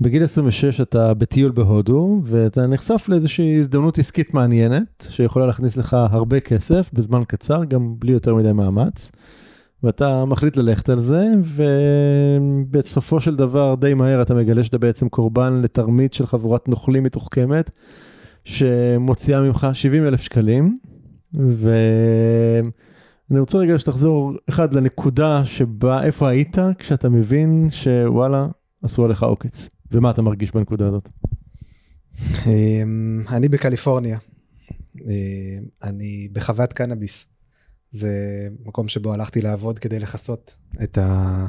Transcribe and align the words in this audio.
בגיל 0.00 0.24
26 0.24 0.80
אתה 0.80 1.14
בטיול 1.14 1.52
בהודו 1.52 2.20
ואתה 2.24 2.66
נחשף 2.66 3.04
לאיזושהי 3.08 3.58
הזדמנות 3.58 3.98
עסקית 3.98 4.34
מעניינת 4.34 5.06
שיכולה 5.10 5.46
להכניס 5.46 5.76
לך 5.76 5.96
הרבה 6.10 6.40
כסף 6.40 6.90
בזמן 6.92 7.22
קצר 7.28 7.64
גם 7.64 7.94
בלי 7.98 8.12
יותר 8.12 8.34
מדי 8.34 8.52
מאמץ. 8.52 9.10
ואתה 9.82 10.24
מחליט 10.24 10.56
ללכת 10.56 10.88
על 10.88 11.02
זה 11.02 11.26
ובסופו 11.44 13.20
של 13.20 13.36
דבר 13.36 13.74
די 13.74 13.94
מהר 13.94 14.22
אתה 14.22 14.34
מגלה 14.34 14.64
שאתה 14.64 14.78
בעצם 14.78 15.08
קורבן 15.08 15.60
לתרמית 15.62 16.14
של 16.14 16.26
חבורת 16.26 16.68
נוכלים 16.68 17.02
מתוחכמת 17.02 17.70
שמוציאה 18.44 19.40
ממך 19.40 19.66
70 19.72 20.06
אלף 20.06 20.20
שקלים. 20.20 20.76
ואני 21.34 23.40
רוצה 23.40 23.58
רגע 23.58 23.78
שתחזור 23.78 24.32
אחד 24.48 24.74
לנקודה 24.74 25.44
שבה 25.44 26.02
איפה 26.02 26.28
היית 26.28 26.56
כשאתה 26.78 27.08
מבין 27.08 27.68
שוואלה 27.70 28.46
עשו 28.82 29.04
עליך 29.04 29.22
עוקץ 29.22 29.68
ומה 29.92 30.10
אתה 30.10 30.22
מרגיש 30.22 30.50
בנקודה 30.50 30.86
הזאת. 30.86 31.08
אמ, 32.46 33.22
אני 33.28 33.48
בקליפורניה. 33.48 34.18
אמ, 35.00 35.64
אני 35.82 36.28
בחוות 36.32 36.72
קנאביס. 36.72 37.26
זה 37.90 38.48
מקום 38.64 38.88
שבו 38.88 39.14
הלכתי 39.14 39.42
לעבוד 39.42 39.78
כדי 39.78 39.98
לכסות 39.98 40.56
את, 40.82 40.98
ה... 40.98 41.46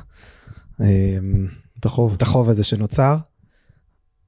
אמ, 0.81 1.47
את 1.79 1.85
החוב. 1.85 2.13
את 2.13 2.21
החוב 2.21 2.49
הזה 2.49 2.63
שנוצר. 2.63 3.17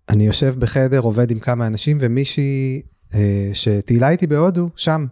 אני 0.09 0.25
יושב 0.25 0.55
בחדר, 0.59 0.99
עובד 0.99 1.31
עם 1.31 1.39
כמה 1.39 1.67
אנשים, 1.67 1.97
ומישהי 2.01 2.81
אה, 3.13 3.49
שטיילה 3.53 4.09
איתי 4.09 4.27
בהודו, 4.27 4.69
שם, 4.75 5.05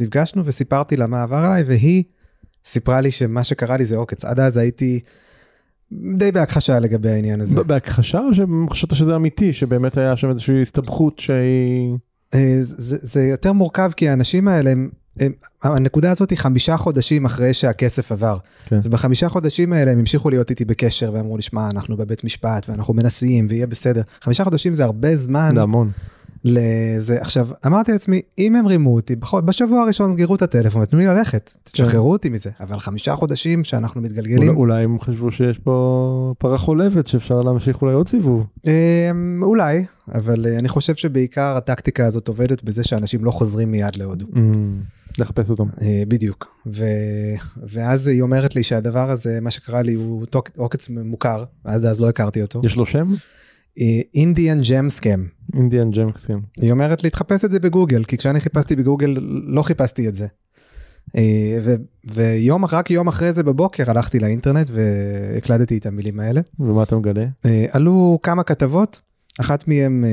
נפגשנו 0.00 0.44
וסיפרתי 0.44 0.96
לה 0.96 1.06
מה 1.06 1.22
עבר 1.22 1.36
עליי, 1.36 1.62
והיא 1.62 2.04
סיפרה 2.64 3.00
לי 3.00 3.10
שמה 3.10 3.44
שקרה 3.44 3.76
לי 3.76 3.84
זה 3.84 3.96
עוקץ. 3.96 4.24
עד 4.24 4.40
אז 4.40 4.56
הייתי 4.56 5.00
די 6.16 6.32
בהכחשה 6.32 6.78
לגבי 6.78 7.10
העניין 7.10 7.40
הזה. 7.40 7.64
בהכחשה 7.64 8.18
או 8.18 8.34
שחשבת 8.34 8.94
שזה 8.94 9.16
אמיתי, 9.16 9.52
שבאמת 9.52 9.96
היה 9.96 10.16
שם 10.16 10.30
איזושהי 10.30 10.62
הסתבכות 10.62 11.18
שהיא... 11.18 11.96
אה, 12.34 12.56
זה, 12.60 12.96
זה 13.02 13.24
יותר 13.24 13.52
מורכב 13.52 13.90
כי 13.96 14.08
האנשים 14.08 14.48
האלה 14.48 14.70
הם 14.70 14.88
הנקודה 15.62 16.10
הזאת 16.10 16.30
היא 16.30 16.38
חמישה 16.38 16.76
חודשים 16.76 17.24
אחרי 17.24 17.54
שהכסף 17.54 18.12
עבר. 18.12 18.36
כן. 18.66 18.80
ובחמישה 18.84 19.28
חודשים 19.28 19.72
האלה 19.72 19.90
הם 19.90 19.98
המשיכו 19.98 20.30
להיות 20.30 20.50
איתי 20.50 20.64
בקשר 20.64 21.10
ואמרו 21.14 21.36
לי, 21.36 21.42
שמע, 21.42 21.68
אנחנו 21.72 21.96
בבית 21.96 22.24
משפט 22.24 22.68
ואנחנו 22.68 22.94
מנסים 22.94 23.46
ויהיה 23.50 23.66
בסדר. 23.66 24.02
חמישה 24.20 24.44
חודשים 24.44 24.74
זה 24.74 24.84
הרבה 24.84 25.16
זמן. 25.16 25.52
זה 25.54 25.62
המון. 25.62 25.90
לזה. 26.44 27.20
עכשיו, 27.20 27.48
אמרתי 27.66 27.92
לעצמי, 27.92 28.22
אם 28.38 28.56
הם 28.56 28.66
רימו 28.66 28.94
אותי, 28.94 29.16
בשבוע 29.44 29.82
הראשון 29.82 30.12
סגרו 30.12 30.34
את 30.34 30.42
הטלפון, 30.42 30.84
תנו 30.84 30.98
לי 30.98 31.06
ללכת, 31.06 31.52
תשחררו 31.64 32.12
אותי 32.12 32.28
מזה. 32.28 32.50
אבל 32.60 32.78
חמישה 32.78 33.16
חודשים 33.16 33.64
שאנחנו 33.64 34.00
מתגלגלים... 34.00 34.56
אולי 34.56 34.84
הם 34.84 34.98
חשבו 34.98 35.32
שיש 35.32 35.58
פה 35.58 36.34
פרה 36.38 36.58
חולבת 36.58 37.06
שאפשר 37.06 37.40
להמשיך 37.40 37.82
אולי 37.82 37.94
עוד 37.94 38.08
סיבוב. 38.08 38.46
אמ, 38.66 39.42
אולי, 39.42 39.84
אבל 40.14 40.46
אה, 40.46 40.58
אני 40.58 40.68
חושב 40.68 40.94
שבעיקר 40.94 41.56
הטקטיקה 41.56 42.06
הזאת 42.06 42.28
עובדת 42.28 42.64
בזה 42.64 42.84
שאנשים 42.84 43.24
לא 43.24 43.30
חוזרים 43.30 43.70
מיד 43.70 43.96
להודו. 43.96 44.26
לחפש 45.18 45.50
אותם. 45.50 45.64
אה, 45.82 46.02
בדיוק. 46.08 46.56
ו... 46.66 46.84
ואז 47.68 48.08
היא 48.08 48.22
אומרת 48.22 48.56
לי 48.56 48.62
שהדבר 48.62 49.10
הזה, 49.10 49.38
מה 49.40 49.50
שקרה 49.50 49.82
לי 49.82 49.92
הוא 49.92 50.26
עוקץ 50.56 50.88
מוכר, 50.88 51.44
אז 51.64 51.86
אז 51.86 52.00
לא 52.00 52.08
הכרתי 52.08 52.42
אותו. 52.42 52.60
יש 52.64 52.76
לו 52.76 52.86
שם? 52.86 53.14
אינדיאן 54.14 54.60
ג'ם 54.62 54.88
סקאם. 54.88 55.26
אינדיאן 55.56 55.90
ג'ם 55.90 56.08
סקאם. 56.18 56.40
היא 56.60 56.70
אומרת 56.70 57.04
לי 57.04 57.10
תחפש 57.10 57.44
את 57.44 57.50
זה 57.50 57.60
בגוגל, 57.60 58.04
כי 58.04 58.16
כשאני 58.16 58.40
חיפשתי 58.40 58.76
בגוגל 58.76 59.16
לא 59.46 59.62
חיפשתי 59.62 60.08
את 60.08 60.14
זה. 60.14 60.26
אה, 61.16 61.58
ו, 61.62 61.74
ויום 62.04 62.64
רק 62.64 62.90
יום 62.90 63.08
אחרי 63.08 63.32
זה 63.32 63.42
בבוקר 63.42 63.90
הלכתי 63.90 64.18
לאינטרנט 64.18 64.70
והקלדתי 64.70 65.78
את 65.78 65.86
המילים 65.86 66.20
האלה. 66.20 66.40
ומה 66.58 66.82
אתה 66.82 66.96
מגלה? 66.96 67.26
אה, 67.46 67.66
עלו 67.70 68.18
כמה 68.22 68.42
כתבות, 68.42 69.00
אחת 69.40 69.68
מהן 69.68 70.04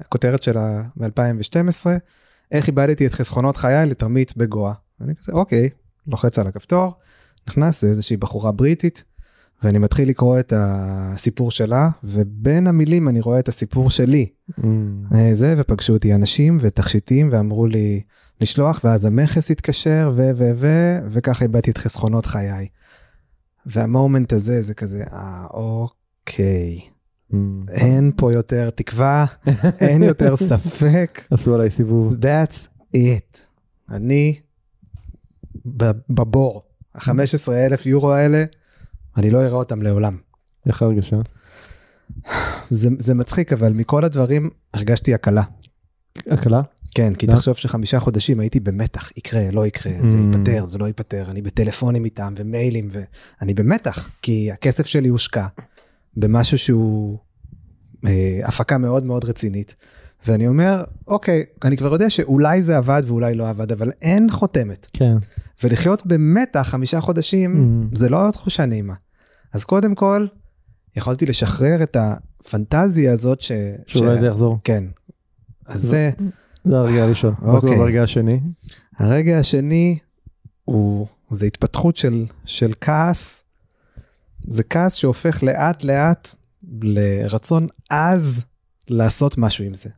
הכותרת 0.00 0.42
שלה 0.42 0.82
מ-2012, 0.96 1.86
איך 2.52 2.66
איבדתי 2.66 3.06
את 3.06 3.12
חסכונות 3.12 3.56
חיי 3.56 3.86
לתרמית 3.86 4.36
בגואה. 4.36 4.72
אני 5.00 5.14
כזה 5.16 5.32
אוקיי, 5.32 5.68
לוחץ 6.06 6.38
על 6.38 6.46
הכפתור, 6.46 6.92
נכנס, 7.48 7.84
איזושהי 7.84 8.16
בחורה 8.16 8.52
בריטית, 8.52 9.04
ואני 9.62 9.78
מתחיל 9.78 10.08
לקרוא 10.08 10.40
את 10.40 10.52
הסיפור 10.56 11.50
שלה, 11.50 11.90
ובין 12.04 12.66
המילים 12.66 13.08
אני 13.08 13.20
רואה 13.20 13.38
את 13.38 13.48
הסיפור 13.48 13.90
שלי. 13.90 14.26
Mm. 14.50 14.64
אה, 15.14 15.34
זה, 15.34 15.54
ופגשו 15.58 15.92
אותי 15.92 16.14
אנשים 16.14 16.58
ותכשיטים 16.60 17.28
ואמרו 17.32 17.66
לי 17.66 18.00
לשלוח, 18.40 18.80
ואז 18.84 19.04
המכס 19.04 19.50
התקשר, 19.50 20.10
ו, 20.14 20.30
ו, 20.36 20.50
ו, 20.54 20.68
וככה 21.08 21.44
איבדתי 21.44 21.70
את 21.70 21.78
חסכונות 21.78 22.26
חיי. 22.26 22.68
והמומנט 23.66 24.32
הזה 24.32 24.62
זה 24.62 24.74
כזה, 24.74 25.04
אה, 25.12 25.46
אוקיי. 25.50 26.80
Mm. 27.32 27.34
אין 27.70 28.12
פה 28.16 28.32
יותר 28.32 28.70
תקווה, 28.70 29.26
אין 29.80 30.02
יותר 30.02 30.36
ספק. 30.36 31.22
עשו 31.30 31.54
עליי 31.54 31.70
סיבוב. 31.70 32.14
That's 32.14 32.68
it. 32.96 33.38
אני 33.90 34.40
בבור. 36.10 36.62
ה-15 36.94 37.52
אלף 37.52 37.86
יורו 37.86 38.12
האלה, 38.12 38.44
אני 39.18 39.30
לא 39.30 39.42
אראה 39.42 39.56
אותם 39.56 39.82
לעולם. 39.82 40.16
איך 40.66 40.82
הרגשה? 40.82 41.16
זה, 42.70 42.88
זה 42.98 43.14
מצחיק, 43.14 43.52
אבל 43.52 43.72
מכל 43.72 44.04
הדברים 44.04 44.50
הרגשתי 44.74 45.14
הקלה. 45.14 45.42
הקלה? 46.26 46.62
כן, 46.94 47.14
כי 47.14 47.26
תחשוב 47.26 47.56
שחמישה 47.56 48.00
חודשים 48.00 48.40
הייתי 48.40 48.60
במתח, 48.60 49.10
יקרה, 49.16 49.50
לא 49.50 49.66
יקרה, 49.66 49.92
mm. 49.92 50.06
זה 50.06 50.18
ייפתר, 50.18 50.64
זה 50.64 50.78
לא 50.78 50.86
ייפתר, 50.86 51.30
אני 51.30 51.42
בטלפונים 51.42 52.04
איתם 52.04 52.34
ומיילים, 52.36 52.88
ואני 52.90 53.54
במתח, 53.54 54.08
כי 54.22 54.52
הכסף 54.52 54.86
שלי 54.86 55.08
הושקע 55.08 55.46
במשהו 56.16 56.58
שהוא 56.58 57.18
אה, 58.06 58.40
הפקה 58.44 58.78
מאוד 58.78 59.04
מאוד 59.04 59.24
רצינית. 59.24 59.74
ואני 60.26 60.48
אומר, 60.48 60.84
אוקיי, 61.06 61.44
אני 61.64 61.76
כבר 61.76 61.92
יודע 61.92 62.10
שאולי 62.10 62.62
זה 62.62 62.76
עבד 62.76 63.02
ואולי 63.06 63.34
לא 63.34 63.48
עבד, 63.48 63.72
אבל 63.72 63.90
אין 64.02 64.30
חותמת. 64.30 64.86
כן. 64.92 65.16
ולחיות 65.62 66.06
במתח 66.06 66.66
חמישה 66.70 67.00
חודשים, 67.00 67.86
mm. 67.92 67.96
זה 67.96 68.08
לא 68.08 68.28
תחושה 68.32 68.66
נעימה. 68.66 68.94
אז 69.52 69.64
קודם 69.64 69.94
כל, 69.94 70.26
יכולתי 70.96 71.26
לשחרר 71.26 71.82
את 71.82 71.96
הפנטזיה 72.00 73.12
הזאת 73.12 73.40
ש... 73.40 73.52
שאולי 73.86 74.16
ש... 74.16 74.20
זה 74.20 74.26
יחזור. 74.26 74.58
כן. 74.64 74.84
אז 75.66 75.82
זה... 75.82 76.10
זה 76.64 76.78
הרגע 76.78 77.04
הראשון. 77.04 77.34
אוקיי. 77.42 77.76
הרגע 77.76 78.02
השני? 78.02 78.40
הרגע 78.98 79.38
השני 79.38 79.98
הוא, 80.64 81.06
זה 81.30 81.46
התפתחות 81.46 81.96
של, 81.96 82.26
של 82.44 82.72
כעס. 82.80 83.42
זה 84.48 84.62
כעס 84.62 84.94
שהופך 84.94 85.42
לאט 85.42 85.84
לאט 85.84 86.30
לרצון 86.82 87.66
עז 87.90 88.44
לעשות 88.88 89.38
משהו 89.38 89.64
עם 89.64 89.72
זה. 89.74 89.90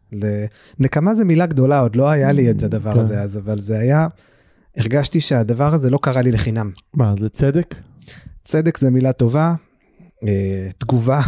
נקמה 0.78 1.15
זה 1.15 1.25
מילה 1.25 1.47
גדולה, 1.47 1.81
עוד 1.81 1.97
לא 1.97 2.09
היה 2.09 2.32
לי 2.32 2.50
את 2.50 2.61
זה, 2.61 2.67
הדבר 2.67 2.94
כן. 2.94 3.00
הזה 3.00 3.22
אז, 3.22 3.38
אבל 3.38 3.61
זה 3.61 3.78
היה, 3.78 4.09
הרגשתי 4.77 5.21
שהדבר 5.21 5.75
הזה 5.75 5.91
לא 5.91 5.99
קרה 6.03 6.22
לי 6.22 6.32
לחינם. 6.32 6.71
מה, 6.94 7.15
זה 7.21 7.28
צדק? 7.28 7.75
צדק 8.50 8.78
זה 8.78 8.91
מילה 8.91 9.12
טובה, 9.12 9.55
אה, 10.25 10.69
תגובה, 10.78 11.21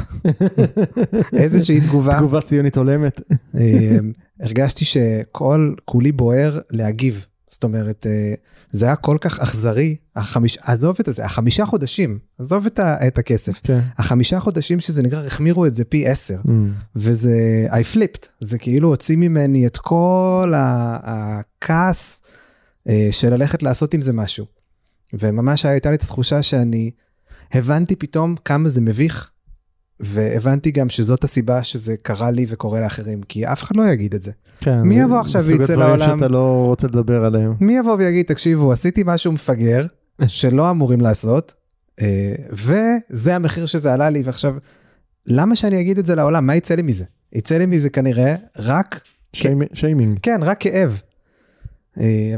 איזושהי 1.42 1.80
תגובה. 1.80 2.16
תגובה 2.18 2.40
ציונית 2.40 2.76
הולמת. 2.76 3.20
אה, 3.54 3.98
הרגשתי 4.40 4.84
שכל 4.84 5.74
כולי 5.84 6.12
בוער 6.12 6.60
להגיב. 6.70 7.26
זאת 7.48 7.64
אומרת, 7.64 8.06
אה, 8.06 8.34
זה 8.70 8.86
היה 8.86 8.96
כל 8.96 9.16
כך 9.20 9.40
אכזרי, 9.40 9.96
החמיש, 10.16 10.58
עזוב 10.62 10.96
את 11.00 11.14
זה, 11.14 11.24
החמישה 11.24 11.66
חודשים, 11.66 12.18
עזוב 12.38 12.66
את, 12.66 12.78
ה, 12.78 13.06
את 13.06 13.18
הכסף, 13.18 13.56
okay. 13.56 13.62
כן. 13.62 13.80
החמישה 13.98 14.40
חודשים 14.40 14.80
שזה 14.80 15.02
נקרא, 15.02 15.26
החמירו 15.26 15.66
את 15.66 15.74
זה 15.74 15.84
פי 15.84 16.08
עשר, 16.08 16.38
mm. 16.46 16.50
וזה, 16.96 17.66
I 17.70 17.96
flipped, 17.96 18.26
זה 18.40 18.58
כאילו 18.58 18.88
הוציא 18.88 19.16
ממני 19.16 19.66
את 19.66 19.76
כל 19.76 20.52
הכעס 20.56 22.20
של 23.10 23.30
ללכת 23.30 23.62
לעשות 23.62 23.94
עם 23.94 24.02
זה 24.02 24.12
משהו. 24.12 24.46
וממש 25.12 25.66
הייתה 25.66 25.90
לי 25.90 25.96
את 25.96 26.02
התחושה 26.02 26.42
שאני 26.42 26.90
הבנתי 27.52 27.96
פתאום 27.96 28.34
כמה 28.44 28.68
זה 28.68 28.80
מביך, 28.80 29.30
והבנתי 30.00 30.70
גם 30.70 30.88
שזאת 30.88 31.24
הסיבה 31.24 31.64
שזה 31.64 31.94
קרה 32.02 32.30
לי 32.30 32.46
וקורה 32.48 32.80
לאחרים, 32.80 33.22
כי 33.22 33.46
אף 33.46 33.62
אחד 33.62 33.76
לא 33.76 33.82
יגיד 33.82 34.14
את 34.14 34.22
זה. 34.22 34.32
כן, 34.60 34.80
מי 34.80 35.00
יבוא 35.00 35.20
עכשיו 35.20 35.42
ויצא 35.44 35.74
לעולם? 35.74 35.98
סוג 35.98 36.02
הדברים 36.02 36.18
שאתה 36.18 36.28
לא 36.28 36.64
רוצה 36.66 36.86
לדבר 36.86 37.24
עליהם. 37.24 37.54
מי 37.60 37.78
יבוא 37.78 37.96
ויגיד, 37.98 38.26
תקשיבו, 38.26 38.72
עשיתי 38.72 39.02
משהו 39.06 39.32
מפגר, 39.32 39.86
שלא 40.26 40.70
אמורים 40.70 41.00
לעשות, 41.00 41.54
אה, 42.00 42.34
וזה 42.50 43.36
המחיר 43.36 43.66
שזה 43.66 43.94
עלה 43.94 44.10
לי, 44.10 44.22
ועכשיו, 44.24 44.54
למה 45.26 45.56
שאני 45.56 45.80
אגיד 45.80 45.98
את 45.98 46.06
זה 46.06 46.14
לעולם? 46.14 46.46
מה 46.46 46.56
יצא 46.56 46.74
לי 46.74 46.82
מזה? 46.82 47.04
יצא 47.32 47.58
לי 47.58 47.66
מזה 47.66 47.90
כנראה 47.90 48.34
רק... 48.58 49.00
שיימינג. 49.74 50.18
כן, 50.22 50.40
רק 50.42 50.60
כאב. 50.60 51.00
אה, 52.00 52.34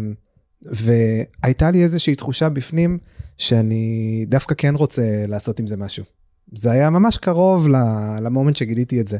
והייתה 0.62 1.70
לי 1.70 1.82
איזושהי 1.82 2.14
תחושה 2.14 2.48
בפנים 2.48 2.98
שאני 3.38 4.24
דווקא 4.28 4.54
כן 4.58 4.74
רוצה 4.74 5.24
לעשות 5.28 5.60
עם 5.60 5.66
זה 5.66 5.76
משהו. 5.76 6.04
זה 6.52 6.70
היה 6.70 6.90
ממש 6.90 7.18
קרוב 7.18 7.68
למומנט 8.22 8.56
שגיליתי 8.56 9.00
את 9.00 9.08
זה. 9.08 9.18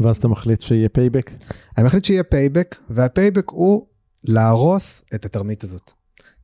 ואז 0.00 0.16
אתה 0.16 0.28
מחליט 0.28 0.60
שיהיה 0.60 0.88
payback? 0.88 1.30
אני 1.78 1.86
מחליט 1.86 2.04
שיהיה 2.04 2.22
payback, 2.22 2.76
וה 2.90 3.03
payback 3.03 3.50
הוא 3.50 3.86
להרוס 4.24 5.02
את 5.14 5.24
התרמית 5.24 5.64
הזאת. 5.64 5.92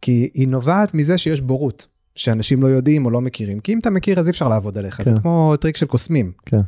כי 0.01 0.31
היא 0.35 0.49
נובעת 0.49 0.95
מזה 0.95 1.19
שיש 1.19 1.41
בורות, 1.41 1.87
שאנשים 2.15 2.63
לא 2.63 2.67
יודעים 2.67 3.05
או 3.05 3.11
לא 3.11 3.21
מכירים. 3.21 3.61
כי 3.61 3.73
אם 3.73 3.79
אתה 3.79 3.91
מכיר 3.91 4.21
אז 4.21 4.27
אי 4.27 4.31
אפשר 4.31 4.49
לעבוד 4.49 4.79
עליך, 4.79 4.97
כן. 4.97 5.05
זה 5.05 5.21
כמו 5.21 5.55
טריק 5.61 5.77
של 5.77 5.87
קוסמים. 5.87 6.33
כן. 6.47 6.61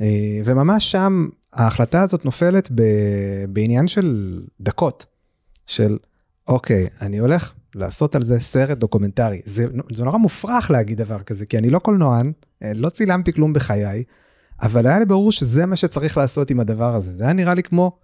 אה, 0.00 0.40
וממש 0.44 0.90
שם 0.90 1.28
ההחלטה 1.52 2.02
הזאת 2.02 2.24
נופלת 2.24 2.70
ב, 2.74 2.82
בעניין 3.48 3.86
של 3.86 4.40
דקות, 4.60 5.06
של 5.66 5.98
אוקיי, 6.48 6.86
אני 7.00 7.18
הולך 7.18 7.52
לעשות 7.74 8.14
על 8.14 8.22
זה 8.22 8.40
סרט 8.40 8.78
דוקומנטרי. 8.78 9.40
זה, 9.44 9.66
זה 9.92 10.04
נורא 10.04 10.18
מופרך 10.18 10.70
להגיד 10.70 10.98
דבר 10.98 11.22
כזה, 11.22 11.46
כי 11.46 11.58
אני 11.58 11.70
לא 11.70 11.78
קולנוען, 11.78 12.32
אה, 12.62 12.72
לא 12.74 12.88
צילמתי 12.88 13.32
כלום 13.32 13.52
בחיי, 13.52 14.04
אבל 14.62 14.86
היה 14.86 14.98
לי 14.98 15.04
ברור 15.04 15.32
שזה 15.32 15.66
מה 15.66 15.76
שצריך 15.76 16.16
לעשות 16.16 16.50
עם 16.50 16.60
הדבר 16.60 16.94
הזה. 16.94 17.12
זה 17.12 17.24
היה 17.24 17.32
נראה 17.32 17.54
לי 17.54 17.62
כמו, 17.62 17.98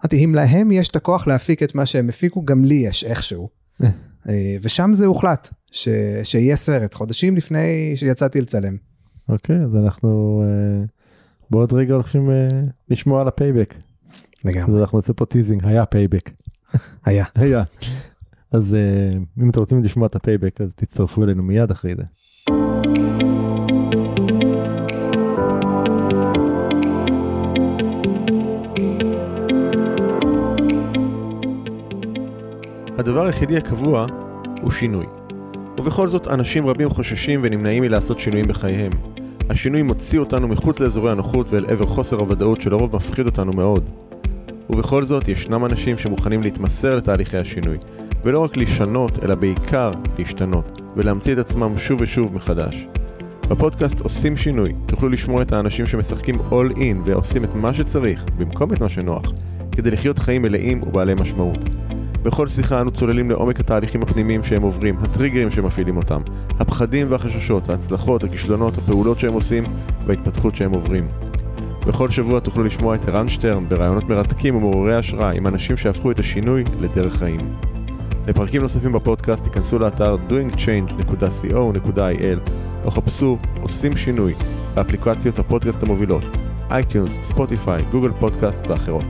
אמרתי, 0.00 0.24
אם 0.24 0.34
להם 0.34 0.70
יש 0.70 0.88
את 0.88 0.96
הכוח 0.96 1.26
להפיק 1.26 1.62
את 1.62 1.74
מה 1.74 1.86
שהם 1.86 2.08
הפיקו, 2.08 2.44
גם 2.44 2.64
לי 2.64 2.74
יש 2.74 3.04
איכשהו. 3.04 3.48
אה, 4.28 4.56
ושם 4.62 4.90
זה 4.92 5.06
הוחלט, 5.06 5.48
ש, 5.72 5.88
שיהיה 6.24 6.56
סרט, 6.56 6.94
חודשים 6.94 7.36
לפני 7.36 7.92
שיצאתי 7.96 8.40
לצלם. 8.40 8.76
אוקיי, 9.28 9.56
אז 9.56 9.76
אנחנו 9.76 10.42
אה, 10.46 10.84
בעוד 11.50 11.72
רגע 11.72 11.94
הולכים 11.94 12.30
אה, 12.30 12.48
לשמוע 12.88 13.20
על 13.20 13.28
ה 13.28 13.33
payback. 13.33 13.74
לגמרי. 14.44 14.76
אז 14.76 14.80
אנחנו 14.80 14.98
נעשה 14.98 15.12
פה 15.12 15.26
teasing, 15.26 15.64
היה 15.64 15.86
payback. 15.86 16.30
היה. 17.04 17.24
היה. 17.34 17.62
אז 18.52 18.74
אה, 18.74 19.18
אם 19.42 19.50
אתם 19.50 19.60
רוצים 19.60 19.84
לשמוע 19.84 20.06
את 20.06 20.14
ה 20.14 20.19
payback, 20.19 20.60
אז 20.60 20.68
תצטרפו 20.76 21.24
אלינו 21.24 21.42
מיד 21.42 21.70
אחרי 21.70 21.94
זה. 21.94 22.02
הדבר 32.98 33.26
היחידי 33.26 33.56
הקבוע 33.56 34.06
הוא 34.62 34.70
שינוי. 34.70 35.06
ובכל 35.78 36.08
זאת, 36.08 36.28
אנשים 36.28 36.66
רבים 36.66 36.90
חוששים 36.90 37.40
ונמנעים 37.42 37.82
מלעשות 37.82 38.18
שינויים 38.18 38.48
בחייהם. 38.48 38.92
השינוי 39.50 39.82
מוציא 39.82 40.18
אותנו 40.18 40.48
מחוץ 40.48 40.80
לאזורי 40.80 41.10
הנוחות 41.10 41.50
ואל 41.50 41.66
עבר 41.66 41.86
חוסר 41.86 42.16
הוודאות 42.16 42.60
שלרוב 42.60 42.96
מפחיד 42.96 43.26
אותנו 43.26 43.52
מאוד. 43.52 43.84
ובכל 44.70 45.04
זאת, 45.04 45.28
ישנם 45.28 45.64
אנשים 45.64 45.98
שמוכנים 45.98 46.42
להתמסר 46.42 46.96
לתהליכי 46.96 47.36
השינוי, 47.36 47.78
ולא 48.24 48.38
רק 48.38 48.56
לשנות, 48.56 49.24
אלא 49.24 49.34
בעיקר 49.34 49.92
להשתנות, 50.18 50.80
ולהמציא 50.96 51.32
את 51.32 51.38
עצמם 51.38 51.78
שוב 51.78 52.00
ושוב 52.00 52.34
מחדש. 52.34 52.86
בפודקאסט 53.48 54.00
עושים 54.00 54.36
שינוי, 54.36 54.72
תוכלו 54.86 55.08
לשמוע 55.08 55.42
את 55.42 55.52
האנשים 55.52 55.86
שמשחקים 55.86 56.38
all 56.50 56.74
in 56.76 56.96
ועושים 57.04 57.44
את 57.44 57.54
מה 57.54 57.74
שצריך, 57.74 58.24
במקום 58.38 58.72
את 58.72 58.80
מה 58.80 58.88
שנוח, 58.88 59.22
כדי 59.72 59.90
לחיות 59.90 60.18
חיים 60.18 60.42
מלאים 60.42 60.82
ובעלי 60.82 61.14
משמעות. 61.14 61.58
בכל 62.22 62.48
שיחה 62.48 62.80
אנו 62.80 62.90
צוללים 62.90 63.30
לעומק 63.30 63.60
התהליכים 63.60 64.02
הפנימיים 64.02 64.44
שהם 64.44 64.62
עוברים, 64.62 64.98
הטריגרים 64.98 65.50
שמפעילים 65.50 65.96
אותם, 65.96 66.20
הפחדים 66.58 67.06
והחששות, 67.10 67.68
ההצלחות, 67.68 68.24
הכישלונות, 68.24 68.78
הפעולות 68.78 69.18
שהם 69.18 69.32
עושים 69.32 69.64
וההתפתחות 70.06 70.56
שהם 70.56 70.72
עוברים. 70.72 71.08
בכל 71.86 72.08
שבוע 72.08 72.40
תוכלו 72.40 72.64
לשמוע 72.64 72.94
את 72.94 73.08
ערן 73.08 73.28
שטרן 73.28 73.68
ברעיונות 73.68 74.04
מרתקים 74.04 74.56
ומעוררי 74.56 74.94
השראה 74.94 75.30
עם 75.30 75.46
אנשים 75.46 75.76
שהפכו 75.76 76.10
את 76.10 76.18
השינוי 76.18 76.64
לדרך 76.80 77.16
חיים. 77.16 77.71
לפרקים 78.26 78.62
נוספים 78.62 78.92
בפודקאסט 78.92 79.44
תיכנסו 79.44 79.78
לאתר 79.78 80.16
doingchange.co.il 80.28 82.50
או 82.84 82.90
חפשו 82.90 83.38
עושים 83.62 83.96
שינוי 83.96 84.34
באפליקציות 84.74 85.38
הפודקאסט 85.38 85.82
המובילות 85.82 86.24
iTunes, 86.70 87.12
Spotify, 87.22 87.82
Google 87.90 88.10
Podcast 88.20 88.58
ואחרות. 88.68 89.04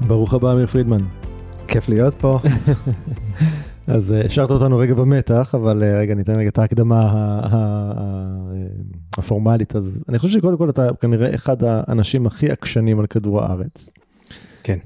ברוך 0.00 0.34
הבא 0.34 0.52
אמיר 0.52 0.66
פרידמן. 0.66 1.02
כיף 1.68 1.88
להיות 1.88 2.14
פה. 2.14 2.38
אז 3.90 4.12
אה, 4.12 4.20
השארת 4.26 4.50
אותנו 4.50 4.78
רגע 4.78 4.94
במתח, 4.94 5.54
אבל 5.54 5.82
אה, 5.82 5.98
רגע 5.98 6.14
ניתן 6.14 6.34
רגע 6.38 6.48
את 6.48 6.58
ההקדמה 6.58 7.00
ה- 7.00 7.06
ה- 7.06 7.92
ה- 7.98 8.50
הפורמלית. 9.18 9.76
אז 9.76 9.84
אני 10.08 10.18
חושב 10.18 10.38
שקודם 10.38 10.56
כל 10.58 10.70
אתה 10.70 10.88
כנראה 11.00 11.34
אחד 11.34 11.56
האנשים 11.64 12.26
הכי 12.26 12.50
עקשנים 12.50 13.00
על 13.00 13.06
כדור 13.06 13.42
הארץ. 13.42 13.90
כן. 14.62 14.78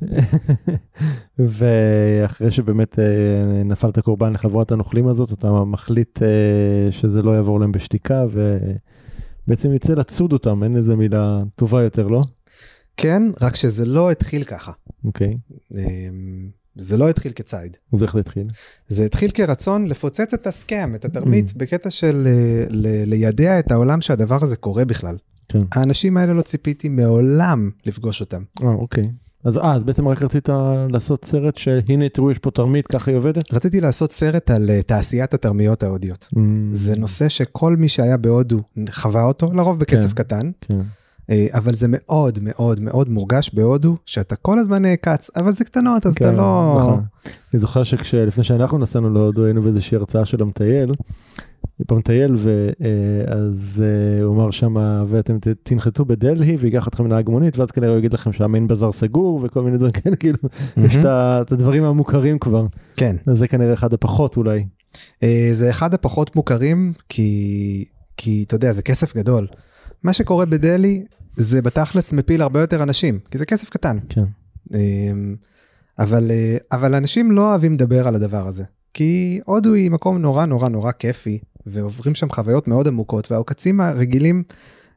ואחרי 1.38 2.50
שבאמת 2.50 2.98
אה, 2.98 3.04
נפלת 3.64 3.98
קורבן 3.98 4.32
לחבורת 4.32 4.72
הנוכלים 4.72 5.08
הזאת, 5.08 5.32
אתה 5.32 5.64
מחליט 5.64 6.22
אה, 6.22 6.28
שזה 6.92 7.22
לא 7.22 7.30
יעבור 7.30 7.60
להם 7.60 7.72
בשתיקה, 7.72 8.24
ובעצם 9.46 9.72
יצא 9.72 9.92
לצוד 9.94 10.32
אותם, 10.32 10.62
אין 10.62 10.76
איזה 10.76 10.96
מילה 10.96 11.42
טובה 11.54 11.82
יותר, 11.82 12.08
לא? 12.08 12.22
כן, 12.96 13.22
רק 13.40 13.56
שזה 13.56 13.86
לא 13.86 14.10
התחיל 14.10 14.44
ככה. 14.44 14.72
אוקיי, 15.04 15.34
אמ, 15.76 16.48
זה 16.76 16.96
לא 16.96 17.08
התחיל 17.08 17.32
כציד. 17.32 17.76
אז 17.94 18.02
איך 18.02 18.12
זה 18.12 18.20
התחיל? 18.20 18.46
זה 18.86 19.04
התחיל 19.04 19.30
כרצון 19.30 19.86
לפוצץ 19.86 20.34
את 20.34 20.46
הסכם, 20.46 20.92
את 20.94 21.04
התרמית, 21.04 21.48
Mm. 21.48 21.52
בקטע 21.56 21.90
של 21.90 22.26
אה, 22.30 22.64
ל- 22.70 23.04
לידע 23.06 23.58
את 23.58 23.70
העולם 23.72 24.00
שהדבר 24.00 24.38
הזה 24.42 24.56
קורה 24.56 24.84
בכלל. 24.84 25.16
כן. 25.48 25.58
האנשים 25.72 26.16
האלה 26.16 26.32
לא 26.32 26.42
ציפיתי 26.42 26.88
מעולם 26.88 27.70
לפגוש 27.86 28.20
אותם. 28.20 28.42
אה, 28.62 28.68
אוקיי. 28.68 29.10
אז 29.44 29.58
אה, 29.58 29.74
אז 29.74 29.84
בעצם 29.84 30.08
רק 30.08 30.22
רצית 30.22 30.48
לעשות 30.90 31.24
סרט 31.24 31.56
שהנה 31.58 32.08
תראו 32.08 32.30
יש 32.30 32.38
פה 32.38 32.50
תרמית, 32.50 32.86
ככה 32.86 33.10
היא 33.10 33.18
עובדת? 33.18 33.52
רציתי 33.54 33.80
לעשות 33.80 34.12
סרט 34.12 34.50
על 34.50 34.70
אה, 34.70 34.82
תעשיית 34.82 35.34
התרמיות 35.34 35.82
ההודיות. 35.82 36.28
Mm. 36.34 36.38
זה 36.70 36.94
נושא 36.96 37.28
שכל 37.28 37.76
מי 37.76 37.88
שהיה 37.88 38.16
בהודו 38.16 38.60
חווה 38.90 39.24
אותו, 39.24 39.52
לרוב 39.52 39.78
בכסף 39.78 40.08
כן. 40.12 40.14
קטן, 40.22 40.50
כן. 40.60 40.74
אה, 41.30 41.46
אבל 41.52 41.74
זה 41.74 41.86
מאוד 41.90 42.38
מאוד 42.42 42.80
מאוד 42.80 43.08
מורגש 43.08 43.50
בהודו, 43.54 43.96
שאתה 44.06 44.36
כל 44.36 44.58
הזמן 44.58 44.82
נעקץ, 44.82 45.30
אבל 45.36 45.52
זה 45.52 45.64
קטנות, 45.64 46.06
אז 46.06 46.12
אתה 46.12 46.30
כן, 46.30 46.34
לא... 46.34 46.76
נכון. 46.78 47.00
אני 47.54 47.60
זוכר 47.60 47.82
שכשלפני 47.82 48.44
שאנחנו 48.44 48.78
נסענו 48.78 49.14
להודו 49.14 49.44
היינו 49.44 49.62
באיזושהי 49.62 49.96
הרצאה 49.96 50.24
של 50.24 50.42
המטייל, 50.42 50.92
במטייל 51.88 52.36
ואז 52.36 53.82
הוא 54.22 54.34
אמר 54.34 54.50
שמה 54.50 55.04
ואתם 55.08 55.38
תנחתו 55.62 56.04
בדלהי 56.04 56.56
וייקח 56.56 56.88
אתכם 56.88 57.06
נהג 57.06 57.28
מונית 57.28 57.58
ואז 57.58 57.70
כנראה 57.70 57.90
הוא 57.90 57.98
יגיד 57.98 58.12
לכם 58.12 58.32
שהמיין 58.32 58.66
בזאר 58.66 58.92
סגור 58.92 59.40
וכל 59.42 59.62
מיני 59.62 59.76
דברים 59.76 59.92
כאלה 60.02 60.16
כאילו 60.16 60.38
יש 60.76 60.98
את 60.98 61.52
הדברים 61.52 61.84
המוכרים 61.84 62.38
כבר 62.38 62.66
כן. 62.96 63.16
אז 63.26 63.38
זה 63.38 63.48
כנראה 63.48 63.72
אחד 63.74 63.92
הפחות 63.92 64.36
אולי. 64.36 64.64
אה, 65.22 65.48
זה 65.52 65.70
אחד 65.70 65.94
הפחות 65.94 66.36
מוכרים, 66.36 66.92
כי, 67.08 67.84
כי 68.16 68.44
אתה 68.46 68.54
יודע, 68.54 68.72
זה 68.72 68.82
כסף 68.82 69.16
גדול. 69.16 69.46
מה 70.04 70.12
שקורה 70.12 70.46
בדלהי, 70.46 71.04
זה 71.36 71.62
בתכלס 71.62 72.12
מפיל 72.12 72.42
הרבה 72.42 72.60
יותר 72.60 72.82
אנשים, 72.82 73.18
כי 73.30 73.38
זה 73.38 73.46
כסף 73.46 73.70
קטן. 73.70 73.98
כן. 74.08 74.24
אמ, 74.74 75.36
אבל, 75.98 76.30
אה, 76.30 76.56
אבל 76.72 76.94
אנשים 76.94 77.30
לא 77.30 77.50
אוהבים 77.50 77.74
לדבר 77.74 78.08
על 78.08 78.14
הדבר 78.14 78.46
הזה. 78.46 78.64
כי 78.94 79.40
הודו 79.44 79.74
היא 79.74 79.90
מקום 79.90 80.18
נורא 80.18 80.46
נורא 80.46 80.68
נורא 80.68 80.92
כיפי, 80.92 81.38
ועוברים 81.66 82.14
שם 82.14 82.28
חוויות 82.28 82.68
מאוד 82.68 82.88
עמוקות, 82.88 83.30
והעוקצים 83.32 83.80
הרגילים 83.80 84.42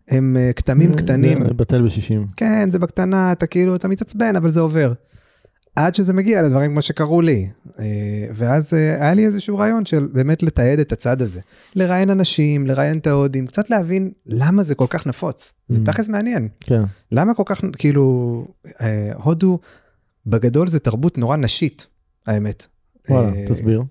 הם 0.08 0.38
אה, 0.40 0.54
כתמים 0.54 0.94
קטנים. 0.94 1.44
זה 1.48 1.54
בטל 1.54 1.82
בשישים. 1.82 2.26
כן, 2.36 2.72
זה 2.72 2.80
בקטנה, 2.80 3.32
אתה 3.32 3.48
כאילו, 3.48 3.76
אתה 3.76 3.88
מתעצבן, 3.88 4.36
אבל 4.36 4.50
זה 4.50 4.60
עובר. 4.60 4.94
עד 5.78 5.96
שזה 5.96 6.14
מגיע 6.14 6.42
לדברים 6.42 6.72
כמו 6.72 6.82
שקרו 6.82 7.22
לי. 7.22 7.50
אה, 7.80 7.86
ואז 8.34 8.74
אה, 8.74 9.04
היה 9.04 9.14
לי 9.14 9.26
איזשהו 9.26 9.58
רעיון 9.58 9.86
של 9.86 10.08
באמת 10.14 10.44
לתעד 10.44 10.80
את 10.80 10.92
הצד 10.92 11.22
הזה. 11.22 11.40
לראיין 11.76 12.10
אנשים, 12.10 12.68
לראיין 12.68 12.98
את 12.98 13.08
ההודים, 13.08 13.48
קצת 13.48 13.70
להבין 13.70 14.12
למה 14.26 14.64
זה 14.64 14.76
כל 14.76 14.86
כך 14.90 15.08
נפוץ. 15.08 15.54
זה 15.68 15.82
Mm. 15.82 15.86
תכלס 15.86 16.08
מעניין. 16.10 16.48
כן. 16.60 16.82
למה 17.12 17.34
כל 17.34 17.44
כך, 17.46 17.62
כאילו, 17.78 18.46
אה, 18.82 19.12
הודו, 19.24 19.60
בגדול 20.26 20.68
זה 20.68 20.80
תרבות 20.80 21.18
נורא 21.18 21.38
נשית, 21.38 21.88
האמת. 22.28 22.68
וואלה 23.10 23.32
תסביר. 23.48 23.84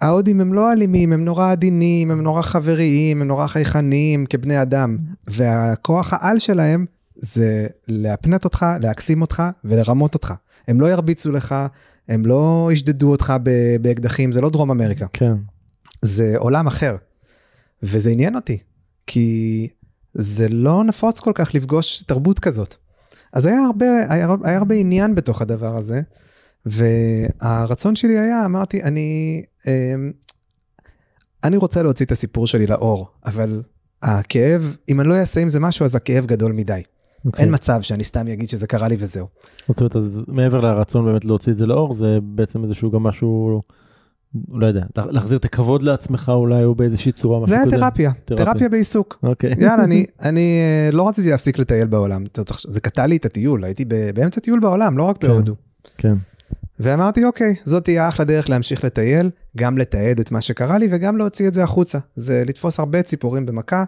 ההודים 0.00 0.40
הם 0.40 0.54
לא 0.54 0.72
אלימים, 0.72 1.12
הם 1.12 1.24
נורא 1.24 1.52
עדינים, 1.52 2.10
הם 2.10 2.22
נורא 2.22 2.42
חבריים, 2.42 3.20
הם 3.22 3.28
נורא 3.28 3.46
חייכניים 3.46 4.26
כבני 4.26 4.62
אדם. 4.62 4.96
והכוח 5.30 6.12
העל 6.12 6.38
שלהם 6.38 6.86
זה 7.16 7.66
להפנט 7.88 8.44
אותך, 8.44 8.66
להקסים 8.82 9.20
אותך 9.20 9.42
ולרמות 9.64 10.14
אותך. 10.14 10.34
הם 10.68 10.80
לא 10.80 10.86
ירביצו 10.90 11.32
לך, 11.32 11.54
הם 12.08 12.26
לא 12.26 12.70
ישדדו 12.72 13.10
אותך 13.10 13.32
באקדחים, 13.80 14.32
זה 14.32 14.40
לא 14.40 14.50
דרום 14.50 14.70
אמריקה. 14.70 15.06
כן. 15.12 15.34
זה 16.02 16.34
עולם 16.36 16.66
אחר. 16.66 16.96
וזה 17.82 18.10
עניין 18.10 18.34
אותי, 18.34 18.58
כי 19.06 19.68
זה 20.14 20.48
לא 20.48 20.84
נפוץ 20.84 21.20
כל 21.20 21.32
כך 21.34 21.54
לפגוש 21.54 22.02
תרבות 22.02 22.38
כזאת. 22.38 22.76
אז 23.32 23.46
היה 23.46 23.60
הרבה, 23.60 23.86
היה, 24.08 24.28
היה 24.44 24.58
הרבה 24.58 24.74
עניין 24.74 25.14
בתוך 25.14 25.42
הדבר 25.42 25.76
הזה, 25.76 26.00
והרצון 26.66 27.96
שלי 27.96 28.18
היה, 28.18 28.44
אמרתי, 28.44 28.82
אני, 28.82 29.42
אמ, 29.66 30.12
אני 31.44 31.56
רוצה 31.56 31.82
להוציא 31.82 32.06
את 32.06 32.12
הסיפור 32.12 32.46
שלי 32.46 32.66
לאור, 32.66 33.08
אבל 33.24 33.62
הכאב, 34.02 34.76
אם 34.88 35.00
אני 35.00 35.08
לא 35.08 35.14
אעשה 35.16 35.40
עם 35.40 35.48
זה 35.48 35.60
משהו, 35.60 35.84
אז 35.84 35.96
הכאב 35.96 36.26
גדול 36.26 36.52
מדי. 36.52 36.82
אוקיי. 37.26 37.44
אין 37.44 37.54
מצב 37.54 37.82
שאני 37.82 38.04
סתם 38.04 38.26
אגיד 38.26 38.48
שזה 38.48 38.66
קרה 38.66 38.88
לי 38.88 38.96
וזהו. 38.98 39.26
זאת 39.68 39.80
אומרת, 39.80 39.96
אז 39.96 40.20
מעבר 40.28 40.60
לרצון 40.60 41.04
באמת 41.04 41.24
להוציא 41.24 41.52
את 41.52 41.58
זה 41.58 41.66
לאור, 41.66 41.94
זה 41.94 42.18
בעצם 42.22 42.64
איזשהו 42.64 42.90
גם 42.90 43.02
משהו, 43.02 43.62
לא 44.52 44.66
יודע, 44.66 44.84
להחזיר 44.96 45.38
את 45.38 45.44
הכבוד 45.44 45.82
לעצמך 45.82 46.32
אולי, 46.34 46.64
או 46.64 46.74
באיזושהי 46.74 47.12
צורה. 47.12 47.46
זה 47.46 47.54
היה. 47.54 47.64
תרפיה, 47.70 48.12
תרפיה. 48.24 48.44
תרפיה 48.44 48.68
בעיסוק. 48.68 49.18
אוקיי. 49.22 49.54
יאללה, 49.58 49.84
אני, 49.84 50.06
אני 50.28 50.60
אה, 50.60 50.90
לא 50.92 51.08
רציתי 51.08 51.30
להפסיק 51.30 51.58
לטייל 51.58 51.86
בעולם, 51.86 52.24
זה 52.68 52.80
קטע 52.80 53.06
לי 53.06 53.16
את 53.16 53.24
הטיול, 53.24 53.64
הייתי 53.64 53.84
באמצע 54.14 54.40
טיול 54.40 54.60
בעולם, 54.60 54.98
לא 54.98 55.02
רק 55.02 55.18
כן. 55.18 55.28
בהודו. 55.28 55.54
כן. 55.98 56.14
ואמרתי, 56.80 57.24
אוקיי, 57.24 57.54
זאת 57.64 57.84
תהיה 57.84 58.08
אחלה 58.08 58.24
דרך 58.24 58.50
להמשיך 58.50 58.84
לטייל, 58.84 59.30
גם 59.56 59.78
לתעד 59.78 60.20
את 60.20 60.30
מה 60.30 60.40
שקרה 60.40 60.78
לי 60.78 60.88
וגם 60.90 61.16
להוציא 61.16 61.48
את 61.48 61.54
זה 61.54 61.62
החוצה. 61.62 61.98
זה 62.16 62.42
לתפוס 62.46 62.78
הרבה 62.78 63.02
ציפורים 63.02 63.46
במכה, 63.46 63.84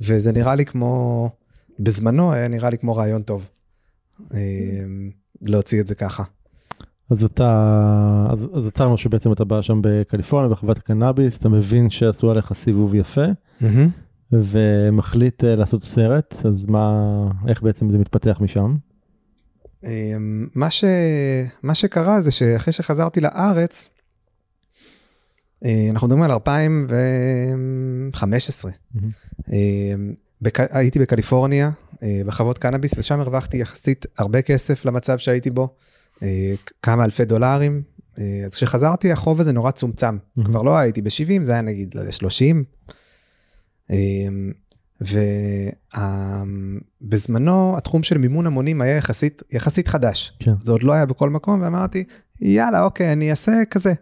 וזה 0.00 0.32
נראה 0.32 0.54
לי 0.54 0.64
כמו, 0.64 1.30
בזמנו 1.80 2.32
היה 2.32 2.48
נראה 2.48 2.70
לי 2.70 2.78
כמו 2.78 2.96
רעיון 2.96 3.22
טוב. 3.22 3.48
אה, 4.34 4.38
להוציא 5.42 5.80
את 5.80 5.86
זה 5.86 5.94
ככה. 5.94 6.22
אז 7.10 7.24
אתה, 7.24 8.26
אז, 8.30 8.46
אז 8.54 8.66
עצרנו 8.66 8.98
שבעצם 8.98 9.32
אתה 9.32 9.44
בא 9.44 9.62
שם 9.62 9.80
בקליפורניה 9.82 10.50
בחוות 10.50 10.78
הקנאביס, 10.78 11.38
אתה 11.38 11.48
מבין 11.48 11.90
שעשו 11.90 12.30
עליך 12.30 12.52
סיבוב 12.52 12.94
יפה, 12.94 13.26
ומחליט 14.32 15.44
אה, 15.44 15.56
לעשות 15.56 15.84
סרט, 15.84 16.34
אז 16.46 16.66
מה, 16.68 17.26
איך 17.48 17.62
בעצם 17.62 17.90
זה 17.90 17.98
מתפתח 17.98 18.38
משם? 18.40 18.76
אמ, 19.84 20.48
מה, 20.54 20.70
ש... 20.70 20.84
מה 21.62 21.74
שקרה 21.74 22.20
זה 22.20 22.30
שאחרי 22.30 22.72
שחזרתי 22.72 23.20
לארץ, 23.20 23.88
אה, 25.64 25.86
אנחנו 25.90 26.06
מדברים 26.06 26.24
על 26.24 26.30
2015. 26.30 28.70
אמ, 29.52 30.14
בק... 30.42 30.60
הייתי 30.60 30.98
בקליפורניה, 30.98 31.70
אה, 32.02 32.20
בחוות 32.26 32.58
קנאביס, 32.58 32.98
ושם 32.98 33.20
הרווחתי 33.20 33.56
יחסית 33.56 34.06
הרבה 34.18 34.42
כסף 34.42 34.84
למצב 34.84 35.18
שהייתי 35.18 35.50
בו, 35.50 35.74
אה, 36.22 36.52
כמה 36.82 37.04
אלפי 37.04 37.24
דולרים. 37.24 37.82
אז 38.44 38.54
כשחזרתי 38.54 39.12
החוב 39.12 39.40
הזה 39.40 39.52
נורא 39.52 39.70
צומצם, 39.70 40.16
כבר 40.44 40.62
לא 40.62 40.76
הייתי 40.76 41.02
ב-70, 41.02 41.42
זה 41.42 41.52
היה 41.52 41.62
נגיד 41.62 41.94
30. 42.10 42.64
ובזמנו 47.02 47.74
התחום 47.76 48.02
של 48.02 48.18
מימון 48.18 48.46
המונים 48.46 48.82
היה 48.82 48.96
יחסית, 48.96 49.42
יחסית 49.50 49.88
חדש. 49.88 50.32
כן. 50.38 50.52
זה 50.60 50.72
עוד 50.72 50.82
לא 50.82 50.92
היה 50.92 51.06
בכל 51.06 51.30
מקום, 51.30 51.62
ואמרתי, 51.62 52.04
יאללה, 52.40 52.84
אוקיי, 52.84 53.12
אני 53.12 53.30
אעשה 53.30 53.52
כזה. 53.70 53.92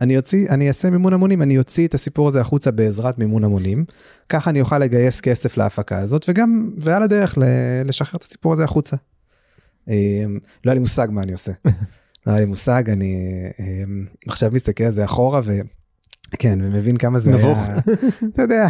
אני 0.00 0.16
אוציא, 0.16 0.48
אני 0.48 0.68
אעשה 0.68 0.90
מימון 0.90 1.12
המונים, 1.12 1.42
אני 1.42 1.58
אוציא 1.58 1.86
את 1.86 1.94
הסיפור 1.94 2.28
הזה 2.28 2.40
החוצה 2.40 2.70
בעזרת 2.70 3.18
מימון 3.18 3.44
המונים. 3.44 3.84
ככה 4.28 4.50
אני 4.50 4.60
אוכל 4.60 4.78
לגייס 4.78 5.20
כסף 5.20 5.56
להפקה 5.56 5.98
הזאת, 5.98 6.24
וגם, 6.28 6.70
ועל 6.78 7.02
הדרך 7.02 7.38
לשחרר 7.84 8.18
את 8.18 8.22
הסיפור 8.22 8.52
הזה 8.52 8.64
החוצה. 8.64 8.96
אמ, 9.88 10.38
לא 10.64 10.70
היה 10.70 10.74
לי 10.74 10.80
מושג 10.80 11.08
מה 11.10 11.22
אני 11.22 11.32
עושה. 11.32 11.52
לא 12.26 12.32
היה 12.32 12.40
לי 12.40 12.46
מושג, 12.46 12.90
אני 12.90 13.26
אמ, 13.60 14.06
עכשיו 14.28 14.50
מסתכל 14.52 14.84
על 14.84 14.92
זה 14.92 15.04
אחורה, 15.04 15.40
ו... 15.44 15.60
כן, 16.38 16.58
ומבין 16.62 16.96
כמה 16.96 17.18
זה 17.18 17.32
נבוך. 17.32 17.58
היה... 17.58 17.78
אתה 18.34 18.42
יודע. 18.42 18.66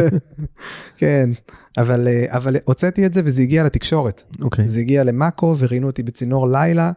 כן, 0.98 1.30
אבל, 1.78 2.08
אה, 2.08 2.24
אבל 2.28 2.56
הוצאתי 2.64 3.06
את 3.06 3.14
זה 3.14 3.20
וזה 3.24 3.42
הגיע 3.42 3.64
לתקשורת. 3.64 4.22
אוקיי. 4.40 4.66
זה 4.66 4.80
הגיע 4.80 5.04
למאקו 5.04 5.56
וראיינו 5.58 5.86
אותי 5.86 6.02
בצינור 6.02 6.48
לילה. 6.48 6.92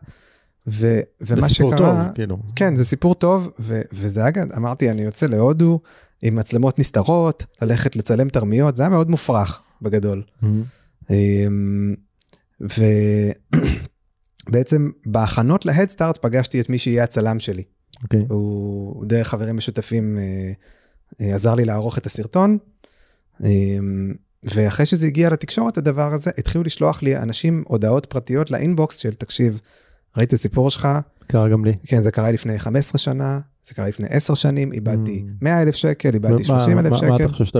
ו, 0.67 0.99
ומה 1.21 1.47
זה 1.47 1.53
סיפור 1.53 1.75
שקרה, 1.75 2.03
טוב, 2.05 2.15
כאילו. 2.15 2.37
כן, 2.55 2.75
זה 2.75 2.85
סיפור 2.85 3.15
טוב, 3.15 3.51
ו, 3.59 3.81
וזה 3.93 4.21
היה, 4.21 4.31
אמרתי, 4.57 4.91
אני 4.91 5.01
יוצא 5.01 5.25
להודו 5.25 5.79
עם 6.21 6.35
מצלמות 6.35 6.79
נסתרות, 6.79 7.45
ללכת 7.61 7.95
לצלם 7.95 8.29
תרמיות, 8.29 8.75
זה 8.75 8.83
היה 8.83 8.89
מאוד 8.89 9.09
מופרך 9.09 9.61
בגדול. 9.81 10.23
Mhm. 10.41 10.45
אמ, 11.09 11.95
ובעצם 14.47 14.89
בהכנות 15.05 15.65
להדסטארט 15.65 16.17
פגשתי 16.21 16.61
את 16.61 16.69
מי 16.69 16.77
שיהיה 16.77 17.03
הצלם 17.03 17.39
שלי. 17.39 17.63
אוקיי. 18.03 18.25
הוא 18.29 19.05
דרך 19.05 19.27
חברים 19.27 19.57
משותפים 19.57 20.17
אה, 20.17 20.51
אה, 21.21 21.35
עזר 21.35 21.55
לי 21.55 21.65
לערוך 21.65 21.97
את 21.97 22.05
הסרטון. 22.05 22.57
אה, 23.43 23.49
ואחרי 24.43 24.85
שזה 24.85 25.07
הגיע 25.07 25.29
לתקשורת 25.29 25.77
הדבר 25.77 26.13
הזה 26.13 26.31
התחילו 26.37 26.63
לשלוח 26.63 27.03
לי 27.03 27.17
אנשים 27.17 27.63
הודעות 27.67 28.05
פרטיות 28.05 28.51
לאינבוקס 28.51 28.97
של 28.97 29.13
תקשיב 29.13 29.59
ראיתי 30.17 30.27
את 30.29 30.39
הסיפור 30.39 30.69
שלך 30.71 30.87
קרה 31.27 31.49
גם 31.49 31.65
לי. 31.65 31.73
כן 31.87 32.01
זה 32.01 32.11
קרה 32.11 32.31
לפני 32.31 32.59
15 32.59 32.99
שנה 32.99 33.39
זה 33.67 33.73
קרה 33.75 33.87
לפני 33.87 34.07
10 34.09 34.33
שנים 34.33 34.73
איבדתי 34.73 35.23
Mm. 35.27 35.31
100 35.41 35.61
אלף 35.61 35.75
שקל 35.75 36.13
איבדתי 36.13 36.33
מה- 36.41 36.59
30 36.59 36.79
אלף 36.79 36.85
מה- 36.85 36.89
מה 36.89 36.97
שקל 36.97 37.15
אתה 37.15 37.27
חושב 37.27 37.45
שאתה 37.45 37.59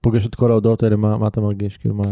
פוגש 0.00 0.26
את 0.26 0.34
כל 0.34 0.50
ההודעות 0.50 0.82
האלה, 0.82 0.96
מה 0.96 1.16
מה 1.18 1.28
אתה 1.28 1.40
מרגיש? 1.40 1.76
כאילו 1.76 1.94
מה... 1.94 2.04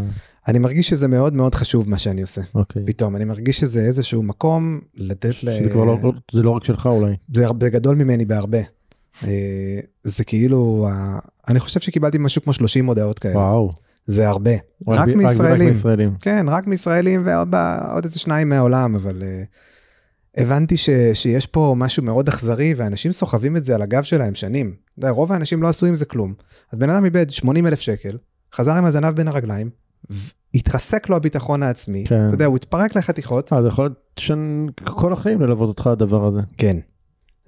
אני 0.48 0.58
מרגיש 0.58 0.88
שזה 0.88 1.08
מאוד 1.08 1.34
מאוד 1.34 1.54
חשוב 1.54 1.88
מה 1.90 1.98
שאני 1.98 2.22
עושה 2.22 2.40
אוקיי. 2.54 2.82
פתאום 2.86 3.16
אני 3.16 3.24
מרגיש 3.24 3.58
שזה 3.60 3.80
איזשהו 3.80 4.22
מקום 4.22 4.80
לתת 4.94 5.44
ל... 5.44 5.58
שזה 5.58 5.70
כבר 5.70 5.84
לא, 5.84 5.98
זה 6.32 6.42
לא 6.42 6.50
רק 6.50 6.64
שלך 6.64 6.86
אולי. 6.86 7.14
זה 7.34 7.46
הרבה 7.46 7.68
גדול 7.68 7.96
ממני 7.96 8.24
בהרבה. 8.24 8.58
אה, 9.24 9.80
זה 10.02 10.24
כאילו 10.24 10.88
אני 11.48 11.60
חושב 11.60 11.80
שקיבלתי 11.80 12.18
משהו 12.18 12.42
כמו 12.42 12.52
30 12.52 12.86
הודעות 12.86 13.18
כאלה 13.18 13.34
וואו. 13.36 13.70
זה 14.06 14.28
הרבה 14.28 14.50
רק 14.88 15.08
ב- 15.08 15.14
מישראלים 15.14 15.68
מישראלים. 15.68 16.14
כן 16.20 16.46
רק 16.48 16.66
מישראלים 16.66 17.22
ועוד 17.24 18.04
איזה 18.04 18.18
שניים 18.18 18.48
מהעולם 18.48 18.94
אבל 18.94 19.22
uh, 19.22 20.40
הבנתי 20.42 20.76
ש, 20.76 20.90
שיש 21.14 21.46
פה 21.46 21.74
משהו 21.78 22.02
מאוד 22.02 22.28
אכזרי 22.28 22.74
ואנשים 22.76 23.12
סוחבים 23.12 23.56
את 23.56 23.64
זה 23.64 23.74
על 23.74 23.82
הגב 23.82 24.02
שלהם 24.02 24.34
שנים. 24.34 24.74
יודע, 24.98 25.10
רוב 25.10 25.32
האנשים 25.32 25.62
לא 25.62 25.68
עשו 25.68 25.86
עם 25.86 25.94
זה 25.94 26.04
כלום. 26.04 26.34
אז 26.72 26.78
בן 26.78 26.90
אדם 26.90 27.04
איבד 27.04 27.30
80 27.30 27.66
אלף 27.66 27.80
שקל 27.80 28.16
חזר 28.54 28.72
עם 28.72 28.84
הזנב 28.84 29.14
בין 29.16 29.28
הרגליים. 29.28 29.70
התרסק 30.54 31.08
לו 31.08 31.16
הביטחון 31.16 31.62
העצמי, 31.62 32.04
כן. 32.06 32.26
אתה 32.26 32.34
יודע, 32.34 32.44
הוא 32.44 32.56
התפרק 32.56 32.96
לחתיכות, 32.96 33.52
אה, 33.52 33.62
זה 33.62 33.68
יכול 33.68 33.84
להיות 33.84 33.98
שכל 34.16 35.12
החיים 35.12 35.40
ללוות 35.40 35.68
אותך 35.68 35.86
הדבר 35.86 36.26
הזה. 36.26 36.40
כן. 36.58 36.76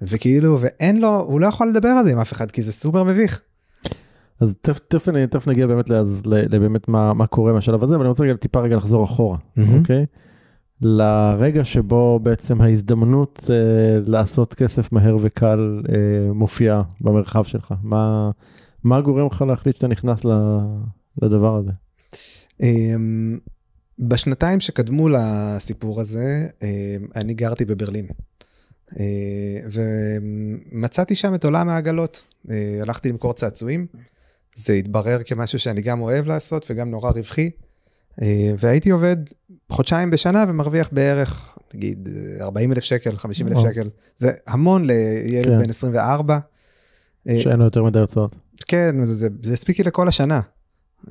וכאילו, 0.01 0.57
ואין 0.61 1.01
לו, 1.01 1.19
הוא 1.19 1.39
לא 1.41 1.47
יכול 1.47 1.69
לדבר 1.69 1.89
על 1.89 2.03
זה 2.03 2.11
עם 2.11 2.19
אף 2.19 2.33
אחד, 2.33 2.51
כי 2.51 2.61
זה 2.61 2.71
סופר 2.71 3.03
מביך. 3.03 3.41
אז 4.39 4.53
תכף- 4.61 4.79
תכף 4.87 5.09
אני- 5.09 5.27
תכף 5.27 5.47
נגיע 5.47 5.67
באמת 5.67 5.89
לאז- 5.89 6.21
לבאמת 6.25 6.87
מה 6.87 7.13
מה 7.13 7.27
קורה 7.27 7.53
מהשלב 7.53 7.83
הזה, 7.83 7.95
אבל 7.95 8.03
אני 8.03 8.09
רוצה 8.09 8.23
רגע 8.23 8.33
טיפה 8.35 8.59
רגע 8.59 8.75
לחזור 8.75 9.03
אחורה. 9.03 9.37
אוקיי? 9.79 10.05
לרגע 10.81 11.65
שבו 11.65 12.19
בעצם 12.23 12.61
ההזדמנות 12.61 13.39
אה, 13.49 13.55
לעשות 14.07 14.53
כסף 14.53 14.91
מהר 14.91 15.17
וקל 15.21 15.81
אה, 15.89 16.33
מופיעה 16.33 16.81
במרחב 17.01 17.43
שלך. 17.43 17.73
מה 17.83 18.31
מה 18.83 19.01
גורם 19.01 19.27
לך 19.27 19.41
להחליט 19.41 19.75
שאתה 19.75 19.87
נכנס 19.87 20.25
ל- 20.25 20.57
לדבר 21.21 21.55
הזה? 21.55 21.71
אמ, 22.63 23.37
בשנתיים 23.99 24.59
שקדמו 24.59 25.09
לסיפור 25.09 26.01
הזה, 26.01 26.47
אמ, 26.61 26.67
אני 27.15 27.33
גרתי 27.33 27.65
בברלין. 27.65 28.05
אה, 28.99 29.05
ומצאתי 29.71 31.15
שם 31.15 31.35
את 31.35 31.45
עולם 31.45 31.69
העגלות. 31.69 32.23
אה, 32.49 32.79
הלכתי 32.81 33.09
למכור 33.09 33.33
צעצועים, 33.33 33.85
זה 34.59 34.73
התברר 34.73 35.23
כמשהו 35.23 35.59
שאני 35.59 35.81
גם 35.81 36.01
אוהב 36.01 36.27
לעשות 36.27 36.65
וגם 36.69 36.91
נורא 36.91 37.11
רווחי. 37.11 37.49
אה, 38.21 38.53
והייתי 38.59 38.89
עובד 38.89 39.17
חודשיים 39.69 40.09
בשנה 40.09 40.45
ומרוויח 40.47 40.89
בערך, 40.91 41.57
נגיד, 41.73 42.09
40 42.41 42.71
אלף 42.71 42.83
שקל, 42.83 43.17
50 43.17 43.47
אלף. 43.47 43.57
שקל. 43.59 43.89
זה 44.15 44.31
המון 44.47 44.85
לילד 44.85 45.47
כן. 45.47 45.59
בן 45.59 45.69
24. 45.69 46.39
אה, 47.29 47.39
שאין 47.39 47.59
לו 47.59 47.65
יותר 47.65 47.83
מדי 47.83 47.99
הוצאות. 47.99 48.35
כן, 48.67 49.03
זה, 49.03 49.13
זה, 49.13 49.27
זה 49.43 49.53
הספיק 49.53 49.77
לי 49.77 49.83
לכל 49.83 50.07
השנה. 50.07 50.41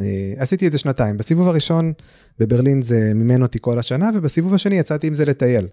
אה, 0.01 0.33
עשיתי 0.37 0.67
את 0.67 0.73
זה 0.73 0.79
שנתיים. 0.79 1.17
בסיבוב 1.17 1.49
הראשון 1.49 1.93
בברלין 2.39 2.83
זה 2.83 3.13
מימן 3.15 3.43
אותי 3.43 3.59
כל 3.61 3.79
השנה, 3.79 4.11
ובסיבוב 4.15 4.55
השני 4.55 4.79
יצאתי 4.79 5.07
עם 5.07 5.15
זה 5.15 5.25
לטייל. 5.25 5.67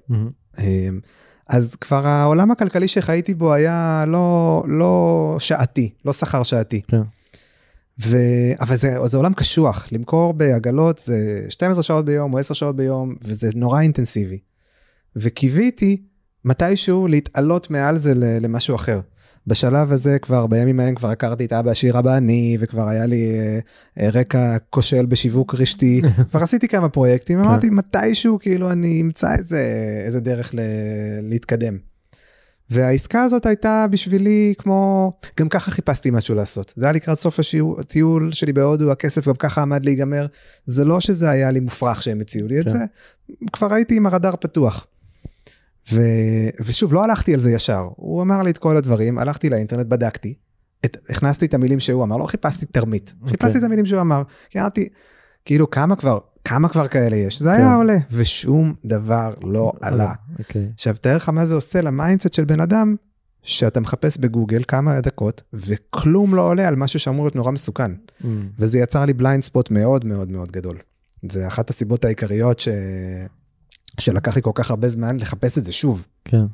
אז 1.48 1.76
כבר 1.76 2.08
העולם 2.08 2.52
הכלכלי 2.52 2.88
שחייתי 2.88 3.34
בו 3.34 3.54
היה 3.54 4.06
לא, 4.08 4.64
לא 4.68 5.36
שעתי, 5.40 5.90
לא 6.06 6.14
שכר 6.14 6.44
שעתי. 6.44 6.82
כן. 6.88 7.02
ו... 8.04 8.18
אבל 8.60 8.76
זה, 8.76 8.98
זה 9.06 9.18
עולם 9.18 9.34
קשוח, 9.34 9.88
למכור 9.92 10.34
בעגלות 10.34 10.98
זה 11.00 11.46
12 11.50 11.84
שעות 11.84 12.06
ביום 12.06 12.34
או 12.34 12.40
10 12.40 12.54
שעות 12.54 12.76
ביום, 12.76 13.16
וזה 13.22 13.50
נורא 13.56 13.82
אינטנסיבי. 13.82 14.40
וקיוויתי 15.16 16.02
מתישהו 16.46 17.08
להתעלות 17.08 17.70
מעל 17.70 17.98
זה 17.98 18.12
למשהו 18.16 18.76
אחר. 18.76 19.00
בשלב 19.48 19.92
הזה 19.92 20.20
כבר 20.20 20.48
בימים 20.48 20.80
ההם 20.80 20.96
כבר 20.96 21.10
הכרתי 21.10 21.46
את 21.46 21.54
אבא 21.54 21.72
עשיר 21.72 22.00
אבא 22.00 22.18
אני 22.18 22.58
וכבר 22.60 22.88
היה 22.88 23.06
לי 23.06 23.40
אה, 23.40 23.60
אה, 24.00 24.10
רקע 24.10 24.58
כושל 24.70 25.06
בשיווק 25.06 25.56
רשתי 25.56 26.02
כבר 26.32 26.44
עשיתי 26.44 26.68
כמה 26.68 26.90
פרויקטים 26.90 27.40
אמרתי 27.40 27.70
מתישהו 27.70 28.40
כאילו 28.40 28.72
אני 28.72 29.02
אמצא 29.02 29.36
איזה 29.36 29.64
איזה 30.06 30.20
דרך 30.20 30.56
ל- 30.56 30.60
להתקדם. 31.22 31.78
והעסקה 32.70 33.24
הזאת 33.24 33.46
הייתה 33.46 33.86
בשבילי 33.90 34.54
כמו 34.58 35.12
גם 35.40 35.50
ככה 35.50 35.72
חיפשתי 35.72 36.12
משהו 36.12 36.36
לעשות 36.36 36.74
זה 36.76 36.86
היה 36.86 36.94
לקראת 36.94 37.20
סוף 37.20 37.40
הטיול 37.78 38.32
שלי 38.32 38.54
בהודו 38.54 38.92
הכסף 38.92 39.28
גם 39.28 39.36
ככה 39.36 39.62
עמד 39.62 39.86
להיגמר 39.86 40.26
זה 40.66 40.86
לא 40.86 41.00
שזה 41.00 41.30
היה 41.30 41.52
לי 41.52 41.60
מופרך 41.60 42.04
שהם 42.04 42.22
הציעו 42.22 42.48
לי 42.48 42.60
את 42.60 42.66
כן. 42.66 42.70
זה 42.70 42.80
כבר 43.54 43.74
הייתי 43.74 43.96
עם 43.96 44.06
הרדאר 44.06 44.36
פתוח. 44.36 44.88
ו... 45.92 46.02
ושוב 46.60 46.94
לא 46.94 47.04
הלכתי 47.04 47.34
על 47.34 47.40
זה 47.40 47.52
ישר 47.52 47.88
הוא 47.96 48.22
אמר 48.22 48.44
לי 48.44 48.52
את 48.52 48.58
כל 48.58 48.78
הדברים 48.78 49.18
הלכתי 49.18 49.50
לאינטרנט 49.50 49.86
בדקתי. 49.86 50.34
את... 50.86 50.98
הכנסתי 51.10 51.46
את 51.46 51.54
המילים 51.54 51.80
שהוא 51.80 52.04
אמר 52.04 52.18
לא 52.18 52.26
חיפשתי 52.26 52.66
תרמית 52.66 53.14
אוקיי. 53.22 53.32
חיפשתי 53.32 53.58
את 53.58 53.64
המילים 53.64 53.86
שהוא 53.86 54.02
אמר 54.02 54.22
כי 54.50 54.60
אמרתי 54.60 54.90
כאילו 55.46 55.70
כמה 55.70 55.96
כבר 55.96 56.20
כמה 56.46 56.70
כבר 56.70 56.88
כאלה 56.88 57.16
יש 57.16 57.42
זה 57.42 57.50
כן. 57.50 57.56
היה 57.56 57.76
עולה 57.76 57.98
ושום 58.12 58.74
דבר 58.86 59.34
לא 59.44 59.72
עלה. 59.82 60.14
אוקיי. 60.40 60.68
עכשיו 60.74 60.96
תאר 61.02 61.16
לך 61.16 61.30
מה 61.30 61.46
זה 61.46 61.56
עושה 61.56 61.82
ל 61.82 61.88
mindset 61.88 62.34
של 62.34 62.46
בן 62.46 62.60
אדם 62.60 62.96
שאתה 63.44 63.80
מחפש 63.80 64.18
בגוגל 64.18 64.64
כמה 64.68 65.02
דקות 65.02 65.42
וכלום 65.54 66.36
לא 66.36 66.42
עולה 66.42 66.68
על 66.68 66.76
משהו 66.76 67.00
שאמור 67.00 67.26
להיות 67.26 67.36
נורא 67.36 67.52
מסוכן 67.52 67.92
מהמם. 68.22 68.46
וזה 68.60 68.80
יצר 68.80 69.06
לי 69.06 69.14
בליינד 69.14 69.44
ספוט 69.44 69.72
מאוד 69.72 70.06
מאוד 70.06 70.30
מאוד 70.30 70.52
גדול. 70.52 70.78
זה 71.32 71.48
אחת 71.48 71.70
הסיבות 71.70 72.06
העיקריות 72.06 72.60
ש... 72.60 72.68
שלקח 74.00 74.36
לי 74.36 74.42
כל 74.42 74.52
כך 74.54 74.70
הרבה 74.70 74.90
זמן 74.90 75.20
לחפש 75.20 75.58
את 75.58 75.64
זה 75.64 75.72
שוב. 75.72 76.08
כן. 76.26 76.46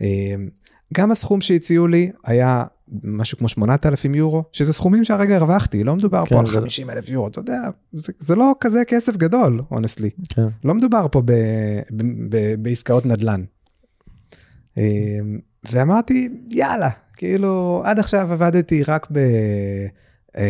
אמ, 0.00 0.48
גם 0.94 1.10
הסכום 1.10 1.40
שהציעו 1.40 1.86
לי 1.86 2.10
היה 2.24 2.64
משהו 3.04 3.38
כמו 3.38 3.48
8,000 3.48 4.14
יורו, 4.14 4.44
שזה 4.52 4.72
סכומים 4.72 5.04
שהרגע 5.04 5.36
הרווחתי, 5.36 5.84
לא 5.84 5.96
מדובר 5.96 6.24
כן, 6.26 6.34
פה 6.34 6.40
על 6.40 6.46
זה- 6.46 6.60
50 6.60 6.90
אלף 6.90 7.08
יורו, 7.08 7.28
אתה 7.28 7.38
יודע, 7.38 7.60
זה, 7.92 8.12
זה 8.16 8.36
לא 8.36 8.54
כזה 8.60 8.82
כסף 8.84 9.16
גדול, 9.16 9.62
אונסטלי. 9.70 10.10
כן. 10.28 10.42
לא 10.64 10.74
מדובר 10.74 11.06
פה 11.12 11.22
ב, 11.24 11.32
ב, 11.90 12.02
ב, 12.28 12.54
בעסקאות 12.62 13.06
נדל"ן. 13.06 13.44
אמ, 14.76 14.82
ואמרתי, 15.72 16.28
יאללה, 16.48 16.88
כאילו, 17.16 17.82
עד 17.84 17.98
עכשיו 17.98 18.32
עבדתי 18.32 18.82
רק 18.82 19.06
ב, 19.12 19.18
אה, 20.38 20.44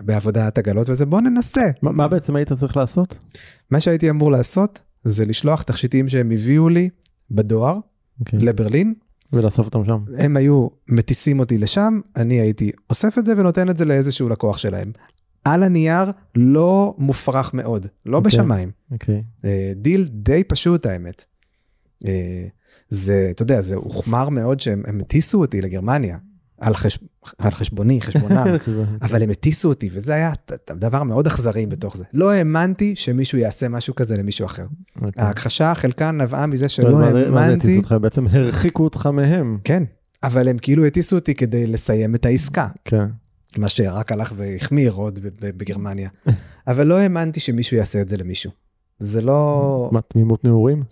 בעבודת 0.00 0.58
עגלות 0.58 0.90
וזה, 0.90 1.06
בוא 1.06 1.20
ננסה. 1.20 1.70
מה- 1.82 1.92
מה 1.92 2.08
בעצם 2.08 2.36
היית 2.36 2.52
צריך 2.52 2.76
לעשות? 2.76 3.14
מה 3.70 3.80
שהייתי 3.80 4.10
אמור 4.10 4.32
לעשות 4.32 4.82
זה 5.04 5.24
לשלוח 5.24 5.62
תכשיטים 5.62 6.08
שהם 6.08 6.30
הביאו 6.30 6.68
לי 6.68 6.88
בדואר 7.30 7.78
אוקיי. 8.20 8.38
לברלין, 8.38 8.94
ולאסוף 9.32 9.66
אותם 9.66 9.84
שם. 9.84 10.04
הם 10.18 10.36
היו 10.36 10.68
מטיסים 10.88 11.40
אותי 11.40 11.58
לשם, 11.58 12.00
אני 12.16 12.40
הייתי 12.40 12.70
אוסף 12.90 13.18
את 13.18 13.26
זה 13.26 13.34
ונותן 13.36 13.70
את 13.70 13.78
זה 13.78 13.84
לאיזשהו 13.84 14.28
לקוח 14.28 14.58
שלהם. 14.58 14.92
על 15.44 15.62
הנייר 15.62 16.12
לא 16.34 16.94
מופרך 16.98 17.54
מאוד, 17.54 17.86
לא 18.06 18.16
אוקיי. 18.16 18.28
בשמיים. 18.30 18.70
אוקיי. 18.90 19.22
אה, 19.44 19.72
דיל 19.76 20.08
די 20.12 20.44
פשוט 20.44 20.86
האמת. 20.86 21.24
אה, 22.06 22.46
זה, 22.88 23.28
אתה 23.30 23.42
יודע, 23.42 23.60
זה 23.60 23.74
הוחמר 23.74 24.28
מאוד 24.28 24.60
שהם 24.60 24.82
הם 24.86 25.00
הטיסו 25.00 25.40
אותי 25.40 25.60
לגרמניה, 25.60 26.18
על, 26.60 26.74
חש, 26.74 26.98
על 27.38 27.50
חשבוני, 27.50 28.00
חשבונם, 28.00 28.44
אבל 29.02 29.22
הם 29.22 29.30
הטיסו 29.30 29.68
אותי, 29.68 29.88
וזה 29.92 30.14
היה 30.14 30.32
דבר 30.70 31.02
מאוד 31.02 31.26
אכזרי 31.26 31.66
בתוך 31.66 31.96
זה. 31.96 32.04
לא 32.14 32.30
האמנתי 32.30 32.96
שמישהו 32.96 33.38
יעשה 33.38 33.68
משהו 33.68 33.94
כזה 33.94 34.16
למישהו 34.16 34.46
אחר. 34.46 34.66
אוקיי. 35.02 35.24
ההכחשה 35.24 35.74
חלקה 35.74 36.10
נבעה 36.10 36.46
מזה 36.46 36.68
שלא 36.68 36.90
זה- 36.92 36.96
מה 36.98 37.12
זה 37.12 37.26
האמנתי, 37.26 37.54
הטיסו 37.66 37.78
אותך? 37.78 37.92
בעצם 38.00 38.26
הרחיקו 38.30 38.84
אותך 38.84 39.06
מהם. 39.06 39.58
כן, 39.64 39.82
אבל 40.22 40.48
הם 40.48 40.58
כאילו 40.58 40.86
הטיסו 40.86 41.16
אותי 41.16 41.34
כדי 41.34 41.66
לסיים 41.66 42.14
את 42.14 42.26
העסקה. 42.26 42.68
כן. 42.84 43.04
מה 43.56 43.68
שרק 43.68 44.12
הלך 44.12 44.32
והחמיר 44.36 44.92
עוד 44.92 45.18
בגרמניה. 45.40 46.08
אבל 46.68 46.86
לא 46.86 46.98
האמנתי 46.98 47.40
שמישהו 47.40 47.76
יעשה 47.76 48.00
את 48.00 48.08
זה 48.08 48.16
למישהו. 48.16 48.50
זה 48.98 49.22
לא... 49.22 49.88
מה, 49.92 50.00
תמימות 50.00 50.44
נעורים? 50.44 50.82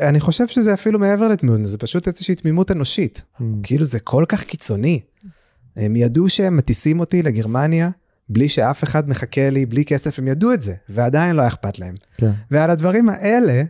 אני 0.00 0.20
חושב 0.20 0.46
שזה 0.48 0.74
אפילו 0.74 0.98
מעבר 0.98 1.28
לתמימות, 1.28 1.64
זה 1.64 1.78
פשוט 1.78 2.08
איזושהי 2.08 2.34
תמימות 2.34 2.70
אנושית. 2.70 3.24
Mm. 3.40 3.42
כאילו 3.62 3.84
זה 3.84 4.00
כל 4.00 4.24
כך 4.28 4.44
קיצוני. 4.44 5.00
הם 5.76 5.96
ידעו 5.96 6.28
שהם 6.28 6.56
מטיסים 6.56 7.00
אותי 7.00 7.22
לגרמניה 7.22 7.90
בלי 8.28 8.48
שאף 8.48 8.84
אחד 8.84 9.08
מחכה 9.08 9.50
לי, 9.50 9.66
בלי 9.66 9.84
כסף, 9.84 10.18
הם 10.18 10.28
ידעו 10.28 10.52
את 10.52 10.62
זה, 10.62 10.74
ועדיין 10.88 11.36
לא 11.36 11.40
היה 11.40 11.48
אכפת 11.48 11.78
להם. 11.78 11.94
כן. 12.18 12.30
ועל 12.50 12.70
הדברים 12.70 13.08
האלה, 13.08 13.62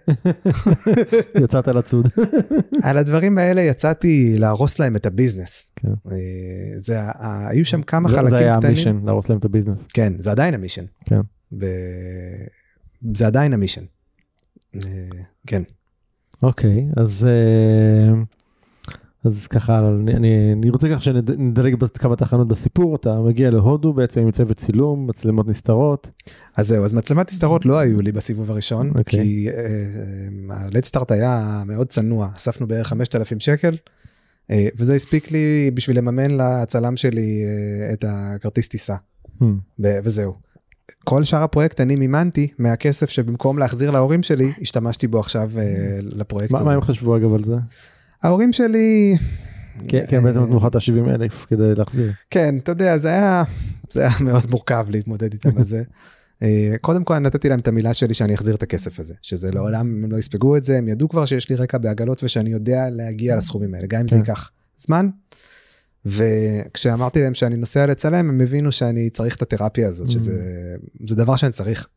יצאת 1.44 1.68
לצוד. 1.68 2.08
על 2.82 2.98
הדברים 2.98 3.38
האלה 3.38 3.60
יצאתי 3.60 4.34
להרוס 4.38 4.78
להם 4.78 4.96
את 4.96 5.06
הביזנס. 5.06 5.70
כן. 5.76 5.88
אה, 6.10 6.16
זה, 6.76 7.00
היו 7.20 7.64
שם 7.64 7.82
כמה 7.82 8.08
זה- 8.08 8.14
חלקים 8.16 8.30
זה 8.30 8.38
היה 8.38 8.56
קטנים. 8.56 8.70
המישן, 8.74 8.98
להרוס 9.04 9.28
להם 9.28 9.38
את 9.38 9.44
הביזנס. 9.44 9.78
כן, 9.94 10.12
זה 10.18 10.30
עדיין 10.30 10.54
המישן. 10.54 10.84
כן. 11.04 11.20
ו... 11.60 11.66
זה 13.14 13.26
עדיין 13.26 13.52
המישן. 13.52 13.84
אה, 14.74 14.80
כן. 15.46 15.62
אוקיי, 16.42 16.86
אז 16.96 17.26
אה, 17.26 18.14
אז 19.24 19.46
ככה, 19.46 19.88
אני, 19.88 20.14
אני, 20.14 20.52
אני 20.52 20.70
רוצה 20.70 20.88
ככה 20.88 21.00
שנדלג 21.00 21.74
בכמה 21.74 22.16
תחנות 22.16 22.48
בסיפור, 22.48 22.96
אתה 22.96 23.20
מגיע 23.20 23.50
להודו 23.50 23.92
בעצם 23.92 24.20
עם 24.20 24.30
צוות 24.30 24.56
צילום, 24.56 25.06
מצלמות 25.06 25.48
נסתרות. 25.48 26.10
אז 26.56 26.68
זהו, 26.68 26.84
אז 26.84 26.92
מצלמת 26.92 27.30
הסתרות 27.30 27.66
לא 27.66 27.78
היו 27.78 28.00
לי 28.00 28.12
בסיבוב 28.12 28.50
הראשון, 28.50 28.88
אוקיי. 28.88 29.02
כי 29.04 29.48
ה-Late 30.50 30.90
Start 30.94 31.04
היה 31.14 31.62
מאוד 31.66 31.86
צנוע, 31.86 32.28
אספנו 32.36 32.66
בערך 32.66 32.86
5,000 32.86 33.40
שקל, 33.40 33.76
אה, 34.50 34.68
וזה 34.76 34.94
הספיק 34.94 35.30
לי 35.30 35.70
בשביל 35.74 35.98
לממן 35.98 36.30
לצלם 36.30 36.96
שלי 36.96 37.44
אה, 37.44 37.92
את 37.92 38.04
הכרטיס 38.08 38.68
טיסה, 38.68 38.96
Hmm, 39.40 39.44
וזהו. 39.80 40.34
כל 41.04 41.24
שאר 41.24 41.42
הפרויקט 41.42 41.80
אני 41.80 41.96
מימנתי 41.96 42.48
מהכסף 42.58 43.10
שבמקום 43.10 43.58
להחזיר 43.58 43.90
להורים 43.90 44.22
שלי, 44.22 44.52
השתמשתי 44.60 45.06
בו 45.06 45.18
עכשיו 45.18 45.50
אה, 45.58 45.62
לפרויקט 46.02 46.52
מה, 46.52 46.58
הזה. 46.58 46.68
מה 46.68 46.74
הם 46.74 46.80
חשבו 46.80 47.16
אגב 47.16 47.34
על 47.34 47.42
זה? 47.42 47.56
ההורים 48.22 48.52
שלי... 48.52 49.16
כן, 49.88 50.04
כן, 50.08 50.22
בעצם 50.22 50.42
נתנו 50.42 50.56
לך 50.56 50.66
את 50.66 50.74
ה-70 50.74 51.10
אלף 51.10 51.46
כדי 51.48 51.74
להחזיר. 51.74 52.12
כן, 52.30 52.56
אתה 52.58 52.72
יודע, 52.72 52.98
זה 52.98 53.08
היה, 53.08 53.44
זה 53.90 54.00
היה 54.00 54.10
מאוד 54.20 54.50
מורכב 54.50 54.86
להתמודד 54.90 55.32
איתם 55.32 55.58
על 55.58 55.64
זה. 55.64 55.82
אה, 56.42 56.74
קודם 56.80 57.04
כל 57.04 57.18
נתתי 57.18 57.48
להם 57.48 57.58
את 57.58 57.68
המילה 57.68 57.94
שלי 57.94 58.14
שאני 58.14 58.34
אחזיר 58.34 58.54
את 58.54 58.62
הכסף 58.62 59.00
הזה, 59.00 59.14
שזה 59.22 59.50
לעולם 59.50 60.04
הם 60.04 60.12
לא 60.12 60.16
יספגו 60.16 60.56
את 60.56 60.64
זה, 60.64 60.78
הם 60.78 60.88
ידעו 60.88 61.08
כבר 61.08 61.24
שיש 61.24 61.50
לי 61.50 61.56
רקע 61.56 61.78
בעגלות 61.78 62.24
ושאני 62.24 62.50
יודע 62.50 62.90
להגיע 62.90 63.36
לסכומים 63.36 63.74
האלה, 63.74 63.86
גם 63.86 64.00
אם 64.00 64.06
זה 64.06 64.16
כן. 64.16 64.18
ייקח 64.18 64.50
זמן. 64.76 65.08
וכשאמרתי 66.06 67.22
להם 67.22 67.34
שאני 67.34 67.56
נוסע 67.56 67.86
לצלם, 67.86 68.28
הם 68.28 68.40
הבינו 68.40 68.72
שאני 68.72 69.10
צריך 69.10 69.36
את 69.36 69.42
התרפיה 69.42 69.88
הזאת, 69.88 70.10
שזה 70.10 70.32
זה 71.06 71.16
דבר 71.16 71.36
שאני 71.36 71.52
צריך. 71.52 71.88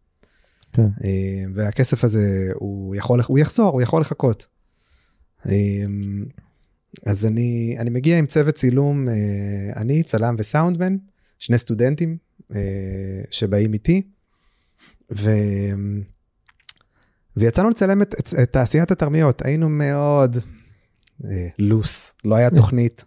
כן. 0.74 0.88
אה, 1.04 1.44
והכסף 1.54 2.04
הזה, 2.04 2.50
הוא 2.54 2.96
יכול, 2.96 3.22
הוא 3.28 3.40
יחזור, 3.40 3.70
הוא 3.70 3.82
יכול 3.82 4.02
לחכות. 4.02 4.48
אה, 5.46 5.54
אז 7.06 7.26
אני, 7.26 7.76
אני 7.80 7.90
מגיע 7.90 8.18
עם 8.18 8.26
צוות 8.26 8.56
צילום, 8.56 9.10
אה, 9.10 9.14
אני, 9.76 10.04
צלם 10.04 10.36
וסאונדמן, 10.38 10.98
שני 11.40 11.58
סטודנטים 11.58 12.18
שבאים 13.32 13.74
איתי, 13.74 14.02
ו... 15.18 15.32
ויצאנו 17.38 17.70
לצלם 17.70 18.02
את, 18.02 18.16
את, 18.20 18.34
את 18.44 18.54
תעשיית 18.54 18.92
התרמיות, 18.92 19.46
היינו 19.46 19.70
מאוד 19.70 20.38
אה, 21.26 21.48
לוס, 21.60 22.14
לא 22.26 22.36
היה 22.36 22.50
תוכנית 22.50 23.06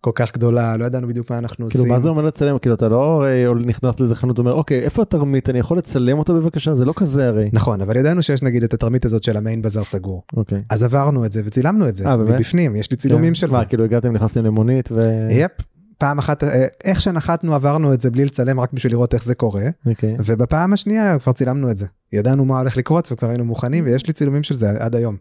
כל 0.00 0.10
כך 0.14 0.34
גדולה, 0.34 0.76
לא 0.76 0.84
ידענו 0.84 1.08
בדיוק 1.08 1.30
מה 1.30 1.38
אנחנו 1.38 1.68
כאילו 1.68 1.84
עושים. 1.84 1.94
מה 1.94 2.00
זה 2.00 2.08
אומר 2.08 2.26
לצלם? 2.26 2.58
כאילו 2.58 2.74
אתה 2.74 2.88
לא 2.88 3.24
הרי 3.24 3.64
נכנס 3.66 4.00
לאיזה 4.00 4.14
חנות 4.14 4.38
ואומר 4.38 4.52
אוקיי 4.52 4.80
איפה 4.80 5.02
התרמית 5.02 5.50
אני 5.50 5.58
יכול 5.58 5.78
לצלם 5.78 6.18
אותה 6.18 6.32
בבקשה 6.32 6.76
זה 6.76 6.84
לא 6.84 6.92
כזה 6.96 7.28
הרי. 7.28 7.50
נכון, 7.52 7.80
אבל 7.80 7.96
ידענו 7.96 8.22
שיש 8.22 8.42
נגיד 8.42 8.62
את 8.62 8.74
התרמית 8.74 9.04
הזאת 9.04 9.22
של 9.22 9.36
המיין 9.36 9.62
בזאר 9.62 9.84
סגור. 9.84 10.22
אוקיי. 10.36 10.62
אז 10.70 10.82
עברנו 10.82 11.24
את 11.24 11.32
זה 11.32 11.42
וצילמנו 11.44 11.88
את 11.88 11.96
זה, 11.96 12.06
אה, 12.06 12.16
באמת? 12.16 12.30
מבפנים, 12.30 12.76
יש 12.76 12.90
לי 12.90 12.96
צילומים 12.96 13.30
כן. 13.30 13.34
של 13.34 13.46
זה. 13.46 13.52
מה 13.52 13.64
כאילו 13.64 13.84
הגעתם 13.84 14.12
נכנסתם 14.12 14.44
למונית 14.44 14.88
ו... 14.92 15.28
יפ, 15.30 15.50
פעם 15.98 16.18
אחת, 16.18 16.44
אה, 16.44 16.66
איך 16.84 17.00
שנחתנו 17.00 17.54
עברנו 17.54 17.92
את 17.94 18.00
זה 18.00 18.10
בלי 18.10 18.24
לצלם 18.24 18.60
רק 18.60 18.72
בשביל 18.72 18.92
לראות 18.92 19.14
איך 19.14 19.24
זה 19.24 19.34
קורה, 19.34 19.68
אוקיי. 19.86 20.16
ובפעם 20.26 20.72
השנייה 20.72 21.18
כבר 21.18 21.32
צילמנו 21.32 21.70
את 21.70 21.78
זה. 21.78 21.86
ידענו 22.12 22.44
מה 22.44 22.58
הולך 22.58 22.76
לקרות 22.76 23.12
וכבר 23.12 23.28
היינו 23.28 23.44
מוכנים 23.44 23.84
ויש 23.84 24.06
לי 24.06 24.12
צילומים 24.12 24.42
של 24.42 24.54
זה 24.54 24.70
עד 24.70 24.94
היום. 24.94 25.16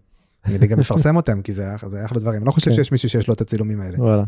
אני 0.46 0.68
גם 0.68 0.80
מפרסם 0.80 1.16
אותם 1.16 1.42
כי 1.42 1.52
זה 1.52 1.68
זה 1.88 2.06
אחלה 2.06 2.20
דברים, 2.20 2.38
אני 2.38 2.46
לא 2.46 2.52
חושב 2.52 2.70
כן. 2.70 2.76
שיש 2.76 2.92
מישהו 2.92 3.10
שיש 3.10 3.28
לו 3.28 3.34
את 3.34 3.42
הצילומים 3.42 3.82
האלה. 3.82 3.98
וואלה. 3.98 4.24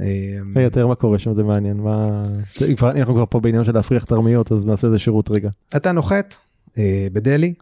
אה, 0.00 0.38
רגע 0.56 0.68
תראה 0.68 0.86
מה 0.86 0.94
קורה 0.94 1.18
שם 1.18 1.34
זה 1.34 1.44
מעניין 1.44 1.76
מה 1.76 2.22
אנחנו 2.82 3.14
כבר 3.14 3.24
פה 3.30 3.40
בעניין 3.40 3.64
של 3.64 3.74
להפריח 3.74 4.04
תרמיות 4.04 4.52
אז 4.52 4.66
נעשה 4.66 4.86
איזה 4.86 4.98
שירות 4.98 5.30
רגע. 5.30 5.50
אתה 5.76 5.92
נוחת 5.92 6.34
אה, 6.78 7.06
בדלהי, 7.12 7.54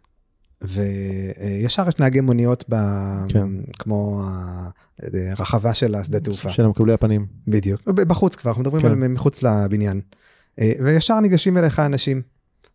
וישר 0.63 1.89
יש 1.89 1.99
נהגי 1.99 2.21
מוניות 2.21 2.65
ב... 2.69 2.75
כן. 3.29 3.49
כמו 3.79 4.23
הרחבה 5.13 5.75
של 5.75 5.95
השדה 5.95 6.21
תעופה. 6.21 6.51
של 6.51 6.65
המקבלי 6.65 6.93
הפנים. 6.93 7.27
בדיוק, 7.49 7.89
בחוץ 7.89 8.37
כבר, 8.37 8.51
אנחנו 8.51 8.63
מדברים 8.63 8.83
כן. 8.83 9.03
על 9.03 9.09
מחוץ 9.09 9.43
לבניין. 9.43 10.01
אה, 10.61 10.73
וישר 10.85 11.21
ניגשים 11.21 11.59
אליך 11.59 11.79
אנשים 11.79 12.23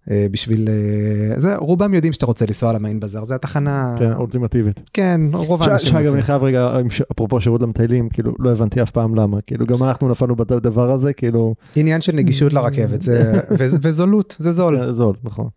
בשביל, 0.08 0.70
אה, 0.70 1.40
זה, 1.40 1.56
רובם 1.56 1.94
יודעים 1.94 2.14
שאתה 2.14 2.26
רוצה 2.26 2.46
לנסוע 2.46 2.74
למיין 2.74 3.00
בזאר, 3.00 3.24
זה 3.24 3.36
התחנה, 3.36 3.96
כן 4.00 4.14
אולטימטיבית. 4.14 4.90
כן, 4.94 5.22
רוב 5.34 5.64
האנשים 5.64 5.90
שאגב. 5.90 6.14
אני 6.14 6.24
חייב 6.24 6.44
רגע 6.44 6.78
אפרופו 7.12 7.42
שירות 7.42 7.62
למטיילים 7.62 8.10
כאילו 8.10 8.34
לא 8.40 8.52
הבנתי 8.52 8.82
אף 8.82 8.92
פעם 8.92 9.16
למה 9.16 9.42
כאילו 9.42 9.66
גם 9.66 9.84
אנחנו 9.84 10.10
נפלנו 10.10 10.36
בדבר 10.36 10.92
הזה 10.92 11.14
כאילו 11.14 11.56
עניין 11.76 12.02
של 12.02 12.16
נגישות 12.16 12.54
לרכבת, 12.54 13.02
זה, 13.02 13.42
וזולות, 13.82 14.36
זה 14.40 14.52
זול. 14.52 14.86
זה 14.86 14.94
זול 14.94 15.16
נכון. 15.24 15.48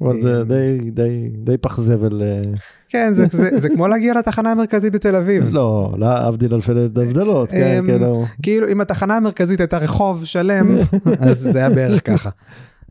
אבל 0.00 0.22
זה 0.22 0.38
אה, 0.38 0.44
די 0.44 0.90
די 0.90 1.28
די 1.44 1.56
פח 1.56 1.80
זבל. 1.80 2.22
אה, 2.22 2.42
כן, 2.88 3.14
זה, 3.14 3.26
זה, 3.30 3.58
זה 3.58 3.68
כמו 3.68 3.88
להגיע 3.88 4.14
לתחנה 4.14 4.52
המרכזית 4.52 4.92
בתל 4.92 5.16
אביב. 5.16 5.48
לא 5.50 5.94
להבדיל 5.98 6.54
אלפי 6.54 6.72
הבדלות 6.72 7.50
כן 7.50 7.78
אמ, 7.78 7.86
כאילו. 7.86 8.24
כאילו 8.42 8.68
אם 8.68 8.80
התחנה 8.80 9.16
המרכזית 9.16 9.60
הייתה 9.60 9.78
רחוב 9.78 10.24
שלם, 10.24 10.78
אז 11.20 11.38
זה 11.38 11.58
היה 11.58 11.70
בערך 11.70 12.06
ככה. 12.06 12.30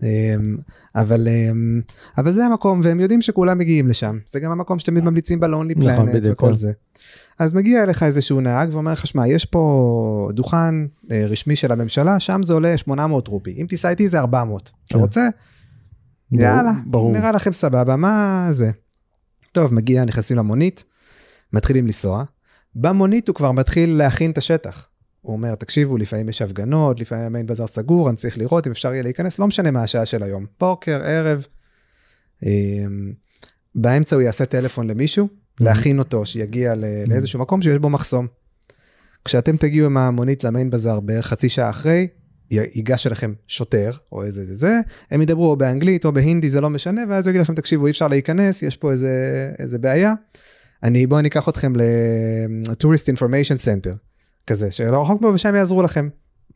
אמ, 0.04 0.58
אבל 0.96 1.28
אמ, 1.28 1.82
אבל 2.18 2.32
זה 2.32 2.46
המקום 2.46 2.80
והם 2.84 3.00
יודעים 3.00 3.22
שכולם 3.22 3.58
מגיעים 3.58 3.88
לשם 3.88 4.18
זה 4.28 4.40
גם 4.40 4.52
המקום 4.52 4.80
שתמיד 4.80 5.04
ממליצים 5.04 5.40
בלונלי 5.40 5.74
נכון, 5.78 6.12
פלנט 6.12 6.24
וכל 6.32 6.48
כן. 6.48 6.54
זה. 6.54 6.72
אז 7.40 7.54
מגיע 7.54 7.84
אליך 7.84 8.04
איזשהו 8.04 8.42
נהג 8.42 8.70
ואומר 8.74 8.92
לך 8.92 9.08
שמע 9.08 9.28
יש 9.28 9.46
פה 9.46 10.30
דוכן 10.34 10.76
אה, 11.12 11.26
רשמי 11.28 11.56
של 11.56 11.72
הממשלה 11.72 12.20
שם 12.20 12.44
זה 12.44 12.54
עולה 12.54 12.78
800 12.78 13.28
רופי 13.28 13.56
אם 13.62 13.66
תיסע 13.70 13.90
איתי 13.90 14.08
זה 14.08 14.20
400 14.20 14.72
אתה 14.88 14.94
כן. 14.94 15.00
רוצה 15.00 15.28
ברור, 16.32 16.44
יאללה 16.44 16.72
ברור. 16.86 17.12
נראה 17.12 17.32
לכם 17.32 17.54
סבבה 17.54 17.96
מה 17.96 18.48
זה. 18.50 18.72
טוב 19.52 19.74
מגיע 19.74 20.06
נכנסים 20.06 20.38
למונית 20.38 20.84
מתחילים 21.54 21.86
לנסוע 21.86 22.24
במונית 22.76 23.28
הוא 23.28 23.36
כבר 23.36 23.52
מתחיל 23.52 23.98
להכין 23.98 24.32
את 24.32 24.38
השטח. 24.38 24.88
הוא 25.22 25.34
אומר 25.34 25.56
תקשיבו 25.56 25.98
לפעמים 25.98 26.30
יש 26.30 26.42
הפגנות 26.42 27.00
לפעמים 27.00 27.26
המיין 27.26 27.46
בזאר 27.46 27.68
סגור 27.68 28.10
אני 28.10 28.18
צריך 28.18 28.38
לראות 28.38 28.68
אם 28.68 28.72
אפשר 28.72 28.94
יהיה 28.94 29.04
להיכנס 29.04 29.40
לא 29.40 29.48
משנה 29.48 29.72
מה 29.72 29.84
השעה 29.84 30.06
של 30.06 30.24
היום 30.24 30.46
בוקר 30.60 31.02
ערב. 31.04 31.48
אמ, 32.44 33.14
באמצע 33.76 34.16
הוא 34.16 34.24
יעשה 34.24 34.46
טלפון 34.46 34.88
למישהו, 34.88 35.28
להכין 35.60 36.00
אותו 36.00 36.26
שיגיע 36.26 36.76
ל- 36.76 37.04
לאיזשהו 37.08 37.40
מקום 37.40 37.62
שיש 37.62 37.78
בו 37.78 37.90
מחסום. 37.90 38.28
כשאתם 39.26 39.58
תגיעו 39.58 39.86
עם 39.86 39.98
המונית 39.98 40.44
למיין 40.44 40.70
בזאר 40.70 41.00
בערך 41.00 41.28
חצי 41.28 41.50
שעה 41.50 41.70
אחרי, 41.70 42.08
ייגש 42.52 43.08
אליכם 43.08 43.34
שוטר 43.48 43.92
או 44.12 44.24
איזה 44.24 44.46
זה 44.46 44.56
זה, 44.56 44.80
הם 45.12 45.22
ידברו 45.22 45.52
או 45.52 45.56
באנגלית 45.56 46.06
או 46.06 46.12
בהינדי 46.12 46.50
זה 46.50 46.62
לא 46.62 46.70
משנה, 46.70 47.02
ואז 47.10 47.28
הוא 47.28 47.32
יגיד 47.32 47.42
לכם 47.42 47.56
תקשיבו 47.56 47.86
אי 47.86 47.92
אפשר 47.92 48.08
להיכנס, 48.08 48.64
יש 48.64 48.78
פה 48.78 48.92
איזה, 48.92 49.12
איזה 49.60 49.80
בעיה. 49.80 50.14
אני 50.84 51.08
בואו 51.08 51.20
אני 51.20 51.28
אקח 51.28 51.50
אתכם 51.50 51.76
ל-Tourist 51.76 53.16
Information 53.16 53.66
Center, 53.66 53.96
כזה, 54.50 54.72
שלא 54.72 55.02
רחוק 55.02 55.22
בו 55.22 55.28
ושם 55.34 55.56
יעזרו 55.56 55.84
לכם. 55.84 56.10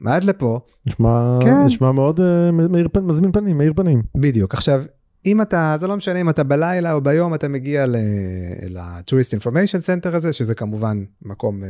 עד 0.05 0.23
לפה, 0.23 0.59
נשמע, 0.85 1.39
כן. 1.41 1.65
נשמע 1.65 1.91
מאוד 1.91 2.19
אה, 2.19 2.51
מאיר 2.51 2.87
פנים, 2.93 3.07
מזמין 3.07 3.31
פנים, 3.31 3.57
מאיר 3.57 3.73
פנים. 3.75 4.01
בדיוק. 4.17 4.53
עכשיו, 4.53 4.83
אם 5.25 5.41
אתה, 5.41 5.75
זה 5.79 5.87
לא 5.87 5.97
משנה 5.97 6.21
אם 6.21 6.29
אתה 6.29 6.43
בלילה 6.43 6.93
או 6.93 7.01
ביום, 7.01 7.33
אתה 7.33 7.47
מגיע 7.47 7.85
ל-Tourist 7.87 9.39
Information 9.39 10.05
Center 10.05 10.15
הזה, 10.15 10.33
שזה 10.33 10.55
כמובן 10.55 11.03
מקום 11.21 11.63
אמ, 11.63 11.69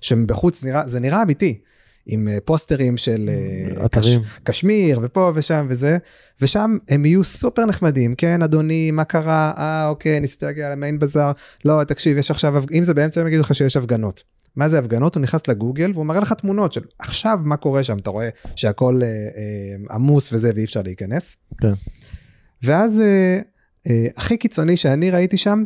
שבחוץ 0.00 0.64
נראה, 0.64 0.82
זה 0.86 1.00
נראה 1.00 1.22
אמיתי, 1.22 1.60
עם 2.06 2.28
אה, 2.28 2.38
פוסטרים 2.44 2.96
של 2.96 3.30
אה, 3.30 3.84
אתרים. 3.84 4.20
קש, 4.20 4.40
קשמיר 4.44 5.00
ופה 5.02 5.32
ושם 5.34 5.66
וזה, 5.68 5.98
ושם 6.40 6.78
הם 6.88 7.04
יהיו 7.04 7.24
סופר 7.24 7.66
נחמדים, 7.66 8.14
כן 8.14 8.42
אדוני, 8.42 8.90
מה 8.90 9.04
קרה? 9.04 9.52
אה 9.56 9.88
אוקיי, 9.88 10.20
ניסית 10.20 10.42
להגיע 10.42 10.70
למיין 10.70 10.98
בזאר, 10.98 11.32
לא, 11.64 11.84
תקשיב, 11.84 12.18
יש 12.18 12.30
עכשיו, 12.30 12.64
אם 12.72 12.82
זה 12.82 12.94
באמצע 12.94 13.20
הם 13.20 13.26
יגידו 13.26 13.42
לך 13.42 13.54
שיש 13.54 13.76
הפגנות. 13.76 14.22
מה 14.56 14.68
זה 14.68 14.78
הפגנות? 14.78 15.14
הוא 15.14 15.22
נכנס 15.22 15.48
לגוגל 15.48 15.90
והוא 15.94 16.06
מראה 16.06 16.20
לך 16.20 16.32
תמונות 16.32 16.72
של 16.72 16.80
עכשיו 16.98 17.38
מה 17.44 17.56
קורה 17.56 17.84
שם, 17.84 17.96
אתה 17.96 18.10
רואה 18.10 18.28
שהכל 18.56 19.00
אה, 19.02 19.08
אה, 19.08 19.94
עמוס 19.94 20.32
וזה 20.32 20.50
ואי 20.54 20.64
אפשר 20.64 20.82
להיכנס. 20.82 21.36
כן. 21.60 21.72
ואז 22.62 23.00
אה, 23.00 23.40
אה, 23.86 24.06
הכי 24.16 24.36
קיצוני 24.36 24.76
שאני 24.76 25.10
ראיתי 25.10 25.36
שם 25.36 25.64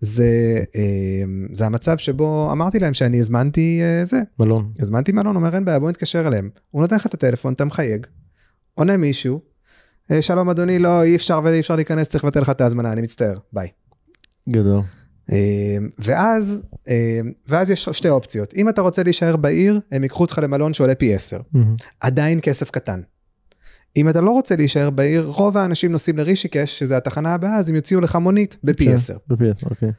זה 0.00 0.64
אה, 0.76 1.24
זה 1.52 1.66
המצב 1.66 1.98
שבו 1.98 2.52
אמרתי 2.52 2.78
להם 2.78 2.94
שאני 2.94 3.20
הזמנתי 3.20 3.80
אה, 3.82 4.04
זה 4.04 4.20
מלון. 4.38 4.72
הזמנתי 4.80 5.12
מלון 5.12 5.36
אומר 5.36 5.54
אין 5.54 5.64
בעיה 5.64 5.78
בוא 5.78 5.90
נתקשר 5.90 6.26
אליהם 6.26 6.50
הוא 6.70 6.82
נותן 6.82 6.96
לך 6.96 7.06
את 7.06 7.14
הטלפון 7.14 7.52
אתה 7.52 7.64
מחייג 7.64 8.06
עונה 8.74 8.96
מישהו 8.96 9.40
אה, 10.10 10.22
שלום 10.22 10.50
אדוני 10.50 10.78
לא 10.78 11.02
אי 11.02 11.16
אפשר 11.16 11.40
ואי 11.44 11.60
אפשר 11.60 11.76
להיכנס 11.76 12.08
צריך 12.08 12.24
לבטל 12.24 12.40
לך 12.40 12.50
את 12.50 12.60
ההזמנה 12.60 12.92
אני 12.92 13.02
מצטער 13.02 13.38
ביי. 13.52 13.68
גדול. 14.48 14.80
אה, 15.32 15.76
ואז 15.98 16.60
אה, 16.88 17.20
ואז 17.48 17.70
יש 17.70 17.88
שתי 17.92 18.08
אופציות 18.08 18.54
אם 18.56 18.68
אתה 18.68 18.80
רוצה 18.80 19.02
להישאר 19.02 19.36
בעיר 19.36 19.80
הם 19.92 20.02
ייקחו 20.02 20.22
אותך 20.22 20.40
למלון 20.42 20.74
שעולה 20.74 20.94
פי 20.94 21.14
10 21.14 21.40
מהמם. 21.52 21.74
עדיין 22.00 22.38
כסף 22.42 22.70
קטן. 22.70 23.00
אם 23.96 24.08
אתה 24.08 24.20
לא 24.20 24.30
רוצה 24.30 24.56
להישאר 24.56 24.90
בעיר, 24.90 25.30
רוב 25.34 25.56
האנשים 25.56 25.92
נוסעים 25.92 26.18
לרישיקש, 26.18 26.78
שזה 26.78 26.96
התחנה 26.96 27.34
הבאה, 27.34 27.56
אז 27.56 27.68
הם 27.68 27.74
יוציאו 27.74 28.00
לך 28.00 28.16
מונית 28.16 28.56
בפי 28.64 28.84
כן, 28.84 28.92
10. 28.92 29.16
בפי 29.28 29.50
10, 29.50 29.66
אוקיי. 29.70 29.90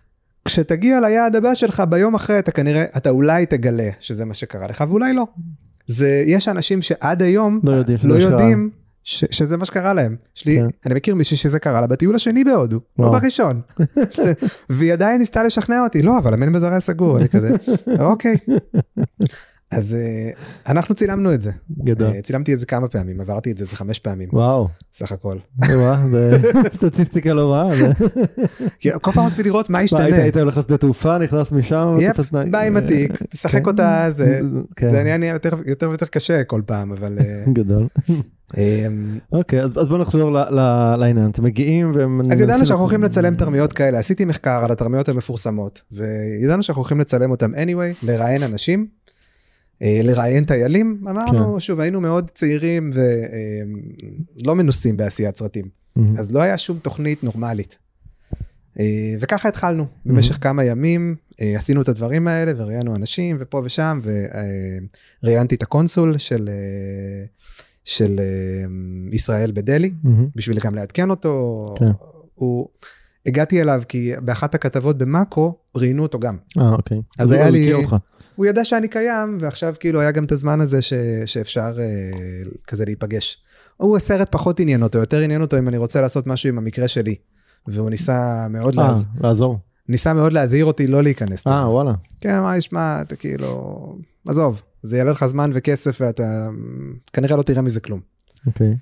כשתגיע 0.45 0.99
ליעד 0.99 1.35
הבא 1.35 1.53
שלך, 1.53 1.83
ביום 1.89 2.15
אחרי 2.15 2.39
אתה 2.39 2.51
כנראה, 2.51 2.85
אתה 2.97 3.09
אולי 3.09 3.45
תגלה 3.45 3.89
שזה 3.99 4.25
מה 4.25 4.33
שקרה 4.33 4.67
לך, 4.67 4.83
ואולי 4.87 5.13
לא. 5.13 5.27
זה, 5.87 6.23
יש 6.25 6.47
אנשים 6.47 6.81
שעד 6.81 7.21
היום 7.21 7.59
לא 7.63 7.71
יודעים 7.71 7.97
לא. 8.03 8.15
יודעים 8.15 8.69
ש, 9.05 9.25
שזה 9.31 9.57
מה 9.57 9.65
שקרה 9.65 9.93
להם. 9.93 10.15
יש 10.35 10.45
לי, 10.45 10.55
כן. 10.55 10.67
אני 10.85 10.95
מכיר 10.95 11.15
מישהי 11.15 11.37
שזה 11.37 11.59
קרה 11.59 11.81
לה 11.81 11.87
בטיול 11.87 12.15
השני 12.15 12.43
בהודו, 12.43 12.79
לא. 12.99 13.09
בראשון. 13.09 13.61
והיא 14.69 14.93
עדיין 14.93 15.17
ניסתה 15.17 15.43
לשכנע 15.43 15.83
אותי, 15.83 16.01
לא, 16.01 16.17
אבל 16.17 16.33
המן 16.33 16.51
בזר 16.51 16.71
היה 16.71 16.79
סגור, 16.79 17.17
אני 17.17 17.29
כזה, 17.29 17.49
אוקיי. 17.99 18.37
אז 19.71 19.93
אה, 19.93 20.29
אנחנו 20.71 20.95
צילמנו 20.95 21.33
את 21.33 21.41
זה. 21.41 21.51
גדול. 21.83 22.11
אה, 22.15 22.21
צילמתי 22.21 22.53
את 22.53 22.59
זה 22.59 22.65
כמה 22.65 22.87
פעמים, 22.87 23.21
עברתי 23.21 23.51
את 23.51 23.57
זה 23.57 23.63
איזה 23.63 23.75
חמש 23.75 23.99
פעמים, 23.99 24.29
וואו. 24.33 24.67
סך 24.93 25.11
הכל. 25.11 25.37
וואו, 25.59 26.09
זה 26.09 26.37
סטטיסטיקה 26.75 27.33
לא 27.33 27.53
רעה. 27.53 27.69
כל 29.01 29.11
פעם 29.11 29.25
רציתי 29.27 29.49
לראות 29.49 29.69
מה 29.69 29.73
מה, 29.77 29.79
היית- 29.79 29.85
ישתנה. 29.85 30.21
היית 30.23 30.37
הולך 30.37 30.57
לשדה 30.57 30.77
תעופה, 30.77 31.17
נכנס 31.17 31.51
משם, 31.51 31.93
יפ, 32.01 32.17
בא 32.51 32.59
עם 32.59 32.77
התיק, 32.77 33.11
משחק 33.33 33.63
כן. 33.63 33.69
אותה, 33.69 34.07
זה 34.09 34.39
כן. 34.75 35.17
נהיה 35.17 35.33
יותר 35.33 35.49
יותר 35.65 35.89
ויותר 35.89 36.05
קשה 36.05 36.43
כל 36.43 36.61
פעם, 36.65 36.91
אבל... 36.91 37.17
אה, 37.19 37.43
גדול. 37.53 37.87
אמ, 38.57 39.19
אוקיי, 39.31 39.61
אז 39.61 39.89
בוא 39.89 39.97
נחזור 39.97 40.31
לעניין. 40.97 41.29
אתם 41.29 41.43
מגיעים 41.43 41.91
והם... 41.93 42.21
אז 42.31 42.41
ידענו 42.41 42.65
שאנחנו 42.65 42.83
הולכים 42.83 43.03
לצלם 43.03 43.35
תרמיות 43.35 43.73
כאלה, 43.73 43.99
עשיתי 43.99 44.25
מחקר 44.25 44.61
על 44.65 44.71
התרמיות 44.71 45.09
המפורסמות, 45.09 45.81
וידענו 45.91 46.63
שאנחנו 46.63 46.81
הולכים 46.81 46.99
לצלם 46.99 47.31
אותם 47.31 47.51
anyway, 47.55 48.05
לראיין 48.05 48.43
אנשים, 48.43 48.87
לראיין 49.81 50.45
טיילים, 50.45 51.03
אמרנו, 51.09 51.59
שוב, 51.59 51.79
היינו 51.79 52.01
מאוד 52.01 52.31
צעירים 52.33 52.91
ולא 52.93 54.55
מנוסים 54.55 54.97
בעשיית 54.97 55.37
סרטים, 55.37 55.65
מהמם. 55.95 56.17
אז 56.17 56.31
לא 56.31 56.41
היה 56.41 56.57
שום 56.57 56.79
תוכנית 56.79 57.23
נורמלית. 57.23 57.77
אה, 58.79 59.15
וככה 59.19 59.47
התחלנו, 59.47 59.85
במשך 60.05 60.37
כמה 60.41 60.63
ימים 60.63 61.15
אה, 61.41 61.57
עשינו 61.57 61.81
את 61.81 61.89
הדברים 61.89 62.27
האלה 62.27 62.51
וראיינו 62.57 62.95
אנשים 62.95 63.37
ופה 63.39 63.61
ושם, 63.65 63.99
וראיינתי 65.23 65.55
את 65.55 65.63
הקונסול 65.63 66.17
של, 66.17 66.49
אה, 66.49 67.25
של 67.85 68.19
אה, 68.19 68.65
ישראל 69.11 69.51
בדלהי. 69.51 69.91
מהמם. 70.03 70.25
בשביל 70.35 70.59
גם 70.59 70.75
לעדכן 70.75 71.09
אותו. 71.09 71.59
כן. 71.79 71.91
הוא, 72.35 72.67
הגעתי 73.25 73.61
אליו 73.61 73.81
כי 73.87 74.11
באחת 74.21 74.55
הכתבות 74.55 74.97
במאקרו 74.97 75.55
ראיינו 75.75 76.03
אותו 76.03 76.19
גם. 76.19 76.37
אה, 76.57 76.69
אוקיי. 76.69 77.01
אז 77.19 77.31
הוא 77.31 77.39
היה 77.39 77.49
לי- 77.49 77.63
הכיר 77.63 77.75
אותך. 77.85 77.95
הוא 78.35 78.45
ידע 78.45 78.65
שאני 78.65 78.87
קיים 78.87 79.37
ועכשיו 79.41 79.73
כאילו 79.79 80.01
היה 80.01 80.11
גם 80.11 80.23
את 80.23 80.31
הזמן 80.31 80.61
הזה 80.61 80.81
ש, 80.81 80.93
שאפשר 81.25 81.73
אה, 81.79 81.85
כזה 82.67 82.85
להיפגש. 82.85 83.37
הוא 83.77 83.97
הסרט 83.97 84.27
פחות 84.31 84.59
עניין 84.59 84.83
אותו, 84.83 84.99
יותר 84.99 85.19
עניין 85.19 85.41
אותו 85.41 85.57
אם 85.57 85.67
אני 85.67 85.77
רוצה 85.77 86.01
לעשות 86.01 86.27
משהו 86.27 86.49
עם 86.49 86.57
המקרה 86.57 86.87
שלי. 86.87 87.15
והוא 87.67 87.89
ניסה 87.89 88.47
מאוד, 88.49 88.79
אה, 88.79 88.87
להז... 88.87 89.05
לעזור. 89.21 89.59
ניסה 89.89 90.13
מאוד 90.13 90.33
להזהיר 90.33 90.65
אותי 90.65 90.87
לא 90.87 91.03
להיכנס. 91.03 91.47
אה. 91.47 91.69
וואלה. 91.71 91.93
כן, 92.21 92.39
מה 92.39 92.57
ישמע, 92.57 93.01
אתה 93.01 93.15
כאילו, 93.15 93.95
עזוב, 94.27 94.61
זה 94.83 94.97
יעלה 94.97 95.11
לך 95.11 95.25
זמן 95.25 95.49
וכסף 95.53 95.97
ואתה 96.01 96.49
כנראה 97.13 97.37
לא 97.37 97.43
תראה 97.43 97.61
מזה 97.61 97.79
כלום. 97.79 97.99
אוקיי. 98.47 98.67
אמ, 98.67 98.73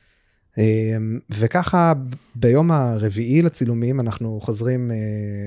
וככה 1.30 1.94
ב- 1.94 2.16
ביום 2.36 2.72
הרביעי 2.72 3.42
לצילומים 3.42 4.00
אנחנו 4.00 4.40
חוזרים 4.42 4.92
אה, 4.92 4.96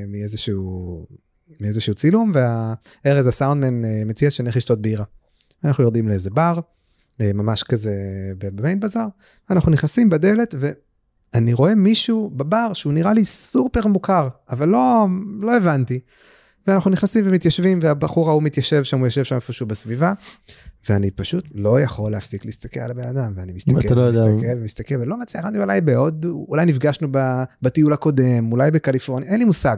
מאיזשהו, 0.09 1.07
מאיזשהו 1.61 1.95
צילום 1.95 2.33
והארז 2.35 3.27
הסאונדמן 3.27 3.85
אה, 3.85 4.03
מציע 4.07 4.31
שנלך 4.31 4.57
לשתות 4.57 4.83
בירה. 4.83 5.05
אנחנו 5.65 5.85
יורדים 5.85 6.09
לאיזה 6.09 6.31
בר, 6.31 6.59
אה, 7.21 7.33
ממש 7.33 7.63
כזה 7.63 7.95
במיין 8.39 8.81
בזאר, 8.81 9.07
אנחנו 9.51 9.73
נכנסים 9.73 10.09
בדלת 10.09 10.55
ואני 10.59 11.53
רואה 11.53 11.75
מישהו 11.75 12.31
בבר 12.37 12.73
שהוא 12.73 12.93
נראה 12.93 13.13
לי 13.13 13.25
סופר 13.25 13.87
מוכר, 13.87 14.29
אבל 14.51 14.69
לא, 14.69 15.07
לא 15.41 15.57
הבנתי. 15.57 16.01
ואנחנו 16.67 16.91
נכנסים 16.91 17.25
ומתיישבים 17.29 17.79
והבחור 17.83 18.31
ההוא 18.31 18.43
מתיישב 18.43 18.85
שם, 18.85 18.99
הוא 18.99 19.07
יושב 19.07 19.25
שם 19.25 19.35
איפשהו 19.35 19.67
בסביבה, 19.67 20.13
ואני 20.89 21.11
פשוט 21.11 21.45
לא 21.55 21.81
יכול 21.81 22.13
להפסיק 22.13 22.45
להסתכל 22.45 22.81
על 22.81 22.91
הבן 22.91 23.09
אדם, 23.09 23.33
ואני 23.37 23.53
מסתכל 23.53 23.95
לא. 23.95 24.03
ומסתכל 24.07 24.59
ומסתכל, 24.59 24.95
ולא 25.01 25.21
מצליח, 25.21 25.45
אני 25.45 25.59
אולי 25.59 25.81
בהודו, 25.81 26.47
אולי 26.49 26.67
נפגשנו 26.67 27.09
בטיול 27.63 27.93
הקודם, 27.93 28.53
אולי 28.53 28.71
בקליפורניה, 28.71 29.29
אין 29.31 29.39
לי 29.39 29.45
מושג. 29.45 29.77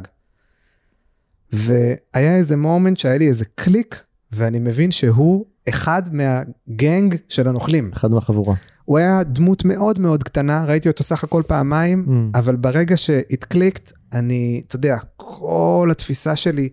והיה 1.53 2.37
איזה 2.37 2.57
מומנט 2.57 2.97
שהיה 2.97 3.19
לי 3.19 3.29
איזה 3.29 3.45
קליק, 3.55 4.05
ואני 4.33 4.59
מבין 4.59 4.91
שהוא 4.91 5.47
אחד 5.69 6.03
מהגנג 6.13 7.17
של 7.29 7.49
הנוכלים. 7.49 7.91
אחד 7.93 8.11
מהחבורה. 8.11 8.55
הוא 8.85 8.99
היה 8.99 9.23
דמות 9.23 9.65
מאוד 9.65 9.99
מאוד 9.99 10.23
קטנה, 10.23 10.65
ראיתי 10.65 10.89
אותו 10.89 11.05
סך 11.05 11.25
הכל 11.25 11.43
פעמיים, 11.47 12.07
Mm. 12.09 12.39
אבל 12.39 12.57
ברגע 12.57 12.97
שהתקליקט, 12.97 13.93
אני, 14.13 14.63
אתה 14.67 14.77
יודע, 14.77 14.97
כל 15.17 15.89
התפיסה 15.93 16.37
שלי, 16.37 16.69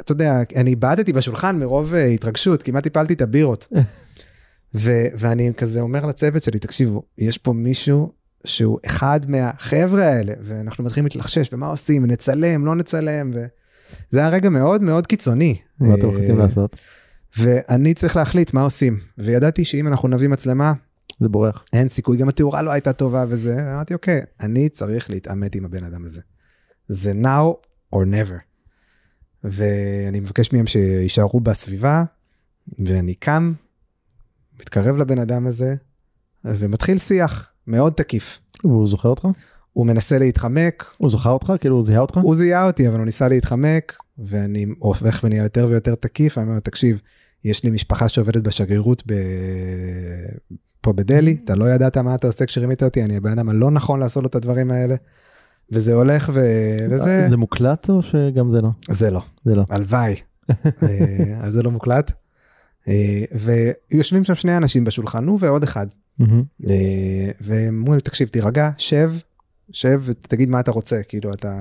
אתה 0.00 0.12
יודע, 0.12 0.40
אני 0.56 0.76
בעטתי 0.76 1.12
בשולחן 1.12 1.58
מרוב 1.58 1.92
uh, 1.92 1.96
התרגשות, 1.96 2.62
כמעט 2.62 2.86
הפלתי 2.86 3.12
את 3.14 3.22
הבירות. 3.22 3.66
ו- 4.74 5.06
ואני 5.18 5.52
כזה 5.56 5.80
אומר 5.80 6.06
לצוות 6.06 6.42
שלי, 6.42 6.58
תקשיבו, 6.58 7.02
יש 7.18 7.38
פה 7.38 7.52
מישהו 7.52 8.12
שהוא 8.44 8.78
אחד 8.86 9.20
מהחבר'ה 9.28 10.06
האלה, 10.06 10.32
ואנחנו 10.40 10.84
מתחילים 10.84 11.04
להתלחשש, 11.04 11.52
ומה 11.52 11.66
עושים, 11.66 12.06
נצלם, 12.06 12.66
לא 12.66 12.74
נצלם, 12.74 13.30
וזה 13.30 14.20
היה 14.20 14.28
רגע 14.28 14.48
מאוד 14.50 14.82
מאוד 14.82 15.06
קיצוני. 15.06 15.56
מה 15.80 15.94
אתם 15.94 16.04
אה, 16.04 16.10
מחליטים 16.10 16.38
לעשות? 16.38 16.76
ואני 17.38 17.94
צריך 17.94 18.16
להחליט 18.16 18.54
מה 18.54 18.62
עושים. 18.62 18.98
וידעתי 19.18 19.64
שאם 19.64 19.88
אנחנו 19.88 20.08
נביא 20.08 20.28
מצלמה, 20.28 20.72
זה 21.20 21.28
בורח. 21.28 21.64
אין 21.72 21.88
סיכוי, 21.88 22.16
גם 22.16 22.28
התאורה 22.28 22.62
לא 22.62 22.70
הייתה 22.70 22.92
טובה 22.92 23.24
וזה, 23.28 23.72
אמרתי, 23.74 23.94
אוקיי, 23.94 24.20
אני 24.40 24.68
צריך 24.68 25.10
להתעמת 25.10 25.54
עם 25.54 25.64
הבן 25.64 25.84
אדם 25.84 26.04
הזה. 26.04 26.20
זה 26.88 27.12
now 27.12 27.68
or 27.94 27.98
never. 27.98 28.40
ואני 29.44 30.20
מבקש 30.20 30.52
מהם 30.52 30.66
שיישארו 30.66 31.40
בסביבה, 31.40 32.04
ואני 32.78 33.14
קם, 33.14 33.52
מתקרב 34.60 34.96
לבן 34.96 35.18
אדם 35.18 35.46
הזה, 35.46 35.74
ומתחיל 36.44 36.98
שיח 36.98 37.48
מאוד 37.66 37.92
תקיף. 37.92 38.40
והוא 38.64 38.86
זוכר 38.86 39.08
אותך? 39.08 39.28
הוא 39.72 39.86
מנסה 39.86 40.18
להתחמק, 40.18 40.84
הוא 40.98 41.10
זוכר 41.10 41.30
אותך? 41.30 41.52
כאילו 41.60 41.76
הוא 41.76 41.84
זיהה 41.84 42.00
אותך? 42.00 42.16
הוא 42.16 42.34
זיהה 42.34 42.66
אותי, 42.66 42.88
אבל 42.88 42.96
הוא 42.96 43.04
ניסה 43.04 43.28
להתחמק, 43.28 43.96
ואני 44.18 44.66
הופך 44.78 45.20
ונהיה 45.24 45.42
יותר 45.42 45.66
ויותר 45.70 45.94
תקיף, 45.94 46.38
אני 46.38 46.48
אומר, 46.48 46.60
תקשיב, 46.60 47.00
יש 47.44 47.64
לי 47.64 47.70
משפחה 47.70 48.08
שעובדת 48.08 48.42
בשגרירות 48.42 49.02
ב... 49.06 49.14
פה 50.80 50.92
בדלהי, 50.92 51.38
אתה 51.44 51.54
לא 51.54 51.64
ידעת 51.64 51.98
מה 51.98 52.14
אתה 52.14 52.26
עושה 52.26 52.46
כשרימית 52.46 52.82
אותי, 52.82 53.04
אני 53.04 53.16
הבן 53.16 53.30
אדם 53.30 53.48
הלא 53.48 53.70
נכון 53.70 54.00
לעשות 54.00 54.22
לו 54.22 54.28
את 54.28 54.34
הדברים 54.34 54.70
האלה. 54.70 54.94
וזה 55.72 55.94
הולך 55.94 56.30
ו... 56.34 56.40
וזה, 56.90 57.26
זה 57.30 57.36
מוקלט 57.36 57.90
או 57.90 58.02
שגם 58.02 58.50
זה 58.50 58.60
לא? 58.60 58.68
זה 58.90 59.10
לא, 59.10 59.22
זה 59.44 59.54
לא. 59.54 59.64
הלוואי, 59.70 60.14
אה, 60.50 61.40
אז 61.40 61.52
זה 61.52 61.62
לא 61.62 61.70
מוקלט. 61.70 62.12
אה, 62.88 63.24
ויושבים 63.92 64.24
שם 64.24 64.34
שני 64.34 64.56
אנשים 64.56 64.84
בשולחן, 64.84 65.26
הוא 65.26 65.38
ועוד 65.40 65.62
אחד. 65.62 65.86
אה, 66.70 67.30
והם 67.40 67.80
אומרים 67.80 68.00
תקשיב, 68.00 68.28
תירגע, 68.28 68.70
שב, 68.78 69.12
שב 69.72 70.02
ותגיד 70.04 70.48
מה 70.48 70.60
אתה 70.60 70.70
רוצה, 70.70 71.00
כאילו, 71.08 71.30
אתה, 71.32 71.54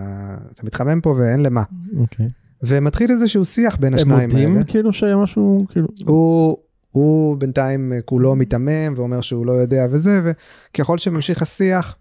אתה 0.54 0.65
מתחמם 0.65 1.02
פה 1.02 1.15
ואין 1.18 1.44
למה. 1.44 1.63
אוקיי. 1.98 2.28
ומתחיל 2.63 3.12
איזשהו 3.12 3.46
שיח 3.46 3.76
בין 3.76 3.94
הם 3.94 4.00
השניים 4.00 4.30
האלה. 4.32 4.48
מודים 4.48 4.63
כאילו 4.63 4.94
שהיה 4.94 5.18
משהו 5.18 5.65
כאילו 5.70 5.88
הוא, 6.06 6.58
הוא 6.91 7.38
בינתיים 7.38 7.94
כולו 8.06 8.36
מיתמם 8.36 8.94
ואומר 8.96 9.22
שהוא 9.22 9.46
לא 9.46 9.52
יודע 9.52 9.86
וזה, 9.91 10.22
וככל 10.24 10.98
שממשיך 10.98 11.41
השיח, 11.41 11.96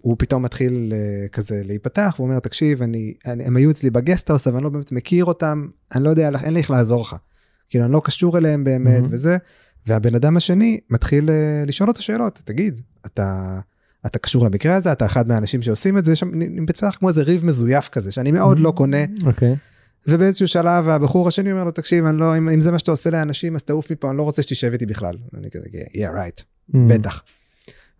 הוא 0.00 0.16
פתאום 0.18 0.42
מתחיל 0.42 0.92
אה, 0.96 1.28
כזה 1.28 1.60
להיפתח, 1.64 2.14
והוא 2.18 2.28
אומר, 2.28 2.38
תקשיב, 2.38 2.82
אני, 2.82 3.14
אני, 3.26 3.44
הם 3.44 3.56
היו 3.56 3.70
אצלי 3.70 3.90
בגסטהאוס, 3.90 4.46
אבל 4.46 4.56
אני 4.56 4.64
לא 4.64 4.70
באמת 4.70 4.92
מכיר 4.92 5.24
אותם, 5.24 5.66
אני 5.94 6.04
לא 6.04 6.10
יודע, 6.10 6.30
אין 6.44 6.54
לי 6.54 6.60
איך 6.60 6.70
לעזור 6.70 7.00
לך. 7.02 7.16
כאילו, 7.68 7.84
אני 7.84 7.92
לא 7.92 8.00
קשור 8.04 8.38
אליהם 8.38 8.64
באמת 8.64 9.04
Mhm. 9.04 9.08
וזה, 9.10 9.36
והבן 9.86 10.14
אדם 10.14 10.36
השני 10.36 10.80
מתחיל 10.90 11.30
אה, 11.30 11.64
לשאול 11.66 11.88
אותו 11.88 12.02
שאלות, 12.02 12.40
תגיד, 12.44 12.80
אתה... 13.06 13.60
אתה 14.06 14.18
קשור 14.18 14.44
למקרה 14.44 14.74
הזה, 14.76 14.92
אתה 14.92 15.06
אחד 15.06 15.28
מהאנשים 15.28 15.62
שעושים 15.62 15.98
את 15.98 16.04
זה, 16.04 16.16
שם 16.16 16.30
נפתח 16.34 16.96
כמו 16.98 17.08
איזה 17.08 17.22
ריב 17.22 17.44
מזויף 17.44 17.88
כזה, 17.88 18.10
שאני 18.10 18.32
מאוד 18.32 18.58
לא 18.58 18.70
קונה, 18.70 19.04
אוקיי. 19.26 19.56
ובאיזשהו 20.06 20.48
שלב 20.48 20.88
הבחור 20.88 21.28
השני 21.28 21.52
אומר 21.52 21.64
לו, 21.64 21.70
תקשיב, 21.70 22.04
אני 22.04 22.18
לא, 22.18 22.38
אם, 22.38 22.48
אם 22.48 22.60
זה 22.60 22.72
מה 22.72 22.78
שאתה 22.78 22.90
עושה 22.90 23.10
לאנשים, 23.10 23.54
אז 23.54 23.62
תעוף 23.62 23.90
מפה, 23.90 24.10
אני 24.10 24.18
לא 24.18 24.22
רוצה 24.22 24.42
שתשב 24.42 24.72
איתי 24.72 24.86
בכלל. 24.86 25.16
אני 25.38 25.50
כזה, 25.50 25.64
yeah, 25.64 25.96
right, 25.96 26.42
מהמם. 26.68 26.88
בטח. 26.88 27.22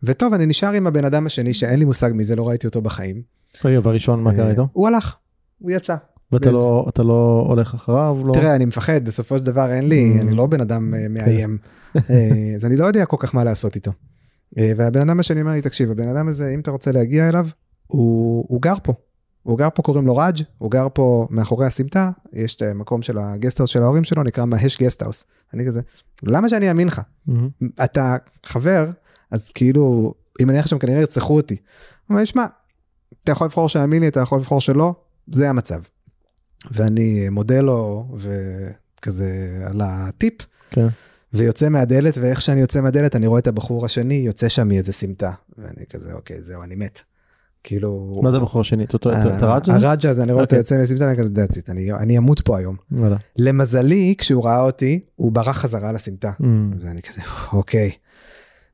וטוב, 0.07 0.35
אני 0.35 0.47
נשאר 0.47 0.73
עם 0.73 0.87
הבן 0.87 1.05
אדם 1.05 1.27
השני, 1.27 1.55
שאין 1.55 1.79
לי 1.79 1.85
מושג 1.85 2.11
מי 2.14 2.25
זה, 2.25 2.37
לא 2.37 2.49
ראיתי 2.49 2.67
אותו 2.67 2.83
בחיים. 2.83 3.23
רגע 3.64 3.81
והראשון 3.83 4.23
מה 4.23 4.35
קרה 4.35 4.45
אה, 4.45 4.51
איתו? 4.51 4.69
הוא 4.73 4.88
הלך, 4.88 5.17
הוא 5.59 5.71
יצא. 5.71 5.97
ואתה 6.33 6.51
לא 6.51 6.87
אתה 6.88 7.03
לא 7.03 7.45
הולך 7.49 7.75
אחריו? 7.75 8.19
לא? 8.27 8.33
תראה, 8.33 8.55
אני 8.57 8.64
מפחד, 8.64 9.05
בסופו 9.05 9.38
של 9.38 9.45
דבר 9.45 9.73
אין 9.73 9.88
לי, 9.88 10.14
Mm. 10.17 10.21
אני 10.21 10.37
לא 10.37 10.47
בן 10.47 10.61
אדם 10.61 10.95
אה, 10.95 11.09
מאיים. 11.09 11.59
אה, 11.97 12.53
אז 12.57 12.64
אני 12.64 12.77
לא 12.77 12.87
יודע 12.87 13.05
כל 13.07 13.17
כך 13.21 13.35
מה 13.35 13.45
לעשות 13.45 13.75
איתו. 13.75 13.93
והבן 14.77 15.01
אדם 15.01 15.21
השני 15.21 15.40
אומר 15.40 15.53
לי, 15.53 15.62
תקשיב, 15.62 15.90
הבן 15.90 16.09
אדם 16.09 16.29
הזה, 16.29 16.51
אם 16.55 16.61
אתה 16.61 16.71
רוצה 16.71 16.93
להגיע 16.93 17.29
אליו, 17.29 17.47
הוא 17.87 18.45
הוא 18.49 18.62
גר 18.62 18.75
פה. 18.83 18.93
הוא 19.43 19.59
גר 19.59 19.69
פה, 19.75 19.83
קוראים 19.83 20.07
לו 20.07 20.17
ראג', 20.17 20.37
הוא 20.59 20.71
גר 20.71 20.87
פה 20.95 21.27
מאחורי 21.31 21.67
הסמטה, 21.67 22.11
יש 22.33 22.57
את 22.57 22.62
המקום 22.62 23.03
של 23.03 23.19
ה 23.18 23.23
guesthouse 23.23 23.70
של 23.71 23.83
ההורים 23.83 24.05
שלו, 24.05 24.23
נקרא 24.23 24.45
מהש 24.45 24.79
guesthouse. 24.83 25.25
אני 25.55 25.67
כזה, 25.67 25.81
למה 26.23 26.49
שאני 26.49 26.69
אאמין 26.69 26.88
לך? 26.88 27.01
מהמם. 27.27 27.49
אתה 27.85 28.17
חבר, 28.47 28.90
אז 29.35 29.51
כאילו, 29.55 30.14
אם 30.40 30.51
אני 30.51 30.62
שם 30.62 30.79
כנראה 30.79 31.01
ירצחו 31.01 31.37
אותי. 31.37 31.55
הוא 31.55 31.61
אומר, 32.14 32.25
שמע, 32.25 32.44
אתה 33.25 33.33
יכול 33.33 33.44
לבחור 33.47 33.68
שיאמין 33.68 34.01
לי, 34.03 34.09
אתה 34.09 34.20
יכול 34.20 34.38
לבחור 34.38 34.61
שלא, 34.61 34.94
זה 35.33 35.49
המצב. 35.51 35.81
ואני 36.70 37.29
מודה 37.29 37.61
לו, 37.61 38.07
וכזה 38.16 39.29
על 39.66 39.81
הטיפ, 39.85 40.35
כן. 40.70 40.87
ויוצא 41.33 41.68
מהדלת, 41.68 42.18
ואיך 42.18 42.42
שאני 42.42 42.61
יוצא 42.61 42.81
מהדלת, 42.81 43.16
אני 43.16 43.27
רואה 43.27 43.38
את 43.38 43.47
הבחור 43.47 43.85
השני 43.85 44.14
יוצא 44.14 44.49
שם 44.49 44.68
מאיזה 44.68 44.92
סמטה. 44.92 45.31
ואני 45.59 45.87
כזה, 45.90 46.12
אוקיי, 46.12 46.42
זהו, 46.42 46.62
אני 46.62 46.75
מת. 46.75 47.01
כאילו... 47.64 48.12
מה 48.23 48.31
זה 48.31 48.37
הבחור 48.37 48.61
השני? 48.61 48.85
את 48.85 48.92
אותו- 48.92 49.12
את 49.12 49.16
ה- 49.16 49.37
את 49.37 49.42
הראג'ה? 49.42 49.75
הראג'ה 49.75 50.11
הזה, 50.11 50.23
אני 50.23 50.33
רואה 50.33 50.44
אותו 50.44 50.57
אוקיי. 50.57 50.59
יוצא 50.59 50.77
מהסמטה, 50.79 51.05
ואני 51.05 51.18
כזה, 51.18 51.31
that's 51.44 51.66
it, 51.66 51.70
אני- 51.70 52.18
אמות 52.18 52.40
פה 52.40 52.59
היום. 52.59 52.77
למזלי, 53.38 54.14
כשהוא 54.18 54.44
ראה 54.44 54.61
אותי, 54.61 55.01
הוא 55.16 55.33
ברח 55.33 55.57
חזרה 55.57 55.92
לסמטה. 55.92 56.31
מהמם. 56.40 56.70
ואני 56.81 57.03
כזה, 57.03 57.20
אוקיי. 57.53 57.90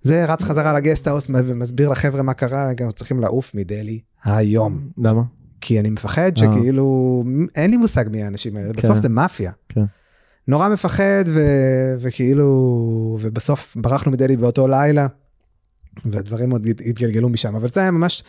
זה 0.03 0.25
רץ 0.25 0.43
חזרה 0.43 0.73
ל 0.75 0.79
guesthouse 0.79 1.27
ומסביר 1.31 1.89
לחבר'ה 1.89 2.23
מה 2.23 2.35
קרה, 2.35 2.73
גם 2.75 2.91
צריכים 2.91 3.21
לעוף 3.21 3.55
מדלהי 3.55 4.01
היום. 4.25 4.89
למה? 4.99 5.23
כי 5.61 5.81
אני 5.81 5.91
מפחד 5.91 6.23
אה. 6.23 6.37
שכאילו, 6.37 7.25
אין 7.55 7.71
לי 7.71 7.77
מושג 7.77 8.05
מי 8.11 8.23
האנשים 8.23 8.57
האלה, 8.57 8.73
בסוף 8.73 8.91
כן. 8.97 9.03
זה 9.03 9.09
מאפיה. 9.09 9.53
כן. 9.69 9.85
נורא 10.49 10.69
מפחד 10.69 11.25
ו- 11.27 11.95
וכאילו, 11.99 12.49
ובסוף 13.21 13.77
ברחנו 13.81 14.13
מדלהי 14.13 14.37
באותו 14.37 14.69
לילה, 14.69 15.07
והדברים 16.05 16.51
עוד 16.51 16.67
הת- 16.67 16.81
התגלגלו 16.87 17.29
משם, 17.29 17.57
אבל 17.57 17.69
זה 17.69 17.81
היה 17.81 17.91
ממש, 17.91 18.23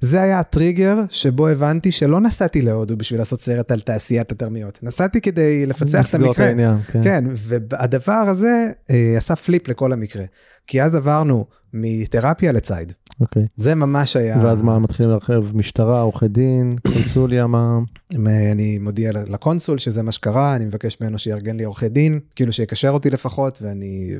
זה 0.00 0.22
היה 0.22 0.40
הטריגר 0.40 0.98
שבו 1.10 1.48
הבנתי 1.48 1.92
שלא 1.92 2.20
נסעתי 2.20 2.62
להודו 2.62 2.96
בשביל 2.96 3.20
לעשות 3.20 3.40
סרט 3.40 3.70
על 3.70 3.80
תעשיית 3.80 4.32
התרמיות, 4.32 4.78
נסעתי 4.82 5.20
כדי 5.20 5.66
לפצח 5.66 6.08
את 6.08 6.14
המקרה. 6.14 6.46
העניין, 6.46 6.78
כן. 6.80 7.02
כן, 7.02 7.24
והדבר 7.34 8.12
הזה 8.12 8.66
אה, 8.90 9.14
עשה 9.16 9.36
flip 9.36 9.68
לכל 9.68 9.92
המקרה. 9.92 10.24
כי 10.66 10.82
אז 10.82 10.94
עברנו 10.94 11.44
מתרפיה 11.72 12.52
לציד. 12.52 12.92
אוקיי. 13.20 13.46
זה 13.56 13.74
ממש 13.74 14.16
היה... 14.16 14.38
ואז 14.44 14.62
מה 14.62 14.78
מתחילים 14.78 15.10
להרחיב 15.10 15.52
משטרה 15.54 16.00
עורכי 16.00 16.28
דין 16.28 16.76
קונסוליה 16.92 17.46
מה 17.46 17.78
אה, 18.26 18.52
אני 18.52 18.78
מודיע 18.78 19.12
לקונסול 19.12 19.78
שזה 19.78 20.02
מה 20.02 20.12
שקרה, 20.12 20.56
אני 20.56 20.64
מבקש 20.64 21.00
ממנו 21.00 21.18
שיארגן 21.18 21.56
לי 21.56 21.64
עורכי 21.64 21.88
דין, 21.88 22.20
כאילו 22.36 22.52
שיקשר 22.52 22.90
אותי 22.90 23.10
לפחות, 23.10 23.58
ואני 23.62 24.14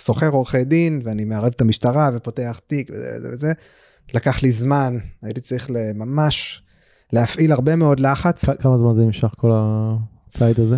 שוכר 0.00 0.28
עורכי 0.28 0.64
דין, 0.64 1.00
ואני 1.04 1.24
מערב 1.24 1.52
את 1.56 1.60
המשטרה 1.60 2.10
ופותח 2.14 2.60
תיק 2.66 2.90
וזה 2.90 3.18
וזה 3.18 3.28
וזה. 3.32 3.52
לקח 4.14 4.42
לי 4.42 4.50
זמן, 4.50 4.98
הייתי 5.22 5.40
צריך 5.40 5.70
ממש 5.94 6.62
להפעיל 7.12 7.52
הרבה 7.52 7.76
מאוד 7.76 8.00
לחץ. 8.00 8.50
כמה 8.50 8.78
זמן 8.78 8.94
זה 8.94 9.02
נמשך 9.02 9.34
כל 9.36 9.50
הציד 9.54 10.60
הזה? 10.60 10.76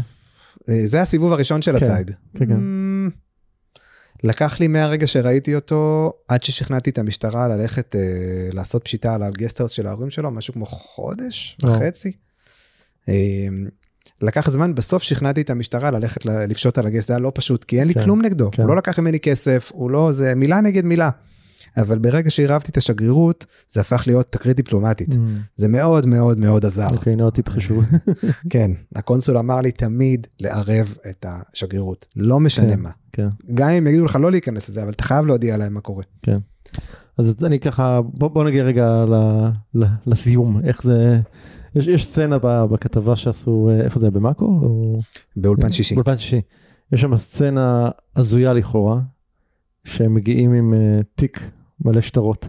אה, 0.68 0.82
זה 0.84 1.00
הסיבוב 1.00 1.32
הראשון 1.32 1.62
של 1.62 1.78
כן, 1.78 1.84
הציד. 1.84 2.10
כן, 2.34 2.46
כן. 2.46 2.56
Mm, 2.56 3.10
לקח 4.24 4.60
לי 4.60 4.68
מהרגע 4.68 5.06
שראיתי 5.06 5.54
אותו 5.54 6.12
עד 6.28 6.42
ששכנעתי 6.42 6.90
את 6.90 6.98
המשטרה 6.98 7.48
ללכת 7.48 7.96
אה, 7.96 8.00
לעשות 8.52 8.84
פשיטה 8.84 9.14
על 9.14 9.22
הגסטהאוס 9.22 9.72
של 9.72 9.86
ההורים 9.86 10.10
שלו, 10.10 10.30
משהו 10.30 10.54
כמו 10.54 10.66
חודש. 10.66 11.58
וחצי. 11.62 12.12
אה, 13.08 13.14
לקח 14.22 14.50
זמן, 14.50 14.74
בסוף 14.74 15.02
שכנעתי 15.02 15.40
את 15.40 15.50
המשטרה 15.50 15.90
ללכת 15.90 16.24
לפשוט 16.24 16.78
על 16.78 16.86
הגסט, 16.86 17.08
זה 17.08 17.14
היה 17.14 17.20
לא 17.20 17.32
פשוט, 17.34 17.64
כי 17.64 17.80
אין 17.80 17.88
לי 17.88 17.94
כן, 17.94 18.04
כלום 18.04 18.22
נגדו, 18.22 18.50
כן. 18.52 18.62
הוא 18.62 18.68
לא 18.68 18.76
לקח 18.76 18.98
ממני 18.98 19.20
כסף, 19.20 19.70
הוא 19.74 19.90
לא, 19.90 20.12
זה 20.12 20.34
מילה 20.34 20.60
נגד 20.60 20.84
מילה. 20.84 21.10
אבל 21.76 21.98
ברגע 21.98 22.30
שעירבתי 22.30 22.70
את 22.70 22.76
השגרירות, 22.76 23.46
זה 23.68 23.80
הפך 23.80 24.04
להיות 24.06 24.32
תקרית 24.32 24.56
דיפלומטית. 24.56 25.16
מהמם. 25.16 25.38
זה 25.56 25.68
מאוד 25.68 26.06
מאוד 26.06 26.38
מאוד 26.38 26.64
עזר. 26.64 26.86
אוקיי, 26.90 27.20
עוד 27.20 27.34
טיפ 27.34 27.48
חשוב. 27.48 27.84
כן, 28.50 28.70
הקונסול 28.96 29.38
אמר 29.38 29.60
לי 29.60 29.72
תמיד 29.72 30.26
לערב 30.40 30.94
את 31.10 31.26
השגרירות, 31.28 32.06
לא 32.16 32.40
משנה 32.40 32.70
כן. 32.76 32.80
מה. 32.80 32.90
כן. 33.12 33.26
גם 33.54 33.68
אם 33.68 33.86
יגידו 33.86 34.04
לך 34.04 34.16
לא 34.20 34.30
להיכנס 34.30 34.68
לזה, 34.68 34.82
אבל 34.82 34.90
אתה 34.90 35.02
חייב 35.02 35.26
להודיע 35.26 35.56
להם 35.56 35.74
מה 35.74 35.80
קורה. 35.80 36.04
אז 37.18 37.44
אני 37.44 37.60
ככה 37.60 38.00
בוא 38.04 38.28
בוא 38.28 38.44
נגיע 38.44 38.64
רגע 38.64 39.04
ל- 39.04 39.48
ל- 39.74 39.86
לסיום 40.06 40.60
איך 40.64 40.82
זה. 40.82 41.20
יש, 41.74 41.86
יש 41.86 42.06
סצנה 42.06 42.38
בכתבה 42.38 43.16
שעשו 43.16 43.70
אה, 43.70 43.80
איפה 43.84 44.00
זה 44.00 44.10
במאקו? 44.10 44.44
או... 44.44 45.00
באולפן 45.36 45.72
שישי. 45.72 45.94
באולפן 45.94 46.18
שישי. 46.18 46.40
יש 46.92 47.00
שם 47.00 47.16
סצנה 47.16 47.90
הזויה 48.16 48.52
לכאורה, 48.52 49.00
שהם 49.84 50.14
מגיעים 50.14 50.52
עם 50.52 50.74
אה, 50.74 51.00
תיק 51.14 51.50
מלא 51.84 52.00
שטרות, 52.00 52.48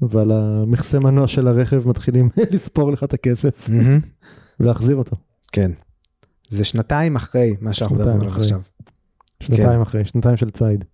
ועל 0.00 0.30
המכסה 0.30 0.98
מנוע 0.98 1.26
של 1.26 1.46
הרכב 1.46 1.88
מתחילים 1.88 2.28
לספור 2.52 2.92
לך 2.92 3.04
את 3.04 3.14
הכסף. 3.14 3.68
ולהחזיר 4.60 4.96
אותו. 4.96 5.16
כן. 5.52 5.70
זה 6.48 6.64
שנתיים 6.64 7.16
אחרי 7.16 7.56
מה 7.60 7.72
שאנחנו 7.72 7.96
מדברים 7.96 8.20
עליו. 8.20 8.36
עכשיו. 8.36 8.60
שנתיים 9.42 9.80
אחרי, 9.80 10.04
שנתיים 10.04 10.36
של 10.36 10.50
ציד. 10.50 10.84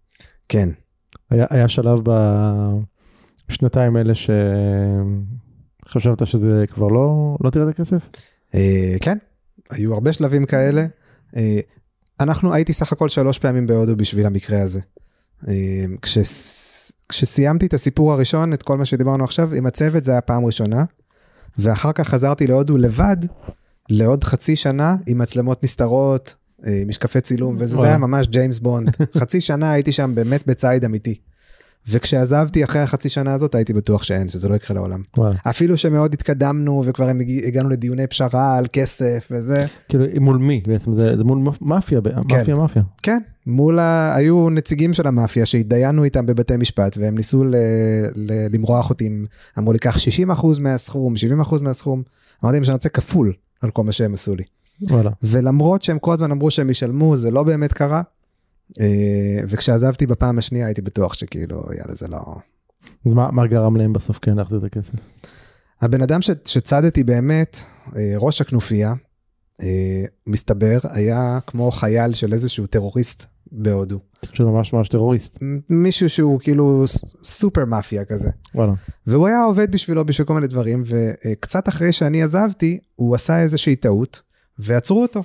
כן. 0.49 0.69
היה, 1.31 1.47
היה 1.51 1.69
שלב 1.69 2.01
בשנתיים 3.49 3.97
האלה 3.97 4.13
שחשבת 5.85 6.27
שזה 6.27 6.65
כבר 6.67 6.89
לא, 6.89 7.37
לא 7.45 7.51
תראה 7.51 7.69
את 7.69 7.75
הכסף? 7.75 8.09
אה, 8.55 8.97
כן, 9.01 9.19
היו 9.71 9.95
הרבה 9.95 10.13
שלבים 10.13 10.47
כאלה. 10.47 10.87
אה, 11.37 11.61
אנחנו, 12.21 12.55
הייתי 12.55 12.73
סך 12.73 12.93
הכל 12.93 13.09
שלוש 13.09 13.39
פעמים 13.39 13.67
בהודו 13.67 13.97
בשביל 13.97 14.27
המקרה 14.27 14.63
הזה. 14.63 14.81
אה, 15.49 15.55
כשס- 16.03 16.93
כשסיימתי 17.09 17.67
את 17.67 17.75
הסיפור 17.75 18.13
הראשון, 18.13 18.53
את 18.53 18.63
כל 18.63 18.79
מה 18.79 18.85
שדיברנו 18.85 19.25
עכשיו, 19.25 19.55
עם 19.55 19.67
הצוות 19.67 20.05
זה 20.05 20.13
היה 20.13 20.21
פעם 20.21 20.45
ראשונה, 20.47 20.85
ואחר 21.59 21.93
כך 21.93 22.09
חזרתי 22.09 22.47
להודו 22.47 22.77
לבד, 22.77 23.17
לעוד 23.91 24.25
חצי 24.25 24.57
שנה 24.57 24.97
עם 25.07 25.19
מצלמות 25.19 25.65
נסתרות, 25.65 26.35
אה, 26.67 26.83
משקפי 26.87 27.21
צילום, 27.21 27.57
וזה. 27.59 27.77
היה 27.87 27.99
ממש 27.99 28.27
ג'יימס 28.27 28.59
בונד. 28.59 28.91
חצי 29.19 29.41
שנה 29.41 29.73
הייתי 29.73 29.93
שם 29.93 30.15
באמת 30.15 30.47
בציד 30.47 30.85
אמיתי. 30.85 31.19
וכשעזבתי 31.89 32.65
אחרי 32.65 32.83
החצי 32.83 33.09
שנה 33.09 33.35
הזאת 33.35 33.55
הייתי 33.55 33.73
בטוח 33.73 34.03
שאין, 34.03 34.29
שזה 34.29 34.49
לא 34.49 34.55
יקרה 34.55 34.75
לעולם. 34.75 35.03
וואלה. 35.17 35.35
אפילו 35.51 35.77
שמאוד 35.79 36.15
התקדמנו 36.15 36.83
וכבר 36.87 37.09
הגענו 37.47 37.69
לדיוני 37.69 38.07
פשרה 38.07 38.57
על 38.57 38.67
כסף 38.73 39.29
וזה. 39.31 39.67
כאילו 39.89 40.05
מול 40.21 40.37
מי 40.37 40.63
בעצם 40.67 40.97
זה, 40.97 41.17
זה 41.17 41.25
מול 41.25 41.39
מאפ- 41.49 41.59
מאפיה, 41.67 42.01
ב- 42.01 42.09
מאפיה 42.33 42.57
מאפיה. 42.57 42.83
כן, 43.03 43.19
מול 43.47 43.79
ה... 43.79 44.15
היו 44.17 44.51
נציגים 44.51 44.93
של 44.93 45.07
המאפיה 45.07 45.47
שהתדיינו 45.47 46.05
איתם 46.05 46.27
בבתי 46.27 46.57
משפט 46.57 46.97
והם 47.01 47.15
ניסו 47.15 47.45
ל... 47.45 47.55
ל... 48.17 48.47
למרוח 48.55 48.91
אותי, 48.91 49.11
אמרו 49.59 49.73
לי 49.73 49.79
קח 49.79 49.97
60% 49.97 50.01
מהסכום, 50.61 51.15
70% 51.43 51.63
מהסכום. 51.63 52.03
אמרתי 52.45 52.57
להם 52.57 52.65
שאני 52.65 52.75
רוצה 52.75 52.89
כפול 52.89 53.33
על 53.61 53.71
כל 53.71 53.85
מה 53.85 53.93
שהם 53.93 54.15
עשו 54.15 54.35
לי. 54.35 54.43
וואלה. 54.83 55.11
ולמרות 55.23 55.83
שהם 55.83 55.99
כל 55.99 56.13
הזמן 56.13 56.31
אמרו 56.31 56.51
שהם 56.51 56.71
ישלמו, 56.71 57.17
זה 57.17 57.31
לא 57.31 57.43
באמת 57.43 57.73
קרה. 57.73 58.03
אה, 58.81 59.45
וכשעזבתי 59.49 60.07
בפעם 60.07 60.39
השנייה 60.39 60.67
הייתי 60.67 60.83
בטוח 60.83 61.15
שכאילו, 61.15 61.63
יאללה, 61.79 61.95
זה 61.95 62.09
לא... 62.09 62.21
אז 63.07 63.13
מה, 63.13 63.31
מה 63.31 63.47
גרם 63.47 63.77
להם 63.77 63.93
בסוף 63.93 64.19
כן 64.19 64.37
להחזיר 64.37 64.59
את 64.59 64.65
הכסף? 64.65 64.93
הבן 65.81 66.03
אדם 66.03 66.23
ש, 66.23 66.31
שצדתי 66.45 67.05
באמת, 67.05 67.59
אה, 67.97 68.15
ראש 68.17 68.41
הכנופיה, 68.41 68.95
אה, 69.63 70.05
מסתבר, 70.27 70.79
היה 70.83 71.39
כמו 71.47 71.71
חייל 71.71 72.15
של 72.15 72.33
איזשהו 72.33 72.67
טרוריסט 72.67 73.25
בהודו. 73.53 73.99
של 74.33 74.45
ממש 74.45 74.73
ממש 74.73 74.89
טרוריסט. 74.89 75.39
מישהו 75.71 76.09
שהוא 76.09 76.41
כאילו 76.41 76.85
סופר 76.87 77.65
מאפיה 77.65 78.05
כזה. 78.05 78.29
וואלה. 78.55 78.73
והוא 79.07 79.27
היה 79.27 79.43
עובד 79.43 79.73
בשבילו 79.73 80.05
בשביל 80.05 80.27
כל 80.27 80.35
מיני 80.35 80.47
דברים, 80.47 80.83
וקצת 80.87 81.69
אחרי 81.69 81.93
שאני 81.93 82.23
עזבתי, 82.23 82.79
הוא 82.95 83.15
עשה 83.15 83.43
איזושהי 83.43 83.77
טעות, 83.77 84.21
ועצרו 84.59 85.03
אותו. 85.03 85.23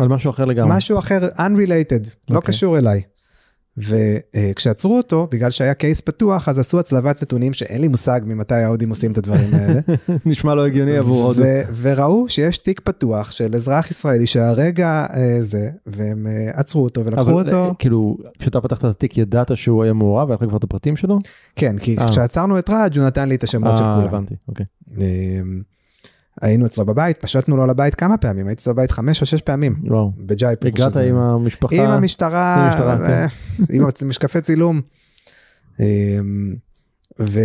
על 0.00 0.08
משהו 0.08 0.30
אחר 0.30 0.44
לגמרי. 0.44 0.76
משהו 0.76 0.98
אחר, 0.98 1.28
unrelated, 1.36 2.08
לא 2.30 2.36
אוקיי. 2.36 2.54
קשור 2.54 2.78
אליי. 2.78 3.02
וכשעצרו 3.78 4.96
אותו, 4.96 5.28
בגלל 5.30 5.50
שהיה 5.50 5.74
קייס 5.74 6.00
פתוח, 6.00 6.48
אז 6.48 6.58
עשו 6.58 6.80
הצלבת 6.80 7.22
נתונים 7.22 7.52
שאין 7.52 7.80
לי 7.80 7.88
מושג 7.88 8.20
ממתי 8.24 8.54
ההודים 8.54 8.90
עושים 8.90 9.12
את 9.12 9.18
הדברים 9.18 9.54
האלה. 9.54 9.80
נשמע 10.26 10.54
לא 10.54 10.66
הגיוני 10.66 10.96
עבור 10.96 11.24
הודו. 11.24 11.42
וראו 11.80 12.28
שיש 12.28 12.58
תיק 12.58 12.80
פתוח 12.80 13.30
של 13.30 13.54
אזרח 13.54 13.90
ישראלי 13.90 14.26
שהרגע 14.26 15.06
אה, 15.14 15.38
זה, 15.40 15.70
והם 15.86 16.26
אה, 16.26 16.50
עצרו 16.52 16.84
אותו 16.84 17.04
ולקחו 17.04 17.20
אבל 17.20 17.32
אותו. 17.32 17.64
אה, 17.64 17.74
כאילו 17.78 18.16
כשאתה 18.38 18.60
פתחת 18.60 18.78
את 18.78 18.84
התיק 18.84 19.18
ידעת 19.18 19.56
שהוא 19.56 19.82
היה 19.82 19.92
מעורב 19.92 20.28
והיה 20.28 20.38
לך 20.40 20.48
כבר 20.48 20.56
את 20.56 20.64
הפרטים 20.64 20.96
שלו? 20.96 21.18
כן, 21.56 21.78
כי 21.78 21.98
אה. 21.98 22.08
כשעצרנו 22.10 22.58
את 22.58 22.70
ראג' 22.70 22.98
הוא 22.98 23.06
נתן 23.06 23.28
לי 23.28 23.34
את 23.34 23.42
השמות 23.44 23.78
של 23.78 23.84
אה, 23.84 23.96
כולם. 23.96 24.08
הבנתי, 24.08 24.34
אוקיי. 24.48 24.66
היינו 26.42 26.66
אצלו 26.66 26.86
בבית, 26.86 27.16
פשטנו 27.20 27.56
לו 27.56 27.66
לבית 27.66 27.94
כמה 27.94 28.16
פעמים, 28.16 28.46
הייתי 28.48 28.60
אצלו 28.60 28.74
בבית 28.74 28.90
חמש 28.90 29.20
או 29.20 29.26
שש 29.26 29.40
פעמים, 29.42 29.80
וואו. 29.84 30.12
בג'ייפור. 30.18 30.68
הגעת 30.68 30.90
שזה- 30.90 31.02
עם 31.08 31.14
המשפחה? 31.16 31.74
עם 31.74 31.90
המשטרה, 31.90 32.54
עם 32.56 32.68
המשטרה, 32.70 32.98
זה- 32.98 33.26
עם 33.70 33.84
משקפי 34.08 34.40
צילום. 34.40 34.80
אמ, 35.80 36.54
ו... 37.20 37.40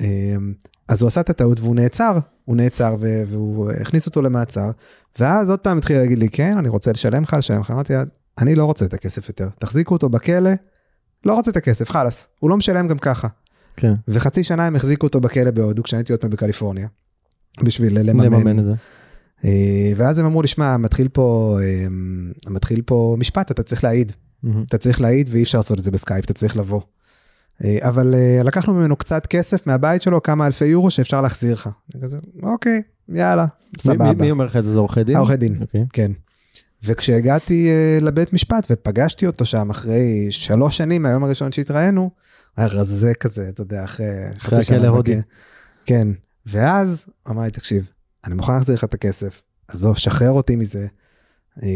אמ, 0.00 0.52
אז 0.88 1.02
הוא 1.02 1.08
עשה 1.08 1.20
את 1.20 1.30
הטעות 1.30 1.60
והוא 1.60 1.74
נעצר, 1.76 2.18
הוא 2.44 2.56
נעצר 2.56 2.94
ו- 3.00 3.22
והוא 3.26 3.70
הכניס 3.80 4.06
אותו 4.06 4.22
למעצר, 4.22 4.70
ואז 5.18 5.50
עוד 5.50 5.58
פעם 5.58 5.78
התחיל 5.78 5.98
להגיד 5.98 6.18
לי, 6.18 6.28
כן, 6.28 6.58
אני 6.58 6.68
רוצה 6.68 6.90
לשלם 6.92 7.22
לך, 7.22 7.34
לשלם 7.38 7.60
לך, 7.60 7.70
אמרתי, 7.70 7.92
אני 8.38 8.54
לא 8.54 8.64
רוצה 8.64 8.84
את 8.84 8.94
הכסף 8.94 9.28
יותר, 9.28 9.48
תחזיקו 9.58 9.94
אותו 9.94 10.08
בכלא, 10.08 10.50
לא 11.26 11.34
רוצה 11.34 11.50
את 11.50 11.56
הכסף, 11.56 11.90
חלאס, 11.90 12.28
הוא 12.40 12.50
לא 12.50 12.56
משלם 12.56 12.88
גם 12.88 12.98
ככה. 12.98 13.28
כן. 13.76 13.92
וחצי 14.08 14.44
שנה 14.44 14.66
הם 14.66 14.76
החזיקו 14.76 15.06
אותו 15.06 15.20
בכלא 15.20 15.50
בהודו, 15.50 15.82
כשאני 15.82 16.00
הייתי 16.00 16.12
עוד 16.12 16.20
פעם 16.20 16.30
בקליפורניה, 16.30 16.88
בשביל 17.62 18.00
לממן. 18.00 18.24
לממן 18.24 18.58
את 18.58 18.64
זה. 18.64 18.72
אה, 19.44 19.92
ואז 19.96 20.18
הם 20.18 20.26
אמרו 20.26 20.42
לי, 20.42 20.48
שמע, 20.48 20.76
מתחיל 20.76 21.08
פה, 21.08 21.58
אה, 21.62 21.86
מתחיל 22.50 22.82
פה 22.86 23.16
משפט, 23.18 23.50
אתה 23.50 23.62
צריך 23.62 23.84
להעיד. 23.84 24.12
מהמם. 24.42 24.64
אתה 24.68 24.78
צריך 24.78 25.00
להעיד 25.00 25.28
ואי 25.32 25.42
אפשר 25.42 25.58
לעשות 25.58 25.78
את 25.78 25.84
זה 25.84 25.90
בסקייפ, 25.90 26.24
אתה 26.24 26.32
צריך 26.32 26.56
לבוא. 26.56 26.80
אה, 27.64 27.78
אבל 27.80 28.14
לקחנו 28.44 28.74
ממנו 28.74 28.96
קצת 28.96 29.26
כסף 29.26 29.66
מהבית 29.66 30.02
שלו, 30.02 30.22
כמה 30.22 30.46
אלפי 30.46 30.64
יורו 30.66 30.90
שאפשר 30.90 31.20
להחזיר 31.20 31.52
לך. 31.52 31.68
כזה, 32.02 32.18
אוקיי, 32.42 32.82
יאללה, 33.08 33.46
סבבה. 33.78 34.12
מי- 34.12 34.20
מי 34.20 34.30
אומר 34.30 34.44
לך 34.44 34.56
את 34.56 34.64
זה? 34.64 34.78
עורכי 34.78 35.04
דין? 35.04 35.16
העורכי 35.16 35.36
דין, 35.36 35.58
אוקיי. 35.62 35.84
כן. 35.92 36.12
וכשהגעתי 36.84 37.68
לבית 38.00 38.32
משפט 38.32 38.66
ופגשתי 38.70 39.26
אותו 39.26 39.44
שם 39.44 39.70
אחרי 39.70 40.26
שלוש 40.30 40.76
שנים 40.76 41.02
מהיום 41.02 41.24
הראשון 41.24 41.52
שהתראינו, 41.52 42.10
היה 42.56 42.66
רזה 42.66 43.14
כזה, 43.14 43.48
אתה 43.48 43.62
יודע, 43.62 43.84
אחרי 43.84 44.06
אחרי 44.36 44.56
חצי 44.58 44.62
שנה. 44.64 44.76
הכלא 44.76 44.86
ההודי. 44.86 45.12
בכלא. 45.12 45.22
כן, 45.86 46.08
ואז 46.46 47.06
אמר 47.30 47.42
לי, 47.42 47.50
תקשיב, 47.50 47.88
אני 48.24 48.34
מוכן 48.34 48.52
להחזיר 48.52 48.74
לך 48.74 48.84
את 48.84 48.94
הכסף, 48.94 49.42
עזוב, 49.68 49.96
שחרר 49.98 50.30
אותי 50.30 50.56
מזה. 50.56 50.86
אה, 51.62 51.68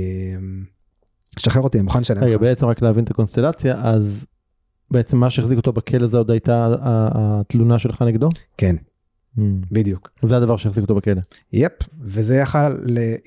שחרר 1.39 1.63
אותי, 1.63 1.79
אני 1.79 1.85
מוכן 1.85 2.01
לשלם 2.01 2.25
רגע, 2.25 2.35
לך. 2.35 2.41
בעצם 2.41 2.67
רק 2.67 2.83
להבין 2.83 3.05
את 3.05 3.11
הקונסטלציה, 3.11 3.75
אז 3.83 4.25
בעצם 4.91 5.17
מה 5.17 5.31
שהחזיק 5.31 5.57
אותו 5.57 5.73
בכלא 5.73 6.07
זה 6.07 6.17
עוד 6.17 6.31
הייתה 6.31 6.75
התלונה 6.81 7.79
שלך 7.79 8.03
נגדו? 8.03 8.29
כן, 8.57 8.77
Mm. 9.39 9.41
בדיוק. 9.73 10.11
זה 10.23 10.37
הדבר 10.37 10.57
שהחזיק 10.57 10.83
אותו 10.83 10.95
בכלא. 10.95 11.21
יפ, 11.53 11.73
וזה 12.01 12.37
יכל, 12.37 12.77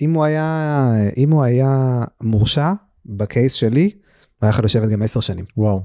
אם 0.02 0.14
הוא 0.14 0.24
היה, 0.24 0.90
אם 1.18 1.32
הוא 1.32 1.44
היה 1.44 2.04
מורשע 2.22 2.74
בקייס 3.06 3.54
שלי, 3.54 3.84
הוא 3.84 3.92
היה 4.42 4.50
יכול 4.50 4.66
לשבת 4.66 4.90
גם 4.90 5.02
עשר 5.02 5.20
שנים. 5.20 5.46
וואו. 5.58 5.82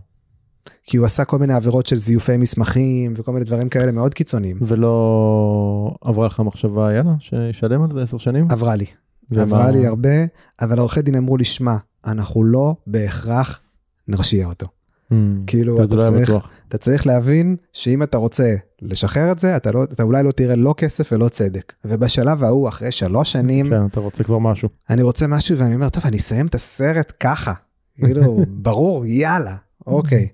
כי 0.85 0.97
הוא 0.97 1.07
עשה 1.07 1.25
כל 1.25 1.39
מיני 1.39 1.55
עבירות 1.55 1.87
של 1.87 1.97
זיופי 1.97 2.37
מסמכים 2.37 3.15
וכל 3.17 3.33
מיני 3.33 3.45
דברים 3.45 3.69
כאלה 3.69 3.93
מאוד 3.93 4.15
קיצוניים. 4.15 4.59
ולא 4.63 5.95
עברה 6.01 6.27
לך 6.27 6.41
מחשבה, 6.41 6.95
יאללה, 6.95 7.15
שישלם 7.19 7.83
על 7.83 7.89
זה 7.95 8.03
עשר 8.03 8.19
שנים? 8.19 8.47
עברה 8.51 8.77
לי, 8.77 8.87
ומה- 9.31 9.43
עברה 9.43 9.71
לי 9.71 9.87
הרבה, 9.87 10.25
אבל 10.61 10.79
עורכי 10.79 11.03
דין 11.03 11.15
אמרו 11.15 11.37
לי, 11.37 11.45
שמע, 11.45 11.77
אנחנו 12.07 12.45
לא 12.45 12.75
בהכרח 12.87 13.61
נרשיע 14.09 14.47
אותו. 14.47 14.67
Mm. 15.13 15.15
כאילו, 15.47 15.85
אתה 15.85 15.95
לא 15.95 16.03
צריך-. 16.11 16.49
אתה 16.69 16.79
צריך 16.79 17.07
להבין 17.07 17.57
שאם 17.73 18.03
אתה 18.03 18.19
רוצה 18.19 18.55
לשחרר 18.83 19.33
את 19.33 19.39
זה, 19.39 19.57
אתה, 19.57 19.73
לא, 19.73 19.85
אתה 19.85 20.03
אולי 20.03 20.23
לא 20.23 20.31
תראה 20.31 20.57
לא 20.57 20.75
כסף 20.77 21.09
ולא 21.13 21.29
צדק. 21.29 21.73
ובשלב 21.85 22.45
ההוא, 22.45 22.69
אחרי 22.69 22.93
שלוש 22.93 23.33
שנים, 23.33 23.67
כן, 23.67 23.87
אתה 23.87 24.01
רוצה 24.01 24.25
כבר 24.25 24.39
משהו. 24.39 24.69
אני 24.91 25.03
רוצה 25.03 25.27
משהו 25.27 25.59
ואני 25.59 25.75
אומר, 25.75 25.89
טוב, 25.89 26.03
אני 26.07 26.17
אסיים 26.17 26.47
את 26.47 26.55
הסרט 26.55 27.13
ככה. 27.21 27.53
כאילו, 28.05 28.39
ברור, 28.49 29.07
יאללה, 29.07 29.57
אוקיי. 29.87 30.29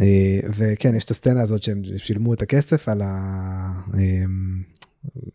אה, 0.00 0.40
וכן, 0.56 0.94
יש 0.94 1.04
את 1.04 1.10
הסצנה 1.10 1.42
הזאת 1.42 1.62
שהם 1.62 1.82
שילמו 1.96 2.34
את 2.34 2.42
הכסף 2.42 2.88
על 2.88 3.02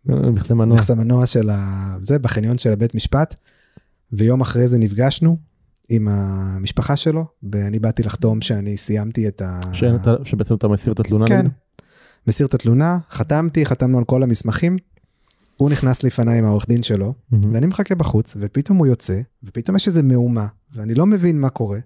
מכסה 0.05 0.55
מנוע. 0.55 0.75
הנכס 0.75 0.91
המנוע 0.91 1.25
של 1.25 1.49
ה... 1.49 1.97
זה, 2.01 2.19
בחניון 2.19 2.57
של 2.57 2.71
הבית 2.71 2.95
משפט, 2.95 3.35
ויום 4.11 4.41
אחרי 4.41 4.67
זה 4.67 4.77
נפגשנו 4.77 5.37
עם 5.89 6.07
המשפחה 6.07 6.95
שלו, 6.95 7.25
ואני 7.51 7.79
באתי 7.79 8.03
לחתום 8.03 8.41
שאני 8.41 8.77
סיימתי 8.77 9.27
את 9.27 9.41
ה... 9.41 9.59
שאין 9.73 9.95
את 9.95 10.07
ה- 10.07 10.15
שבעצם 10.23 10.55
אתה 10.55 10.67
מסיר 10.67 10.93
את 10.93 10.99
התלונה 10.99 11.27
כן. 11.27 11.37
נגדו? 11.37 11.49
מסיר 12.27 12.47
את 12.47 12.53
התלונה, 12.53 12.97
חתמתי, 13.11 13.65
חתמנו 13.65 13.97
על 13.97 14.03
כל 14.03 14.23
המסמכים. 14.23 14.77
הוא 15.57 15.69
נכנס 15.69 16.03
לפניי 16.03 16.37
עם 16.37 16.45
העורך 16.45 16.67
דין 16.67 16.83
שלו, 16.83 17.13
מהמם. 17.31 17.53
ואני 17.53 17.65
מחכה 17.65 17.95
בחוץ, 17.95 18.37
ופתאום 18.39 18.77
הוא 18.77 18.87
יוצא, 18.87 19.21
ופתאום 19.43 19.75
יש 19.75 19.87
איזה 19.87 20.03
מהומה, 20.03 20.47
ואני 20.75 20.93
לא 20.93 21.05
מבין 21.05 21.39
מה 21.39 21.49
קורה, 21.49 21.79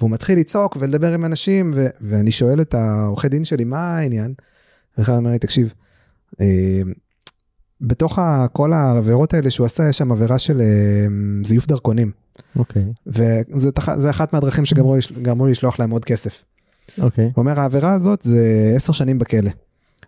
והוא 0.00 0.10
מתחיל 0.10 0.38
לצעוק 0.38 0.76
ולדבר 0.80 1.12
עם 1.14 1.24
אנשים, 1.24 1.70
ו- 1.74 1.86
ואני 2.00 2.30
שואל 2.30 2.60
את 2.60 2.74
העורכי 2.74 3.28
דין 3.28 3.44
שלי, 3.44 3.64
מה 3.64 3.96
העניין? 3.98 4.34
ואחד 4.98 5.12
אומר 5.16 5.30
לי, 5.30 5.38
תקשיב, 5.38 5.74
אה, 6.40 6.80
בתוך 7.80 8.18
כל 8.52 8.72
העבירות 8.72 9.34
האלה 9.34 9.50
שהוא 9.50 9.64
עשה, 9.66 9.88
יש 9.88 9.98
שם 9.98 10.12
עבירה 10.12 10.38
של 10.38 10.60
אה, 10.60 11.06
זיוף 11.44 11.66
דרכונים, 11.66 12.10
אוקיי, 12.56 12.84
וזה 13.06 13.72
תח- 13.72 13.96
זה 13.96 14.10
אחת 14.10 14.32
מהדרכים 14.32 14.64
שגרמו 14.64 15.46
לשלוח 15.46 15.78
להם 15.78 15.90
עוד 15.90 16.04
כסף. 16.04 16.44
אוקיי. 17.00 17.24
הוא 17.24 17.32
אומר, 17.36 17.60
העבירה 17.60 17.92
הזאת 17.92 18.22
זה 18.22 18.72
עשר 18.76 18.92
שנים 18.92 19.18
בכלא. 19.18 19.50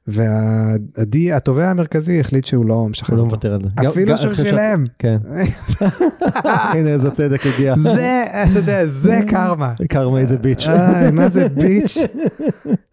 והתובע 0.06 1.70
המרכזי 1.70 2.20
החליט 2.20 2.44
שהוא 2.44 2.66
לא 2.66 2.88
משחרר 2.88 3.16
הוא 3.18 3.18
לא 3.18 3.22
אותו. 3.22 3.34
מוותר 3.36 3.54
על 3.54 3.62
זה. 3.62 3.88
אפילו 3.90 4.18
שהוא 4.18 4.34
שילם. 4.34 4.84
כן. 4.98 5.16
הנה 6.74 6.90
איזה 6.90 7.10
צדק 7.10 7.40
הגיע. 7.54 7.74
זה, 7.78 8.24
אתה 8.42 8.58
יודע, 8.58 8.86
זה 8.86 9.20
קרמה. 9.26 9.74
קרמה 9.88 10.18
איזה 10.18 10.36
ביץ'. 10.38 10.66
איי, 10.68 11.10
מה 11.10 11.28
זה 11.28 11.48
ביץ'. 11.62 11.98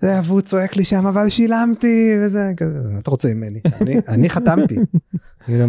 זה, 0.01 0.19
והוא 0.23 0.41
צועק 0.41 0.75
לי 0.75 0.83
שם, 0.85 1.05
אבל 1.05 1.29
שילמתי, 1.29 2.13
וזה, 2.21 2.51
כזה, 2.57 2.79
מה 2.91 2.99
אתה 2.99 3.11
רוצה 3.11 3.33
ממני? 3.33 3.59
אני- 4.07 4.29
חתמתי. 4.29 4.75
כאילו, 5.45 5.65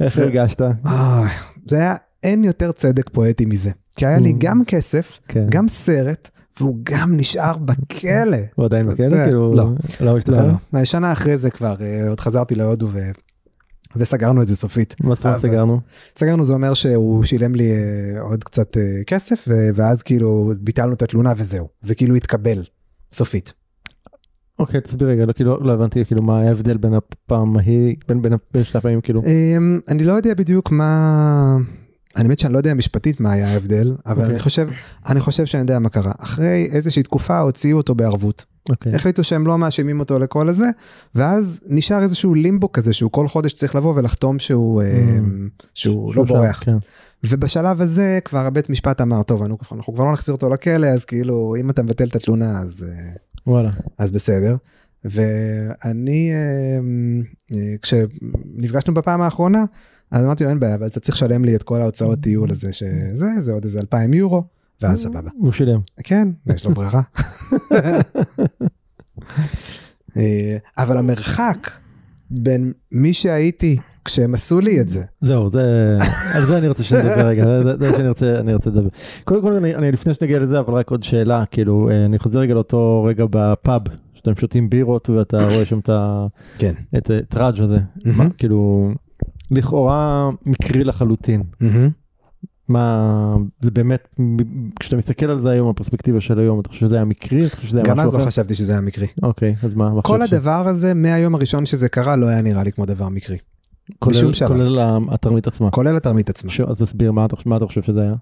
איך 0.00 0.18
הרגשת? 0.18 0.60
אוי, 0.60 1.28
זה 1.66 1.76
היה, 1.76 1.94
אין 2.22 2.44
יותר 2.44 2.72
צדק 2.72 3.10
פואטי 3.12 3.44
מזה. 3.44 3.70
כי 3.96 4.06
היה 4.06 4.18
לי 4.18 4.30
Mm. 4.30 4.34
גם 4.38 4.62
כסף, 4.66 5.18
כן. 5.28 5.46
גם 5.50 5.68
סרט, 5.68 6.30
והוא 6.58 6.76
גם 6.82 7.16
נשאר 7.16 7.56
בכלא. 7.58 8.36
הוא 8.54 8.64
עדיין 8.64 8.86
בכלא? 8.86 9.24
כאילו... 9.24 9.52
לא. 9.54 9.68
לא 10.00 10.18
השתחרר? 10.18 10.46
לא, 10.46 10.52
מהשנה 10.72 11.12
אחרי 11.12 11.36
זה 11.36 11.50
כבר, 11.50 11.74
אה, 11.80 12.08
עוד 12.08 12.20
חזרתי 12.20 12.54
להודו 12.54 12.88
ו... 12.92 13.10
וסגרנו 13.96 14.42
את 14.42 14.46
זה 14.46 14.56
סופית. 14.56 14.94
מה 15.00 15.14
זאת 15.14 15.26
אומרת 15.26 15.40
סגרנו? 15.40 15.80
סגרנו 16.16 16.44
זה 16.44 16.54
אומר 16.54 16.74
שהוא 16.74 17.24
שילם 17.24 17.54
לי 17.54 17.72
אה, 17.72 18.20
עוד 18.20 18.44
קצת 18.44 18.76
אה, 18.76 19.04
כסף 19.06 19.48
ואז 19.74 20.02
כאילו 20.02 20.52
ביטלנו 20.60 20.92
את 20.92 21.02
התלונה 21.02 21.32
וזהו 21.36 21.68
זה 21.80 21.94
כאילו 21.94 22.14
התקבל 22.14 22.62
סופית. 23.12 23.52
אוקיי, 24.58 24.80
תסביר 24.80 25.08
רגע, 25.08 25.26
לא, 25.26 25.32
כאילו, 25.32 25.60
לא 25.60 25.72
הבנתי 25.72 26.04
כאילו 26.04 26.22
מה 26.22 26.40
ההבדל 26.40 26.76
בין 26.76 26.94
הפעם 26.94 27.56
ההיא, 27.56 27.96
בין, 28.08 28.22
בין, 28.22 28.32
בין 28.54 28.64
שתי 28.64 28.78
הפעמים 28.78 29.00
כאילו. 29.00 29.22
אמ, 29.26 29.80
אני 29.88 30.04
לא 30.04 30.12
יודע 30.12 30.34
בדיוק 30.34 30.70
מה 30.70 31.56
אני 32.16 32.28
באמת 32.28 32.38
שאני 32.40 32.52
לא 32.52 32.58
יודע 32.58 32.74
משפטית 32.74 33.20
מה 33.20 33.32
היה 33.32 33.48
ההבדל 33.48 33.96
אבל 34.06 34.20
אוקיי. 34.20 34.30
אני 34.30 34.38
חושב 34.38 34.68
אני 35.06 35.20
חושב 35.20 35.46
שאני 35.46 35.60
יודע 35.60 35.78
מה 35.78 35.88
קרה 35.88 36.12
אחרי 36.18 36.68
איזושהי 36.72 37.02
תקופה 37.02 37.38
הוציאו 37.38 37.76
אותו 37.76 37.94
בערבות 37.94 38.44
אוקיי. 38.70 38.94
החליטו 38.94 39.24
שהם 39.24 39.46
לא 39.46 39.58
מאשימים 39.58 40.00
אותו 40.00 40.18
לכל 40.18 40.48
הזה 40.48 40.66
ואז 41.14 41.60
נשאר 41.68 42.02
איזשהו 42.02 42.34
לימבו 42.34 42.72
כזה 42.72 42.92
שהוא 42.92 43.10
כל 43.10 43.28
חודש 43.28 43.52
צריך 43.52 43.74
לבוא 43.74 43.94
ולחתום 43.96 44.38
שהוא 44.38 44.82
אמ, 44.82 45.48
שהוא 45.74 46.14
לא 46.14 46.24
בורח. 46.24 46.62
כן. 46.64 46.76
ובשלב 47.24 47.80
הזה 47.80 48.18
כבר 48.24 48.46
הבית 48.46 48.70
משפט 48.70 49.00
אמר 49.00 49.22
טוב 49.22 49.42
אנחנו, 49.42 49.76
אנחנו 49.76 49.94
כבר 49.94 50.04
לא 50.04 50.12
נחזיר 50.12 50.34
אותו 50.34 50.48
לכלא 50.48 50.86
אז 50.86 51.04
כאילו 51.04 51.54
אם 51.60 51.70
אתה 51.70 51.82
מבטל 51.82 52.08
את 52.08 52.16
התלונה 52.16 52.60
אז 52.60 52.86
אה, 52.88 53.10
וואלה. 53.46 53.70
אז 53.98 54.10
בסדר. 54.10 54.56
ואני 55.04 56.30
אה, 56.32 56.78
אה, 57.56 57.74
כשנפגשנו 57.82 58.94
בפעם 58.94 59.20
האחרונה 59.20 59.64
אז 60.10 60.24
אמרתי 60.24 60.44
לו 60.44 60.50
אין 60.50 60.60
בעיה 60.60 60.74
אבל 60.74 60.86
אתה 60.86 61.00
צריך 61.00 61.16
לשלם 61.16 61.44
לי 61.44 61.54
את 61.56 61.62
כל 61.62 61.80
ההוצאות 61.80 62.20
טיול 62.20 62.50
הזה 62.50 62.72
שזה 62.72 63.26
זה 63.38 63.52
עוד 63.52 63.64
איזה 63.64 63.80
2,000 63.80 64.14
יורו 64.14 64.44
ואז 64.82 65.02
סבבה. 65.02 65.30
הוא 65.38 65.52
שילם. 65.52 65.80
כן, 66.04 66.28
יש 66.46 66.64
לו 66.66 66.74
ברירה. 66.74 67.02
אה, 70.16 70.56
אבל 70.78 70.98
המרחק 70.98 71.70
בין 72.30 72.72
מי 72.92 73.12
שהייתי 73.12 73.76
כשהם 74.04 74.34
עשו 74.34 74.60
לי 74.60 74.80
את 74.80 74.88
זה, 74.88 75.02
זהו, 75.20 75.50
זה, 75.50 75.96
על 76.34 76.44
זה 76.44 76.58
אני 76.58 76.68
רוצה 76.68 76.84
שנדבר 76.84 77.26
רגע, 77.26 77.44
זה 77.78 77.90
שאני 77.90 78.08
רוצה, 78.08 78.40
אני 78.40 78.54
רוצה 78.54 78.70
לדבר. 78.70 78.88
קודם 79.24 79.42
כל, 79.42 79.52
אני, 79.52 79.74
אני 79.74 79.92
לפני 79.92 80.14
שנגיע 80.14 80.38
לזה, 80.38 80.58
אבל 80.60 80.74
רק 80.74 80.90
עוד 80.90 81.02
שאלה, 81.02 81.44
כאילו, 81.50 81.88
אה, 81.90 82.04
אני 82.04 82.18
חוזר 82.18 82.38
רגע 82.38 82.54
לאותו 82.54 83.04
רגע 83.08 83.24
בפאב, 83.30 83.82
שאתם 84.14 84.36
שותים 84.36 84.70
בירות 84.70 85.10
ואתה 85.10 85.44
רואה 85.44 85.64
שם 85.64 85.78
את 85.78 85.88
ה- 85.88 86.26
כן. 86.58 86.72
הזה, 87.60 87.78
כאילו, 88.38 88.90
לכאורה 89.50 90.30
מקרי 90.46 90.84
לחלוטין. 90.84 91.42
מה, 92.68 93.36
זה 93.60 93.70
באמת, 93.70 94.08
כשאתה 94.80 94.96
מסתכל 94.96 95.26
על 95.30 95.42
זה 95.42 95.50
היום, 95.50 95.68
הפרספקטיבה 95.68 96.20
של 96.20 96.38
היום, 96.38 96.60
אתה 96.60 96.68
חושב 96.68 96.80
שזה 96.80 96.96
היה 96.96 97.04
מקרי? 97.04 97.48
שזה 97.62 97.78
היה 97.78 97.86
גם 97.88 98.00
אז 98.00 98.08
אחר? 98.08 98.18
לא 98.18 98.24
חשבתי 98.24 98.54
שזה 98.54 98.72
היה 98.72 98.80
מקרי. 98.80 99.06
אוקיי, 99.22 99.54
אז 99.62 99.74
מה? 99.74 99.90
כל 100.02 100.18
חשבת 100.18 100.28
ש- 100.28 100.32
הדבר 100.32 100.68
הזה 100.68 100.94
מהיום 100.94 101.34
הראשון 101.34 101.66
שזה 101.66 101.88
קרה 101.88 102.16
לא 102.16 102.26
היה 102.26 102.42
נראה 102.42 102.64
לי 102.64 102.72
כמו 102.72 102.86
דבר 102.86 103.08
מקרי. 103.08 103.36
כולל-. 103.98 104.14
כולל 104.46 104.78
התרמית 105.10 105.46
עצמה. 105.46 105.70
כולל 105.70 105.96
התרמית 105.96 106.30
עצמה. 106.30 106.50
ש- 106.50 106.60
אז 106.60 106.76
תסביר, 106.76 107.12
מה 107.12 107.24
אתה 107.24 107.36
מה 107.46 107.56
אתה 107.56 107.66
חושב 107.66 107.82
שזה 107.82 108.00
היה? 108.02 108.14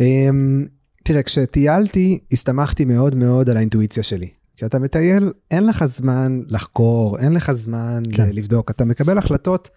אמ, 0.00 0.66
תראה, 1.04 1.22
כשטיילתי, 1.22 2.18
הסתמכתי 2.32 2.84
מאוד 2.84 3.14
מאוד 3.14 3.50
על 3.50 3.56
האינטואיציה 3.56 4.02
שלי. 4.02 4.28
כשאתה 4.56 4.78
מטייל, 4.78 5.32
אין 5.50 5.66
לך 5.66 5.84
זמן 5.84 6.40
לחקור, 6.48 7.18
אין 7.18 7.32
לך 7.32 7.52
זמן 7.52 8.02
כן. 8.12 8.28
לבדוק, 8.32 8.70
אתה 8.70 8.84
מקבל 8.84 9.18
החלטות 9.18 9.70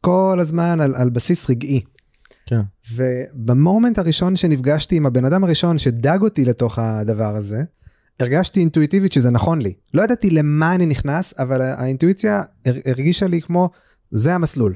כל 0.00 0.38
הזמן 0.40 0.80
על, 0.80 0.94
על 0.94 1.10
בסיס 1.10 1.50
רגעי. 1.50 1.80
כן. 2.46 2.60
ובמומנט 2.94 3.98
הראשון 3.98 4.36
שנפגשתי 4.36 4.96
עם 4.96 5.06
הבן 5.06 5.24
אדם 5.24 5.44
הראשון 5.44 5.78
שדג 5.78 6.18
אותי 6.22 6.44
לתוך 6.44 6.78
הדבר 6.78 7.36
הזה, 7.36 7.62
הרגשתי 8.20 8.60
אינטואיטיבית 8.60 9.12
שזה 9.12 9.30
נכון 9.30 9.62
לי. 9.62 9.72
לא 9.94 10.02
ידעתי 10.02 10.30
למה 10.30 10.74
אני 10.74 10.86
נכנס, 10.86 11.34
אבל 11.38 11.62
האינטואיציה 11.62 12.42
הר- 12.66 12.80
הרגישה 12.86 13.26
לי 13.26 13.42
כמו, 13.42 13.70
זה 14.10 14.34
המסלול. 14.34 14.74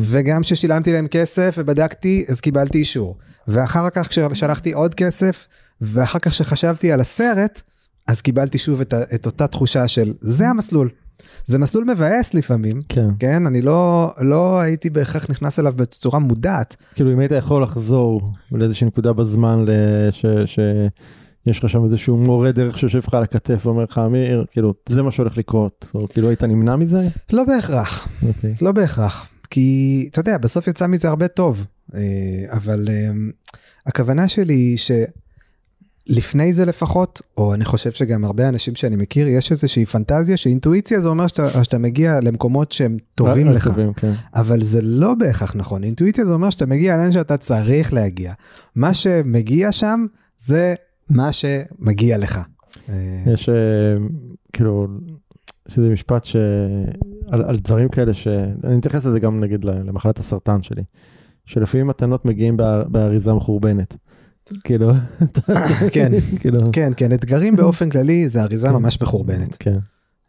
וגם 0.00 0.40
כששילמתי 0.42 0.92
להם 0.92 1.06
כסף 1.08 1.54
ובדקתי, 1.58 2.24
אז 2.28 2.40
קיבלתי 2.40 2.78
אישור. 2.78 3.18
ואחר 3.48 3.90
כך 3.90 4.08
כששלחתי 4.08 4.72
עוד 4.72 4.94
כסף, 4.94 5.46
ואחר 5.80 6.18
כך 6.18 6.30
כשחשבתי 6.30 6.92
על 6.92 7.00
הסרט, 7.00 7.62
אז 8.06 8.20
קיבלתי 8.20 8.58
שוב 8.58 8.80
את, 8.80 8.94
את 9.14 9.26
אותה 9.26 9.46
תחושה 9.46 9.88
של 9.88 10.12
זה 10.20 10.48
המסלול. 10.48 10.90
זה 11.46 11.58
מסלול 11.58 11.84
מבאס 11.84 12.34
לפעמים, 12.34 12.80
כן. 12.88 13.08
כן? 13.18 13.46
אני 13.46 13.60
לא, 13.62 14.12
לא 14.20 14.60
הייתי 14.60 14.90
בהכרח 14.90 15.30
נכנס 15.30 15.58
אליו 15.58 15.72
בצורה 15.76 16.18
מודעת. 16.18 16.76
כאילו 16.94 17.12
אם 17.12 17.18
היית 17.18 17.32
יכול 17.32 17.62
לחזור 17.62 18.32
לאיזושהי 18.52 18.86
נקודה 18.86 19.12
בזמן 19.12 19.64
ש- 20.10 20.26
שיש 20.46 21.58
לך 21.64 21.68
שם 21.70 21.84
איזשהו 21.84 22.16
מורה 22.16 22.52
דרך 22.52 22.78
שיושב 22.78 23.00
לך 23.06 23.14
על 23.14 23.22
הכתף 23.22 23.66
ואומר 23.66 23.82
לך 23.84 23.98
אמיר 24.06 24.44
כאילו 24.50 24.74
זה 24.88 25.02
מה 25.02 25.10
שהולך 25.10 25.38
לקרות 25.38 25.90
או 25.94 26.08
כאילו 26.08 26.28
היית 26.28 26.42
נמנע 26.44 26.76
מזה? 26.76 27.08
לא 27.32 27.44
בהכרח, 27.44 28.08
אוקיי. 28.28 28.54
לא 28.62 28.72
בהכרח. 28.72 29.28
כי 29.50 30.08
אתה 30.10 30.20
יודע, 30.20 30.38
בסוף 30.38 30.68
יצא 30.68 30.86
מזה 30.86 31.08
הרבה 31.08 31.28
טוב. 31.28 31.64
אה, 31.94 32.00
אבל 32.50 32.88
אה, 32.90 33.10
הכוונה 33.86 34.28
שלי 34.28 34.54
היא 34.54 34.78
שלפני 36.12 36.52
זה 36.52 36.64
לפחות, 36.64 37.22
או 37.36 37.54
אני 37.54 37.64
חושב 37.64 37.92
שגם 37.92 38.24
הרבה 38.24 38.48
אנשים 38.48 38.74
שאני 38.74 38.96
מכיר, 38.96 39.28
יש 39.28 39.50
איזושהי 39.50 39.84
פנטזיה 39.86 40.36
שאינטואיציה 40.36 41.00
זה 41.00 41.08
אומר 41.08 41.26
שאתה, 41.26 41.64
שאתה 41.64 41.78
מגיע 41.78 42.20
למקומות 42.22 42.72
שהם 42.72 42.96
טובים 43.14 43.48
רק 43.48 43.54
לך. 43.54 43.68
טובים, 43.68 43.92
כן. 43.92 44.12
אבל 44.34 44.60
זה 44.60 44.82
לא 44.82 45.14
בהכרח 45.14 45.56
נכון. 45.56 45.84
אינטואיציה 45.84 46.24
זה 46.24 46.32
אומר 46.32 46.50
שאתה 46.50 46.66
מגיע 46.66 46.96
לאן 46.96 47.12
שאתה 47.12 47.36
צריך 47.36 47.92
להגיע. 47.92 48.32
מה 48.76 48.94
שמגיע 48.94 49.72
שם 49.72 50.06
זה 50.44 50.74
מה 51.10 51.32
שמגיע 51.32 52.18
לך. 52.18 52.40
אה, 52.88 52.94
יש 53.32 53.48
אה, 53.48 53.54
כאילו 54.52 54.86
שזה 55.68 55.88
משפט 55.88 56.24
ש... 56.24 56.36
על, 57.30 57.42
על 57.42 57.56
דברים 57.56 57.88
כאלה 57.88 58.14
שאני 58.14 58.76
מתייחס 58.76 59.04
לזה 59.04 59.20
גם 59.20 59.40
נגיד 59.40 59.64
למחלת 59.64 60.18
הסרטן 60.18 60.62
שלי. 60.62 60.82
שלפעמים 61.46 61.86
מתנות 61.86 62.24
מגיעים 62.24 62.56
בא- 62.56 62.84
באריזה 62.88 63.32
מחורבנת. 63.32 63.96
כאילו, 64.64 64.92
כן. 65.92 66.12
כאילו, 66.40 66.60
כן, 66.72 66.92
כן, 66.96 67.12
אתגרים 67.12 67.56
באופן 67.56 67.90
כללי 67.90 68.28
זה 68.28 68.42
אריזה 68.42 68.66
כן. 68.66 68.72
ממש 68.72 69.02
מחורבנת. 69.02 69.56
כן, 69.58 69.78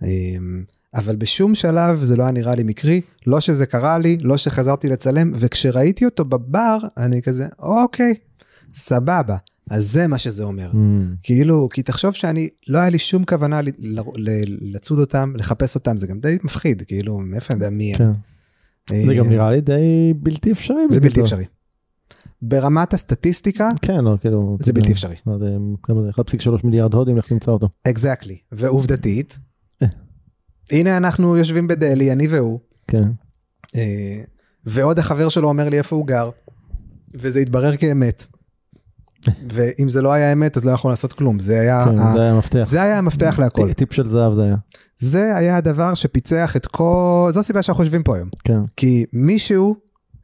אמ, 0.03 0.63
אבל 0.95 1.15
בשום 1.15 1.55
שלב 1.55 2.03
זה 2.03 2.15
לא 2.15 2.23
היה 2.23 2.31
נראה 2.31 2.55
לי 2.55 2.63
מקרי, 2.63 3.01
לא 3.27 3.39
שזה 3.39 3.65
קרה 3.65 3.97
לי, 3.97 4.17
לא 4.21 4.37
שחזרתי 4.37 4.87
לצלם, 4.89 5.31
וכשראיתי 5.35 6.05
אותו 6.05 6.25
בבר, 6.25 6.77
אני 6.97 7.21
כזה, 7.21 7.47
אוקיי, 7.59 8.13
סבבה, 8.75 9.35
אז 9.69 9.91
זה 9.91 10.07
מה 10.07 10.17
שזה 10.17 10.43
אומר. 10.43 10.71
Mm, 10.71 10.75
כאילו, 11.23 11.69
כי 11.73 11.83
תחשוב 11.83 12.13
שאני, 12.13 12.49
לא 12.67 12.79
היה 12.79 12.89
לי 12.89 12.99
שום 12.99 13.23
כוונה 13.25 13.61
ל- 13.61 13.67
ל- 13.79 13.99
ל- 14.15 14.75
לצוד 14.75 14.99
אותם, 14.99 15.33
לחפש 15.35 15.75
אותם, 15.75 15.97
זה 15.97 16.07
גם 16.07 16.19
די 16.19 16.37
מפחיד, 16.43 16.81
כאילו, 16.87 17.19
מאיפה 17.19 17.53
אני 17.53 17.63
יודע 17.63 17.77
מי 17.77 17.93
הם. 17.93 17.97
כן. 17.97 18.11
זה 19.07 19.15
גם 19.15 19.25
אה, 19.25 19.29
נראה 19.29 19.51
לי 19.51 19.61
די 19.61 20.13
בלתי 20.15 20.51
אפשרי. 20.51 20.81
זה 20.89 21.01
בלתי. 21.01 21.21
אפשרי. 21.21 21.45
ברמת 22.41 22.93
הסטטיסטיקה, 22.93 23.69
כן, 23.81 24.03
לא, 24.03 24.17
כאילו, 24.21 24.57
זה 24.59 24.71
יודע, 24.71 24.81
בלתי 24.81 24.91
אפשרי. 24.91 25.15
כמה 25.83 26.01
זה, 26.01 26.09
1.3 26.11 26.23
מיליארד 26.63 26.93
הודים, 26.93 27.17
לך 27.17 27.27
תמצא 27.27 27.51
אותו. 27.51 27.69
אקזקטלי, 27.87 28.37
ועובדתית, 28.51 29.39
אה. 29.81 29.87
הנה 30.71 30.97
אנחנו 30.97 31.37
יושבים 31.37 31.67
בדלהי, 31.67 32.11
אני 32.11 32.27
והוא, 32.27 32.59
כן, 32.87 33.03
אה, 33.75 34.21
ועוד 34.65 34.99
החבר 34.99 35.29
שלו 35.29 35.49
אומר 35.49 35.69
לי 35.69 35.77
איפה 35.77 35.95
הוא 35.95 36.07
גר, 36.07 36.29
וזה 37.13 37.39
התברר 37.39 37.75
כאמת. 37.77 38.25
ואם 39.53 39.89
זה 39.89 40.01
לא 40.01 40.11
היה 40.13 40.33
אמת 40.33 40.57
אז 40.57 40.65
לא 40.65 40.71
יכול 40.71 40.91
לעשות 40.91 41.13
כלום, 41.13 41.39
זה 41.39 41.59
היה, 41.59 41.85
כן, 41.85 41.99
ה- 42.01 42.13
זה 42.13 42.21
היה 42.21 42.31
המפתח. 42.33 42.63
זה 42.69 42.81
היה 42.81 42.97
המפתח 42.97 43.39
להכל. 43.39 43.73
טיפ 43.73 43.93
של 43.93 44.09
זהב 44.09 44.33
זה 44.33 44.43
היה. 44.43 44.55
זה 44.97 45.35
היה 45.37 45.57
הדבר 45.57 45.93
שפיצח 45.93 46.55
את 46.55 46.65
כל, 46.65 47.29
זו 47.33 47.39
הסיבה 47.39 47.61
שאנחנו 47.61 47.83
יושבים 47.83 48.03
פה 48.03 48.15
היום. 48.15 48.29
כן, 48.43 48.59
כי 48.77 49.05
מישהו 49.13 49.75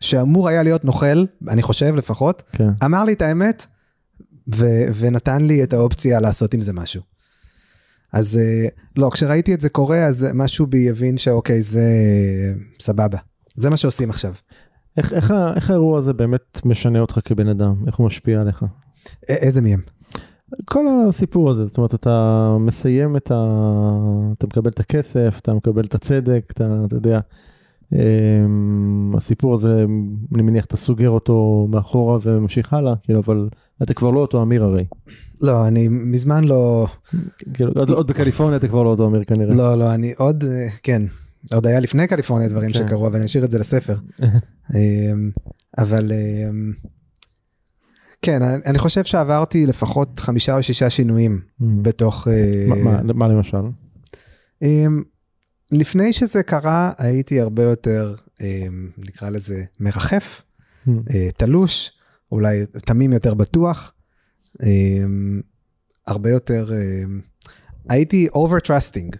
שאמור 0.05 0.47
היה 0.49 0.63
להיות 0.63 0.85
נוכל, 0.85 1.23
אני 1.47 1.61
חושב 1.61 1.95
לפחות, 1.95 2.43
כן. 2.51 2.69
אמר 2.85 3.03
לי 3.03 3.13
את 3.13 3.21
האמת 3.21 3.65
ו- 4.55 4.85
ונתן 4.99 5.41
לי 5.45 5.63
את 5.63 5.73
האופציה 5.73 6.19
לעשות 6.19 6.53
עם 6.53 6.61
זה 6.61 6.73
משהו. 6.73 7.01
אז 8.13 8.37
אה, 8.37 8.67
לא, 8.95 9.09
כשראיתי 9.13 9.53
את 9.53 9.61
זה 9.61 9.69
קורה, 9.69 10.05
אז 10.05 10.25
משהו 10.33 10.67
בי 10.67 10.89
הבין 10.89 11.17
שאוקיי, 11.17 11.61
זה 11.61 11.83
סבבה. 12.79 13.17
זה 13.55 13.69
מה 13.69 13.77
שעושים 13.77 14.09
עכשיו. 14.09 14.33
איך- 14.97 15.13
איך 15.13 15.33
איך 15.55 15.69
האירוע 15.69 15.99
הזה 15.99 16.13
באמת 16.13 16.61
משנה 16.65 16.99
אותך 16.99 17.19
כבן 17.25 17.47
אדם? 17.47 17.75
איך 17.87 17.95
הוא 17.95 18.07
משפיע 18.07 18.41
עליך? 18.41 18.63
א- 18.63 18.67
איזה 19.29 19.61
מהם? 19.61 19.81
כל 20.65 20.85
הסיפור 21.09 21.51
הזה, 21.51 21.65
זאת 21.65 21.77
אומרת, 21.77 21.95
אתה 21.95 22.39
מסיים 22.59 23.17
את 23.17 23.31
ה... 23.31 23.35
אתה 24.37 24.47
מקבל 24.47 24.69
את 24.71 24.79
הכסף, 24.79 25.37
אתה 25.41 25.53
מקבל 25.53 25.83
את 25.83 25.95
הצדק, 25.95 26.45
אתה, 26.51 26.81
אתה 26.87 26.95
יודע. 26.95 27.19
אמ, 27.95 29.13
הסיפור 29.17 29.53
הזה, 29.53 29.85
אני 30.35 30.41
מניח, 30.41 30.65
אתה 30.65 30.77
סוגר 30.77 31.09
אותו 31.09 31.67
מאחורה 31.71 32.19
וממשיך 32.23 32.73
הלאה, 32.73 32.93
כאילו, 33.03 33.19
אבל 33.19 33.49
אתה 33.83 33.93
כבר 33.93 34.09
לא 34.11 34.19
אותו 34.19 34.43
אמיר 34.43 34.63
הרי. 34.63 34.85
לא, 35.41 35.67
אני 35.67 35.87
מזמן 35.87 36.43
לא, 36.43 36.87
כאילו, 37.53 37.71
עוד, 37.75 37.89
עוד 37.89 38.07
בקליפורניה 38.07 38.57
אתה 38.57 38.67
כבר 38.67 38.83
לא 38.83 38.89
אותו 38.89 39.07
אמיר 39.07 39.23
כנראה. 39.23 39.55
לא, 39.55 39.77
לא, 39.77 39.93
אני 39.93 40.13
עוד, 40.17 40.43
אה, 40.43 40.67
כן, 40.83 41.01
עוד 41.53 41.67
היה 41.67 41.79
לפני 41.79 42.07
קליפורניה 42.07 42.49
דברים 42.49 42.71
כן. 42.71 42.77
שקרו, 42.79 43.07
אבל 43.07 43.15
אני 43.15 43.25
אשאיר 43.25 43.45
את 43.45 43.51
זה 43.51 43.59
לספר. 43.59 43.95
אמ, 44.75 45.31
אבל 45.77 46.11
אמ, 46.11 46.73
כן, 48.21 48.41
אני 48.43 48.77
חושב 48.77 49.03
שעברתי 49.03 49.65
לפחות 49.65 50.19
חמישה 50.19 50.57
או 50.57 50.63
שישה 50.63 50.89
שינויים 50.89 51.39
אמ, 51.61 51.83
בתוך... 51.83 52.27
אה, 52.27 52.65
מה- 52.83 53.01
מה 53.03 53.27
למשל? 53.27 53.57
לפני 55.71 56.13
שזה 56.13 56.43
קרה 56.43 56.93
הייתי 56.97 57.41
הרבה 57.41 57.63
יותר, 57.63 58.15
אמ, 58.41 58.91
נקרא 58.97 59.29
לזה, 59.29 59.63
מרחף, 59.79 60.41
אמ, 60.87 61.01
אה, 61.13 61.29
תלוש, 61.37 61.91
אולי 62.31 62.65
תמים 62.65 63.13
יותר 63.13 63.33
בטוח, 63.33 63.93
אמ, 64.63 65.41
הרבה 66.07 66.29
יותר, 66.29 66.71
הייתי 67.89 68.27
over 68.33 68.67
trusting, 68.67 69.17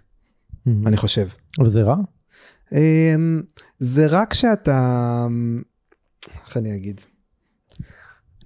אמ, 0.66 0.86
אני 0.86 0.96
חושב. 0.96 1.28
אבל 1.58 1.70
זה 1.70 1.82
רע? 1.82 1.96
זה 3.78 4.06
רק 4.06 4.34
שאתה, 4.34 5.26
איך 6.46 6.56
אני 6.56 6.76
אגיד? 6.76 7.00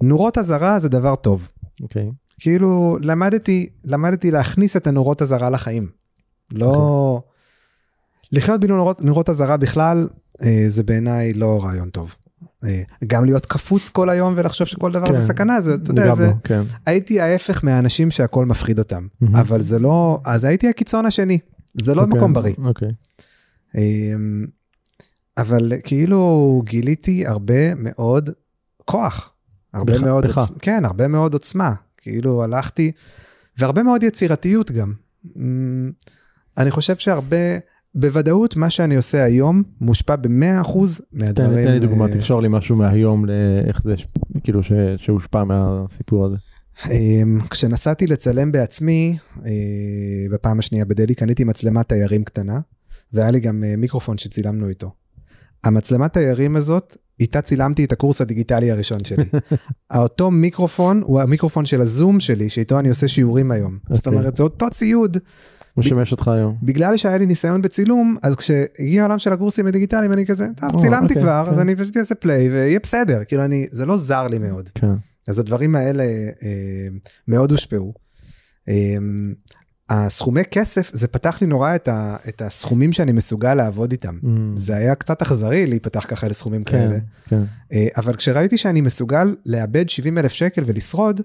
נורות 0.03 0.39
אזהרה 0.39 0.81
זה 0.81 0.89
דבר 0.89 1.15
טוב. 1.15 1.49
אוקיי. 1.83 2.11
כאילו 2.39 2.99
למדתי 3.01 3.69
למדתי 3.85 4.31
להכניס 4.31 4.77
את 4.77 4.87
הנורות 4.87 5.23
אזהרה 5.23 5.51
לחיים. 5.51 5.89
לא 6.53 7.23
לחיות 8.33 8.61
בלי 8.61 8.69
נורות, 8.69 9.01
נורות 9.05 9.29
אזהרה 9.29 9.57
בכלל 9.57 10.09
אה, 10.43 10.65
זה 10.67 10.83
בעיניי 10.83 11.33
לא 11.33 11.65
רעיון 11.65 11.91
טוב. 11.91 12.17
אה, 12.65 12.83
גם 13.07 13.25
להיות 13.25 13.47
קפוץ 13.47 13.89
כל 13.89 14.11
היום 14.11 14.35
ולחשוב 14.37 14.67
שכל 14.67 14.93
דבר 14.93 15.07
כן. 15.07 15.13
זה 15.13 15.19
סכנה 15.27 15.61
זה 15.61 15.75
אתה 15.75 15.91
יודע 15.91 16.15
זה 16.15 16.27
לא, 16.27 16.33
כן. 16.45 16.63
הייתי 16.87 17.21
ההפך 17.21 17.65
מהאנשים 17.65 18.11
שהכל 18.11 18.47
מפחיד 18.47 18.79
אותם 18.79 19.07
מהמם. 19.21 19.37
אבל 19.37 19.61
זה 19.61 19.79
לא 19.79 20.21
אז 20.25 20.45
הייתי 20.45 20.69
הקיצון 20.69 21.07
השני 21.07 21.39
זה 21.75 21.95
לא 21.95 22.03
אוקיי, 22.03 22.17
מקום 22.19 22.33
בריא. 22.33 22.55
אוקיי. 22.65 22.89
אמ, 23.75 24.47
אבל 25.39 25.73
כאילו 25.85 26.63
גיליתי 26.65 27.27
הרבה 27.27 27.75
מאוד 27.75 28.31
כוח. 28.85 29.31
הרבה 29.75 29.93
בך- 29.95 30.03
מאוד 30.03 30.27
בך. 30.27 30.39
עוצ... 30.39 30.51
כן 30.63 30.85
הרבה 30.85 31.09
מאוד 31.09 31.33
עוצמה 31.33 31.73
כאילו 31.97 32.45
הלכתי, 32.45 32.93
והרבה 33.59 33.83
מאוד 33.83 34.03
יצירתיות 34.03 34.71
גם. 34.73 34.93
אמ, 35.37 35.91
אני 36.59 36.71
חושב 36.71 36.97
שהרבה, 36.97 37.37
בוודאות 37.95 38.57
מה 38.57 38.71
שאני 38.71 38.97
עושה 38.97 39.25
היום 39.25 39.63
מושפע 39.81 40.17
ב-100% 40.17 40.29
תן 40.33 41.19
מהדברים. 41.19 41.55
לי- 41.55 41.65
תן 41.65 41.73
לי 41.73 41.79
דוגמה, 41.81 42.07
אה, 42.07 42.13
תקשור 42.13 42.43
לי 42.43 42.49
משהו 42.51 42.77
מהיום 42.77 43.25
לאיך 43.27 43.83
זה, 43.85 43.95
כאילו 44.45 44.63
ש- 44.63 44.73
שהושפע 44.97 45.45
מהסיפור 45.45 46.27
הזה. 46.27 46.37
אמ, 46.91 47.39
כשנסעתי 47.51 48.07
לצלם 48.07 48.53
בעצמי, 48.53 49.17
אה, 49.47 49.51
בפעם 50.33 50.59
השנייה 50.59 50.85
בדלהי, 50.85 51.15
קניתי 51.15 51.45
מצלמת 51.45 51.89
תיירים 51.89 52.25
קטנה, 52.25 52.61
והיה 53.13 53.31
לי 53.31 53.41
גם 53.41 53.65
אה, 53.65 53.77
מיקרופון 53.77 54.19
שצילמנו 54.19 54.69
איתו. 54.69 54.91
המצלמת 55.65 56.13
תיירים 56.13 56.57
הזאת, 56.57 56.97
איתה 57.21 57.43
צילמתי 57.43 57.85
את 57.85 57.93
הקורס 57.93 58.21
הדיגיטלי 58.21 58.71
הראשון 58.71 58.99
שלי. 59.05 59.25
אותו 59.97 60.31
מיקרופון 60.31 61.03
הוא 61.05 61.21
המיקרופון 61.21 61.65
של 61.67 61.81
הזום 61.81 62.21
שלי, 62.21 62.49
שאיתו 62.49 62.79
אני 62.79 62.89
עושה 62.89 63.09
שיעורים 63.09 63.51
היום. 63.51 63.79
זאת 63.93 64.07
אוקיי. 64.07 64.19
אומרת, 64.19 64.37
זה 64.37 64.43
אותו 64.43 64.71
ציוד. 64.71 65.17
שימש 65.81 66.13
אותך 66.13 66.29
היום. 66.29 66.57
בגלל 66.63 66.97
שהיה 66.97 67.19
לי 67.19 67.27
ניסיון 67.27 67.63
בצילום, 67.63 68.17
אז 68.23 68.37
כשהגיע 68.37 69.03
העולם 69.03 69.19
של 69.19 69.33
הקורסים 69.33 69.67
הדיגיטליים, 69.67 70.13
אני 70.13 70.27
כזה, 70.27 70.47
טוב, 70.57 70.81
צילמתי 70.81 71.15
אוקיי, 71.15 71.23
כבר, 71.23 71.45
אז 71.49 71.55
כן. 71.55 71.61
אני 71.61 71.77
פשוט 71.77 71.97
אעשה 71.97 72.15
פליי 72.15 72.49
ויהיה 72.49 72.81
בסדר. 72.83 73.25
כאילו, 73.25 73.45
אני, 73.45 73.67
זה 73.71 73.87
לא 73.87 73.97
זר 73.97 74.29
לי 74.29 74.39
מאוד. 74.39 74.69
כן. 74.75 74.95
אז 75.29 75.39
הדברים 75.39 75.77
האלה 75.77 76.03
אה, 76.43 76.89
מאוד 77.29 77.51
הושפעו. 77.51 77.93
הסכומי 79.91 80.45
כסף, 80.51 80.91
זה 80.95 81.09
פתח 81.09 81.39
לי 81.41 81.47
נורא 81.47 81.75
את, 81.75 81.89
ה, 81.89 82.17
את 82.29 82.43
הסכומים 82.43 82.93
שאני 82.93 83.13
מסוגל 83.13 83.55
לעבוד 83.55 83.93
איתם. 83.93 84.19
Mm, 84.23 84.27
זה 84.55 84.77
היה 84.77 84.95
קצת 84.95 85.23
אכזרי 85.23 85.67
להיפתח 85.67 86.05
ככה 86.09 86.29
לסכומים 86.29 86.65
כן, 86.65 86.73
כאלה. 86.73 86.99
כן. 87.29 87.43
אה, 87.73 87.87
אבל 87.97 88.17
כשראיתי 88.17 88.59
שאני 88.59 88.81
מסוגל 88.81 89.37
לאבד 89.47 89.89
70 89.91 90.19
אלף 90.19 90.33
שקל 90.33 90.63
ולשרוד, 90.67 91.21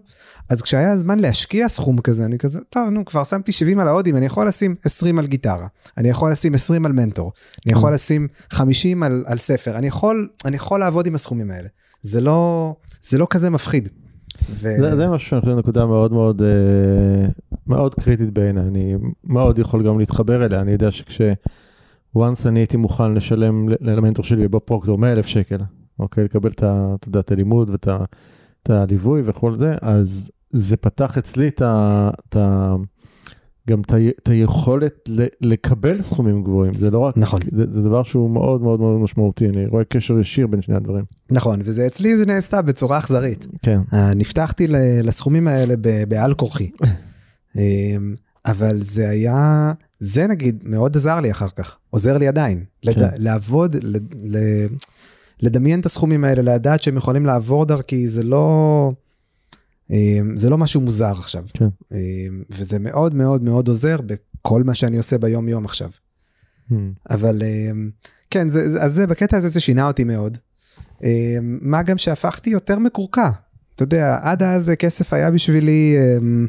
אז 0.50 0.62
כשהיה 0.62 0.92
הזמן 0.92 1.20
להשקיע 1.20 1.68
סכום 1.68 2.02
כזה, 2.02 2.26
אני 2.26 2.38
כזה, 2.38 2.60
טוב, 2.70 2.90
נו, 2.90 3.06
כבר 3.06 3.24
שמתי 3.24 3.52
70 3.52 3.80
על 3.80 3.88
ההודים, 3.88 4.18
אני 4.18 4.26
יכול 4.26 4.48
לשים 4.48 4.76
20 4.84 5.20
על 5.20 5.28
גיטרה, 5.28 5.68
אני 5.98 6.10
יכול 6.10 6.32
לשים 6.32 6.56
20 6.56 6.86
על 6.86 6.92
מנטור, 6.92 7.32
אני 7.66 7.74
יכול 7.74 7.94
לשים 7.94 8.28
50 8.50 9.04
על, 9.04 9.24
על 9.28 9.38
ספר, 9.38 9.76
אני 9.76 9.88
יכול, 9.88 10.30
אני 10.46 10.56
יכול 10.56 10.80
לעבוד 10.80 11.08
עם 11.08 11.16
הסכומים 11.16 11.52
האלה. 11.52 11.68
זה 12.02 12.22
לא, 12.22 12.76
זה 13.02 13.18
לא 13.18 13.28
כזה 13.30 13.50
מפחיד. 13.50 13.90
ו... 14.50 14.56
זה, 14.82 14.96
זה 14.96 15.08
משהו 15.08 15.30
שאני 15.30 15.42
חושב 15.42 15.58
נקודה 15.58 15.86
מאוד 15.86 16.14
מאוד 16.14 16.42
אה, 16.42 17.28
מאוד 17.68 17.96
קריטית 17.96 18.34
בעיניי, 18.34 18.64
אני 18.68 18.96
מאוד 19.24 19.60
יכול 19.60 19.84
גם 19.84 20.00
להתחבר 20.00 20.46
אליה, 20.46 20.62
אני 20.62 20.72
יודע 20.72 20.92
שכש... 20.92 21.22
once 22.18 22.48
אני 22.48 22.60
הייתי 22.60 22.78
מוכן 22.78 23.14
לשלם 23.14 23.70
ל- 23.70 23.76
למנטור 23.82 24.26
שלי 24.26 24.48
בפרוקטור 24.48 24.98
100 24.98 25.12
אלף 25.12 25.26
שקל, 25.26 25.58
אוקיי, 26.00 26.24
לקבל 26.24 26.50
את 26.50 26.64
אתה 26.64 27.08
יודע, 27.08 27.20
את 27.20 27.32
הלימוד 27.32 27.70
ואת 27.70 27.88
את 28.64 28.70
הליווי 28.70 29.22
וכל 29.26 29.56
זה, 29.56 29.76
אז 29.82 30.32
זה 30.52 30.78
פתח 30.78 31.18
אצלי 31.18 31.48
את 31.48 31.62
ה... 32.36 32.76
גם 33.70 33.82
את, 33.82 34.28
היכולת. 34.28 35.10
לקבל 35.42 36.02
סכומים 36.02 36.44
גבוהים, 36.44 36.74
זה 36.74 36.92
לא 36.92 37.00
רק, 37.00 37.18
נכון. 37.18 37.40
זה, 37.52 37.66
זה 37.72 37.82
דבר 37.82 38.04
שהוא 38.04 38.30
מאוד 38.30 38.62
מאוד 38.62 38.80
מאוד 38.80 39.00
משמעותי, 39.00 39.50
אני 39.50 39.68
רואה 39.68 39.84
קשר 39.84 40.20
ישיר 40.20 40.48
בין 40.48 40.62
שני 40.62 40.76
הדברים. 40.76 41.04
נכון, 41.30 41.60
וזה 41.64 41.88
אצלי 41.88 42.18
זה 42.18 42.26
נעשה 42.26 42.62
בצורה 42.62 42.98
אכזרית. 42.98 43.48
כן, 43.62 43.80
אה, 43.94 44.14
נפתחתי 44.14 44.68
לסכומים 45.04 45.48
האלה 45.48 45.76
בעל 46.08 46.34
כורחי. 46.34 46.72
אמ, 47.56 48.16
אבל 48.46 48.82
זה 48.82 49.10
היה, 49.10 49.74
זה 50.00 50.28
נגיד 50.28 50.60
מאוד 50.64 50.96
עזר 50.96 51.20
לי 51.20 51.32
אחר 51.32 51.50
כך, 51.50 51.78
עוזר 51.90 52.18
לי 52.18 52.28
עדיין. 52.28 52.64
לד... 52.84 52.94
כן. 52.94 53.08
לעבוד, 53.18 53.76
ל... 53.82 53.98
ל... 54.24 54.38
לדמיין 55.42 55.80
את 55.80 55.86
הסכומים 55.86 56.24
האלה, 56.24 56.56
לדעת 56.56 56.82
שהם 56.82 56.98
יכולים 56.98 57.26
לעבור 57.26 57.66
דרכי, 57.66 58.08
זה 58.08 58.24
לא, 58.24 58.92
זה 60.36 60.50
לא 60.50 60.58
משהו 60.58 60.82
מוזר 60.82 61.12
עכשיו. 61.12 61.44
כן. 61.54 61.68
אמ, 61.92 62.44
וזה 62.50 62.80
מאוד 62.80 63.16
מאוד 63.16 63.44
מאוד 63.44 63.68
עוזר 63.68 63.98
בכל 64.06 64.64
מה 64.64 64.76
שאני 64.76 64.98
עושה 64.98 65.18
ביום 65.18 65.50
יום 65.50 65.66
עכשיו. 65.66 65.90
Hmm. 66.72 66.76
אבל 67.10 67.42
אמ, 67.44 67.90
כן, 68.30 68.50
זה, 68.50 68.66
אז 68.82 68.94
זה 68.94 69.08
בקטע 69.08 69.38
הזה 69.38 69.48
זה 69.48 69.60
שינה 69.60 69.88
אותי 69.88 70.04
מאוד. 70.04 70.38
אמ, 71.04 71.58
מה 71.62 71.84
גם 71.84 71.98
שהפכתי 71.98 72.50
יותר 72.50 72.80
מקורקע. 72.80 73.30
אתה 73.76 73.84
יודע, 73.84 74.18
עד 74.22 74.44
אז 74.44 74.72
כסף 74.80 75.14
היה 75.14 75.32
בשבילי 75.32 75.96
אמ, 76.18 76.48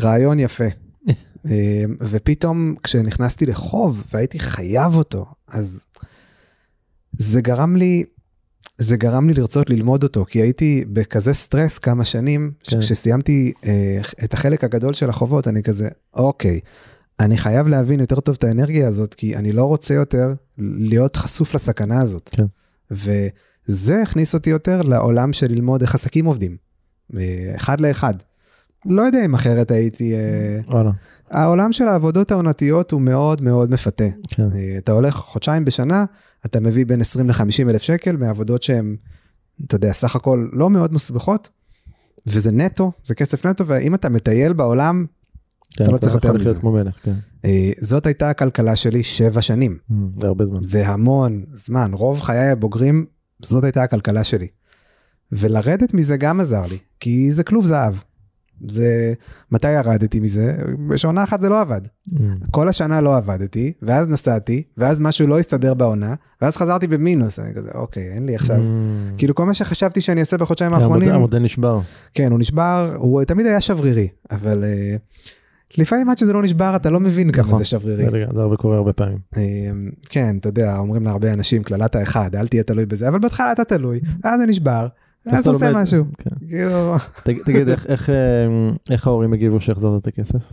רעיון 0.00 0.38
יפה. 0.38 0.64
אמ, 1.46 1.96
ופתאום 2.00 2.74
כשנכנסתי 2.82 3.46
לחוב 3.46 4.04
והייתי 4.12 4.38
חייב 4.38 4.96
אותו, 4.96 5.26
אז 5.48 5.84
זה 7.12 7.40
גרם 7.40 7.76
לי, 7.76 8.04
זה 8.78 8.96
גרם 8.96 9.28
לי 9.28 9.34
לרצות 9.34 9.70
ללמוד 9.70 10.02
אותו, 10.02 10.24
כי 10.24 10.42
הייתי 10.42 10.84
בכזה 10.92 11.34
סטרס 11.34 11.78
כמה 11.78 12.04
שנים, 12.04 12.52
כן. 12.64 12.80
כשסיימתי 12.80 13.52
אה, 13.64 14.00
את 14.24 14.34
החלק 14.34 14.64
הגדול 14.64 14.92
של 14.92 15.10
החובות, 15.10 15.48
אני 15.48 15.62
כזה, 15.62 15.88
אוקיי, 16.14 16.60
אני 17.20 17.36
חייב 17.36 17.68
להבין 17.68 18.00
יותר 18.00 18.20
טוב 18.20 18.34
את 18.38 18.44
האנרגיה 18.44 18.88
הזאת, 18.88 19.14
כי 19.14 19.36
אני 19.36 19.52
לא 19.52 19.64
רוצה 19.64 19.94
יותר 19.94 20.34
להיות 20.58 21.16
חשוף 21.16 21.54
לסכנה 21.54 22.00
הזאת. 22.00 22.30
כן. 22.32 22.44
וזה 22.90 24.02
הכניס 24.02 24.34
אותי 24.34 24.50
יותר 24.50 24.82
לעולם 24.82 25.32
של 25.32 25.50
ללמוד 25.50 25.82
איך 25.82 25.94
עסקים 25.94 26.24
עובדים, 26.24 26.56
אה, 27.16 27.52
אחד 27.56 27.80
לאחד. 27.80 28.14
לא 28.86 29.02
יודע 29.02 29.24
אם 29.24 29.34
אחרת 29.34 29.70
הייתי... 29.70 30.14
אה, 30.14 30.60
וואלה, 30.66 30.90
העולם 31.30 31.72
של 31.72 31.88
העבודות 31.88 32.30
העונתיות 32.30 32.90
הוא 32.90 33.00
מאוד 33.00 33.42
מאוד 33.42 33.70
מפתה. 33.70 34.04
כן. 34.28 34.42
אה, 34.54 34.74
אתה 34.78 34.92
הולך 34.92 35.14
חודשיים 35.14 35.64
בשנה, 35.64 36.04
אתה 36.46 36.60
מביא 36.60 36.86
בין 36.86 37.00
20 37.00 37.28
ל-50 37.28 37.70
אלף 37.70 37.82
שקל 37.82 38.16
מעבודות 38.16 38.62
שהן, 38.62 38.96
אתה 39.66 39.74
יודע, 39.74 39.92
סך 39.92 40.16
הכל 40.16 40.48
לא 40.52 40.70
מאוד 40.70 40.92
מסובכות, 40.92 41.48
וזה 42.26 42.52
נטו, 42.52 42.92
זה 43.04 43.14
כסף 43.14 43.46
נטו, 43.46 43.66
ואם 43.66 43.94
אתה 43.94 44.08
מטייל 44.08 44.52
בעולם, 44.52 45.06
כן, 45.76 45.84
אתה 45.84 45.92
לא 45.92 45.98
צריך 45.98 46.14
יותר 46.14 46.32
מזה. 46.32 46.54
כמו 46.54 46.72
מלך, 46.72 46.98
כן. 47.02 47.14
אה, 47.44 47.72
זאת 47.78 48.06
הייתה 48.06 48.30
הכלכלה 48.30 48.76
שלי 48.76 49.02
שבע 49.02 49.40
שנים. 49.40 49.78
Hmm, 49.90 49.94
זה 50.20 50.26
הרבה 50.26 50.46
זמן. 50.46 50.62
זה 50.62 50.88
המון 50.88 51.44
זמן, 51.48 51.94
רוב 51.94 52.20
חיי 52.20 52.50
הבוגרים, 52.50 53.06
זאת 53.42 53.64
הייתה 53.64 53.82
הכלכלה 53.82 54.24
שלי. 54.24 54.46
ולרדת 55.32 55.94
מזה 55.94 56.16
גם 56.16 56.40
עזר 56.40 56.66
לי, 56.70 56.78
כי 57.00 57.32
זה 57.32 57.44
כלוב 57.44 57.66
זהב. 57.66 57.94
זה, 58.68 59.12
מתי 59.52 59.70
ירדתי 59.70 60.20
מזה? 60.20 60.56
בשעונה 60.88 61.22
אחת 61.22 61.40
זה 61.40 61.48
לא 61.48 61.60
עבד. 61.60 61.80
Hmm. 62.08 62.18
כל 62.50 62.68
השנה 62.68 63.00
לא 63.00 63.16
עבדתי, 63.16 63.72
ואז 63.82 64.08
נסעתי, 64.08 64.62
ואז 64.76 65.00
משהו 65.00 65.26
לא 65.26 65.38
הסתדר 65.38 65.74
בעונה, 65.74 66.14
ואז 66.42 66.56
חזרתי 66.56 66.86
במינוס, 66.86 67.38
אני 67.38 67.54
כזה, 67.54 67.70
אוקיי, 67.74 68.12
אין 68.12 68.26
לי 68.26 68.34
עכשיו. 68.34 68.56
Hmm. 68.56 69.18
כאילו 69.18 69.34
כל 69.34 69.44
מה 69.46 69.54
שחשבתי 69.54 70.00
שאני 70.00 70.20
אעשה 70.20 70.36
בחודשיים 70.36 70.70
המודל- 70.72 70.84
האחרונים, 70.84 71.10
המודל 71.10 71.38
נשבר. 71.38 71.80
כן, 72.14 72.30
הוא 72.30 72.38
נשבר, 72.38 72.94
הוא 72.98 73.24
תמיד 73.24 73.46
היה 73.46 73.60
שברירי, 73.60 74.08
אבל 74.30 74.64
אה, 74.64 74.96
לפעמים 75.78 76.10
עד 76.10 76.18
שזה 76.18 76.32
לא 76.32 76.42
נשבר 76.42 76.76
אתה 76.76 76.90
לא 76.90 77.00
מבין 77.00 77.32
כמה 77.32 77.42
נכון. 77.46 77.58
זה 77.58 77.64
שברירי. 77.64 78.04
זה 78.04 78.26
זה 78.34 78.40
הרבה 78.42 78.56
קורה 78.56 78.76
הרבה 78.76 78.92
פעמים. 78.92 79.18
אה, 79.36 79.42
כן, 80.08 80.36
אתה 80.40 80.48
יודע, 80.48 80.78
אומרים 80.78 81.04
להרבה 81.04 81.32
אנשים, 81.32 81.62
קללת 81.62 81.94
האחד, 81.94 82.36
אל 82.36 82.46
תהיה 82.48 82.62
תלוי 82.62 82.86
בזה, 82.86 83.08
אבל 83.08 83.18
בהתחלה 83.18 83.52
אתה 83.52 83.64
תלוי, 83.64 84.00
ואז 84.24 84.40
זה 84.40 84.46
נשבר, 84.46 84.86
אתה 85.28 85.50
עושה 85.50 85.72
משהו. 85.74 86.04
כן. 86.18 86.30
כאילו, 86.48 86.96
תג- 87.22 87.42
תגיד, 87.44 87.68
איך- 87.68 88.10
אה, 88.10 88.14
איך 88.90 89.06
ההורים 89.06 89.32
הגיבו 89.32 89.60
שהחזרת 89.60 90.02
את 90.02 90.06
הכסף? 90.06 90.52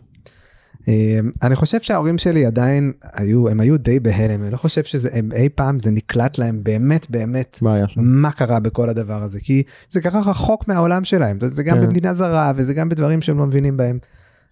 אה, 0.88 1.20
אני 1.44 1.56
חושב 1.56 1.82
שההורים 1.82 2.18
שלי 2.18 2.46
עדיין 2.46 2.92
היו, 3.14 3.50
הם 3.50 3.60
היו 3.60 3.78
די 3.78 4.00
בהלם, 4.00 4.44
אני 4.44 4.52
לא 4.52 4.58
חושב 4.58 4.84
שזה, 4.84 5.10
הם 5.14 5.32
אי 5.32 5.50
פעם 5.50 5.80
זה 5.80 5.92
נקלט 5.92 6.38
להם 6.38 6.64
באמת 6.64 7.10
באמת 7.10 7.58
מה? 7.62 7.76
מה 7.98 8.32
קרה 8.32 8.60
בכל 8.60 8.90
הדבר 8.90 9.24
הזה, 9.24 9.40
כי 9.40 9.64
זה 9.90 10.02
קרה 10.02 10.22
רחוק 10.22 10.68
מהעולם 10.68 11.04
שלהם, 11.04 11.38
זה 11.48 11.64
גם 11.64 11.78
כן. 11.78 11.84
במדינה 11.84 12.14
זרה 12.14 12.52
וזה 12.56 12.74
גם 12.74 12.90
בדברים 12.90 13.22
שהם 13.22 13.38
לא 13.38 13.46
מבינים 13.46 13.78
בהם. 13.78 14.00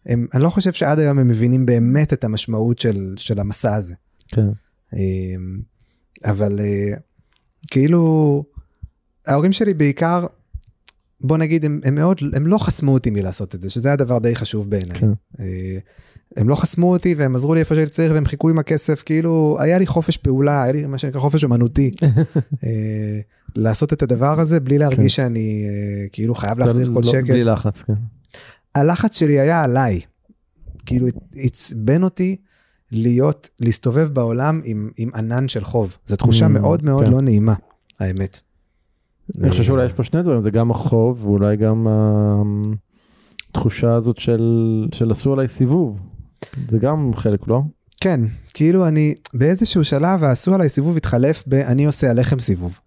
הם, 0.06 0.28
אני 0.34 0.44
לא 0.44 0.50
חושב 0.50 0.72
שעד 0.72 1.00
היום 1.00 1.20
הם 1.20 1.28
מבינים 1.28 1.66
באמת 1.66 2.14
את 2.14 2.24
המשמעות 2.24 2.80
של, 2.80 3.14
של 3.18 3.40
המסע 3.40 3.76
הזה. 3.76 3.94
כן. 4.28 4.48
אמ, 4.94 5.60
אבל 6.26 6.60
אה, 6.60 6.94
כאילו 7.72 8.44
ההורים 9.30 9.52
שלי 9.52 9.74
בעיקר 9.74 10.26
בוא 11.22 11.38
נגיד 11.38 11.66
הם, 11.66 11.82
הם 11.84 11.96
מאוד 11.96 12.18
הם 12.34 12.48
לא 12.48 12.58
חסמו 12.58 12.94
אותי 12.94 13.10
מלעשות 13.10 13.56
את 13.56 13.62
זה 13.62 13.70
שזה 13.70 13.90
היה 13.90 13.96
דבר 13.96 14.20
די 14.20 14.36
חשוב 14.36 14.70
בעיניי. 14.70 15.00
כן. 15.00 15.12
אה, 15.40 15.78
הם 16.38 16.50
לא 16.50 16.56
חסמו 16.56 16.92
אותי 16.92 17.14
והם 17.14 17.36
עזרו 17.36 17.54
לי 17.54 17.60
איפה 17.60 17.76
שהייתי 17.76 17.92
צריך 17.92 18.14
והם 18.14 18.26
חיכו 18.26 18.50
עם 18.50 18.60
הכסף 18.60 19.04
כאילו 19.06 19.58
היה 19.60 19.78
לי 19.80 19.88
חופש 19.88 20.18
פעולה 20.18 20.64
היה 20.64 20.72
לי 20.72 20.86
מה 20.86 20.98
שנקרא 20.98 21.20
חופש 21.20 21.44
אומנותי 21.44 21.92
אה, 22.66 23.20
לעשות 23.56 23.94
את 23.94 24.02
הדבר 24.04 24.40
הזה 24.42 24.60
בלי 24.60 24.78
להרגיש 24.78 25.16
שאני 25.16 25.66
אה, 25.70 26.08
כאילו 26.12 26.36
חייב 26.36 26.60
להחזיר 26.60 26.92
כל 26.94 27.02
לא- 27.06 27.12
שקל. 27.12 27.34
בלי 27.34 27.44
לחץ, 27.44 27.82
כן. 27.82 27.94
הלחץ 28.76 29.18
שלי 29.20 29.40
היה 29.40 29.64
עליי. 29.64 30.00
כאילו 30.86 31.08
עצבן 31.36 32.04
אותי 32.04 32.36
להיות, 32.92 33.50
להסתובב 33.60 34.10
בעולם 34.14 34.62
עם, 34.64 34.90
עם 34.98 35.10
ענן 35.16 35.48
של 35.48 35.64
חוב. 35.64 35.98
זו 36.06 36.16
תחושה 36.16 36.46
Mm, 36.46 36.50
מאוד 36.50 36.84
מאוד 36.84 37.06
כן. 37.06 37.12
לא 37.12 37.22
נעימה, 37.22 37.54
האמת. 38.00 38.40
אני 39.42 39.50
חושב 39.50 39.64
שאולי 39.64 39.86
יש 39.86 39.94
פה 39.94 40.04
שני 40.04 40.22
דברים, 40.24 40.42
זה 40.42 40.52
גם 40.52 40.72
החוב 40.72 41.26
ואולי 41.26 41.58
גם 41.58 41.88
התחושה 43.50 43.94
הזאת 43.94 44.18
של 44.18 44.88
של 44.92 45.12
עשו 45.12 45.34
עליי 45.34 45.48
סיבוב. 45.48 46.02
זה 46.70 46.78
גם 46.78 47.12
חלק, 47.16 47.48
לא? 47.48 47.62
כן, 48.02 48.22
כאילו 48.54 48.88
אני 48.88 49.16
באיזשהו 49.34 49.84
שלב 49.84 50.24
עשו 50.24 50.56
עליי 50.56 50.70
סיבוב 50.70 50.98
התחלף 50.98 51.44
ב 51.48 51.54
אני 51.54 51.86
עושה 51.86 52.10
עליכם 52.10 52.40
סיבוב. 52.40 52.80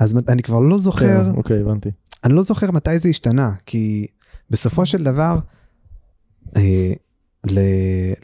אז 0.00 0.16
אני 0.28 0.42
כבר 0.42 0.60
לא 0.60 0.78
זוכר, 0.78 1.24
כן, 1.24 1.30
אוקיי, 1.36 1.60
הבנתי. 1.60 1.90
אני 2.24 2.34
לא 2.34 2.42
זוכר 2.42 2.70
מתי 2.70 2.98
זה 2.98 3.08
השתנה, 3.08 3.52
כי 3.66 4.06
בסופו 4.50 4.86
של 4.86 5.04
דבר, 5.04 5.38
אה, 6.56 6.92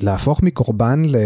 להפוך 0.01 0.43
מקורבן 0.43 1.03
ל... 1.05 1.17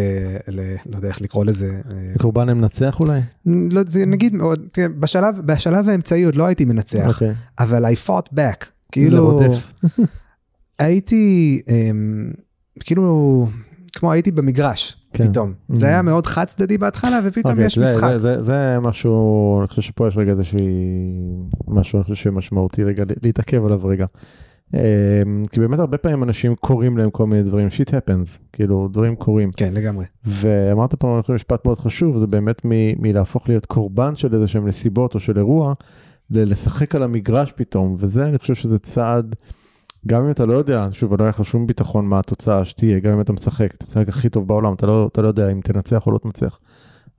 ל... 0.49 0.61
לא 0.87 0.97
יודע 0.97 1.09
איך 1.09 1.21
לקרוא 1.23 1.45
לזה. 1.45 1.71
אה, 1.91 2.13
קורבן 2.19 2.49
המנצח 2.49 3.01
אולי? 3.01 3.21
לא, 3.47 3.83
זה 3.87 4.07
נגיד 4.07 4.35
תראה, 4.73 4.89
בשלב, 4.89 5.41
בשלב 5.45 5.89
האמצעי 5.89 6.23
עוד 6.23 6.35
לא 6.35 6.47
הייתי 6.47 6.65
מנצח, 6.65 7.09
אוקיי. 7.15 7.35
אבל 7.59 7.85
I 7.87 8.09
fought 8.09 8.33
back, 8.35 8.65
כאילו, 8.93 9.17
לרודף. 9.17 9.73
הייתי, 10.79 11.61
אמ, 11.69 12.31
כאילו, 12.81 13.47
כמו 13.93 14.13
הייתי 14.13 14.31
במגרש, 14.33 14.97
כן. 15.13 15.27
פתאום. 15.29 15.53
Mm. 15.73 15.77
זה 15.77 15.87
היה 15.87 16.03
מאוד 16.03 16.27
חד 16.27 16.45
צדדי 16.45 16.79
בהתחלה, 16.79 17.21
ופתאום 17.25 17.53
אוקיי, 17.53 17.67
יש 17.67 17.79
זה- 17.79 17.83
משחק. 17.83 18.09
זה- 18.13 18.19
זה- 18.21 18.43
זה 18.43 18.77
משהו, 18.83 19.59
אני 19.61 19.69
חושב 19.69 19.83
שפה 19.83 20.09
יש 20.09 20.17
רגע 20.17 20.31
איזושהי, 20.33 20.59
משהו, 21.69 21.99
אני 21.99 22.05
חושב 22.05 22.15
שמשמעותי 22.15 22.85
רגע, 22.85 23.05
להתעכב 23.23 23.65
עליו 23.65 23.81
רגע. 23.85 24.07
אמ, 24.75 24.81
כי 25.51 25.61
באמת 25.61 25.79
הרבה 25.79 25.99
פעמים 25.99 26.23
אנשים 26.23 26.55
קוראים 26.55 26.99
להם 26.99 27.11
כל 27.11 27.27
מיני 27.27 27.43
דברים, 27.43 27.71
שיט 27.71 27.95
happens, 27.95 28.39
כאילו 28.53 28.89
דברים 28.93 29.17
קורים. 29.17 29.51
כן, 29.57 29.75
לגמרי. 29.75 30.05
ואמרת 30.25 30.95
פה 30.95 31.21
משפט 31.29 31.65
מאוד 31.65 31.79
חשוב, 31.79 32.17
זה 32.17 32.27
באמת 32.27 32.65
מ- 32.65 33.03
מלהפוך 33.03 33.49
להיות 33.49 33.67
קורבן 33.67 34.17
של 34.17 34.35
איזה 34.35 34.47
שהם 34.47 34.69
נסיבות 34.69 35.15
או 35.15 35.21
של 35.21 35.39
אירוע, 35.39 35.75
לשחק 36.31 36.95
על 36.95 37.03
המגרש 37.03 37.53
פתאום, 37.57 37.97
וזה 37.99 38.29
אני 38.29 38.39
חושב 38.39 38.55
שזה 38.55 38.79
צעד, 38.79 39.35
גם 40.07 40.25
אם 40.25 40.31
אתה 40.31 40.47
לא 40.47 40.55
יודע, 40.55 40.89
שוב, 40.93 41.15
לא 41.19 41.25
היה 41.25 41.31
לך 41.31 41.45
שום 41.45 41.67
ביטחון 41.67 42.07
מה 42.07 42.19
התוצאה 42.19 42.65
שתהיה, 42.65 42.99
גם 42.99 43.13
אם 43.13 43.21
אתה 43.21 43.33
משחק, 43.33 43.75
אתה 43.75 43.85
משחק 43.89 44.09
הכי 44.09 44.29
טוב 44.29 44.49
בעולם, 44.49 44.73
אתה 44.75 44.87
לא, 44.87 45.09
אתה 45.13 45.23
לא 45.23 45.29
יודע 45.29 45.53
אם 45.53 45.61
תנצח 45.61 46.07
או 46.07 46.13
לא 46.13 46.19
תנצח. 46.19 46.59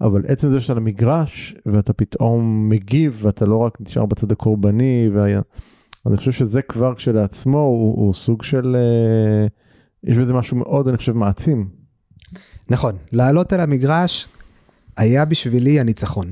אבל 0.02 0.24
עצם 0.28 0.50
זה 0.50 0.62
שאתה 0.62 0.74
על 0.74 0.78
המגרש, 0.78 1.56
ואתה 1.66 1.94
פתאום 1.94 2.70
מגיב, 2.70 3.20
ואתה 3.22 3.46
לא 3.46 3.58
רק 3.58 3.78
נשאר 3.82 4.06
בצד 4.06 4.32
הקורבני, 4.32 5.10
והיה... 5.14 5.42
אני 6.08 6.18
חושב 6.18 6.32
שזה 6.32 6.62
כבר 6.62 6.96
כשלעצמו 6.96 7.60
הוא, 7.60 8.06
הוא 8.06 8.14
סוג 8.14 8.44
של, 8.44 8.76
אה, 8.76 9.48
יש 10.04 10.18
בזה 10.18 10.34
משהו 10.34 10.58
מאוד, 10.58 10.88
אני 10.88 10.98
חושב, 10.98 11.12
מעצים. 11.12 11.70
נכון, 12.70 12.96
לעלות 13.12 13.54
על 13.54 13.60
המגרש 13.60 14.28
היה 14.98 15.26
בשבילי 15.26 15.80
הניצחון. 15.80 16.32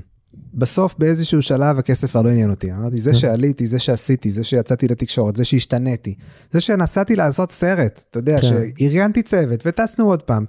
בסוף 0.54 0.96
באיזשהו 0.98 1.42
שלב 1.42 1.80
הכסף 1.80 2.12
כבר 2.12 2.22
לא 2.22 2.30
עניין 2.30 2.50
אותי. 2.50 2.72
אמרתי, 2.72 2.98
זה 2.98 3.12
כן. 3.12 3.18
שעליתי, 3.18 3.68
זה 3.68 3.80
שעשיתי, 3.80 4.32
זה 4.32 4.44
שיצאתי 4.44 4.88
לתקשורת, 4.88 5.36
זה 5.36 5.46
שהשתניתי, 5.46 6.16
זה 6.52 6.60
שנסעתי 6.60 7.16
לעשות 7.16 7.52
סרט, 7.52 8.04
אתה 8.12 8.20
יודע, 8.20 8.38
כן. 8.42 8.48
שארגנתי 8.48 9.24
צוות 9.24 9.64
וטסנו 9.66 10.06
עוד 10.06 10.22
פעם. 10.22 10.46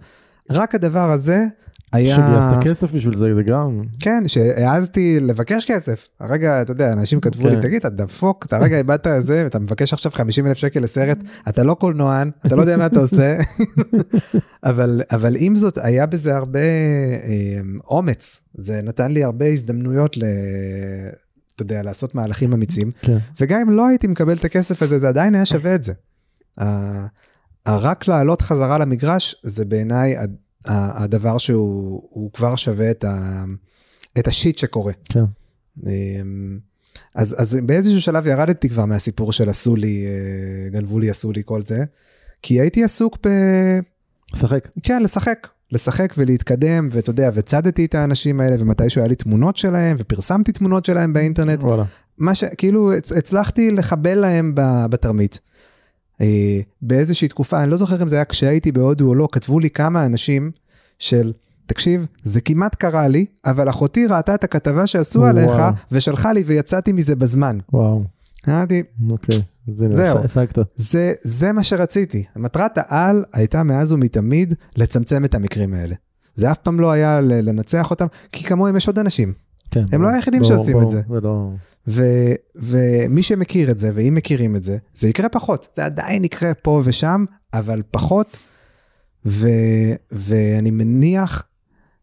רק 0.50 0.74
הדבר 0.74 1.12
הזה 1.12 1.46
היה... 1.92 2.16
שגייסת 2.16 2.66
כסף 2.68 2.92
בשביל 2.92 3.16
זה, 3.16 3.34
זה 3.34 3.42
גם, 3.42 3.82
כן, 4.00 4.24
שהעזתי 4.26 5.20
לבקש 5.20 5.64
כסף. 5.64 6.06
הרגע, 6.20 6.62
אתה 6.62 6.72
יודע, 6.72 6.92
אנשים 6.92 7.20
כתבו 7.20 7.48
לי, 7.48 7.54
כן. 7.54 7.62
תגיד, 7.62 7.76
אתה 7.76 7.88
דפוק, 7.88 8.46
אתה 8.46 8.56
הרגע 8.56 8.78
איבדת 8.78 9.06
את 9.06 9.26
זה, 9.26 9.46
אתה 9.46 9.58
מבקש 9.58 9.92
עכשיו 9.92 10.12
50 10.12 10.46
אלף 10.46 10.56
שקל 10.56 10.80
לסרט, 10.80 11.18
אתה 11.48 11.62
לא 11.62 11.74
קולנוען, 11.74 12.30
אתה 12.46 12.56
לא 12.56 12.60
יודע 12.60 12.76
מה 12.76 12.86
אתה 12.86 13.00
עושה. 13.00 13.38
אבל, 14.64 15.02
אבל 15.10 15.36
עם 15.38 15.56
זאת, 15.56 15.78
היה 15.78 16.06
בזה 16.06 16.36
הרבה 16.36 16.60
אה, 16.60 17.60
אומץ. 17.88 18.40
זה 18.54 18.80
נתן 18.82 19.12
לי 19.12 19.24
הרבה 19.24 19.46
הזדמנויות 19.46 20.16
ל... 20.16 20.22
אתה 21.54 21.62
יודע, 21.62 21.82
לעשות 21.82 22.14
מהלכים 22.14 22.52
אמיצים. 22.52 22.90
כן. 23.02 23.18
וגם 23.40 23.60
אם 23.60 23.70
לא 23.70 23.88
הייתי 23.88 24.06
מקבל 24.06 24.36
את 24.36 24.44
הכסף 24.44 24.82
הזה, 24.82 24.98
זה 24.98 25.08
עדיין 25.08 25.34
היה 25.34 25.44
שווה 25.44 25.74
את 25.74 25.84
זה. 25.84 25.92
רק 27.68 28.08
לעלות 28.08 28.42
חזרה 28.42 28.78
למגרש, 28.78 29.36
זה 29.42 29.64
בעיניי 29.64 30.16
הדבר 30.66 31.38
שהוא 31.38 32.02
הוא 32.10 32.32
כבר 32.32 32.56
שווה 32.56 32.90
את, 32.90 33.04
ה, 33.04 33.44
את 34.18 34.28
השיט 34.28 34.58
שקורה. 34.58 34.92
כן. 35.08 35.24
אמ, 35.86 36.58
אז, 37.14 37.36
אז 37.38 37.58
באיזשהו 37.62 38.00
שלב 38.00 38.26
ירדתי 38.26 38.68
כבר 38.68 38.84
מהסיפור 38.84 39.32
של 39.32 39.48
עשו 39.48 39.76
לי, 39.76 40.04
אה, 40.06 40.70
גנבו 40.70 40.98
לי, 40.98 41.10
עשו 41.10 41.32
לי 41.32 41.42
כל 41.44 41.62
זה, 41.62 41.84
כי 42.42 42.60
הייתי 42.60 42.84
עסוק 42.84 43.18
ב... 43.26 43.28
שחק. 44.36 44.68
כן, 44.82 45.02
לשחק. 45.02 45.48
לשחק 45.72 46.14
ולהתקדם, 46.16 46.88
ואתה 46.90 47.10
יודע, 47.10 47.30
וצדתי 47.34 47.84
את 47.84 47.94
האנשים 47.94 48.40
האלה, 48.40 48.56
ומתישהו 48.58 49.00
היה 49.00 49.08
לי 49.08 49.14
תמונות 49.14 49.56
שלהם, 49.56 49.96
ופרסמתי 49.98 50.52
תמונות 50.52 50.84
שלהם 50.84 51.12
באינטרנט, 51.12 51.62
וואלה. 51.62 51.84
מה 52.18 52.34
ש... 52.34 52.44
כאילו, 52.44 52.92
הצ- 52.92 53.18
הצלחתי 53.18 53.70
לחבל 53.70 54.14
להם 54.14 54.52
בתרמית. 54.90 55.40
אה, 56.20 56.60
באיזושהי 56.82 57.28
תקופה, 57.28 57.62
אני 57.62 57.70
לא 57.70 57.76
זוכר 57.76 58.02
אם 58.02 58.08
זה 58.08 58.16
היה 58.16 58.24
כשהייתי 58.24 58.72
בהודו 58.72 59.08
או 59.08 59.14
לא, 59.14 59.28
כתבו 59.32 59.60
לי 59.60 59.70
כמה 59.70 60.06
אנשים 60.06 60.50
של, 60.98 61.32
תקשיב, 61.66 62.06
זה 62.22 62.40
כמעט 62.40 62.74
קרה 62.74 63.08
לי, 63.08 63.26
אבל 63.44 63.68
אחותי 63.68 64.06
ראתה 64.06 64.34
את 64.34 64.44
הכתבה 64.44 64.86
שעשו 64.86 65.18
וואו. 65.18 65.30
עליך, 65.30 65.52
ושלחה 65.92 66.32
לי 66.32 66.42
ויצאתי 66.42 66.92
מזה 66.92 67.16
בזמן. 67.16 67.58
וואו. 67.72 68.04
אמרתי, 68.48 68.82
אוקיי. 69.10 69.38
הנה, 69.78 69.96
זהו. 69.96 70.18
השגת. 70.18 70.58
זה, 70.74 71.12
זה 71.22 71.52
מה 71.52 71.62
שרציתי. 71.62 72.24
מטרת 72.36 72.72
העל 72.76 73.24
הייתה 73.32 73.62
מאז 73.62 73.92
ומתמיד 73.92 74.54
לצמצם 74.76 75.24
את 75.24 75.34
המקרים 75.34 75.74
האלה. 75.74 75.94
זה 76.34 76.50
אף 76.50 76.58
פעם 76.58 76.80
לא 76.80 76.90
היה 76.90 77.20
לנצח 77.20 77.90
אותם, 77.90 78.06
כי 78.32 78.44
כמוהם 78.44 78.76
יש 78.76 78.86
עוד 78.86 78.98
אנשים. 78.98 79.32
כן. 79.70 79.84
הם 79.92 80.02
לא 80.02 80.08
היחידים 80.08 80.42
ברור, 80.42 80.56
שעושים 80.56 80.72
ברור, 80.72 80.84
את 80.84 80.90
זה. 80.90 81.02
זה 81.08 81.20
לא... 81.20 81.50
ו- 81.88 82.34
ומי 82.54 83.22
שמכיר 83.22 83.70
את 83.70 83.78
זה, 83.78 83.90
ואם 83.94 84.14
מכירים 84.14 84.56
את 84.56 84.64
זה, 84.64 84.76
זה 84.94 85.08
יקרה 85.08 85.28
פחות. 85.28 85.68
זה 85.74 85.84
עדיין 85.84 86.24
יקרה 86.24 86.54
פה 86.54 86.82
ושם, 86.84 87.24
אבל 87.54 87.82
פחות. 87.90 88.38
ו- 89.26 89.94
ואני 90.12 90.70
מניח 90.70 91.42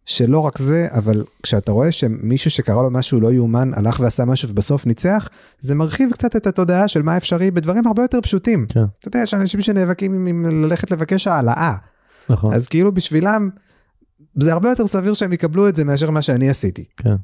שלא 0.06 0.40
רק 0.40 0.58
זה, 0.58 0.88
אבל 0.92 1.24
כשאתה 1.44 1.72
רואה 1.72 1.92
שמישהו 1.92 2.52
שקרה 2.52 2.84
לו 2.84 2.92
משהו 2.92 3.20
לא 3.20 3.34
יאומן, 3.34 3.72
הלך 3.74 4.00
ועשה 4.00 4.26
משהו 4.26 4.50
ובסוף 4.50 4.86
ניצח, 4.86 5.30
זה 5.60 5.76
מרחיב 5.76 6.12
קצת 6.12 6.36
את 6.36 6.48
התודעה 6.48 6.88
של 6.88 7.02
מה 7.02 7.18
אפשרי 7.18 7.52
בדברים 7.52 7.88
הרבה 7.88 8.02
יותר 8.02 8.22
פשוטים. 8.22 8.66
כן. 8.70 8.84
אתה 9.00 9.08
יודע, 9.08 9.20
יש 9.20 9.34
אנשים 9.34 9.62
שנאבקים 9.62 10.14
עם, 10.14 10.28
עם 10.28 10.64
ללכת 10.64 10.92
לבקש 10.92 11.28
העלאה, 11.28 11.76
נכון. 12.30 12.54
אז 12.54 12.68
כאילו 12.68 12.92
בשבילם, 12.92 13.50
זה 14.40 14.54
הרבה 14.54 14.70
יותר 14.70 14.88
סביר 14.88 15.14
שהם 15.14 15.34
יקבלו 15.34 15.68
את 15.68 15.76
זה 15.76 15.84
מאשר 15.84 16.12
מה 16.12 16.22
שאני 16.22 16.50
עשיתי. 16.50 16.84
כן. 16.98 17.16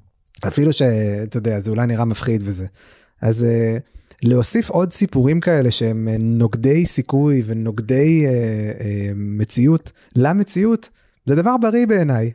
אפילו 0.48 0.74
שאתה 0.74 1.38
יודע, 1.38 1.60
זה 1.60 1.72
אולי 1.72 1.88
נראה 1.88 2.06
מפחיד 2.06 2.42
וזה. 2.46 2.66
אז 3.22 3.44
אה, 3.44 3.78
להוסיף 4.24 4.70
עוד 4.70 4.94
סיפורים 4.94 5.40
כאלה 5.40 5.72
שהם 5.72 6.08
אה, 6.08 6.16
נוגדי 6.20 6.86
סיכוי 6.86 7.44
ונוגדי 7.46 8.26
אה, 8.26 8.32
אה, 8.32 9.12
מציאות 9.16 9.92
למציאות, 10.16 10.90
זה 11.26 11.36
דבר 11.36 11.58
בריא 11.58 11.88
בעיניי. 11.88 12.32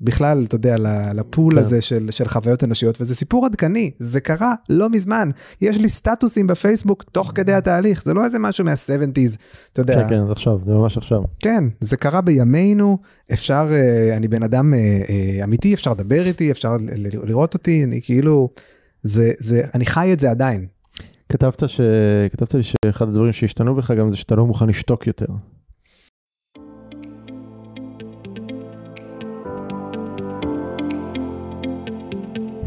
בכלל, 0.00 0.44
אתה 0.44 0.54
יודע, 0.54 0.76
לפול 1.14 1.52
כן. 1.52 1.58
הזה 1.58 1.80
של, 1.80 2.10
של 2.10 2.28
חוויות 2.28 2.64
אנושיות, 2.64 3.00
וזה 3.00 3.14
סיפור 3.14 3.46
עדכני, 3.46 3.90
זה 3.98 4.20
קרה 4.20 4.54
לא 4.68 4.88
מזמן. 4.90 5.30
יש 5.60 5.76
לי 5.76 5.88
סטטוסים 5.88 6.46
בפייסבוק 6.46 7.02
תוך 7.02 7.32
כדי 7.34 7.52
התהליך, 7.52 8.04
זה 8.04 8.14
לא 8.14 8.24
איזה 8.24 8.38
משהו 8.38 8.64
מה-70's, 8.64 9.36
אתה 9.72 9.80
יודע. 9.80 9.94
כן, 9.94 10.08
כן, 10.08 10.26
זה 10.26 10.32
עכשיו, 10.32 10.58
זה 10.66 10.72
ממש 10.72 10.96
עכשיו. 10.96 11.22
כן, 11.38 11.64
זה 11.80 11.96
קרה 11.96 12.20
בימינו, 12.20 12.98
אפשר, 13.32 13.66
אה, 13.70 14.16
אני 14.16 14.28
בן 14.28 14.42
אדם 14.42 14.74
אה, 14.74 14.78
אה, 15.08 15.44
אמיתי, 15.44 15.74
אפשר 15.74 15.90
לדבר 15.90 16.26
איתי, 16.26 16.50
אפשר 16.50 16.76
לראות 17.24 17.54
אותי, 17.54 17.84
אני 17.84 18.00
כאילו, 18.02 18.48
זה, 19.02 19.32
זה, 19.38 19.62
אני 19.74 19.86
חי 19.86 20.12
את 20.12 20.20
זה 20.20 20.30
עדיין. 20.30 20.66
כתבת 21.28 21.68
ש... 21.68 21.80
כתבת 22.32 22.54
לי 22.54 22.62
שאחד 22.62 23.08
הדברים 23.08 23.32
שהשתנו 23.32 23.74
בך 23.74 23.90
גם 23.90 24.10
זה 24.10 24.16
שאתה 24.16 24.34
לא 24.34 24.46
מוכן 24.46 24.68
לשתוק 24.68 25.06
יותר. 25.06 25.26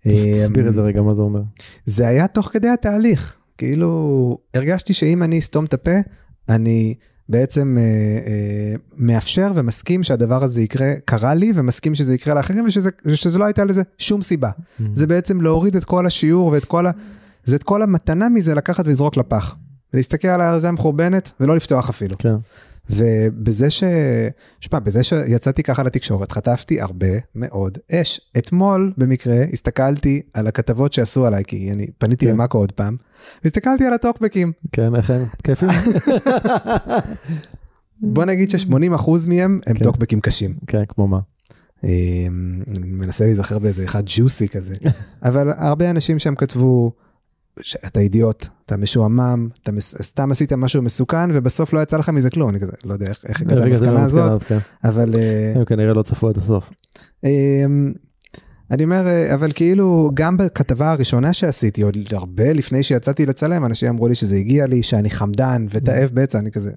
תסביר 0.00 0.68
את 0.68 0.74
זה 0.74 0.80
רגע 0.80 1.02
מה 1.02 1.14
זה 1.14 1.22
אומר. 1.22 1.42
זה 1.84 2.08
היה 2.08 2.28
תוך 2.28 2.48
כדי 2.52 2.68
התהליך, 2.68 3.39
כאילו 3.60 4.38
הרגשתי 4.54 4.92
שאם 4.92 5.22
אני 5.22 5.38
אסתום 5.38 5.64
את 5.64 5.74
הפה, 5.74 5.96
אני 6.48 6.94
בעצם 7.28 7.76
אה, 7.78 7.82
אה, 7.82 8.74
מאפשר 8.96 9.52
ומסכים 9.54 10.02
שהדבר 10.02 10.44
הזה 10.44 10.62
יקרה, 10.62 10.94
קרה 11.04 11.34
לי 11.34 11.52
ומסכים 11.54 11.94
שזה 11.94 12.14
יקרה 12.14 12.34
לאחרים 12.34 12.64
ושזה, 12.66 12.90
ושזה 13.04 13.38
לא 13.38 13.44
הייתה 13.44 13.64
לזה 13.64 13.82
שום 13.98 14.22
סיבה. 14.22 14.50
Mm-hmm. 14.50 14.82
זה 14.94 15.06
בעצם 15.06 15.40
להוריד 15.40 15.76
את 15.76 15.84
כל 15.84 16.06
השיעור 16.06 16.46
ואת 16.46 16.64
כל 16.64 16.86
ה... 16.86 16.90
זה 17.44 17.56
את 17.56 17.62
כל 17.62 17.82
המתנה 17.82 18.28
מזה 18.28 18.54
לקחת 18.54 18.86
ולזרוק 18.86 19.16
לפח. 19.16 19.56
ולהסתכל 19.94 20.28
על 20.28 20.40
הארזה 20.40 20.68
המחורבנת 20.68 21.32
ולא 21.40 21.56
לפתוח 21.56 21.88
אפילו. 21.88 22.18
כן. 22.18 22.34
ובזה 22.90 23.70
ש... 23.70 23.84
שמע, 24.60 24.78
בזה 24.78 25.02
שיצאתי 25.02 25.62
ככה 25.62 25.82
לתקשורת, 25.82 26.32
חטפתי 26.32 26.80
הרבה 26.80 27.06
מאוד 27.34 27.78
אש. 27.92 28.20
אתמול, 28.38 28.92
במקרה, 28.96 29.44
הסתכלתי 29.52 30.22
על 30.34 30.46
הכתבות 30.46 30.92
שעשו 30.92 31.26
עליי, 31.26 31.44
כי 31.46 31.70
אני 31.72 31.86
פניתי 31.98 32.26
כן. 32.26 32.32
למאקו 32.32 32.58
עוד 32.58 32.72
פעם, 32.72 32.96
והסתכלתי 33.44 33.86
על 33.86 33.92
הטוקבקים. 33.92 34.52
כן, 34.72 34.94
איך 34.94 35.10
הם? 35.10 35.24
כיפים. 35.44 35.68
בוא 38.02 38.24
נגיד 38.24 38.50
ש-80% 38.50 39.10
מהם 39.28 39.60
הם 39.66 39.74
כן. 39.74 39.84
טוקבקים 39.84 40.20
קשים. 40.20 40.54
כן, 40.66 40.82
כמו 40.88 41.08
מה? 41.08 41.18
אמ, 41.84 42.62
אני 42.76 42.86
מנסה 42.86 43.24
להיזכר 43.24 43.58
באיזה 43.58 43.84
אחד 43.84 44.02
ג'וסי 44.06 44.48
כזה, 44.48 44.74
אבל 45.22 45.50
הרבה 45.56 45.90
אנשים 45.90 46.18
שם 46.18 46.34
כתבו, 46.34 46.92
אתה 47.86 48.00
אידיוט, 48.00 48.46
אתה 48.66 48.76
משועמם, 48.76 49.48
אתה 49.62 49.72
מס... 49.72 50.02
סתם 50.02 50.30
עשית 50.30 50.52
משהו 50.52 50.82
מסוכן 50.82 51.30
ובסוף 51.32 51.72
לא 51.72 51.80
יצא 51.80 51.96
לך 51.96 52.08
מזה 52.08 52.30
כלום, 52.30 52.50
אני 52.50 52.60
כזה, 52.60 52.72
לא 52.84 52.92
יודע 52.92 53.06
איך, 53.28 53.40
הגעת 53.40 53.58
למסקנה 53.58 53.90
לא 53.90 53.98
הזאת, 53.98 54.42
כן. 54.42 54.58
אבל... 54.84 55.14
אה, 55.14 55.52
הם 55.56 55.64
כנראה 55.64 55.94
לא 55.94 56.02
צפו 56.02 56.28
עד 56.28 56.36
הסוף. 56.36 56.70
אמ, 57.24 57.92
אני 58.70 58.84
אומר, 58.84 59.06
אה, 59.06 59.34
אבל 59.34 59.52
כאילו, 59.52 60.10
גם 60.14 60.36
בכתבה 60.36 60.90
הראשונה 60.90 61.32
שעשיתי, 61.32 61.82
עוד 61.82 61.96
הרבה 62.12 62.52
לפני 62.52 62.82
שיצאתי 62.82 63.26
לצלם, 63.26 63.64
אנשים 63.64 63.88
אמרו 63.88 64.08
לי 64.08 64.14
שזה 64.14 64.36
הגיע 64.36 64.66
לי, 64.66 64.82
שאני 64.82 65.10
חמדן 65.10 65.66
ותאב 65.70 66.10
בצע, 66.14 66.38
אני 66.38 66.50
כזה, 66.50 66.72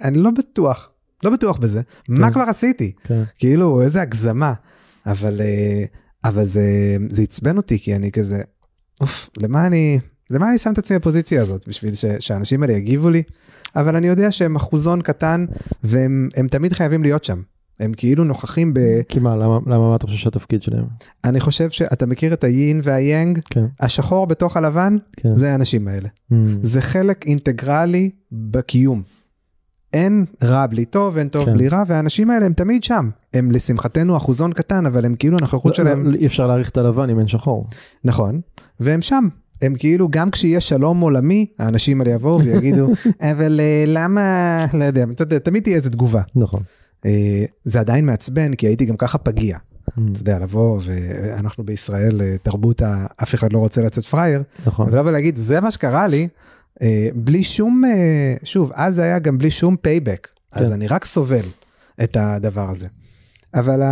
אני 0.00 0.18
לא 0.18 0.30
בטוח, 0.30 0.90
לא 1.24 1.30
בטוח 1.30 1.58
בזה, 1.58 1.80
מה 2.08 2.26
כן. 2.26 2.32
כבר 2.32 2.42
עשיתי? 2.42 2.92
כן. 3.04 3.22
כאילו, 3.38 3.82
איזה 3.82 4.02
הגזמה. 4.02 4.54
אבל, 5.06 5.40
אה, 5.40 5.84
אבל 6.24 6.44
זה, 6.44 6.96
זה 7.10 7.22
עצבן 7.22 7.56
אותי, 7.56 7.78
כי 7.78 7.96
אני 7.96 8.12
כזה, 8.12 8.42
אוף, 9.00 9.30
למה 9.36 9.66
אני, 9.66 10.00
למה 10.30 10.48
אני 10.48 10.58
שם 10.58 10.72
את 10.72 10.78
עצמי 10.78 10.98
בפוזיציה 10.98 11.42
הזאת? 11.42 11.68
בשביל 11.68 11.94
ש, 11.94 12.04
שהאנשים 12.18 12.62
האלה 12.62 12.72
יגיבו 12.72 13.10
לי? 13.10 13.22
אבל 13.76 13.96
אני 13.96 14.06
יודע 14.06 14.30
שהם 14.30 14.56
אחוזון 14.56 15.02
קטן, 15.02 15.44
והם 15.84 16.28
תמיד 16.50 16.72
חייבים 16.72 17.02
להיות 17.02 17.24
שם. 17.24 17.42
הם 17.80 17.92
כאילו 17.96 18.24
נוכחים 18.24 18.74
ב... 18.74 18.80
כי 19.08 19.18
מה, 19.18 19.36
למה, 19.36 19.58
למה 19.66 19.88
מה 19.88 19.96
אתה 19.96 20.06
חושב 20.06 20.18
שהתפקיד 20.18 20.62
שלהם? 20.62 20.84
אני 21.24 21.40
חושב 21.40 21.70
שאתה 21.70 22.06
מכיר 22.06 22.32
את 22.32 22.44
היין 22.44 22.80
והיאנג, 22.82 23.38
כן. 23.50 23.64
השחור 23.80 24.26
בתוך 24.26 24.56
הלבן, 24.56 24.96
כן. 25.16 25.36
זה 25.36 25.52
האנשים 25.52 25.88
האלה. 25.88 26.08
Mm. 26.08 26.34
זה 26.62 26.80
חלק 26.80 27.26
אינטגרלי 27.26 28.10
בקיום. 28.32 29.02
אין 29.92 30.24
רע 30.44 30.66
בלי 30.66 30.84
טוב, 30.84 31.18
אין 31.18 31.28
טוב 31.28 31.44
כן. 31.44 31.52
בלי 31.52 31.68
רע, 31.68 31.82
והאנשים 31.86 32.30
האלה 32.30 32.46
הם 32.46 32.52
תמיד 32.52 32.84
שם. 32.84 33.10
הם 33.34 33.50
לשמחתנו 33.50 34.16
אחוזון 34.16 34.52
קטן, 34.52 34.86
אבל 34.86 35.04
הם 35.04 35.14
כאילו 35.14 35.36
הנוכחות 35.38 35.78
לא, 35.78 35.84
שלהם... 35.84 36.10
לא, 36.10 36.16
אי 36.16 36.26
אפשר 36.26 36.46
להעריך 36.46 36.70
את 36.70 36.76
הלבן 36.76 37.10
אם 37.10 37.18
אין 37.18 37.28
שחור. 37.28 37.66
נכון, 38.04 38.40
והם 38.80 39.02
שם. 39.02 39.28
הם 39.62 39.74
כאילו, 39.78 40.08
גם 40.08 40.30
כשיהיה 40.30 40.60
שלום 40.60 41.00
עולמי, 41.00 41.46
האנשים 41.58 42.00
האלה 42.00 42.12
יבואו 42.12 42.44
ויגידו, 42.44 42.88
אבל 43.32 43.60
uh, 43.60 43.88
למה, 43.88 44.66
לא 44.72 44.84
יודע, 44.84 45.04
תמיד 45.42 45.62
תהיה 45.62 45.76
איזה 45.76 45.90
תגובה. 45.90 46.22
נכון. 46.36 46.62
Uh, 46.98 47.06
זה 47.64 47.80
עדיין 47.80 48.06
מעצבן, 48.06 48.54
כי 48.54 48.66
הייתי 48.66 48.84
גם 48.84 48.96
ככה 48.96 49.18
פגיע. 49.18 49.58
Mm. 49.90 50.00
אתה 50.12 50.20
יודע, 50.20 50.38
לבוא, 50.38 50.80
ואנחנו 50.84 51.64
בישראל, 51.64 52.20
אה, 52.20 52.36
תרבות, 52.42 52.82
אף 53.22 53.34
אחד 53.34 53.52
לא 53.52 53.58
רוצה 53.58 53.82
לצאת 53.82 54.04
פראייר. 54.06 54.42
נכון. 54.66 54.88
ולבוא 54.92 55.10
להגיד, 55.10 55.36
זה 55.36 55.60
מה 55.60 55.70
שקרה 55.70 56.06
לי, 56.06 56.28
אה, 56.82 57.08
בלי 57.14 57.44
שום, 57.44 57.82
אה, 57.84 58.34
שוב, 58.44 58.70
אז 58.74 58.94
זה 58.94 59.02
היה 59.02 59.18
גם 59.18 59.38
בלי 59.38 59.50
שום 59.50 59.76
payback, 59.76 60.28
כן. 60.54 60.60
אז 60.60 60.72
אני 60.72 60.86
רק 60.86 61.04
סובל 61.04 61.44
את 62.02 62.16
הדבר 62.20 62.70
הזה. 62.70 62.86
אבל 63.54 63.82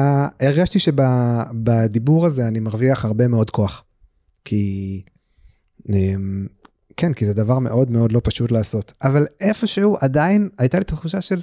הרגשתי 0.41 0.79
שבדיבור 0.79 2.27
הזה 2.27 2.49
אני 2.49 2.61
מרוויח 2.61 3.05
הרבה 3.05 3.29
מאוד 3.29 3.51
כוח. 3.51 3.85
כי, 4.45 5.03
כן, 6.97 7.12
כי 7.12 7.24
זה 7.24 7.34
דבר 7.34 7.59
מאוד 7.59 7.91
מאוד 7.91 8.12
לא 8.12 8.20
פשוט 8.24 8.53
לעשות. 8.53 8.93
אבל 9.03 9.26
איפשהו 9.41 9.97
עדיין 10.01 10.49
הייתה 10.59 10.78
לי 10.78 10.82
את 10.82 10.93
התחושה 10.93 11.20
של, 11.20 11.41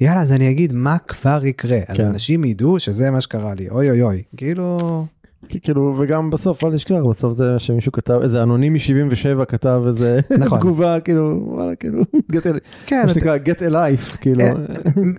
יאללה, 0.00 0.22
אז 0.22 0.32
אני 0.32 0.50
אגיד 0.50 0.72
מה 0.72 0.98
כבר 0.98 1.46
יקרה. 1.46 1.80
כן. 1.80 1.92
אז 1.92 2.00
אנשים 2.00 2.44
ידעו 2.44 2.78
שזה 2.78 3.10
מה 3.10 3.20
שקרה 3.20 3.54
לי, 3.54 3.68
אוי 3.68 3.90
אוי 3.90 4.02
אוי. 4.02 4.22
כאילו... 4.36 4.78
כאילו 5.48 5.94
וגם 5.98 6.30
בסוף 6.30 6.64
אל 6.64 6.74
תשכח 6.74 7.00
בסוף 7.10 7.36
זה 7.36 7.58
שמישהו 7.58 7.92
כתב 7.92 8.20
איזה 8.22 8.42
אנונימי 8.42 8.80
77 8.80 9.44
כתב 9.44 9.82
איזה 9.86 10.20
נכון. 10.38 10.58
תגובה 10.58 11.00
כאילו 11.00 11.42
וואלה 11.46 11.74
כאילו 11.74 12.02
get 12.32 12.44
a, 12.44 12.58
כן, 12.86 13.02
מה 13.06 13.08
שנקרא 13.08 13.36
get 13.36 13.58
a 13.58 13.72
life 13.72 14.16
כאילו. 14.16 14.40
אה, 14.40 14.52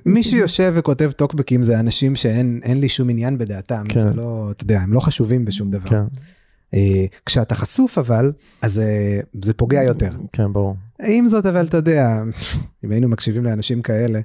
מי 0.06 0.24
שיושב 0.24 0.72
וכותב 0.76 1.12
טוקבקים 1.12 1.64
זה 1.64 1.80
אנשים 1.80 2.16
שאין 2.16 2.80
לי 2.80 2.90
שום 2.90 3.10
עניין 3.10 3.38
בדעתם 3.38 3.84
כן. 3.90 4.00
זה 4.00 4.14
לא 4.14 4.50
אתה 4.52 4.64
יודע 4.64 4.80
הם 4.80 4.94
לא 4.94 5.00
חשובים 5.00 5.46
בשום 5.46 5.70
דבר. 5.70 5.90
כן. 5.90 6.04
אה, 6.74 7.06
כשאתה 7.26 7.56
חשוף 7.56 7.98
אבל 7.98 8.32
אז 8.62 8.82
זה 9.42 9.54
פוגע 9.54 9.84
יותר. 9.84 10.12
כן 10.32 10.54
ברור. 10.54 10.76
עם 11.06 11.26
זאת 11.26 11.46
אבל 11.46 11.66
אתה 11.66 11.78
יודע 11.78 12.22
אם 12.86 12.92
היינו 12.92 13.08
מקשיבים 13.08 13.44
לאנשים 13.44 13.82
כאלה. 13.82 14.20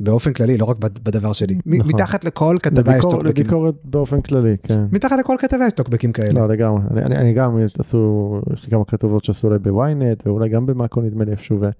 באופן 0.00 0.32
כללי, 0.32 0.58
לא 0.58 0.64
רק 0.64 0.76
בדבר 0.78 1.32
שלי. 1.32 1.58
נכון. 1.66 1.88
מתחת 1.88 2.24
לכל 2.24 2.56
כתבה 2.62 2.96
יש 2.96 3.02
טוקבקים. 3.02 3.26
לביקורת 3.26 3.74
באופן 3.84 4.20
כללי, 4.20 4.56
כן. 4.62 4.84
מתחת 4.92 5.18
לכל 5.18 5.36
כתבה 5.38 5.66
יש 5.66 5.72
טוקבקים 5.72 6.12
כאלה. 6.12 6.40
לא, 6.40 6.48
לגמרי. 6.48 6.80
אני, 6.90 7.02
אני, 7.02 7.16
אני 7.16 7.32
גם, 7.32 7.58
עשו, 7.78 8.40
יש 8.54 8.64
לי 8.64 8.70
כמה 8.70 8.84
כתובות 8.84 9.24
שעשו 9.24 9.46
אולי 9.46 9.58
בוויינט, 9.58 10.26
ואולי 10.26 10.48
גם 10.48 10.66
במאקו 10.66 11.00
נדמה 11.00 11.24
לי 11.24 11.30
איפשהו, 11.30 11.60
ואתה 11.60 11.76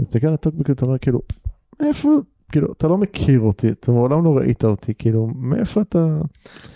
מסתכל 0.00 0.26
על 0.26 0.34
הטוקבקים, 0.34 0.74
אתה 0.74 0.84
אומר 0.84 0.98
כאילו, 0.98 1.20
איפה, 1.80 2.08
כאילו, 2.54 2.72
אתה 2.72 2.88
לא 2.88 2.98
מכיר 2.98 3.40
אותי, 3.40 3.68
אתה 3.68 3.92
מעולם 3.92 4.24
לא 4.24 4.36
ראית 4.36 4.64
אותי, 4.64 4.94
כאילו, 4.98 5.28
מאיפה 5.36 5.80
אתה... 5.80 6.18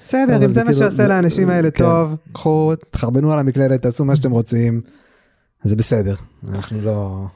בסדר, 0.05 0.45
אם 0.45 0.51
זה 0.51 0.65
מה 0.65 0.73
כאילו, 0.73 0.79
שעושה 0.89 1.09
לאנשים 1.09 1.49
האלה 1.49 1.71
כן. 1.71 1.85
טוב, 1.85 2.17
קחו, 2.33 2.73
תחרבנו 2.91 3.33
על 3.33 3.39
המקלדת, 3.39 3.83
תעשו 3.83 4.05
מה 4.05 4.17
שאתם 4.17 4.31
רוצים, 4.31 4.81
זה 5.63 5.77
בסדר, 5.77 6.15
אנחנו 6.49 6.81
לא... 6.81 7.27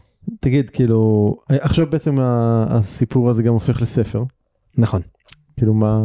תגיד, 0.41 0.71
כאילו, 0.71 1.35
עכשיו 1.49 1.87
בעצם 1.91 2.17
הסיפור 2.21 3.31
הזה 3.31 3.43
גם 3.43 3.53
הופך 3.53 3.83
לספר. 3.83 4.25
נכון. 4.79 5.03
כאילו 5.57 5.75
מה... 5.75 6.01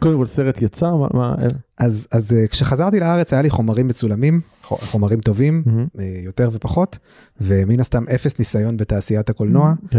קודם 0.00 0.18
כל 0.18 0.26
סרט 0.26 0.62
יצא, 0.62 0.90
מה... 0.92 1.06
מה... 1.14 1.34
אז, 1.78 2.06
אז 2.12 2.32
אה, 2.32 2.48
כשחזרתי 2.48 3.00
לארץ 3.00 3.32
היה 3.32 3.42
לי 3.42 3.50
חומרים 3.50 3.88
מצולמים, 3.88 4.40
חומרים 4.62 5.20
טובים, 5.20 5.62
mm-hmm. 5.66 6.02
יותר 6.24 6.50
ופחות, 6.52 6.98
ומן 7.40 7.80
הסתם 7.80 8.04
אפס 8.14 8.38
ניסיון 8.38 8.76
בתעשיית 8.76 9.30
הקולנוע. 9.30 9.74
Mm-hmm. 9.74 9.96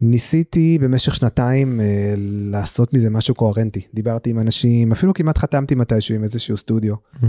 ניסיתי 0.00 0.78
במשך 0.80 1.14
שנתיים 1.14 1.80
אה, 1.80 2.14
לעשות 2.18 2.94
מזה 2.94 3.10
משהו 3.10 3.34
קוהרנטי. 3.34 3.80
דיברתי 3.94 4.30
עם 4.30 4.40
אנשים, 4.40 4.92
אפילו 4.92 5.14
כמעט 5.14 5.38
חתמתי 5.38 5.74
מתישהו 5.74 6.14
עם 6.14 6.22
איזשהו 6.22 6.56
סטודיו. 6.56 6.94
Mm-hmm. 6.94 7.26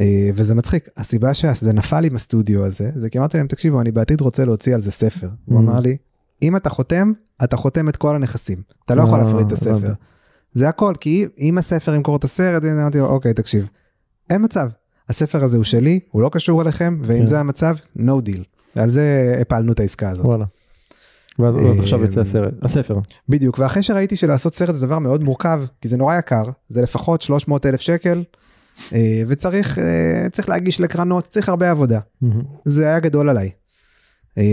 אה, 0.00 0.30
וזה 0.34 0.54
מצחיק, 0.54 0.88
הסיבה 0.96 1.34
שזה 1.34 1.72
נפל 1.72 2.04
עם 2.04 2.16
הסטודיו 2.16 2.64
הזה, 2.64 2.90
זה 2.94 3.10
כי 3.10 3.18
אמרתי 3.18 3.38
להם, 3.38 3.46
תקשיבו, 3.46 3.80
אני 3.80 3.92
בעתיד 3.92 4.20
רוצה 4.20 4.44
להוציא 4.44 4.74
על 4.74 4.80
זה 4.80 4.90
ספר. 4.90 5.26
Mm-hmm. 5.26 5.52
הוא 5.52 5.58
אמר 5.58 5.80
לי, 5.80 5.96
אם 6.42 6.56
אתה 6.56 6.70
חותם, 6.70 7.12
אתה 7.44 7.56
חותם 7.56 7.88
את 7.88 7.96
כל 7.96 8.16
הנכסים. 8.16 8.62
אתה 8.84 8.94
לא 8.94 9.02
יכול 9.02 9.18
להפריד 9.18 9.46
את 9.46 9.52
הספר. 9.52 9.92
זה 10.52 10.68
הכל, 10.68 10.94
כי 11.00 11.26
אם 11.38 11.58
הספר 11.58 11.94
ימכור 11.94 12.16
את 12.16 12.24
הסרט, 12.24 12.64
אמרתי 12.64 12.98
לו, 12.98 13.06
אוקיי, 13.06 13.34
תקשיב, 13.34 13.68
אין 14.30 14.44
מצב. 14.44 14.68
הספר 15.08 15.44
הזה 15.44 15.56
הוא 15.56 15.64
שלי, 15.64 16.00
הוא 16.10 16.22
לא 16.22 16.28
קשור 16.28 16.62
אליכם, 16.62 16.98
ואם 17.02 17.18
כן. 17.18 17.26
זה 17.26 17.40
המצב, 17.40 17.76
no 17.98 18.28
deal. 18.28 18.42
ועל 18.76 18.88
זה 18.88 19.38
הפלנו 19.40 19.72
את 19.72 19.80
העסקה 19.80 20.10
הזאת. 20.10 20.26
וואלה. 20.26 20.44
ואז 21.38 21.80
עכשיו 21.80 22.04
יצא 22.04 22.20
הסרט, 22.20 22.54
הספר. 22.62 22.98
בדיוק, 23.28 23.58
ואחרי 23.58 23.82
שראיתי 23.82 24.16
שלעשות 24.16 24.54
סרט 24.54 24.74
זה 24.74 24.86
דבר 24.86 24.98
מאוד 24.98 25.24
מורכב, 25.24 25.62
כי 25.80 25.88
זה 25.88 25.96
נורא 25.96 26.16
יקר, 26.16 26.44
זה 26.68 26.82
לפחות 26.82 27.22
300 27.22 27.66
אלף 27.66 27.80
שקל, 27.80 28.24
אה, 28.92 29.22
וצריך 29.26 29.78
אה, 29.78 30.26
צריך 30.32 30.48
להגיש 30.48 30.80
לקרנות, 30.80 31.24
צריך 31.24 31.48
הרבה 31.48 31.70
עבודה. 31.70 32.00
זה 32.64 32.86
היה 32.86 33.00
גדול 33.00 33.28
עליי. 33.30 33.50
אה, 34.38 34.44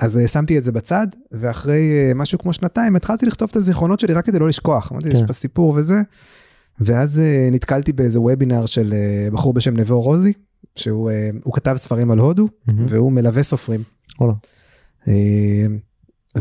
אז 0.00 0.20
שמתי 0.26 0.58
את 0.58 0.64
זה 0.64 0.72
בצד, 0.72 1.06
ואחרי 1.32 2.12
משהו 2.14 2.38
כמו 2.38 2.52
שנתיים 2.52 2.96
התחלתי 2.96 3.26
לכתוב 3.26 3.48
את 3.50 3.56
הזיכרונות 3.56 4.00
שלי 4.00 4.14
רק 4.14 4.24
כדי 4.24 4.38
לא 4.38 4.48
לשכוח. 4.48 4.92
אמרתי, 4.92 5.08
יש 5.10 5.20
כן. 5.20 5.26
פה 5.26 5.32
סיפור 5.32 5.72
וזה. 5.76 6.00
ואז 6.80 7.22
נתקלתי 7.52 7.92
באיזה 7.92 8.20
וובינר 8.20 8.66
של 8.66 8.94
בחור 9.32 9.52
בשם 9.54 9.76
נבו 9.76 10.00
רוזי, 10.00 10.32
שהוא 10.76 11.10
כתב 11.52 11.74
ספרים 11.76 12.10
על 12.10 12.18
הודו, 12.18 12.48
והוא 12.88 13.12
מלווה 13.12 13.42
סופרים. 13.42 13.82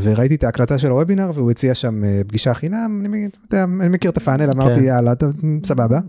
וראיתי 0.02 0.36
את 0.36 0.44
ההקלטה 0.44 0.78
של 0.78 0.92
הוובינר 0.92 1.32
והוא 1.34 1.52
הציע 1.52 1.76
שם 1.76 2.04
אה, 2.04 2.22
פגישה 2.28 2.54
חינם, 2.54 3.04
אני, 3.06 3.30
אתה 3.48 3.64
אני 3.64 3.88
מכיר 3.88 4.12
את 4.12 4.18
הפאנל, 4.18 4.52
אמרתי 4.52 4.80
כן. 4.80 4.84
יאללה, 4.84 5.16
טוב, 5.16 5.34
סבבה. 5.66 6.00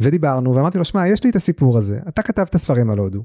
ודיברנו 0.00 0.54
ואמרתי 0.54 0.78
לו, 0.78 0.84
שמע, 0.84 1.08
יש 1.08 1.24
לי 1.24 1.30
את 1.30 1.36
הסיפור 1.36 1.78
הזה, 1.78 1.98
אתה 2.08 2.22
כתבת 2.22 2.56
ספרים 2.56 2.90
על 2.90 2.98
הודו. 2.98 3.22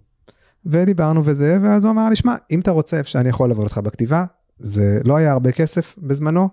ודיברנו 0.66 1.26
וזה, 1.26 1.58
ואז 1.62 1.86
הוא 1.86 1.92
אמר 1.92 2.10
לי, 2.10 2.16
שמע, 2.16 2.36
אם 2.52 2.60
אתה 2.60 2.72
רוצה, 2.72 3.04
שאני 3.04 3.30
יכול 3.30 3.52
לבוא 3.52 3.66
לך 3.66 3.78
בכתיבה, 3.78 4.26
זה 4.58 5.00
לא 5.06 5.18
היה 5.18 5.32
הרבה 5.32 5.52
כסף 5.52 5.96
בזמנו, 6.02 6.50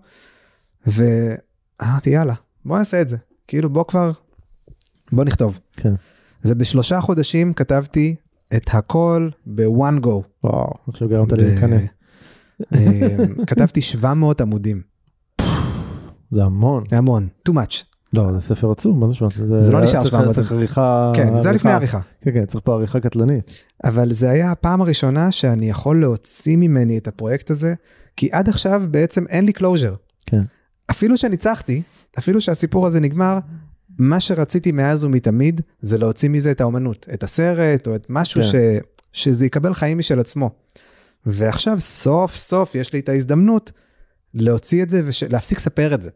ואמרתי, 0.87 2.11
יאללה, 2.11 2.35
בוא 2.65 2.79
נעשה 2.79 3.01
את 3.01 3.09
זה. 3.09 3.17
כאילו, 3.47 3.71
בוא 3.71 3.85
כבר, 3.85 4.11
בוא 5.13 5.25
נכתוב. 5.25 5.59
כן. 5.77 5.95
ובשלושה 6.45 7.01
חודשים 7.01 7.53
כתבתי 7.53 8.15
את 8.57 8.71
הכל 8.73 9.29
בוואן 9.47 9.99
גו. 9.99 10.23
וואו, 10.45 10.75
עכשיו 10.89 11.09
גרמת 11.09 11.33
לי 11.33 11.55
לקנא. 11.55 11.77
אה, 12.75 13.17
כתבתי 13.47 13.81
700 13.83 14.41
עמודים, 14.41 14.83
זה 16.33 16.45
המון. 16.45 16.85
זה 16.91 16.97
המון, 16.99 17.29
too 17.49 17.53
much. 17.53 17.85
לא, 18.13 18.33
זה 18.33 18.41
ספר 18.41 18.71
עצום, 18.71 19.01
מה 19.01 19.09
זה 19.09 19.15
שמעת? 19.15 19.33
זה 19.59 19.73
לא 19.73 19.81
נשאר 19.83 20.01
צריך- 20.03 20.15
700. 20.15 20.35
צריך 20.35 20.53
עריכה... 20.53 21.13
כן, 21.15 21.39
זה 21.39 21.53
לפני 21.53 21.71
העריכה. 21.71 22.01
כן, 22.21 22.31
כן, 22.33 22.45
צריך 22.47 22.65
פה 22.65 22.75
עריכה 22.75 23.01
קטלנית. 23.01 23.63
אבל 23.85 24.13
זה 24.13 24.31
היה 24.31 24.51
הפעם 24.53 24.81
הראשונה 24.81 25.33
שאני 25.33 25.71
יכול 25.71 26.01
להוציא 26.01 26.57
ממני 26.57 26.99
את 26.99 27.09
הפרויקט 27.09 27.51
הזה, 27.51 27.75
כי 28.17 28.29
עד 28.33 28.49
עכשיו 28.49 28.83
בעצם 28.91 29.25
אין 29.29 29.45
לי 29.47 29.53
closure. 29.53 29.95
כן. 30.27 30.41
אפילו 30.91 31.17
שניצחתי, 31.17 31.83
אפילו 32.19 32.41
שהסיפור 32.41 32.87
הזה 32.87 33.01
נגמר, 33.01 33.39
מה 33.99 34.21
שרציתי 34.21 34.73
מאז 34.73 35.05
ומתמיד 35.05 35.61
זה 35.81 35.99
להוציא 35.99 36.29
מזה 36.29 36.51
את 36.51 36.61
האומנות, 36.61 37.07
את 37.15 37.23
הסרט 37.23 37.87
או 37.87 37.95
את 37.95 38.07
משהו 38.09 38.43
כן. 38.43 38.49
ש... 38.49 38.55
שזה 39.13 39.47
יקבל 39.47 39.75
חיים 39.75 39.99
משל 39.99 40.21
עצמו. 40.21 40.51
ועכשיו 41.27 41.81
סוף 41.81 42.37
סוף 42.37 42.75
יש 42.75 42.93
לי 42.93 42.99
את 42.99 43.09
ההזדמנות 43.09 43.73
להוציא 44.35 44.83
את 44.83 44.91
זה 44.91 45.03
ולהפסיק 45.05 45.59
לספר 45.59 45.95
את 45.95 46.03
זה. 46.03 46.11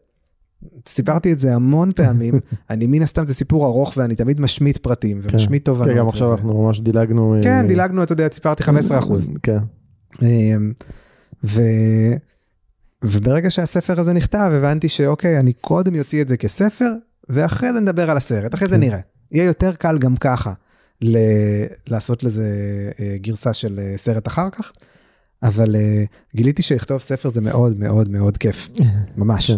סיפרתי 0.87 1.33
את 1.33 1.39
זה 1.39 1.55
המון 1.55 1.91
פעמים, 1.95 2.39
אני 2.69 2.87
מן 2.87 3.01
הסתם 3.01 3.25
זה 3.25 3.33
סיפור 3.33 3.65
ארוך 3.65 3.93
ואני 3.97 4.15
תמיד 4.15 4.41
משמיט 4.41 4.77
פרטים 4.77 5.21
ומשמיט 5.23 5.65
תובנות. 5.65 5.87
כן, 5.87 5.97
גם 5.97 6.07
עכשיו. 6.07 6.31
אנחנו 6.31 6.63
ממש 6.63 6.79
דילגנו. 6.79 7.35
כן, 7.43 7.49
אה, 7.49 7.67
דילגנו, 7.67 8.03
אתה 8.03 8.13
יודע, 8.13 8.27
סיפרתי 8.31 8.63
15 8.63 8.99
אחוז. 8.99 9.29
כן. 9.43 9.57
אמ, 10.21 10.73
ו... 11.43 11.61
וברגע 13.03 13.51
שהספר 13.51 13.99
הזה 13.99 14.13
נכתב 14.13 14.51
הבנתי 14.53 14.89
שאוקיי 14.89 15.39
אני 15.39 15.53
קודם 15.53 15.95
יוציא 15.95 16.21
את 16.21 16.27
זה 16.27 16.37
כספר 16.37 16.93
ואחרי 17.29 17.73
זה 17.73 17.79
נדבר 17.79 18.11
על 18.11 18.17
הסרט 18.17 18.53
אחרי 18.53 18.67
זה 18.67 18.75
כן. 18.75 18.81
נראה. 18.81 18.99
יהיה 19.31 19.45
יותר 19.45 19.75
קל 19.75 19.97
גם 19.97 20.15
ככה 20.15 20.53
ל... 21.03 21.17
לעשות 21.87 22.23
לזה 22.23 22.49
אה, 22.99 23.15
גרסה 23.17 23.53
של 23.53 23.79
אה, 23.79 23.93
סרט 23.97 24.27
אחר 24.27 24.49
כך. 24.49 24.71
אבל 25.43 25.75
אה, 25.75 26.03
גיליתי 26.35 26.61
שלכתוב 26.61 26.97
ספר 26.97 27.29
זה 27.29 27.41
מאוד 27.41 27.79
מאוד 27.79 28.09
מאוד 28.09 28.37
כיף 28.37 28.69
ממש. 29.17 29.51
כן. 29.51 29.57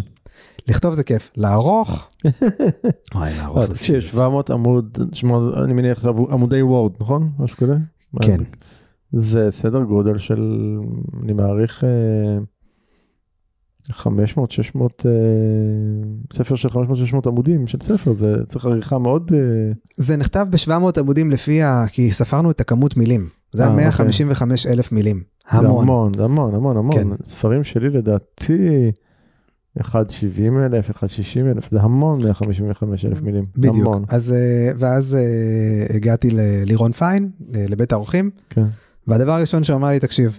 לכתוב 0.68 0.94
זה 0.94 1.04
כיף 1.04 1.30
לערוך. 1.36 2.08
וואי, 3.14 3.32
לערוך 3.36 3.64
זה 3.64 3.74
סיוט. 3.74 4.02
700 4.02 4.50
עמוד, 4.50 4.98
700, 5.12 5.54
אני 5.64 5.72
מניח 5.72 6.04
עמודי 6.04 6.62
וורד, 6.62 6.92
נכון? 7.00 7.30
משהו 7.38 7.56
כזה? 7.56 7.74
כן. 8.22 8.40
זה 9.12 9.48
סדר 9.50 9.82
גודל 9.82 10.18
של, 10.18 10.78
אני 11.22 11.32
מעריך, 11.32 11.84
500, 13.90 14.50
600, 14.50 15.06
אה, 15.06 15.12
ספר 16.32 16.56
של 16.56 16.68
500-600 16.68 16.74
עמודים 17.26 17.66
של 17.66 17.78
ספר, 17.82 18.12
זה 18.14 18.46
צריך 18.46 18.66
עריכה 18.66 18.98
מאוד, 18.98 19.30
אה, 19.34 19.38
זה 19.96 20.16
נכתב 20.16 20.46
ב-700 20.50 21.00
עמודים 21.00 21.30
לפי 21.30 21.62
ה... 21.62 21.84
כי 21.92 22.10
ספרנו 22.10 22.50
את 22.50 22.60
הכמות 22.60 22.96
מילים. 22.96 23.28
זה 23.52 23.62
היה 23.62 23.68
אה, 23.68 23.74
אוקיי. 23.74 23.84
155 23.84 24.66
אלף 24.66 24.92
מילים. 24.92 25.22
המון. 25.48 25.84
המון, 25.84 26.20
המון, 26.20 26.54
המון, 26.54 26.76
המון. 26.76 26.94
כן. 26.94 27.08
ספרים 27.24 27.64
שלי 27.64 27.90
לדעתי, 27.90 28.90
1.70 29.78 29.92
אלף, 30.64 30.90
1.60 30.90 31.02
אלף, 31.40 31.70
זה 31.70 31.80
המון 31.80 32.18
155 32.24 33.04
אלף 33.04 33.22
מילים. 33.22 33.44
בדיוק. 33.56 33.76
המון, 33.76 34.04
אז, 34.08 34.34
ואז 34.78 35.18
הגעתי 35.94 36.30
ללירון 36.30 36.92
פיין, 36.92 37.30
לבית 37.52 37.92
האורחים, 37.92 38.30
כן, 38.50 38.64
והדבר 39.06 39.32
הראשון 39.32 39.64
שהוא 39.64 39.76
אמר 39.76 39.88
לי, 39.88 40.00
תקשיב, 40.00 40.38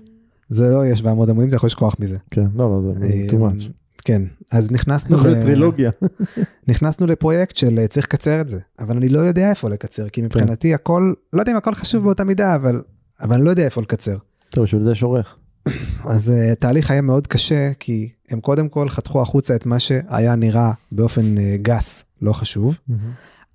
זה 0.49 0.69
לא 0.69 0.85
יהיה 0.85 0.95
700 0.95 1.29
עמודים, 1.29 1.47
אתה 1.47 1.55
יכול 1.55 1.67
לשכוח 1.67 1.95
מזה. 1.99 2.17
כן, 2.31 2.45
לא, 2.55 2.81
לא, 2.87 2.93
זה 2.99 3.05
אה, 3.05 3.25
too 3.29 3.33
much. 3.33 3.63
כן, 4.05 4.21
אז 4.51 4.71
נכנסנו, 4.71 5.17
ל- 5.17 5.41
טרילוגיה. 5.41 5.91
נכנסנו 6.67 7.07
לפרויקט 7.07 7.55
של 7.55 7.79
אה, 7.79 7.87
צריך 7.87 8.05
לקצר 8.05 8.41
את 8.41 8.49
זה, 8.49 8.59
אבל 8.79 8.97
אני 8.97 9.09
לא 9.09 9.19
יודע 9.19 9.49
איפה 9.49 9.69
לקצר, 9.69 10.09
כי 10.09 10.21
מבחינתי 10.21 10.73
הכל, 10.73 11.13
לא 11.33 11.41
יודע 11.41 11.51
אם 11.51 11.57
הכל 11.57 11.73
חשוב 11.73 12.03
באותה 12.03 12.23
מידה, 12.23 12.55
אבל, 12.55 12.81
אבל 13.21 13.35
אני 13.35 13.45
לא 13.45 13.49
יודע 13.49 13.63
איפה 13.63 13.81
לקצר. 13.81 14.17
טוב, 14.49 14.63
בשביל 14.63 14.83
זה 14.83 14.91
יש 14.91 15.03
עורך. 15.03 15.35
אז 16.05 16.29
uh, 16.29 16.51
התהליך 16.51 16.91
היה 16.91 17.01
מאוד 17.01 17.27
קשה, 17.27 17.71
כי 17.79 18.09
הם 18.29 18.39
קודם 18.39 18.69
כל 18.69 18.89
חתכו 18.89 19.21
החוצה 19.21 19.55
את 19.55 19.65
מה 19.65 19.79
שהיה 19.79 20.35
נראה 20.35 20.71
באופן 20.91 21.35
גס, 21.61 22.03
לא 22.21 22.33
חשוב. 22.33 22.77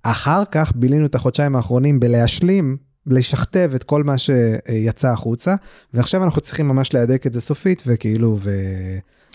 אחר 0.03 0.43
כך 0.51 0.72
בילינו 0.76 1.07
את 1.07 1.14
החודשיים 1.14 1.57
האחרונים 1.57 2.01
בלהשלים, 2.01 2.76
לשכתב 3.07 3.70
את 3.74 3.82
כל 3.82 4.03
מה 4.03 4.18
שיצא 4.18 5.12
החוצה, 5.12 5.55
ועכשיו 5.94 6.24
אנחנו 6.24 6.40
צריכים 6.40 6.68
ממש 6.68 6.94
להדק 6.94 7.26
את 7.26 7.32
זה 7.32 7.40
סופית 7.40 7.82
וכאילו 7.86 8.38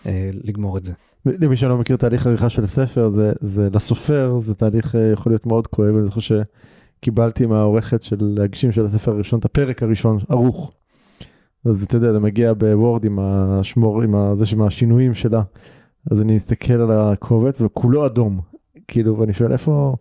ולגמור 0.05 0.77
את 0.77 0.83
זה. 0.83 0.93
למי 1.25 1.57
שלא 1.57 1.77
מכיר 1.77 1.95
תהליך 1.95 2.27
עריכה 2.27 2.49
של 2.49 2.67
ספר, 2.67 3.11
זה, 3.15 3.33
זה 3.41 3.69
לסופר, 3.73 4.39
זה 4.43 4.53
תהליך 4.53 4.95
אה, 4.95 5.11
יכול 5.13 5.31
להיות 5.31 5.45
מאוד 5.45 5.67
כואב, 5.67 5.95
אני 5.95 6.05
זוכר 6.05 6.19
שקיבלתי 6.19 7.45
מהעורכת 7.45 8.03
של 8.03 8.17
להגשים 8.19 8.71
של 8.71 8.85
הספר 8.85 9.11
הראשון, 9.11 9.39
את 9.39 9.45
הפרק 9.45 9.83
הראשון, 9.83 10.19
ערוך. 10.29 10.71
אז 11.65 11.83
אתה 11.83 11.97
יודע, 11.97 12.13
זה 12.13 12.19
מגיע 12.19 12.53
בוורד 12.53 13.05
עם 13.05 13.19
השמור, 13.19 14.01
עם 14.01 14.15
זה 14.35 14.45
עם 14.53 14.61
השינויים 14.61 15.13
שלה. 15.13 15.41
אז 16.11 16.21
אני 16.21 16.35
מסתכל 16.35 16.73
על 16.73 16.91
הקובץ 16.91 17.61
וכולו 17.61 18.05
אדום. 18.05 18.39
כאילו, 18.87 19.17
ואני 19.17 19.33
שואל 19.33 19.51
איפה, 19.51 19.95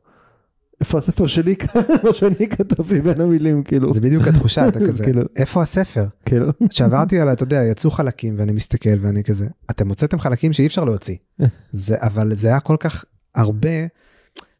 איפה 0.80 0.98
הספר 0.98 1.26
שלי 1.26 1.56
כאן, 1.56 1.82
מה 2.04 2.14
שאני 2.14 2.48
כתבתי 2.50 3.00
בין 3.00 3.20
המילים, 3.20 3.62
כאילו. 3.62 3.92
זה 3.92 4.00
בדיוק 4.00 4.28
התחושה, 4.28 4.68
אתה 4.68 4.80
כזה, 4.88 5.04
כאילו. 5.04 5.22
איפה 5.36 5.62
הספר? 5.62 6.06
כאילו. 6.24 6.46
שעברתי 6.70 7.20
עליי, 7.20 7.32
אתה 7.32 7.42
יודע, 7.42 7.64
יצאו 7.64 7.90
חלקים 7.90 8.34
ואני 8.38 8.52
מסתכל 8.52 8.98
ואני 9.00 9.24
כזה, 9.24 9.48
אתם 9.70 9.88
הוצאתם 9.88 10.18
חלקים 10.18 10.52
שאי 10.52 10.66
אפשר 10.66 10.84
להוציא. 10.84 11.16
זה, 11.72 11.96
אבל 12.00 12.34
זה 12.34 12.48
היה 12.48 12.60
כל 12.60 12.76
כך 12.80 13.04
הרבה, 13.34 13.86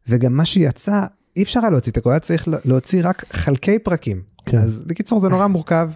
וגם 0.07 0.33
מה 0.33 0.45
שיצא, 0.45 1.05
אי 1.35 1.43
אפשר 1.43 1.59
היה 1.59 1.69
להוציא 1.69 1.91
את 1.91 1.97
הכל, 1.97 2.09
היה 2.09 2.19
צריך 2.19 2.47
להוציא 2.65 3.01
רק 3.03 3.25
חלקי 3.31 3.79
פרקים. 3.79 4.21
כן. 4.45 4.57
אז 4.57 4.83
בקיצור 4.87 5.19
זה 5.19 5.29
נורא 5.29 5.47
מורכב. 5.47 5.89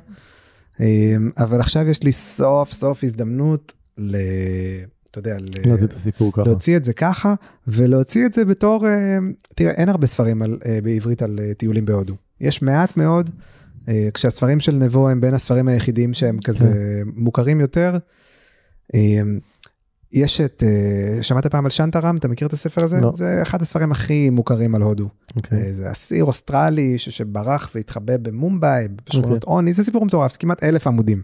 אמ, 0.79 1.31
אבל 1.37 1.59
עכשיו 1.59 1.87
יש 1.87 2.03
לי 2.03 2.11
סוף 2.11 2.71
סוף 2.71 3.03
הזדמנות 3.03 3.73
ל... 3.97 4.17
אתה 5.11 5.19
יודע, 5.19 5.37
ל... 5.37 5.67
להוציא 5.67 5.85
את 5.85 5.93
הסיפור 5.93 6.31
ככה. 6.31 6.43
להוציא 6.45 6.77
את 6.77 6.85
זה 6.85 6.93
ככה 6.93 7.33
ולהוציא 7.67 8.25
את 8.25 8.33
זה 8.33 8.45
בתור 8.45 8.87
אה, 8.87 9.17
תראה 9.55 9.71
אין 9.71 9.89
הרבה 9.89 10.07
ספרים 10.07 10.41
על, 10.41 10.57
אה, 10.65 10.79
בעברית 10.83 11.21
על 11.21 11.39
אה, 11.43 11.53
טיולים 11.53 11.85
בהודו 11.85 12.15
יש 12.41 12.61
מעט 12.61 12.97
מאוד 12.97 13.29
כשהספרים 14.13 14.59
של 14.59 14.75
נבו 14.75 15.09
הם 15.09 15.21
בין 15.21 15.33
הספרים 15.33 15.67
היחידים 15.67 16.13
שהם 16.13 16.37
כזה 16.43 17.01
מוכרים 17.15 17.59
יותר. 17.59 17.97
יש 20.13 20.41
את 20.41 20.63
שמעת 21.21 21.47
פעם 21.47 21.65
על 21.65 21.71
שנטרם 21.71 22.17
אתה 22.17 22.27
מכיר 22.27 22.47
את 22.47 22.53
הספר 22.53 22.85
הזה 22.85 23.01
לא. 23.01 23.11
זה 23.11 23.39
אחד 23.41 23.61
הספרים 23.61 23.91
הכי 23.91 24.29
מוכרים 24.29 24.75
על 24.75 24.81
הודו 24.81 25.09
אוקיי. 25.35 25.57
אה, 25.57 25.71
זה 25.71 25.91
אסיר 25.91 26.23
אוסטרלי 26.23 26.97
שברח 26.97 27.71
והתחבא 27.75 28.17
במומבאי 28.17 28.87
בשכונות 29.07 29.43
אוקיי. 29.43 29.53
עוני 29.53 29.73
זה 29.73 29.83
סיפור 29.83 30.05
מטורף 30.05 30.31
זה 30.31 30.37
כמעט 30.37 30.63
אלף 30.63 30.87
עמודים. 30.87 31.21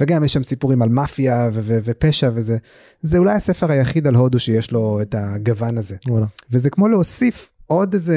וגם 0.00 0.24
יש 0.24 0.32
שם 0.32 0.42
סיפורים 0.42 0.82
על 0.82 0.88
מאפיה 0.88 1.50
ו- 1.52 1.60
ו- 1.62 1.78
ופשע 1.84 2.30
וזה 2.34 2.56
זה 3.02 3.18
אולי 3.18 3.32
הספר 3.32 3.72
היחיד 3.72 4.06
על 4.06 4.14
הודו 4.14 4.38
שיש 4.38 4.72
לו 4.72 5.02
את 5.02 5.14
הגוון 5.18 5.78
הזה 5.78 5.96
וואלה. 6.08 6.26
וזה 6.50 6.70
כמו 6.70 6.88
להוסיף 6.88 7.50
עוד 7.66 7.94
איזה 7.94 8.16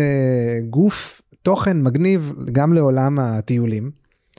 גוף 0.69 1.21
תוכן 1.43 1.82
מגניב 1.82 2.34
גם 2.51 2.73
לעולם 2.73 3.19
הטיולים 3.19 3.91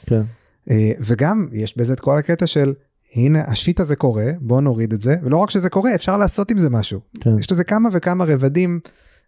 כן. 0.06 0.22
אה, 0.70 0.92
וגם 1.00 1.48
יש 1.52 1.78
בזה 1.78 1.92
את 1.92 2.00
כל 2.00 2.18
הקטע 2.18 2.46
של 2.46 2.74
הנה 3.14 3.44
השיט 3.46 3.80
הזה 3.80 3.96
קורה 3.96 4.30
בוא 4.40 4.60
נוריד 4.60 4.92
את 4.92 5.00
זה 5.00 5.16
ולא 5.22 5.36
רק 5.36 5.50
שזה 5.50 5.70
קורה 5.70 5.94
אפשר 5.94 6.16
לעשות 6.16 6.50
עם 6.50 6.58
זה 6.58 6.70
משהו 6.70 7.00
כן. 7.20 7.38
יש 7.38 7.52
לזה 7.52 7.64
כמה 7.64 7.88
וכמה 7.92 8.24
רבדים 8.24 8.80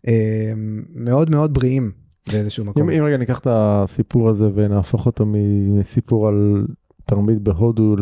אה, 0.08 0.52
מאוד 0.94 1.30
מאוד 1.30 1.54
בריאים 1.54 1.90
באיזשהו 2.32 2.64
מקום. 2.64 2.90
אם, 2.90 3.00
אם 3.00 3.04
רגע 3.04 3.16
ניקח 3.16 3.38
את 3.38 3.46
הסיפור 3.50 4.28
הזה 4.28 4.48
ונהפוך 4.54 5.06
אותו 5.06 5.24
מסיפור 5.26 6.28
על 6.28 6.66
תרמית 7.08 7.38
בהודו 7.38 7.96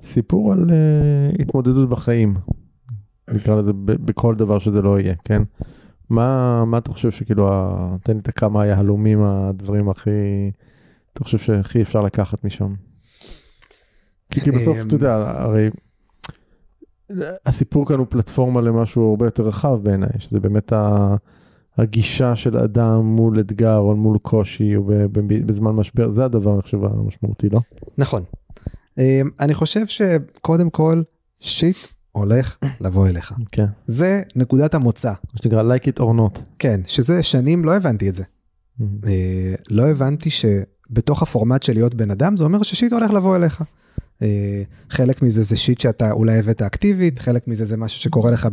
לסיפור 0.00 0.52
על 0.52 0.70
uh, 0.70 1.42
התמודדות 1.42 1.88
בחיים. 1.88 2.34
נקרא 3.30 3.60
לזה 3.60 3.72
בכל 3.76 4.34
דבר 4.34 4.58
שזה 4.58 4.82
לא 4.82 5.00
יהיה, 5.00 5.14
כן? 5.24 5.42
מה, 6.10 6.64
מה 6.64 6.78
אתה 6.78 6.92
חושב 6.92 7.10
שכאילו, 7.10 7.48
תן 8.02 8.12
לי 8.12 8.18
את 8.18 8.28
הכמה 8.28 8.62
היהלומים, 8.62 9.22
הדברים 9.22 9.88
הכי, 9.88 10.50
אתה 11.12 11.24
חושב 11.24 11.38
שהכי 11.38 11.82
אפשר 11.82 12.02
לקחת 12.02 12.44
משם? 12.44 12.74
כי, 14.30 14.40
כי 14.40 14.50
בסוף, 14.50 14.76
אמ, 14.76 14.86
אתה 14.86 14.94
יודע, 14.94 15.14
הרי 15.36 15.70
הסיפור 17.46 17.88
כאן 17.88 17.98
הוא 17.98 18.06
פלטפורמה 18.10 18.60
למשהו 18.60 19.10
הרבה 19.10 19.26
יותר 19.26 19.42
רחב 19.42 19.78
בעיניי, 19.82 20.10
שזה 20.18 20.40
באמת 20.40 20.72
ה... 20.72 21.16
הגישה 21.78 22.36
של 22.36 22.56
אדם 22.56 23.00
מול 23.04 23.40
אתגר 23.40 23.76
או 23.76 23.96
מול 23.96 24.18
קושי 24.18 24.76
או 24.76 24.82
בזמן 25.46 25.70
משבר, 25.70 26.10
זה 26.12 26.24
הדבר 26.24 26.54
אני 26.54 26.62
חושב 26.62 26.84
המשמעותי, 26.84 27.48
לא? 27.48 27.60
נכון. 27.98 28.22
אמ, 28.98 29.30
אני 29.40 29.54
חושב 29.54 29.86
שקודם 29.86 30.70
כל, 30.70 31.02
שיט 31.40 31.76
הולך 32.12 32.56
לבוא 32.80 33.08
אליך. 33.08 33.32
כן. 33.52 33.66
זה 33.86 34.22
נקודת 34.36 34.74
המוצא. 34.74 35.10
מה 35.10 35.40
שנקרא 35.42 35.62
like 35.62 35.82
it 35.82 36.00
or 36.00 36.16
not. 36.18 36.40
כן, 36.58 36.80
שזה 36.86 37.22
שנים 37.22 37.64
לא 37.64 37.76
הבנתי 37.76 38.08
את 38.08 38.14
זה. 38.14 38.24
אה, 39.06 39.54
לא 39.70 39.88
הבנתי 39.88 40.30
שבתוך 40.30 41.22
הפורמט 41.22 41.62
של 41.62 41.72
להיות 41.72 41.94
בן 41.94 42.10
אדם, 42.10 42.36
זה 42.36 42.44
אומר 42.44 42.62
ששיט 42.62 42.92
הולך 42.92 43.10
לבוא 43.10 43.36
אליך. 43.36 43.62
אה, 44.22 44.62
חלק 44.90 45.22
מזה 45.22 45.42
זה 45.42 45.56
שיט 45.56 45.80
שאתה 45.80 46.12
אולי 46.12 46.38
הבאת 46.38 46.62
אקטיבית, 46.62 47.18
חלק 47.18 47.48
מזה 47.48 47.64
זה 47.64 47.76
משהו 47.76 48.00
שקורה 48.00 48.30
לך 48.30 48.48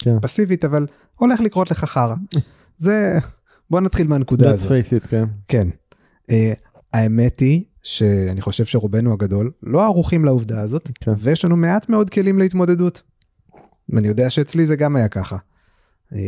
כן. 0.00 0.16
בפסיבית, 0.16 0.64
אבל 0.64 0.86
הולך 1.16 1.40
לקרות 1.40 1.70
לך 1.70 1.84
חרא. 1.84 2.14
זה, 2.76 3.18
בוא 3.70 3.80
נתחיל 3.80 4.08
מהנקודה 4.08 4.50
הזאת. 4.50 4.72
face 4.72 4.96
it, 4.96 5.08
כן. 5.08 5.24
כן. 5.48 5.68
אה, 6.30 6.52
האמת 6.92 7.40
היא 7.40 7.64
שאני 7.82 8.40
חושב 8.40 8.64
שרובנו 8.64 9.12
הגדול 9.12 9.50
לא 9.62 9.84
ערוכים 9.84 10.24
לעובדה 10.24 10.60
הזאת, 10.60 10.90
כן. 10.94 11.12
ויש 11.18 11.44
לנו 11.44 11.56
מעט 11.56 11.88
מאוד 11.88 12.10
כלים 12.10 12.38
להתמודדות. 12.38 13.02
ואני 13.88 14.08
יודע 14.08 14.30
שאצלי 14.30 14.66
זה 14.66 14.76
גם 14.76 14.96
היה 14.96 15.08
ככה. 15.08 15.36
אה, 16.14 16.18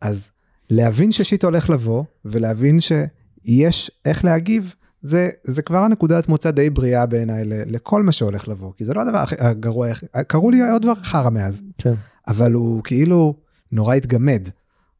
אז 0.00 0.30
להבין 0.70 1.12
ששיט 1.12 1.44
הולך 1.44 1.70
לבוא, 1.70 2.04
ולהבין 2.24 2.78
שיש 2.80 3.90
איך 4.04 4.24
להגיב, 4.24 4.74
זה, 5.02 5.30
זה 5.44 5.62
כבר 5.62 5.78
הנקודת 5.78 6.28
מוצא 6.28 6.50
די 6.50 6.70
בריאה 6.70 7.06
בעיניי 7.06 7.42
לכל 7.46 8.02
מה 8.02 8.12
שהולך 8.12 8.48
לבוא, 8.48 8.72
כי 8.76 8.84
זה 8.84 8.94
לא 8.94 9.00
הדבר 9.00 9.24
הגרוע, 9.38 9.88
קראו 10.26 10.50
לי 10.50 10.70
עוד 10.70 10.82
דבר 10.82 10.94
חרא 10.94 11.30
מאז. 11.30 11.62
כן. 11.78 11.94
אבל 12.28 12.52
הוא 12.52 12.82
כאילו 12.84 13.34
נורא 13.72 13.94
התגמד. 13.94 14.48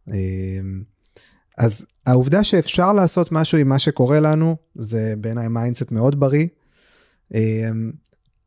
אמ, 0.08 0.14
אז 1.58 1.86
העובדה 2.06 2.44
שאפשר 2.44 2.92
לעשות 2.92 3.32
משהו 3.32 3.58
עם 3.58 3.68
מה 3.68 3.78
שקורה 3.78 4.20
לנו, 4.20 4.56
זה 4.74 5.14
בעיניי 5.20 5.48
mindset 5.48 5.92
מאוד 5.92 6.20
בריא. 6.20 6.46
אמ, 7.34 7.92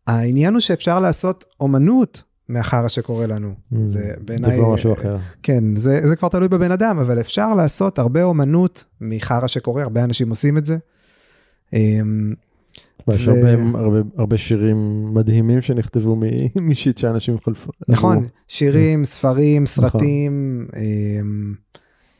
העניין 0.07 0.53
הוא 0.53 0.59
שאפשר 0.59 0.99
לעשות 0.99 1.45
אומנות 1.59 2.23
מהחרא 2.49 2.87
שקורה 2.87 3.27
לנו. 3.27 3.53
זה 3.79 4.13
בעיניי... 4.25 4.51
Mm. 4.51 4.53
זה 4.53 4.59
כבר 4.59 4.73
משהו 4.73 4.93
אחר. 4.93 5.17
כן, 5.43 5.75
זה, 5.75 6.07
זה 6.07 6.15
כבר 6.15 6.27
תלוי 6.29 6.47
בבן 6.47 6.71
אדם, 6.71 6.99
אבל 6.99 7.19
אפשר 7.19 7.53
לעשות 7.53 7.99
הרבה 7.99 8.23
אומנות 8.23 8.83
מחרא 9.01 9.47
שקורה, 9.47 9.83
הרבה 9.83 10.03
אנשים 10.03 10.29
עושים 10.29 10.57
את 10.57 10.65
זה. 10.65 10.77
אמ, 11.75 12.33
יש 13.13 13.27
ו- 13.27 13.31
הרבה- 13.31 13.79
הרבה- 13.79 14.01
הרבה 14.17 14.37
שירים 14.37 15.13
מדהימים 15.13 15.61
שנכתבו 15.61 16.15
מ 16.61 16.69
shit 16.69 16.97
שאנשים 16.97 17.37
חולפו. 17.43 17.71
נכון. 17.87 18.27
שירים, 18.47 19.05
ספרים, 19.05 19.65
סרטים, 19.65 20.67
אמ, 20.77 21.53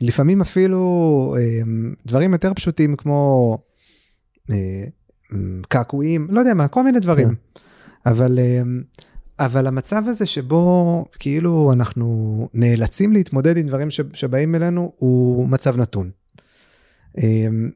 לפעמים 0.02 0.42
אפילו 0.42 1.36
אמ, 1.40 1.94
דברים 2.06 2.34
יותר 2.34 2.54
פשוטים 2.54 2.96
כמו 2.96 3.58
אה, 4.52 4.84
קעקועים, 5.70 6.28
לא 6.30 6.40
יודע 6.40 6.54
מה, 6.54 6.68
כל 6.68 6.84
מיני 6.84 7.00
דברים. 7.00 7.30
כן. 7.30 7.36
אבל, 8.06 8.40
אבל 9.40 9.68
המצב 9.68 10.04
הזה 10.08 10.26
שבו 10.26 11.06
כאילו 11.20 11.74
אנחנו 11.74 12.50
נאלצים 12.54 13.14
להתמודד 13.14 13.58
עם 13.58 13.66
דברים 13.66 13.88
שבאים 14.14 14.56
אלינו 14.56 14.92
הוא 14.98 15.48
מצב 15.48 15.78
נתון. 15.78 16.10
אמ, 17.18 17.70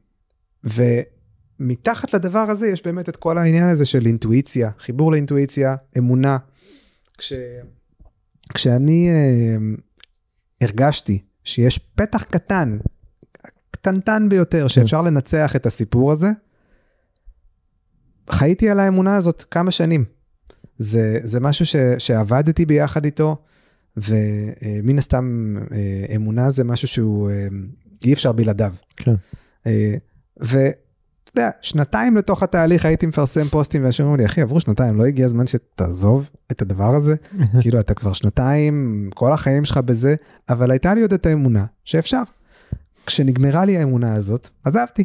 ומתחת 1.60 2.14
לדבר 2.14 2.38
הזה 2.38 2.68
יש 2.68 2.82
באמת 2.84 3.08
את 3.08 3.16
כל 3.16 3.38
העניין 3.38 3.68
הזה 3.68 3.86
של 3.86 4.06
אינטואיציה, 4.06 4.70
חיבור 4.78 5.12
לאינטואיציה, 5.12 5.76
אמונה. 5.98 6.38
כש... 7.18 7.32
כשאני 8.54 9.08
אה, 9.10 9.56
הרגשתי 10.60 11.22
שיש 11.44 11.78
פתח 11.78 12.22
קטן, 12.22 12.78
קטנטן 13.70 14.28
ביותר, 14.28 14.68
שאפשר 14.68 15.02
לנצח 15.02 15.56
את 15.56 15.66
הסיפור 15.66 16.12
הזה, 16.12 16.28
חייתי 18.30 18.70
על 18.70 18.80
האמונה 18.80 19.16
הזאת 19.16 19.44
כמה 19.50 19.70
שנים. 19.70 20.04
זה, 20.78 21.18
זה 21.22 21.40
משהו 21.40 21.66
ש, 21.66 21.76
שעבדתי 21.98 22.66
ביחד 22.66 23.04
איתו, 23.04 23.36
ומן 23.96 24.98
הסתם 24.98 25.56
אה, 25.72 26.16
אמונה 26.16 26.50
זה 26.50 26.64
משהו 26.64 26.88
שהוא 26.88 27.30
אה, 27.30 27.48
אי 28.04 28.12
אפשר 28.12 28.32
בלעדיו. 28.32 28.74
כן. 28.96 29.14
אה, 29.66 29.94
ואתה 31.30 31.40
יודע, 31.40 31.50
שנתיים 31.60 32.16
לתוך 32.16 32.42
התהליך 32.42 32.84
הייתי 32.84 33.06
מפרסם 33.06 33.44
פוסטים 33.44 33.82
ואנשים 33.82 34.06
אומרים 34.06 34.20
לי, 34.20 34.26
אחי, 34.26 34.40
עברו 34.40 34.60
שנתיים, 34.60 34.98
לא 34.98 35.04
הגיע 35.04 35.24
הזמן 35.24 35.46
שתעזוב 35.46 36.30
את 36.52 36.62
הדבר 36.62 36.96
הזה? 36.96 37.14
כאילו, 37.60 37.80
אתה 37.80 37.94
כבר 37.94 38.12
שנתיים, 38.12 39.08
כל 39.14 39.32
החיים 39.32 39.64
שלך 39.64 39.78
בזה, 39.78 40.14
אבל 40.48 40.70
הייתה 40.70 40.94
לי 40.94 41.02
עוד 41.02 41.12
את 41.12 41.26
האמונה 41.26 41.64
שאפשר. 41.84 42.22
כשנגמרה 43.06 43.64
לי 43.64 43.78
האמונה 43.78 44.14
הזאת, 44.14 44.48
עזבתי. 44.64 45.04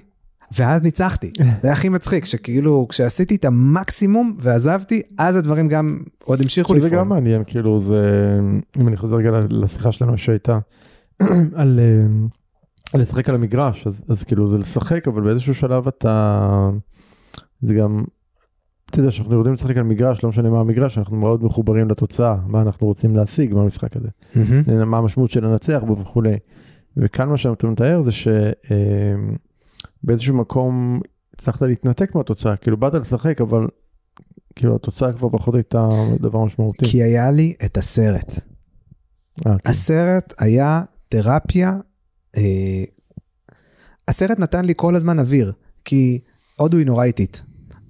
ואז 0.58 0.82
ניצחתי. 0.82 1.32
זה 1.64 1.72
הכי 1.72 1.90
מצחיק, 1.90 2.26
שכאילו, 2.26 2.88
כשעשיתי 2.90 3.36
את 3.36 3.46
המקסימום 3.46 4.38
ועזבתי, 4.40 5.02
אז 5.18 5.36
הדברים 5.36 5.68
גם 5.68 6.00
עוד 6.24 6.42
המשיכו 6.42 6.74
זה 6.74 6.88
לפעול. 6.88 7.02
גם 7.02 7.10
מעניין, 7.10 7.44
כאילו 7.48 7.82
זה, 7.82 8.40
אם 8.80 8.88
אני 8.88 8.98
חוזר 8.98 9.16
רגע 9.16 9.32
לשיחה 9.50 9.92
שלנו 9.92 10.18
שהייתה 10.18 10.60
על 11.22 11.30
אה, 11.56 11.56
על 11.56 11.80
לשחק 12.94 13.30
על 13.30 13.36
המגרש, 13.36 13.88
אז, 13.88 14.02
אז 14.08 14.24
כאילו 14.24 14.48
זה 14.48 14.58
לשחק, 14.58 15.08
אבל 15.08 15.22
באיזשהו 15.22 15.56
שלב 15.56 15.88
אתה, 15.88 16.70
זה 17.62 17.76
גם, 17.76 18.04
אתה 18.90 19.00
יודע 19.00 19.12
שאנחנו 19.12 19.36
יודעים 19.36 19.54
לשחק 19.54 19.78
על 19.78 19.84
מגרש, 19.84 20.24
לא 20.24 20.30
משנה 20.30 20.50
מה 20.50 20.60
המגרש, 20.60 20.98
אנחנו 20.98 21.18
מאוד 21.18 21.44
מחוברים 21.44 21.90
לתוצאה, 21.90 22.36
מה 22.48 22.62
אנחנו 22.62 22.88
רוצים 22.88 23.16
להשיג 23.16 23.54
מהמשחק 23.54 23.98
הזה, 23.98 24.10
מהמם. 24.36 24.90
מה 24.90 24.98
המשמעות 24.98 25.32
של 25.32 25.46
לנצח 25.46 25.82
בו 25.88 25.98
וכולי. 25.98 26.38
וכאן 26.98 27.30
מה 27.30 27.38
שאתה 27.38 27.68
מתאר 27.68 28.04
זה 28.04 28.12
שבאיזשהו 30.04 30.36
מקום 30.36 31.02
הצלחת 31.34 31.62
להתנתק 31.62 32.16
מהתוצאה, 32.16 32.56
כאילו 32.56 32.78
באת 32.78 32.94
לשחק, 32.94 33.42
אבל 33.42 33.68
כאילו 34.56 34.76
התוצאה 34.76 35.14
כבר 35.14 35.30
פחות 35.30 35.56
הייתה 35.56 35.90
דבר 36.20 36.44
משמעותי. 36.44 36.86
כי 36.86 37.04
היה 37.04 37.32
לי 37.32 37.54
את 37.66 37.78
הסרט. 37.78 38.32
אה, 39.48 39.58
כן. 39.58 39.70
הסרט 39.70 40.34
היה 40.40 40.84
תרפיה. 41.10 41.78
אה, 42.38 42.84
הסרט 44.08 44.40
נתן 44.40 44.66
לי 44.66 44.74
כל 44.76 44.96
הזמן 44.96 45.20
אוויר, 45.20 45.52
כי 45.86 46.20
הודו 46.56 46.78
היא 46.78 46.86
נורא 46.86 47.04
איטית. 47.04 47.44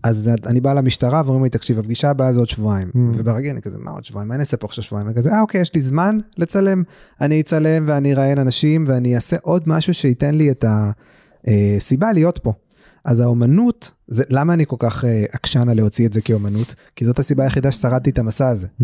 אז 0.03 0.31
אני 0.45 0.61
בא 0.61 0.73
למשטרה 0.73 1.21
ואומרים 1.25 1.43
לי, 1.43 1.49
תקשיב, 1.49 1.79
הפגישה 1.79 2.09
הבאה 2.09 2.33
זה 2.33 2.39
עוד 2.39 2.49
שבועיים. 2.49 2.87
Mm. 2.87 2.97
וברגיל 3.13 3.51
אני 3.51 3.61
כזה, 3.61 3.79
מה 3.79 3.91
עוד 3.91 4.05
שבועיים? 4.05 4.29
מה 4.29 4.35
אני 4.35 4.39
אעשה 4.41 4.57
פה 4.57 4.67
עכשיו 4.67 4.83
שבועיים? 4.83 5.07
אני 5.07 5.15
כזה, 5.15 5.31
אה, 5.31 5.41
אוקיי, 5.41 5.61
יש 5.61 5.73
לי 5.73 5.81
זמן 5.81 6.17
לצלם. 6.37 6.83
אני 7.21 7.41
אצלם 7.41 7.85
ואני 7.87 8.13
אראיין 8.13 8.39
אנשים 8.39 8.83
ואני 8.87 9.15
אעשה 9.15 9.37
עוד 9.41 9.63
משהו 9.65 9.93
שייתן 9.93 10.35
לי 10.35 10.51
את 10.51 10.65
הסיבה 11.47 12.13
להיות 12.13 12.37
פה. 12.37 12.53
אז 13.05 13.19
האומנות, 13.19 13.91
זה, 14.07 14.23
למה 14.29 14.53
אני 14.53 14.65
כל 14.65 14.75
כך 14.79 15.05
אה, 15.05 15.25
עקשן 15.31 15.69
על 15.69 15.77
להוציא 15.77 16.07
את 16.07 16.13
זה 16.13 16.21
כאומנות? 16.21 16.75
כי 16.95 17.05
זאת 17.05 17.19
הסיבה 17.19 17.43
היחידה 17.43 17.71
ששרדתי 17.71 18.09
את 18.09 18.19
המסע 18.19 18.49
הזה. 18.49 18.67
Hmm. 18.81 18.83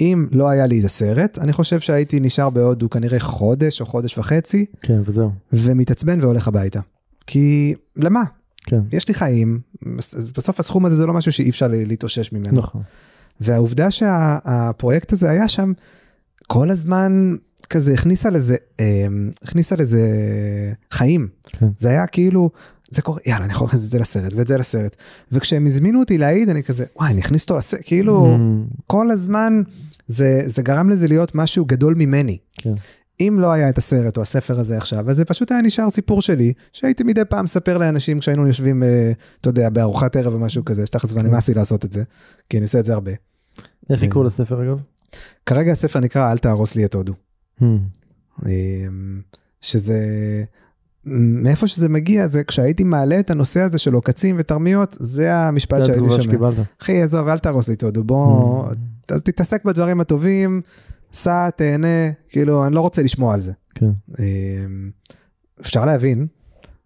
אם 0.00 0.26
לא 0.32 0.48
היה 0.48 0.66
לי 0.66 0.80
את 0.80 0.84
הסרט, 0.84 1.38
אני 1.38 1.52
חושב 1.52 1.80
שהייתי 1.80 2.20
נשאר 2.20 2.50
בהודו 2.50 2.90
כנראה 2.90 3.20
חודש 3.20 3.80
או 3.80 3.86
חודש 3.86 4.18
וחצי, 4.18 4.66
כן, 4.82 5.00
וזהו. 5.04 5.30
ומתעצבן 5.52 6.20
והולך 6.20 6.48
הביתה. 6.48 6.80
כי 7.26 7.74
למה? 7.96 8.22
כן, 8.66 8.80
יש 8.92 9.08
לי 9.08 9.14
חיים, 9.14 9.60
בס- 9.96 10.14
בסוף 10.14 10.60
הסכום 10.60 10.86
הזה 10.86 10.96
זה 10.96 11.06
לא 11.06 11.12
משהו 11.14 11.32
שאי 11.32 11.50
אפשר 11.50 11.68
להתאושש 11.70 12.32
ממנו. 12.32 12.52
נכון. 12.60 12.82
והעובדה 13.40 13.90
שהפרויקט 13.90 15.12
הזה 15.12 15.30
היה 15.30 15.48
שם, 15.48 15.72
כל 16.46 16.70
הזמן 16.70 17.36
כזה 17.70 17.92
הכניסה 17.92 18.30
לזה, 18.30 18.56
אה, 18.80 19.06
הכניסה 19.42 19.76
לזה 19.76 20.00
חיים. 20.90 21.28
כן. 21.46 21.66
זה 21.76 21.88
היה 21.88 22.06
כאילו, 22.06 22.50
זה 22.90 23.02
קורה, 23.02 23.20
יאללה, 23.26 23.44
אני 23.44 23.52
יכול 23.52 23.66
להכניס 23.66 23.84
את 23.84 23.90
זה 23.90 23.98
לסרט 23.98 24.34
ואת 24.34 24.46
זה 24.46 24.58
לסרט. 24.58 24.96
וכשהם 25.32 25.66
הזמינו 25.66 26.00
אותי 26.00 26.18
להעיד, 26.18 26.48
אני 26.48 26.62
כזה, 26.62 26.84
וואי, 26.96 27.12
אני 27.12 27.20
אכניס 27.20 27.42
אותו 27.42 27.56
לסרט, 27.56 27.80
כאילו, 27.84 28.36
Hmm, 28.36 28.82
כל 28.86 29.10
הזמן 29.10 29.62
זה, 30.06 30.42
זה 30.46 30.62
גרם 30.62 30.88
לזה 30.88 31.08
להיות 31.08 31.34
משהו 31.34 31.64
גדול 31.64 31.94
ממני. 31.94 32.38
כן. 32.56 32.72
אם 33.20 33.38
לא 33.40 33.52
היה 33.52 33.68
את 33.68 33.78
הסרט 33.78 34.16
או 34.16 34.22
הספר 34.22 34.60
הזה 34.60 34.76
עכשיו, 34.76 35.10
אז 35.10 35.16
זה 35.16 35.24
פשוט 35.24 35.52
היה 35.52 35.62
נשאר 35.62 35.90
סיפור 35.90 36.22
שלי, 36.22 36.52
שהייתי 36.72 37.04
מדי 37.04 37.24
פעם 37.28 37.44
מספר 37.44 37.78
לאנשים 37.78 38.18
כשהיינו 38.18 38.46
יושבים, 38.46 38.82
אה, 38.82 39.12
אתה 39.40 39.48
יודע, 39.48 39.68
בארוחת 39.70 40.16
ערב 40.16 40.34
או 40.34 40.38
משהו 40.38 40.64
כזה, 40.64 40.86
שתכף 40.86 41.08
כבר 41.08 41.22
נמאס 41.22 41.48
לי 41.48 41.54
לעשות 41.54 41.84
את 41.84 41.92
זה, 41.92 42.02
כי 42.50 42.56
אני 42.56 42.64
עושה 42.64 42.78
את 42.78 42.84
זה 42.84 42.92
הרבה. 42.92 43.12
איך 43.90 44.02
יקראו 44.02 44.24
לספר 44.24 44.62
אגב? 44.62 44.78
כרגע 45.46 45.72
הספר 45.72 46.00
נקרא 46.00 46.32
אל 46.32 46.38
תהרוס 46.38 46.74
לי 46.74 46.84
את 46.84 46.94
הודו. 46.94 47.12
Hmm. 47.60 47.64
אמ, 48.46 49.20
שזה, 49.60 49.98
מאיפה 51.06 51.66
שזה 51.66 51.88
מגיע, 51.88 52.26
זה 52.26 52.44
כשהייתי 52.44 52.84
מעלה 52.84 53.20
את 53.20 53.30
הנושא 53.30 53.60
הזה 53.60 53.78
של 53.78 53.94
עוקצים 53.94 54.36
ותרמיות, 54.38 54.96
זה 55.00 55.34
המשפט 55.34 55.78
זה 55.78 55.84
שהייתי 55.84 56.08
שומע. 56.10 56.48
אחי, 56.82 57.02
עזוב, 57.02 57.28
אל 57.28 57.38
תהרוס 57.38 57.68
לי 57.68 57.74
את 57.74 57.82
הודו, 57.82 58.04
בוא, 58.04 58.64
Hmm. 58.70 59.14
אז 59.14 59.22
תתעסק 59.22 59.64
בדברים 59.64 60.00
הטובים, 60.00 60.60
סע, 61.12 61.50
תהנה, 61.50 62.10
כאילו, 62.28 62.66
אני 62.66 62.74
לא 62.74 62.80
רוצה 62.80 63.02
לשמוע 63.02 63.34
על 63.34 63.40
זה. 63.40 63.52
כן. 63.74 63.90
אמ, 64.18 64.90
אפשר 65.60 65.84
להבין 65.84 66.26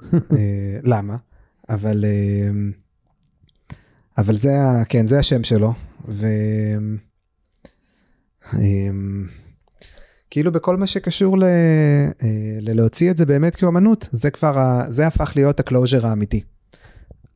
אה, 0.12 0.78
למה, 0.82 1.16
אבל, 1.68 2.04
אמ, 2.04 2.72
אבל 4.18 4.36
זה, 4.36 4.56
כן, 4.88 5.06
זה 5.06 5.18
השם 5.18 5.44
שלו, 5.44 5.72
ו... 6.08 6.26
כאילו 10.30 10.52
בכל 10.52 10.76
מה 10.76 10.86
שקשור 10.86 11.38
ל... 11.38 11.42
אה, 11.42 12.28
ללהוציא 12.60 13.10
את 13.10 13.16
זה 13.16 13.26
באמת 13.26 13.56
כאומנות, 13.56 14.08
זה 14.12 14.30
כבר, 14.30 14.58
ה... 14.58 14.84
זה 14.88 15.06
הפך 15.06 15.32
להיות 15.36 15.60
ה 15.60 15.66
closure 15.66 16.06
האמיתי. 16.06 16.40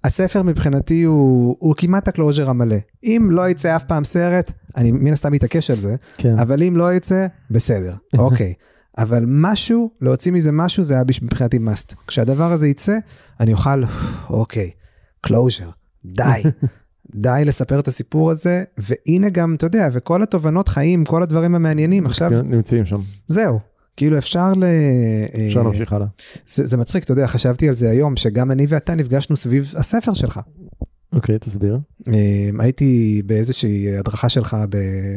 הספר 0.04 0.42
מבחינתי 0.42 1.02
הוא, 1.02 1.56
הוא 1.58 1.74
כמעט 1.76 2.08
ה 2.08 2.13
closure 2.14 2.50
המלא. 2.50 2.76
אם 3.04 3.28
לא 3.30 3.48
יצא 3.48 3.76
אף 3.76 3.84
פעם 3.84 4.04
סרט, 4.04 4.52
אני 4.76 4.92
מן 4.92 5.12
הסתם 5.12 5.32
מתעקש 5.32 5.70
על 5.70 5.76
זה, 5.76 5.94
כן. 6.16 6.38
אבל 6.38 6.62
אם 6.62 6.76
לא 6.76 6.94
יצא, 6.94 7.26
בסדר, 7.50 7.94
אוקיי. 8.18 8.54
אבל 8.98 9.24
משהו, 9.26 9.90
להוציא 10.00 10.32
מזה 10.32 10.52
משהו, 10.52 10.82
זה 10.82 10.94
היה 10.94 11.02
מבחינתי 11.22 11.56
must. 11.56 11.94
כשהדבר 12.06 12.52
הזה 12.52 12.68
יצא, 12.68 12.98
אני 13.40 13.52
אוכל, 13.52 13.82
אוקיי, 14.30 14.70
closure, 15.26 15.70
די. 16.04 16.42
די 17.14 17.42
לספר 17.44 17.80
את 17.80 17.88
הסיפור 17.88 18.30
הזה, 18.30 18.64
והנה 18.78 19.28
גם, 19.28 19.54
אתה 19.54 19.66
יודע, 19.66 19.88
וכל 19.92 20.22
התובנות 20.22 20.68
חיים, 20.68 21.04
כל 21.04 21.22
הדברים 21.22 21.54
המעניינים, 21.54 22.06
עכשיו, 22.06 22.30
נמצאים 22.42 22.86
שם, 22.86 23.00
זהו. 23.26 23.58
כאילו 23.96 24.18
אפשר 24.18 24.52
ל... 24.56 24.64
אפשר 25.46 25.58
אה, 25.58 25.64
להמשיך 25.64 25.92
הלאה. 25.92 26.06
זה, 26.46 26.66
זה 26.66 26.76
מצחיק, 26.76 27.04
אתה 27.04 27.12
יודע, 27.12 27.26
חשבתי 27.26 27.68
על 27.68 27.74
זה 27.74 27.90
היום, 27.90 28.16
שגם 28.16 28.50
אני 28.50 28.66
ואתה 28.68 28.94
נפגשנו 28.94 29.36
סביב 29.36 29.72
הספר 29.76 30.12
שלך. 30.12 30.40
אוקיי, 31.12 31.38
תסביר. 31.38 31.78
אה, 32.08 32.50
הייתי 32.58 33.22
באיזושהי 33.26 33.96
הדרכה 33.98 34.28
שלך 34.28 34.56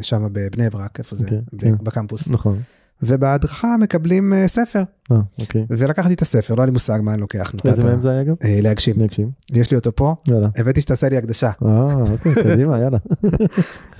שם 0.01 0.27
בבני 0.31 0.69
ברק, 0.69 0.99
איפה 0.99 1.15
זה? 1.15 1.23
אוקיי, 1.23 1.39
ב- 1.53 1.61
כן. 1.61 1.75
בקמפוס. 1.83 2.29
נכון. 2.29 2.59
ובהדרכה 3.03 3.75
מקבלים 3.81 4.33
אה, 4.33 4.47
ספר, 4.47 4.83
אה, 5.11 5.17
אוקיי. 5.41 5.65
ולקחתי 5.69 6.13
את 6.13 6.21
הספר, 6.21 6.53
לא 6.55 6.61
היה 6.61 6.65
לי 6.65 6.71
מושג 6.71 6.99
מה 7.03 7.13
אני 7.13 7.21
לוקח. 7.21 7.51
איזה 7.65 7.83
מהם 7.83 7.99
זה 7.99 8.09
היה 8.11 8.23
גם? 8.23 8.33
אה, 8.43 8.59
להגשים. 8.61 9.01
נגשים. 9.01 9.29
יש 9.53 9.71
לי 9.71 9.77
אותו 9.77 9.95
פה, 9.95 10.15
יאללה. 10.27 10.47
הבאתי 10.57 10.81
שתעשה 10.81 11.09
לי 11.09 11.17
הקדשה. 11.17 11.51
אה, 11.65 11.93
אוקיי, 11.93 12.33
קדימה, 12.43 12.79
יאללה. 12.79 12.97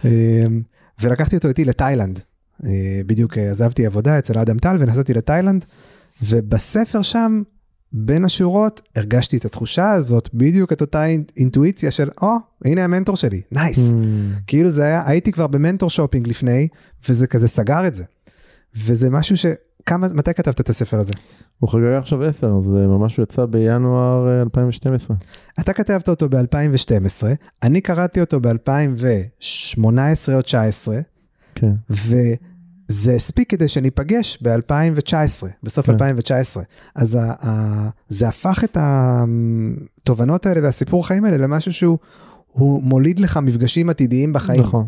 אה, 0.06 0.44
ולקחתי 1.02 1.36
אותו 1.36 1.48
איתי 1.48 1.66
לתאילנד. 1.66 2.20
בדיוק 3.06 3.38
עזבתי 3.38 3.86
עבודה 3.86 4.20
אצל 4.20 4.40
אדם 4.40 4.58
טל 4.58 4.76
ונסעתי 4.80 5.14
לתאילנד, 5.14 5.66
ובספר 6.24 7.02
שם, 7.02 7.42
בין 7.94 8.26
השורות, 8.26 8.82
הרגשתי 8.96 9.38
את 9.38 9.46
התחושה 9.46 9.92
הזאת, 9.92 10.30
בדיוק 10.34 10.74
את 10.74 10.82
אותה 10.82 11.06
אינ- 11.06 11.32
אינטואיציה 11.38 11.92
של, 11.92 12.10
או, 12.22 12.32
הנה 12.66 12.84
המנטור 12.84 13.16
שלי, 13.16 13.42
nice. 13.52 13.78
Mm, 13.92 13.94
כאילו 14.48 14.70
זה 14.70 14.84
היה, 14.84 15.04
הייתי 15.06 15.32
כבר 15.32 15.48
ב 15.48 15.54
mentor 15.54 15.90
shopping 15.90 16.28
לפני, 16.28 16.68
וזה 17.10 17.28
כזה 17.28 17.48
סגר 17.48 17.88
את 17.88 17.96
זה. 17.96 18.04
וזה 18.78 19.10
משהו 19.10 19.38
ש... 19.38 19.46
כמה, 19.86 20.08
מתי 20.14 20.34
כתבת 20.34 20.62
את 20.62 20.70
הספר 20.70 21.00
הזה? 21.00 21.14
הוא 21.60 21.70
חגג 21.70 21.92
עכשיו 21.94 22.24
10, 22.24 22.62
זה 22.62 22.88
ממש 22.88 23.20
יצא 23.20 23.46
בינואר 23.46 24.28
אה, 24.28 24.42
2012. 24.42 25.18
אתה 25.60 25.74
כתבת 25.74 26.10
אותו 26.10 26.30
ב-2012, 26.30 27.24
אני 27.64 27.82
קראתי 27.82 28.22
אותו 28.22 28.40
ב-2018 28.40 28.48
או 28.48 29.90
2019, 29.90 31.00
כן. 31.56 31.72
וזה 31.90 33.14
הספיק 33.14 33.50
כדי 33.50 33.68
שניפגש 33.68 34.38
ב-2019, 34.42 35.46
בסוף 35.64 35.86
כן. 35.86 35.92
2019. 35.92 36.64
אז 36.96 37.16
ה- 37.16 37.34
ה- 37.48 37.90
זה 38.08 38.28
הפך 38.28 38.64
את 38.64 38.78
התובנות 38.80 40.46
האלה 40.46 40.62
והסיפור 40.64 41.08
חיים 41.08 41.26
האלה 41.26 41.38
למשהו 41.38 41.74
שהוא 41.74 41.98
הוא 42.52 42.84
מוליד 42.84 43.20
לך 43.20 43.38
מפגשים 43.38 43.90
עתידיים 43.90 44.34
בחיים. 44.34 44.62
נכון. 44.62 44.88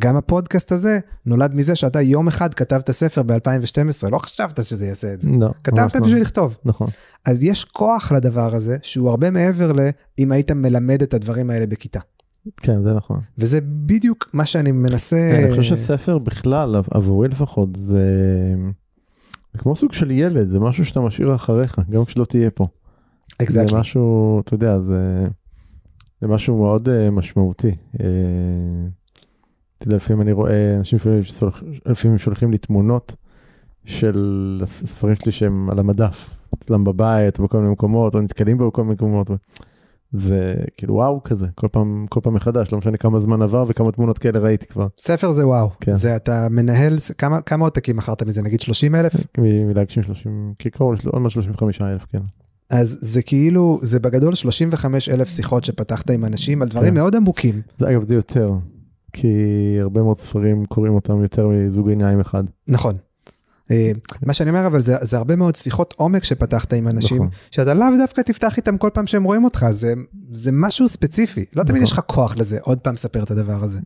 גם 0.00 0.16
הפודקאסט 0.16 0.72
הזה 0.72 0.98
נולד 1.26 1.54
מזה 1.54 1.76
שאתה 1.76 2.02
יום 2.02 2.28
אחד 2.28 2.54
כתבת 2.54 2.90
ספר 2.90 3.22
ב-2012, 3.22 4.10
לא 4.10 4.18
חשבת 4.18 4.64
שזה 4.64 4.86
יעשה 4.86 5.14
את 5.14 5.20
זה. 5.20 5.28
לא. 5.40 5.50
כתבת 5.64 5.96
לא. 5.96 6.00
בשביל 6.00 6.22
לכתוב. 6.22 6.56
נכון. 6.64 6.88
אז 7.26 7.44
יש 7.44 7.64
כוח 7.64 8.12
לדבר 8.12 8.56
הזה 8.56 8.76
שהוא 8.82 9.10
הרבה 9.10 9.30
מעבר 9.30 9.72
לאם 9.72 10.32
היית 10.32 10.50
מלמד 10.50 11.02
את 11.02 11.14
הדברים 11.14 11.50
האלה 11.50 11.66
בכיתה. 11.66 12.00
כן, 12.56 12.82
זה 12.82 12.92
נכון. 12.92 13.20
וזה 13.38 13.58
בדיוק 13.60 14.30
מה 14.32 14.46
שאני 14.46 14.72
מנסה... 14.72 15.30
כן, 15.32 15.44
אני 15.44 15.56
חושב 15.56 15.76
שספר 15.76 16.18
בכלל, 16.18 16.82
עבורי 16.90 17.28
לפחות, 17.28 17.76
זה 17.76 18.04
זה 19.54 19.58
כמו 19.58 19.76
סוג 19.76 19.92
של 19.92 20.10
ילד, 20.10 20.50
זה 20.50 20.60
משהו 20.60 20.84
שאתה 20.84 21.00
משאיר 21.00 21.34
אחריך, 21.34 21.78
גם 21.90 22.04
כשלא 22.04 22.24
תהיה 22.24 22.50
פה. 22.50 22.66
זה 23.48 23.64
Exactly. 23.64 23.74
משהו, 23.74 24.40
אתה 24.40 24.54
יודע, 24.54 24.78
זה, 24.80 25.26
זה 26.20 26.26
משהו 26.26 26.58
מאוד 26.58 26.88
uh, 26.88 27.10
משמעותי. 27.10 27.70
Uh, 27.96 28.00
אתה 29.84 29.88
יודע, 29.88 29.96
לפעמים 29.96 30.22
אני 30.22 30.32
רואה 30.32 30.76
אנשים 30.76 30.98
לפעמים, 31.86 32.18
שולחים 32.18 32.50
לי 32.50 32.58
תמונות 32.58 33.14
של 33.84 34.60
הספרים 34.62 35.14
שלי 35.16 35.32
שהם 35.32 35.70
על 35.70 35.78
המדף, 35.78 36.30
אצלם 36.54 36.84
בבית, 36.84 37.40
בכל 37.40 37.58
מיני 37.58 37.72
מקומות, 37.72 38.14
או 38.14 38.20
נתקלים 38.20 38.58
בו 38.58 38.68
בכל 38.70 38.82
מיני 38.82 38.94
מקומות. 38.94 39.30
זה 40.12 40.54
כאילו 40.76 40.94
וואו 40.94 41.20
כזה, 41.24 41.46
כל 41.54 41.68
פעם, 41.68 42.06
כל 42.10 42.20
פעם 42.22 42.34
מחדש, 42.34 42.72
לא 42.72 42.78
משנה 42.78 42.96
כמה 42.96 43.20
זמן 43.20 43.42
עבר 43.42 43.64
וכמה 43.68 43.92
תמונות 43.92 44.18
כאלה 44.18 44.38
ראיתי 44.38 44.66
כבר. 44.66 44.86
ספר 44.98 45.32
זה 45.32 45.46
וואו. 45.46 45.70
כן. 45.80 45.94
זה 45.94 46.16
אתה 46.16 46.48
מנהל, 46.50 46.96
כמה, 47.18 47.40
כמה 47.40 47.64
עותקים 47.64 47.96
מכרת 47.96 48.22
מזה? 48.22 48.42
נגיד 48.42 48.60
30 48.60 48.94
אלף? 48.94 49.14
מ- 49.38 49.66
מלהגשים 49.68 50.02
30, 50.02 50.54
כעיקרון 50.58 50.94
יש 50.94 51.04
לו 51.04 51.12
עוד 51.12 51.22
מעט 51.22 51.32
35 51.32 51.80
אלף, 51.82 52.04
כן. 52.12 52.20
אז 52.70 52.98
זה 53.00 53.22
כאילו, 53.22 53.80
זה 53.82 54.00
בגדול 54.00 54.34
35 54.34 55.08
אלף 55.08 55.28
שיחות 55.28 55.64
שפתחת 55.64 56.10
עם 56.10 56.24
אנשים 56.24 56.62
על 56.62 56.68
דברים 56.68 56.88
כן. 56.88 56.94
מאוד 56.94 57.16
עמוקים. 57.16 57.60
זה 57.78 57.90
אגב 57.90 58.08
זה 58.08 58.14
יותר, 58.14 58.52
כי 59.14 59.36
הרבה 59.80 60.02
מאוד 60.02 60.18
ספרים 60.18 60.64
קוראים 60.66 60.94
אותם 60.94 61.22
יותר 61.22 61.48
מזוג 61.48 61.88
עיניים 61.88 62.20
אחד. 62.20 62.44
נכון. 62.68 62.96
אה, 63.70 63.92
מה 64.22 64.32
שאני 64.32 64.50
אומר 64.50 64.66
אבל 64.66 64.80
זה, 64.80 64.96
זה 65.00 65.16
הרבה 65.16 65.36
מאוד 65.36 65.56
שיחות 65.56 65.94
עומק 65.96 66.24
שפתחת 66.24 66.72
עם 66.72 66.88
אנשים 66.88 67.16
נכון. 67.16 67.28
שאתה 67.50 67.74
לאו 67.74 67.86
דווקא 67.98 68.20
תפתח 68.20 68.56
איתם 68.56 68.78
כל 68.78 68.90
פעם 68.94 69.06
שהם 69.06 69.24
רואים 69.24 69.44
אותך 69.44 69.66
זה 69.70 69.94
זה 70.30 70.50
משהו 70.52 70.88
ספציפי 70.88 71.44
לא 71.52 71.62
תמיד 71.62 71.70
נכון. 71.70 71.82
יש 71.82 71.92
לך 71.92 72.00
כוח 72.06 72.36
לזה 72.36 72.58
עוד 72.60 72.78
פעם 72.78 72.96
ספר 72.96 73.22
את 73.22 73.30
הדבר 73.30 73.64
הזה. 73.64 73.80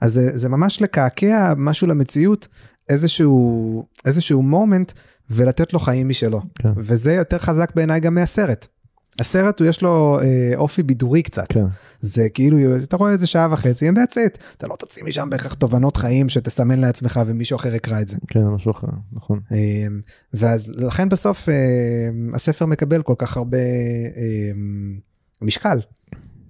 אז 0.00 0.12
זה, 0.12 0.38
זה 0.38 0.48
ממש 0.48 0.82
לקעקע 0.82 1.52
משהו 1.56 1.86
למציאות 1.86 2.48
איזשהו 2.88 3.84
איזשהו 4.04 4.42
מומנט 4.42 4.92
ולתת 5.30 5.72
לו 5.72 5.78
חיים 5.78 6.08
משלו 6.08 6.40
כן. 6.58 6.72
וזה 6.76 7.12
יותר 7.12 7.38
חזק 7.38 7.72
בעיניי 7.74 8.00
גם 8.00 8.14
מהסרט. 8.14 8.66
הסרט 9.20 9.60
הוא 9.60 9.68
יש 9.68 9.82
לו 9.82 10.18
אה, 10.22 10.56
אופי 10.56 10.82
בידורי 10.82 11.22
קצת. 11.22 11.46
כן, 11.48 11.64
זה 12.00 12.28
כאילו 12.28 12.76
אתה 12.76 12.96
רואה 12.96 13.12
איזה 13.12 13.26
שעה 13.26 13.48
וחצי 13.50 13.90
and 13.90 13.92
that's 13.92 14.14
it. 14.14 14.38
אתה 14.56 14.66
לא 14.66 14.76
תוציא 14.76 15.04
משם 15.04 15.30
בהכרח 15.30 15.54
תובנות 15.54 15.96
חיים 15.96 16.28
שתסמן 16.28 16.78
לעצמך 16.78 17.20
ומישהו 17.26 17.56
אחר 17.56 17.74
יקרא 17.74 18.00
את 18.00 18.08
זה. 18.08 18.16
כן, 18.28 18.44
משהו 18.44 18.70
אחר, 18.70 18.86
נכון. 19.12 19.40
אמ, 19.50 20.00
ואז 20.34 20.68
לכן 20.68 21.08
בסוף 21.08 21.48
אמ, 21.48 22.34
הספר 22.34 22.66
מקבל 22.66 23.02
כל 23.02 23.14
כך 23.18 23.36
הרבה 23.36 23.58
אמ, 24.16 24.98
משקל. 25.42 25.80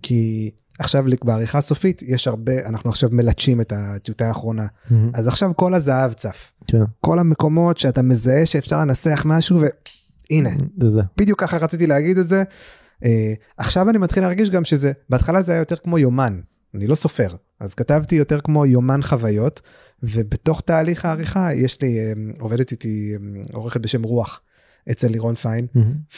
כי 0.03 0.51
עכשיו 0.79 1.05
בעריכה 1.25 1.59
הסופית 1.59 2.03
יש 2.03 2.29
הרבה 2.29 2.67
אנחנו 2.67 2.91
עכשיו 2.91 3.09
מלטשים 3.12 3.61
את 3.61 3.73
הטיוטה 3.77 4.29
האחרונה. 4.29 4.67
אז 5.15 5.29
עכשיו 5.29 5.53
כל 5.57 5.75
הזהב 5.75 6.12
צף. 6.12 6.53
כן, 6.67 6.83
כל 7.01 7.19
המקומות 7.19 7.79
שאתה 7.79 8.03
מזהה 8.03 8.47
שאפשר 8.47 8.81
לנסח 8.81 9.23
משהו 9.27 9.61
והנה 9.61 9.73
זה 10.80 10.91
זה. 10.91 11.01
בדיוק 11.16 11.41
ככה 11.41 11.57
רציתי 11.57 11.87
להגיד 11.87 12.18
את 12.18 12.28
זה. 12.28 12.43
אה, 13.05 13.35
עכשיו 13.57 13.91
אני 13.91 13.99
מתחיל 13.99 14.22
להרגיש 14.22 14.51
גם 14.51 14.64
שזה 14.64 14.93
בהתחלה 15.09 15.43
זה 15.43 15.53
היה 15.53 15.59
יותר 15.59 15.76
כמו 15.76 15.99
יומן 15.99 16.41
אני 16.74 16.87
לא 16.87 16.95
סופר 16.95 17.28
אז 17.61 17.74
כתבתי 17.74 18.14
יותר 18.14 18.41
כמו 18.41 18.66
יומן 18.66 19.03
חוויות 19.03 19.61
ובתוך 20.03 20.61
תהליך 20.61 21.05
העריכה 21.05 21.55
יש 21.55 21.82
לי 21.82 21.99
אה, 21.99 22.12
עובדת 22.39 22.70
איתי 22.70 23.12
אה, 23.14 23.41
עורכת 23.53 23.80
בשם 23.80 24.03
רוח 24.03 24.41
אצל 24.91 25.09
לירון 25.09 25.35
פיין 25.35 25.66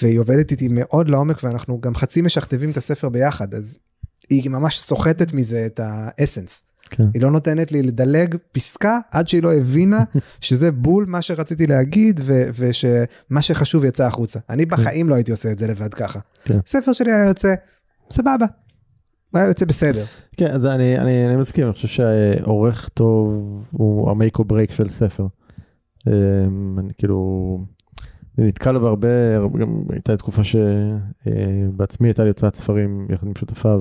והיא 0.03 0.19
עובדת 0.19 0.51
איתי 0.51 0.69
מאוד 0.71 1.09
לעומק 1.09 1.45
ואנחנו 1.45 1.81
גם 1.81 1.95
חצי 1.95 2.23
משכתבים 2.23 2.71
את 2.71 2.77
הספר 2.77 3.09
ביחד 3.09 3.55
אז 3.55 3.79
היא 4.31 4.51
ממש 4.51 4.79
סוחטת 4.79 5.33
מזה 5.33 5.67
את 5.67 5.81
ה 5.83 5.92
essence. 5.92 6.63
כן, 6.91 7.05
היא 7.15 7.23
לא 7.23 7.31
נותנת 7.31 7.73
לי 7.73 7.83
לדלג 7.83 8.35
פסקה 8.53 8.99
עד 9.11 9.29
שהיא 9.29 9.43
לא 9.43 9.55
הבינה 9.55 10.05
שזה 10.41 10.73
בול 10.73 11.05
מה 11.09 11.23
שרציתי 11.23 11.67
להגיד 11.67 12.21
ו- 12.25 12.49
ושמה 12.59 13.43
שחשוב 13.43 13.85
יצא 13.85 14.07
החוצה. 14.07 14.41
אני 14.51 14.65
בחיים 14.67 15.09
לא 15.09 15.15
הייתי 15.15 15.31
עושה 15.31 15.53
את 15.53 15.59
זה 15.59 15.67
לבד 15.67 15.95
ככה. 15.95 16.21
כן. 16.45 16.59
ספר 16.67 16.93
שלי 16.93 17.13
היה 17.13 17.27
יוצא 17.27 17.55
סבבה. 18.11 18.47
הוא 19.31 19.39
היה 19.41 19.49
יוצא 19.49 19.65
בסדר. 19.65 20.05
כן, 20.37 20.47
אז 20.47 20.67
אני, 20.67 20.99
אני, 20.99 21.27
אני 21.29 21.37
מסכים, 21.37 21.65
אני 21.65 21.73
חושב 21.73 21.89
שעורך 21.89 22.89
טוב 22.95 23.29
הוא 23.73 24.11
ה 24.11 24.16
make 24.16 24.39
or 24.39 24.45
break 24.45 24.73
של 24.73 24.89
ספר. 24.89 25.27
אמ, 26.07 26.13
אני 26.79 26.93
כאילו, 26.99 27.59
אני 28.39 28.47
נתקל 28.47 28.79
בהרבה, 28.79 29.37
הרבה- 29.37 29.59
גם 29.59 29.69
הייתה 29.91 30.17
תקופה 30.17 30.43
שבעצמי 30.45 32.09
הייתה 32.09 32.23
לי 32.23 32.29
הוצאת 32.29 32.57
ספרים 32.57 33.07
יחד 33.11 33.27
עם 33.27 33.33
שותפה 33.39 33.77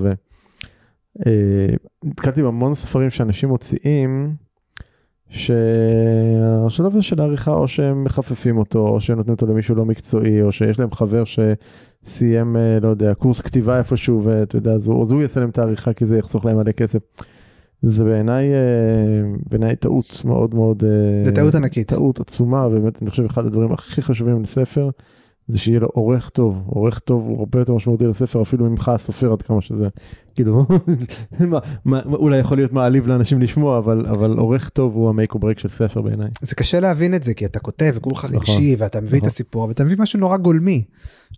ונתקלתי 1.15 2.43
בהמון 2.43 2.75
ספרים 2.75 3.09
שאנשים 3.09 3.49
מוציאים, 3.49 4.35
שהשלב 5.29 6.91
הזה 6.91 7.01
של 7.01 7.21
העריכה 7.21 7.51
או 7.51 7.67
שהם 7.67 8.03
מחפפים 8.03 8.57
אותו 8.57 8.87
או 8.87 8.99
שנותנים 9.01 9.33
אותו 9.33 9.45
למישהו 9.45 9.75
לא 9.75 9.85
מקצועי 9.85 10.41
או 10.41 10.51
שיש 10.51 10.79
להם 10.79 10.91
חבר 10.91 11.23
שסיים 11.25 12.57
אה, 12.57 12.79
לא 12.81 12.87
יודע 12.87 13.13
קורס 13.13 13.41
כתיבה 13.41 13.77
איפשהו 13.77 14.21
ואתה 14.23 14.55
יודע 14.55 14.71
אז 14.71 14.87
הוא, 14.87 15.03
אז 15.03 15.11
הוא 15.11 15.21
יעשה 15.21 15.39
להם 15.39 15.49
את 15.49 15.57
העריכה 15.57 15.93
כי 15.93 16.05
זה 16.05 16.17
יחסוך 16.17 16.45
להם 16.45 16.57
מלא 16.57 16.71
כסף. 16.71 16.99
זה 17.81 18.03
בעיניי 18.03 18.53
אה, 18.53 18.57
בעיניי 19.49 19.75
טעות 19.75 20.21
מאוד 20.25 20.55
מאוד 20.55 20.83
אה, 20.83 21.23
זה 21.23 21.31
טעות 21.31 21.55
ענקית. 21.55 21.87
טעות 21.87 22.19
עצומה 22.19 22.69
באמת 22.69 23.01
אני 23.01 23.09
חושב 23.09 23.25
אחד 23.25 23.45
הדברים 23.45 23.71
הכי 23.71 24.01
חשובים 24.01 24.41
לספר 24.41 24.89
זה 25.47 25.59
שיהיה 25.59 25.79
לו 25.79 25.87
עורך 25.93 26.29
טוב 26.29 26.63
עורך 26.65 26.99
טוב 26.99 27.23
הוא 27.23 27.39
הרבה 27.39 27.59
יותר 27.59 27.73
משמעותי 27.73 28.05
לספר 28.05 28.41
אפילו 28.41 28.65
ממך 28.65 28.89
הסופר 28.89 29.33
עד 29.33 29.41
כמה 29.41 29.61
שזה 29.61 29.87
כאילו 30.35 30.65
מה, 31.39 31.59
מה, 31.85 32.01
אולי 32.03 32.37
יכול 32.37 32.57
להיות 32.57 32.73
מעליב 32.73 33.07
לאנשים 33.07 33.41
לשמוע 33.41 33.77
אבל 33.77 34.05
אבל 34.05 34.31
עורך 34.37 34.69
טוב 34.69 34.95
הוא 34.95 35.09
ה 35.09 35.14
make 35.14 35.33
or 35.33 35.39
break 35.39 35.59
של 35.59 35.69
ספר 35.69 36.01
בעיניי. 36.01 36.29
זה 36.41 36.55
קשה 36.55 36.79
להבין 36.79 37.15
את 37.15 37.23
זה 37.23 37.33
כי 37.33 37.45
אתה 37.45 37.59
כותב 37.59 37.93
וכולך 37.95 38.25
נכון. 38.25 38.35
רגשי 38.35 38.75
ואתה 38.77 39.01
מביא 39.01 39.09
את 39.09 39.23
נכון. 39.23 39.27
הסיפור 39.27 39.67
ואתה 39.67 39.83
מביא 39.83 39.95
משהו 39.99 40.19
נורא 40.19 40.37
גולמי. 40.37 40.83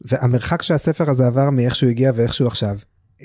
והמרחק 0.06 0.62
שהספר 0.62 1.10
הזה 1.10 1.28
עבר 1.28 1.50
מאיך 1.50 1.76
שהוא 1.76 1.90
הגיע 1.90 2.12
ואיך 2.16 2.34
שהוא 2.34 2.48
עכשיו 2.48 2.78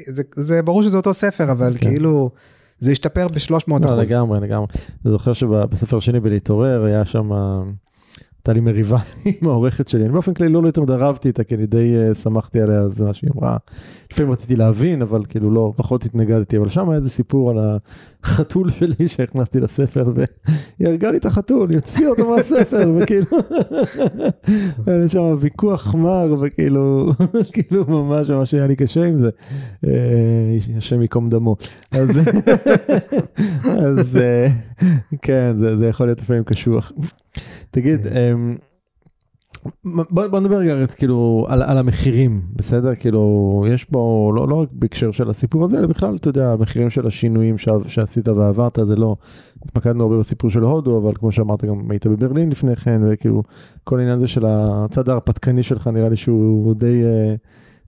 זה, 0.06 0.22
זה 0.34 0.62
ברור 0.62 0.82
שזה 0.82 0.96
אותו 0.96 1.14
ספר, 1.14 1.52
אבל 1.52 1.76
כן. 1.80 1.90
כאילו, 1.90 2.30
זה 2.78 2.92
השתפר 2.92 3.28
ב-300 3.28 3.70
לא, 3.70 3.76
אחוז. 3.76 4.10
לגמרי, 4.10 4.40
לגמרי. 4.40 4.66
אני 5.04 5.12
זוכר 5.12 5.32
שבספר 5.32 5.96
השני 5.96 6.20
בלהתעורר 6.20 6.84
היה 6.84 7.04
שם, 7.04 7.30
הייתה 8.42 8.52
לי 8.52 8.60
מריבה 8.60 8.98
עם 9.24 9.48
העורכת 9.48 9.88
שלי. 9.88 10.02
אני 10.02 10.12
באופן 10.12 10.34
כללי 10.34 10.52
לא 10.52 10.66
יותר 10.66 10.82
מדי 10.82 10.92
רבתי 10.92 11.28
איתה, 11.28 11.44
כי 11.44 11.54
אני 11.54 11.66
די 11.66 11.94
אה, 11.96 12.14
סמכתי 12.14 12.60
עליה, 12.60 12.88
זה 12.88 13.04
מה 13.04 13.12
שהיא 13.12 13.30
אמרה. 13.36 13.56
לפעמים 14.12 14.32
רציתי 14.32 14.56
להבין, 14.56 15.02
אבל 15.02 15.24
כאילו 15.28 15.50
לא, 15.50 15.72
פחות 15.76 16.04
התנגדתי. 16.04 16.56
אבל 16.56 16.68
שם 16.68 16.90
היה 16.90 16.98
איזה 16.98 17.10
סיפור 17.10 17.50
על 17.50 17.58
החתול 18.24 18.70
שלי 18.78 19.08
שהכנסתי 19.08 19.60
לספר, 19.60 20.12
והיא 20.14 20.88
הרגה 20.88 21.10
לי 21.10 21.16
את 21.16 21.24
החתול, 21.24 21.70
היא 21.70 21.78
הוציאה 21.78 22.10
אותו 22.10 22.30
מהספר, 22.30 22.92
וכאילו, 22.96 23.26
היה 24.86 24.98
לי 24.98 25.08
שם 25.08 25.36
ויכוח 25.40 25.94
מר, 25.94 26.36
וכאילו, 26.40 27.12
כאילו 27.52 27.84
ממש 27.88 28.30
ממש 28.30 28.54
היה 28.54 28.66
לי 28.66 28.76
קשה 28.76 29.04
עם 29.04 29.18
זה. 29.18 29.30
אה, 29.86 30.58
השם 30.76 31.02
ייקום 31.02 31.28
דמו. 31.28 31.56
אז, 31.92 32.20
אז 33.64 34.16
אה, 34.16 34.48
כן, 35.22 35.56
זה, 35.58 35.76
זה 35.76 35.86
יכול 35.86 36.06
להיות 36.06 36.20
לפעמים 36.20 36.44
קשוח. 36.44 36.92
תגיד, 37.72 38.06
אמ, 38.06 38.56
בוא, 40.10 40.26
בוא 40.26 40.40
נדבר 40.40 40.56
רגע 40.56 40.86
כאילו 40.86 41.46
על, 41.48 41.62
על 41.62 41.78
המחירים, 41.78 42.42
בסדר? 42.56 42.94
כאילו, 42.94 43.64
יש 43.68 43.84
פה, 43.84 44.32
לא, 44.36 44.48
לא 44.48 44.54
רק 44.54 44.68
בהקשר 44.72 45.12
של 45.12 45.30
הסיפור 45.30 45.64
הזה, 45.64 45.78
אלא 45.78 45.86
בכלל, 45.86 46.16
אתה 46.16 46.28
יודע, 46.28 46.52
המחירים 46.52 46.90
של 46.90 47.06
השינויים 47.06 47.58
ש, 47.58 47.68
שעשית 47.86 48.28
ועברת, 48.28 48.78
זה 48.86 48.96
לא, 48.96 49.16
התמקדנו 49.64 50.02
הרבה 50.02 50.18
בסיפור 50.18 50.50
של 50.50 50.62
הודו, 50.62 50.98
אבל 50.98 51.12
כמו 51.14 51.32
שאמרת, 51.32 51.64
גם 51.64 51.90
היית 51.90 52.06
בברלין 52.06 52.50
לפני 52.50 52.76
כן, 52.76 53.00
וכאילו, 53.04 53.42
כל 53.84 53.98
העניין 53.98 54.18
הזה 54.18 54.26
של 54.26 54.44
הצד 54.46 55.08
ההרפתקני 55.08 55.62
שלך, 55.62 55.86
נראה 55.86 56.08
לי 56.08 56.16
שהוא 56.16 56.74
די, 56.74 57.04
אה, 57.04 57.34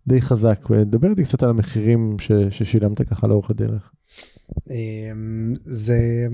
די 0.06 0.22
חזק. 0.22 0.70
ודבר 0.70 1.10
איתי 1.10 1.24
קצת 1.24 1.42
על 1.42 1.50
המחירים 1.50 2.16
ש, 2.20 2.32
ששילמת 2.50 3.02
ככה 3.02 3.26
לאורך 3.26 3.50
הדרך. 3.50 3.92
אמ, 4.70 5.54
זה... 5.60 6.28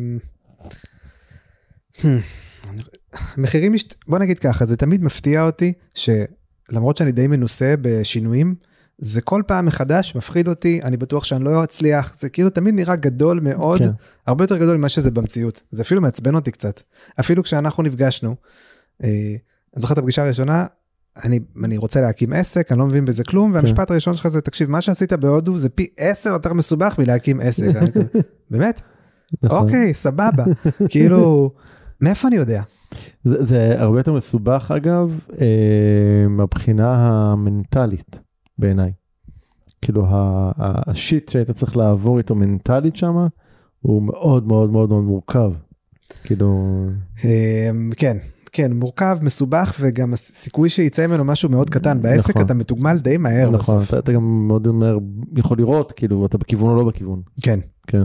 מחירים, 3.36 3.72
משת- 3.72 3.94
בוא 4.08 4.18
נגיד 4.18 4.38
ככה, 4.38 4.64
זה 4.64 4.76
תמיד 4.76 5.02
מפתיע 5.04 5.42
אותי 5.42 5.72
שלמרות 5.94 6.96
שאני 6.96 7.12
די 7.12 7.26
מנוסה 7.26 7.74
בשינויים, 7.80 8.54
זה 8.98 9.20
כל 9.20 9.42
פעם 9.46 9.66
מחדש 9.66 10.14
מפחיד 10.16 10.48
אותי, 10.48 10.80
אני 10.82 10.96
בטוח 10.96 11.24
שאני 11.24 11.44
לא 11.44 11.64
אצליח, 11.64 12.14
זה 12.18 12.28
כאילו 12.28 12.50
תמיד 12.50 12.74
נראה 12.74 12.96
גדול 12.96 13.40
מאוד, 13.40 13.78
כן. 13.78 13.90
הרבה 14.26 14.44
יותר 14.44 14.56
גדול 14.56 14.76
ממה 14.76 14.88
שזה 14.88 15.10
במציאות, 15.10 15.62
זה 15.70 15.82
אפילו 15.82 16.00
מעצבן 16.00 16.34
אותי 16.34 16.50
קצת. 16.50 16.82
אפילו 17.20 17.42
כשאנחנו 17.42 17.82
נפגשנו, 17.82 18.36
אה, 19.04 19.08
אני 19.74 19.80
זוכר 19.80 19.92
את 19.92 19.98
הפגישה 19.98 20.22
הראשונה, 20.24 20.66
אני, 21.24 21.40
אני 21.64 21.76
רוצה 21.76 22.00
להקים 22.00 22.32
עסק, 22.32 22.72
אני 22.72 22.78
לא 22.78 22.86
מבין 22.86 23.04
בזה 23.04 23.24
כלום, 23.24 23.52
והמשפט 23.54 23.90
הראשון 23.90 24.16
שלך 24.16 24.28
זה, 24.28 24.40
תקשיב, 24.40 24.70
מה 24.70 24.80
שעשית 24.80 25.12
בהודו 25.12 25.58
זה 25.58 25.68
פי 25.68 25.86
עשר 25.96 26.30
יותר 26.30 26.52
מסובך 26.52 26.98
מלהקים 26.98 27.40
עסק. 27.40 27.66
כזה, 27.94 28.04
באמת? 28.50 28.80
נכון. 29.42 29.58
אוקיי, 29.58 29.94
סבבה. 29.94 30.44
כאילו, 30.88 31.50
מאיפה 32.00 32.28
אני 32.28 32.36
יודע? 32.36 32.62
זה, 33.24 33.44
זה 33.44 33.74
הרבה 33.82 33.98
יותר 33.98 34.12
מסובך 34.12 34.70
אגב, 34.76 35.18
אה, 35.40 36.28
מהבחינה 36.28 36.94
המנטלית 37.32 38.20
בעיניי. 38.58 38.92
כאילו 39.82 40.06
השיט 40.58 41.28
שהיית 41.28 41.50
צריך 41.50 41.76
לעבור 41.76 42.18
איתו 42.18 42.34
מנטלית 42.34 42.96
שם, 42.96 43.26
הוא 43.80 44.02
מאוד 44.02 44.46
מאוד 44.46 44.70
מאוד 44.70 44.88
מאוד 44.88 45.04
מורכב. 45.04 45.52
כאילו, 46.24 46.86
אמ, 47.24 47.90
כן, 47.96 48.16
כן, 48.52 48.72
מורכב, 48.72 49.18
מסובך, 49.22 49.76
וגם 49.80 50.12
הסיכוי 50.12 50.68
שיצא 50.68 51.06
ממנו 51.06 51.24
משהו 51.24 51.48
מאוד 51.48 51.70
קטן. 51.70 52.02
בעסק 52.02 52.30
נכון. 52.30 52.42
אתה 52.42 52.54
מתוגמל 52.54 52.98
די 52.98 53.16
מהר 53.16 53.50
נכון, 53.50 53.78
בסוף. 53.78 53.88
אתה, 53.88 53.98
אתה 53.98 54.12
גם 54.12 54.46
מאוד 54.48 54.68
מהר 54.68 54.98
יכול 55.36 55.58
לראות, 55.58 55.92
כאילו, 55.92 56.26
אתה 56.26 56.38
בכיוון 56.38 56.70
או 56.70 56.76
לא 56.76 56.84
בכיוון. 56.88 57.22
כן. 57.42 57.60
כן. 57.86 58.02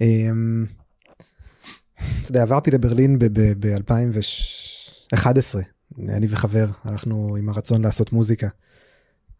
אמ, 0.00 0.64
אתה 2.22 2.30
יודע, 2.30 2.42
עברתי 2.42 2.70
לברלין 2.70 3.18
ב-2011, 3.18 5.58
אני 6.08 6.26
וחבר, 6.30 6.66
הלכנו 6.84 7.36
עם 7.36 7.48
הרצון 7.48 7.82
לעשות 7.82 8.12
מוזיקה. 8.12 8.48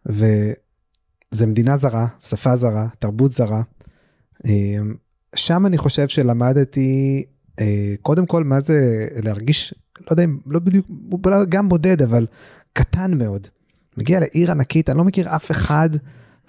וזה 0.06 1.46
מדינה 1.46 1.76
זרה, 1.76 2.06
שפה 2.20 2.56
זרה, 2.56 2.88
תרבות 2.98 3.32
זרה. 3.32 3.62
אמ, 4.44 4.94
שם 5.36 5.66
אני 5.66 5.78
חושב 5.78 6.08
שלמדתי, 6.08 7.24
אה, 7.60 7.94
קודם 8.02 8.26
כל, 8.26 8.44
מה 8.44 8.60
זה 8.60 9.08
להרגיש, 9.22 9.74
לא 10.00 10.06
יודע 10.10 10.24
אם, 10.24 10.38
לא 10.46 10.58
בדיוק, 10.58 10.86
גם 11.48 11.68
בודד, 11.68 12.02
אבל 12.02 12.26
קטן 12.72 13.18
מאוד. 13.18 13.46
מגיע 13.96 14.20
לעיר 14.20 14.50
ענקית, 14.50 14.90
אני 14.90 14.98
לא 14.98 15.04
מכיר 15.04 15.36
אף 15.36 15.50
אחד, 15.50 15.90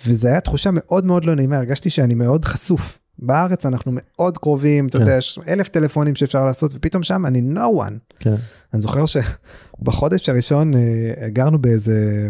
וזו 0.05 0.27
הייתה 0.27 0.41
תחושה 0.41 0.69
מאוד 0.73 1.05
מאוד 1.05 1.25
לא 1.25 1.35
נעימה, 1.35 1.57
הרגשתי 1.57 1.89
שאני 1.89 2.13
מאוד 2.13 2.45
חשוף. 2.45 2.99
בארץ 3.19 3.65
אנחנו 3.65 3.91
מאוד 3.95 4.37
קרובים, 4.37 4.87
אתה 4.87 4.97
כן. 4.97 5.03
יודע, 5.03 5.17
יש 5.17 5.39
אלף 5.47 5.67
טלפונים 5.67 6.15
שאפשר 6.15 6.45
לעשות, 6.45 6.71
ופתאום 6.75 7.03
שם 7.03 7.25
אני 7.25 7.41
no 7.55 7.87
one. 7.87 7.93
כן. 8.19 8.35
אני 8.73 8.81
זוכר 8.81 9.03
שבחודש 9.05 10.29
הראשון 10.29 10.73
אה, 10.73 11.29
גרנו 11.29 11.59
באיזה, 11.61 12.29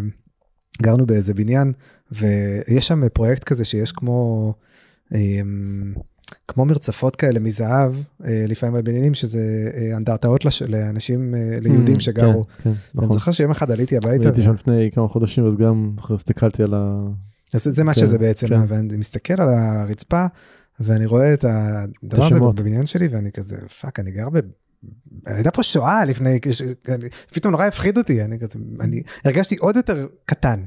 גרנו 0.81 1.05
באיזה 1.05 1.33
בניין, 1.33 1.71
ויש 2.11 2.87
שם 2.87 3.09
פרויקט 3.09 3.43
כזה 3.43 3.65
שיש 3.65 3.91
כמו, 3.91 4.53
אה, 5.13 5.19
כמו 6.47 6.65
מרצפות 6.65 7.15
כאלה 7.15 7.39
מזהב, 7.39 7.93
אה, 8.25 8.45
לפעמים 8.47 8.75
בבניינים, 8.75 9.13
שזה 9.13 9.71
אה, 9.75 9.97
אנדרטאות 9.97 10.45
לש- 10.45 10.61
לאנשים, 10.61 11.33
ליהודים 11.61 11.95
Mm, 11.95 11.99
שגרו. 11.99 12.43
כן, 12.43 12.63
כן, 12.63 12.71
נכון. 12.95 13.09
זוכר 13.09 13.31
שיום 13.31 13.51
אחד 13.51 13.71
עליתי 13.71 13.97
הביתה, 13.97 14.23
הייתי 14.27 14.43
שם 14.43 14.53
לפני 14.53 14.89
כמה 14.93 15.07
חודשים, 15.07 15.47
אז 15.47 15.53
גם 15.57 15.91
הסתכלתי 16.15 16.63
על 16.63 16.73
ה... 16.73 17.01
אז 17.53 17.63
זה 17.63 17.83
מה 17.83 17.93
כן, 17.93 17.99
שזה 18.01 18.17
בעצם, 18.17 18.47
כן. 18.47 18.61
ואני 18.67 18.97
מסתכל 18.97 19.41
על 19.41 19.49
הרצפה, 19.49 20.25
ואני 20.79 21.05
רואה 21.05 21.33
את 21.33 21.45
הדבר 21.45 22.25
הזה. 22.25 22.39
בבניין 22.39 22.85
שלי, 22.85 23.07
ואני 23.07 23.31
כזה, 23.31 23.57
fuck, 23.81 23.99
אני 23.99 24.11
גר 24.11 24.29
ב... 24.29 24.39
הייתה 25.25 25.51
פה 25.51 25.63
שואה 25.63 26.05
לפני, 26.05 26.39
פתאום 27.33 27.51
נורא 27.51 27.65
הפחיד 27.65 27.97
אותי, 27.97 28.23
אני 28.23 28.39
כזה, 28.39 28.59
אני 28.79 29.01
הרגשתי 29.25 29.55
עוד 29.57 29.75
יותר 29.75 30.07
קטן. 30.25 30.63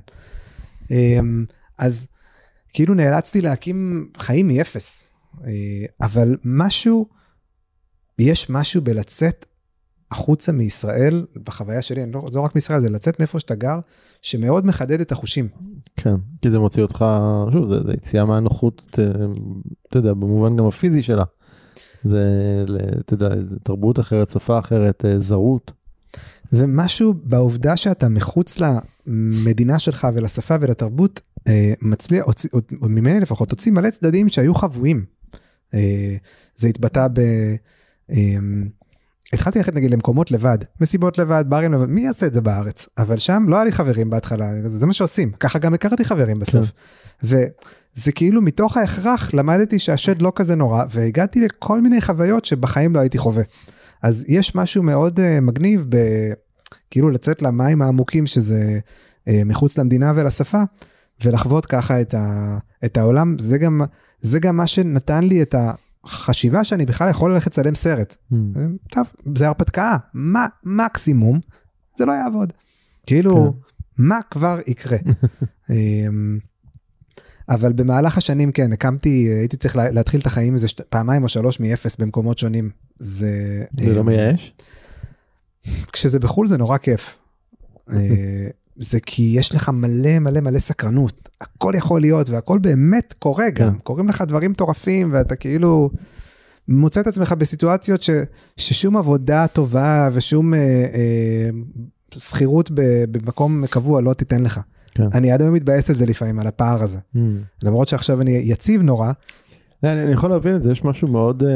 אמ, 0.90 1.44
אז 1.78 2.06
כאילו 2.72 2.94
נאלצתי 2.94 3.40
להקים 3.40 4.10
חיים 4.18 4.48
מאפס, 4.48 5.04
אה, 5.44 5.50
אבל 6.00 6.36
משהו, 6.44 7.08
יש 8.18 8.50
משהו 8.50 8.82
בלצאת 8.82 9.46
החוצה 10.10 10.52
מישראל, 10.52 11.26
בחוויה 11.44 11.82
שלי, 11.82 12.02
אני 12.02 12.12
לא, 12.12 12.22
זה 12.30 12.38
לא 12.38 12.44
רק 12.44 12.54
מישראל, 12.54 12.80
זה 12.80 12.90
לצאת 12.90 13.20
מאיפה 13.20 13.40
שאתה 13.40 13.54
גר, 13.54 13.78
שמאוד 14.22 14.66
מחדד 14.66 15.00
את 15.00 15.12
החושים. 15.12 15.48
כן, 15.96 16.14
כי 16.42 16.50
זה 16.50 16.58
מוציא 16.58 16.82
אותך, 16.82 17.04
שוב, 17.52 17.68
זה, 17.68 17.80
זה 17.80 17.92
יציאה 17.92 18.24
מהנוחות, 18.24 18.98
אה, 18.98 19.04
אתה 19.88 19.98
יודע, 19.98 20.14
במובן 20.14 20.56
גם 20.56 20.66
הפיזי 20.66 21.02
שלה. 21.02 21.24
זה, 22.04 22.64
אתה 23.00 23.14
יודע, 23.14 23.28
תרבות 23.62 23.98
אחרת, 23.98 24.30
שפה 24.30 24.58
אחרת, 24.58 25.04
אה, 25.04 25.18
זרות. 25.18 25.72
ומשהו 26.52 27.14
בעובדה 27.22 27.76
שאתה 27.76 28.08
מחוץ 28.08 28.58
למדינה 29.06 29.78
שלך 29.78 30.06
ולשפה 30.14 30.54
ולתרבות, 30.60 31.20
אה, 31.48 31.72
מצליח, 31.82 32.26
או 32.82 32.88
ממני 32.88 33.20
לפחות, 33.20 33.50
הוציא 33.50 33.72
מלא 33.72 33.90
צדדים 33.90 34.28
שהיו 34.28 34.54
חבויים. 34.54 35.04
זה 36.54 36.68
התבטא 36.68 37.06
ב... 37.12 37.20
התחלתי 39.32 39.58
ללכת 39.58 39.74
נגיד 39.74 39.90
למקומות 39.90 40.30
לבד, 40.30 40.58
מסיבות 40.80 41.18
לבד, 41.18 41.44
ברים 41.48 41.72
לבד, 41.72 41.86
מי 41.88 42.00
יעשה 42.00 42.26
את 42.26 42.34
זה 42.34 42.40
בארץ? 42.40 42.88
אבל 42.98 43.18
שם 43.18 43.44
לא 43.48 43.56
היה 43.56 43.64
לי 43.64 43.72
חברים 43.72 44.10
בהתחלה, 44.10 44.62
זה 44.62 44.78
זה 44.78 44.86
מה 44.86 44.92
שעושים, 44.92 45.32
ככה 45.32 45.58
גם 45.58 45.74
הכרתי 45.74 46.04
חברים 46.04 46.38
בסוף. 46.38 46.72
וזה 47.22 48.12
כאילו 48.14 48.42
מתוך 48.42 48.76
ההכרח 48.76 49.34
למדתי 49.34 49.78
שהשד 49.78 50.22
לא 50.22 50.32
כזה 50.34 50.56
נורא, 50.56 50.84
והגעתי 50.90 51.40
לכל 51.40 51.80
מיני 51.80 52.00
חוויות 52.00 52.44
שבחיים 52.44 52.94
לא 52.94 53.00
הייתי 53.00 53.18
חווה. 53.18 53.42
אז 54.02 54.24
יש 54.28 54.54
משהו 54.54 54.82
מאוד 54.82 55.18
uh, 55.18 55.40
מגניב 55.42 55.86
ב... 55.88 55.96
כאילו 56.90 57.10
לצאת 57.10 57.42
למים 57.42 57.82
העמוקים 57.82 58.26
שזה 58.26 58.78
uh, 58.78 59.30
מחוץ 59.44 59.78
למדינה 59.78 60.12
ולשפה, 60.14 60.62
ולחוות 61.24 61.66
ככה 61.66 62.00
את, 62.00 62.14
ה... 62.14 62.58
את 62.84 62.96
העולם, 62.96 63.38
זה 63.38 63.58
גם, 63.58 63.80
זה 64.20 64.38
גם 64.38 64.56
מה 64.56 64.66
שנתן 64.66 65.24
לי 65.24 65.42
את 65.42 65.54
החשיבה 66.06 66.64
שאני 66.64 66.86
בכלל 66.86 67.10
יכול 67.10 67.32
ללכת 67.34 67.46
לצלם 67.46 67.74
סרט. 67.74 68.16
Mm. 68.32 68.36
טוב, 68.90 69.06
זה 69.36 69.46
הרפתקה, 69.46 69.96
מה 70.14 70.46
מקסימום, 70.64 71.40
זה 71.98 72.04
לא 72.06 72.12
יעבוד. 72.12 72.52
כאילו, 73.06 73.54
מה 73.98 74.18
כבר 74.30 74.58
יקרה? 74.66 74.98
אמ, 75.70 76.38
אבל 77.48 77.72
במהלך 77.72 78.18
השנים 78.18 78.52
כן, 78.52 78.72
הקמתי, 78.72 79.08
הייתי 79.38 79.56
צריך 79.56 79.76
לה- 79.76 79.90
להתחיל 79.90 80.20
את 80.20 80.26
החיים 80.26 80.54
איזה 80.54 80.66
פעמיים 80.88 81.22
או 81.22 81.28
שלוש 81.28 81.60
מאפס 81.60 81.96
במקומות 81.96 82.38
שונים. 82.38 82.70
זה... 82.96 83.64
זה 83.80 83.94
לא 83.94 84.00
אמ, 84.00 84.06
מייאש? 84.06 84.54
כשזה 85.92 86.18
בחו"ל 86.18 86.46
זה 86.48 86.56
נורא 86.56 86.78
כיף. 86.78 87.18
אה, 88.76 88.82
זה 88.82 89.00
כי 89.00 89.34
יש 89.38 89.54
לך 89.54 89.68
מלא 89.68 90.18
מלא 90.18 90.40
מלא 90.40 90.58
סקרנות, 90.58 91.28
הכל 91.40 91.72
יכול 91.76 92.00
להיות 92.00 92.30
והכל 92.30 92.58
באמת 92.58 93.14
קורה 93.18 93.50
גם, 93.50 93.72
כן. 93.72 93.78
קורים 93.78 94.08
לך 94.08 94.24
דברים 94.28 94.50
מטורפים 94.50 95.10
ואתה 95.12 95.36
כאילו 95.36 95.90
מוצא 96.68 97.00
את 97.00 97.06
עצמך 97.06 97.32
בסיטואציות 97.32 98.02
ש, 98.02 98.10
ששום 98.56 98.96
עבודה 98.96 99.46
טובה 99.46 100.08
ושום 100.12 100.54
אה, 100.54 100.58
אה, 100.60 101.50
שכירות 102.14 102.70
במקום 103.10 103.66
קבוע 103.70 104.00
לא 104.00 104.12
תיתן 104.12 104.42
לך. 104.42 104.60
כן. 104.90 105.08
אני 105.14 105.32
עד 105.32 105.42
היום 105.42 105.54
מתבאס 105.54 105.90
על 105.90 105.96
זה 105.96 106.06
לפעמים, 106.06 106.38
על 106.38 106.46
הפער 106.46 106.82
הזה. 106.82 106.98
Mm. 106.98 107.18
למרות 107.62 107.88
שעכשיו 107.88 108.20
אני 108.20 108.30
יציב 108.30 108.82
נורא, 108.82 109.12
אני, 109.84 110.02
אני 110.02 110.12
יכול 110.12 110.30
להבין 110.30 110.56
את 110.56 110.62
זה, 110.62 110.72
יש 110.72 110.84
משהו 110.84 111.08
מאוד 111.08 111.42
uh, 111.42 111.46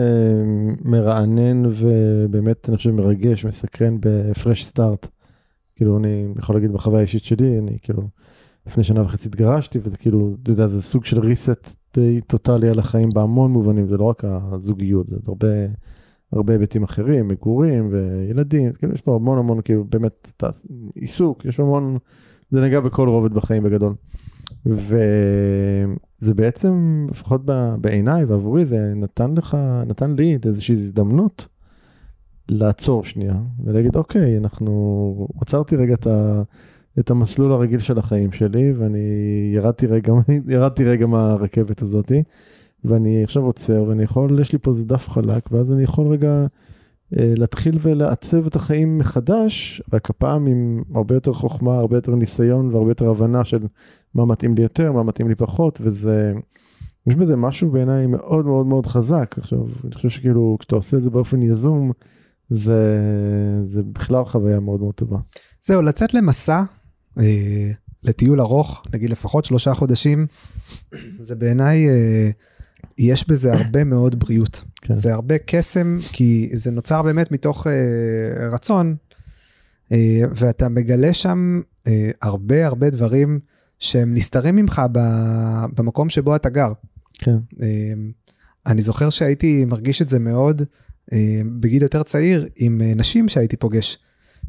מרענן 0.85 1.63
ובאמת 1.67 2.69
אני 2.69 2.77
חושב 2.77 2.91
מרגש, 2.91 3.45
מסקרן 3.45 3.97
בפרש 4.01 4.65
סטארט. 4.65 5.07
כאילו 5.81 5.99
אני 5.99 6.27
יכול 6.39 6.57
להגיד 6.57 6.73
בחוויה 6.73 6.99
האישית 6.99 7.25
שלי, 7.25 7.59
אני 7.59 7.79
כאילו 7.83 8.03
לפני 8.67 8.85
שנה 8.85 9.03
וחצי 9.03 9.29
התגרשתי 9.29 9.79
וזה 9.83 9.97
כאילו, 9.97 10.37
אתה 10.43 10.51
יודע, 10.51 10.67
זה 10.67 10.83
סוג 10.83 11.05
של 11.05 11.19
reset 11.21 11.69
די 11.95 12.21
טוטאלי 12.21 12.69
על 12.69 12.79
החיים 12.79 13.09
בהמון 13.15 13.51
מובנים, 13.51 13.87
זה 13.87 13.97
לא 13.97 14.05
רק 14.05 14.25
הזוגיות, 14.25 15.09
זה 15.09 15.17
הרבה, 15.29 15.49
הרבה 16.33 16.53
היבטים 16.53 16.83
אחרים, 16.83 17.29
מגורים 17.29 17.91
וילדים, 17.93 18.73
כאילו 18.73 18.95
יש 18.95 19.01
פה 19.01 19.15
המון 19.17 19.39
המון 19.39 19.61
כאילו 19.61 19.85
באמת 19.85 20.33
תעש- 20.37 20.67
עיסוק, 20.95 21.45
יש 21.45 21.61
המון, 21.61 21.99
זה 22.51 22.61
נגע 22.61 22.81
בכל 22.81 23.09
רובד 23.09 23.35
בחיים 23.35 23.63
בגדול. 23.63 23.95
וזה 24.67 26.35
בעצם, 26.35 27.07
לפחות 27.11 27.43
בעיניי 27.81 28.25
ועבורי, 28.25 28.65
זה 28.65 28.93
נתן 28.97 29.35
לך, 29.35 29.57
נתן 29.87 30.15
לי 30.19 30.39
איזושהי 30.45 30.75
הזדמנות 30.75 31.49
לעצור 32.51 33.05
שנייה 33.05 33.35
ולהגיד, 33.65 33.97
אוקיי, 33.97 34.39
אנחנו, 34.39 35.29
עצרתי 35.41 35.77
רגע 35.77 35.95
את, 35.95 36.07
ה, 36.07 36.43
את 36.99 37.11
המסלול 37.11 37.53
הרגיל 37.53 37.81
של 37.81 37.99
החיים 37.99 38.33
שלי, 38.33 38.73
ואני 38.73 38.99
ירדתי 39.55 39.87
רגע, 39.87 40.13
ירדתי 40.55 40.85
רגע 40.85 41.07
מהרכבת 41.07 41.83
הזאתי, 41.83 42.23
ואני 42.85 43.25
עכשיו 43.25 43.43
עוצר, 43.45 43.85
ואני 43.89 44.03
יכול, 44.03 44.41
יש 44.41 44.53
לי 44.53 44.59
פה 44.59 44.71
איזה 44.71 44.85
דף 44.85 45.09
חלק, 45.09 45.53
ואז 45.53 45.73
אני 45.73 45.83
יכול 45.83 46.07
רגע 46.07 46.47
אה, 47.19 47.33
להתחיל 47.37 47.79
ולעצב 47.81 48.47
את 48.47 48.57
החיים 48.57 48.99
מחדש, 48.99 49.83
רק 49.93 50.11
הפעם 50.11 50.47
עם 50.47 50.83
הרבה 50.95 51.15
יותר 51.15 51.33
חוכמה, 51.33 51.79
הרבה 51.79 51.97
יותר 51.97 52.15
ניסיון 52.15 52.75
והרבה 52.75 52.91
יותר 52.91 53.11
הבנה 53.11 53.45
של 53.45 53.59
מה 54.15 54.25
מתאים 54.27 54.55
לי 54.55 54.63
יותר, 54.63 54.93
מה 54.93 55.03
מתאים 55.03 55.29
לי 55.29 55.35
פחות, 55.35 55.81
וזה, 55.83 56.33
יש 57.07 57.15
בזה 57.15 57.37
משהו 57.37 57.71
בעיניי 57.71 58.07
מאוד 58.07 58.47
מאוד 58.47 58.67
מאוד 58.67 58.87
חזק. 58.87 59.35
עכשיו, 59.39 59.59
אני 59.85 59.95
חושב 59.95 60.09
שכאילו, 60.09 60.57
כשאתה 60.61 60.77
עושה 60.77 60.97
את 60.97 61.03
זה 61.03 61.11
באופן 61.11 61.43
יזום, 61.43 61.93
זה, 62.51 63.01
זה 63.75 63.81
בכלל 63.83 64.25
חוויה 64.25 64.61
מאוד 64.61 64.81
מאוד 64.81 64.95
טובה. 64.95 65.19
זהו, 65.63 65.83
לצאת 65.83 66.15
למסע, 66.15 66.63
אה, 67.19 67.71
לטיול 68.05 68.41
ארוך, 68.41 68.85
נגיד 68.95 69.11
לפחות 69.11 69.45
שלושה 69.45 69.75
חודשים, 69.75 70.27
זה 71.19 71.35
בעיניי, 71.35 71.89
אה, 71.89 72.31
יש 72.99 73.29
בזה 73.29 73.53
הרבה 73.53 73.85
מאוד 73.85 74.19
בריאות. 74.21 74.65
כן. 74.81 74.95
זה 74.95 75.15
הרבה 75.15 75.39
קסם, 75.39 75.97
כי 76.13 76.51
זה 76.53 76.71
נוצר 76.71 77.03
באמת 77.03 77.33
מתוך 77.33 77.67
אה, 77.67 78.49
רצון, 78.49 78.97
אה, 79.93 80.21
ואתה 80.35 80.69
מגלה 80.69 81.15
שם 81.15 81.61
אה, 81.87 82.11
הרבה 82.23 82.67
הרבה 82.67 82.91
דברים 82.91 83.39
שהם 83.79 84.15
נסתרים 84.15 84.57
ממך 84.57 84.83
ב- 84.93 85.65
במקום 85.75 86.09
שבו 86.09 86.37
אתה 86.37 86.49
גר. 86.49 86.73
כן, 87.19 87.37
אה, 87.63 87.67
אני 88.67 88.83
זוכר 88.83 89.11
שהייתי 89.11 89.65
מרגיש 89.65 90.03
את 90.03 90.09
זה 90.09 90.19
מאוד 90.19 90.63
בגיל 91.61 91.83
יותר 91.83 92.03
צעיר 92.03 92.47
עם 92.57 92.81
אה, 92.85 92.93
נשים 92.97 93.29
שהייתי 93.29 93.57
פוגש, 93.57 93.99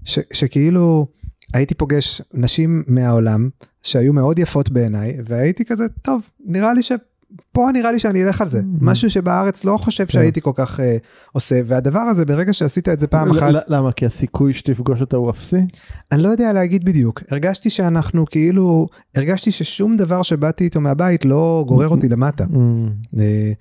ש, 0.05 0.19
שכאילו 0.33 1.07
הייתי 1.53 1.75
פוגש 1.75 2.21
נשים 2.33 2.83
מהעולם 2.87 3.49
שהיו 3.83 4.13
מאוד 4.13 4.39
יפות 4.39 4.69
בעיניי, 4.69 5.17
והייתי 5.25 5.65
כזה, 5.65 5.85
טוב, 6.01 6.29
נראה 6.45 6.73
לי 6.73 6.83
ש... 6.83 6.91
פה 7.51 7.69
נראה 7.73 7.91
לי 7.91 7.99
שאני 7.99 8.23
אלך 8.23 8.41
על 8.41 8.49
זה, 8.49 8.59
Mhm. 8.59 8.63
משהו 8.81 9.09
שבארץ 9.09 9.65
לא 9.65 9.77
חושב 9.77 10.05
כן. 10.05 10.11
שהייתי 10.11 10.41
כל 10.41 10.51
כך 10.55 10.79
אה, 10.79 10.97
עושה, 11.31 11.61
והדבר 11.65 11.99
הזה 11.99 12.25
ברגע 12.25 12.53
שעשית 12.53 12.89
את 12.89 12.99
זה 12.99 13.07
פעם 13.07 13.31
אחת, 13.31 13.49
למה? 13.67 13.91
כי 13.91 14.05
הסיכוי 14.05 14.53
שתפגוש 14.53 15.01
אותה 15.01 15.17
הוא 15.17 15.29
אפסי? 15.29 15.57
אני 16.11 16.21
לא 16.21 16.27
יודע 16.27 16.53
להגיד 16.53 16.85
בדיוק, 16.85 17.21
הרגשתי 17.29 17.69
שאנחנו 17.69 18.25
כאילו, 18.25 18.87
הרגשתי 19.15 19.51
ששום 19.51 19.97
דבר 19.97 20.21
שבאתי 20.21 20.63
איתו 20.63 20.81
מהבית 20.81 21.25
לא 21.25 21.63
גורר 21.67 21.89
אותי 21.89 22.09
למטה. 22.09 22.43
Mm, 22.43 23.19
אה, 23.19 23.51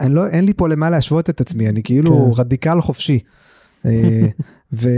אני 0.00 0.14
לא, 0.14 0.26
אין 0.26 0.44
לי 0.44 0.54
פה 0.54 0.68
למה 0.68 0.90
להשוות 0.90 1.30
את 1.30 1.40
עצמי, 1.40 1.68
אני 1.68 1.82
כאילו 1.82 2.32
כן. 2.34 2.40
רדיקל 2.40 2.80
חופשי. 2.80 3.20
אה, 3.86 4.26
ו, 4.72 4.88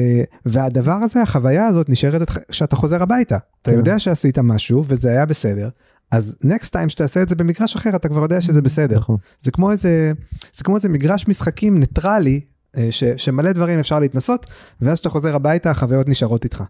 והדבר 0.47 0.93
הזה, 0.93 1.23
החוויה 1.23 1.67
הזאת 1.67 1.89
נשארת 1.89 2.31
כשאתה 2.51 2.77
חוזר 2.77 3.03
הביתה. 3.03 3.39
אתה 3.63 3.71
כן. 3.71 3.77
יודע 3.77 3.99
שעשית 3.99 4.39
משהו 4.39 4.85
וזה 4.87 5.11
היה 5.11 5.27
בסדר, 5.27 5.69
אז 6.11 6.37
next 6.45 6.69
time 6.69 6.89
שתעשה 6.89 7.23
את 7.23 7.29
זה 7.29 7.35
במגרש 7.35 7.77
אחר, 7.77 7.97
אתה 7.97 8.09
כבר 8.09 8.23
יודע 8.23 8.41
שזה 8.41 8.63
בסדר. 8.63 8.97
נכון. 8.97 9.17
זה 9.41 9.51
כמו 9.51 9.71
איזה, 9.73 10.13
זה 10.55 10.65
כמו 10.65 10.77
איזה 10.77 10.89
מגרש 10.89 11.29
משחקים 11.29 11.79
ניטרלי, 11.79 12.41
אה, 12.77 12.89
ש, 12.91 13.05
שמלא 13.05 13.53
דברים 13.53 13.79
אפשר 13.79 14.01
להתנסות, 14.01 14.47
ואז 14.81 14.95
כשאתה 14.95 15.09
חוזר 15.09 15.37
הביתה, 15.37 15.71
החוויות 15.71 16.09
נשארות 16.09 16.45
איתך. 16.45 16.65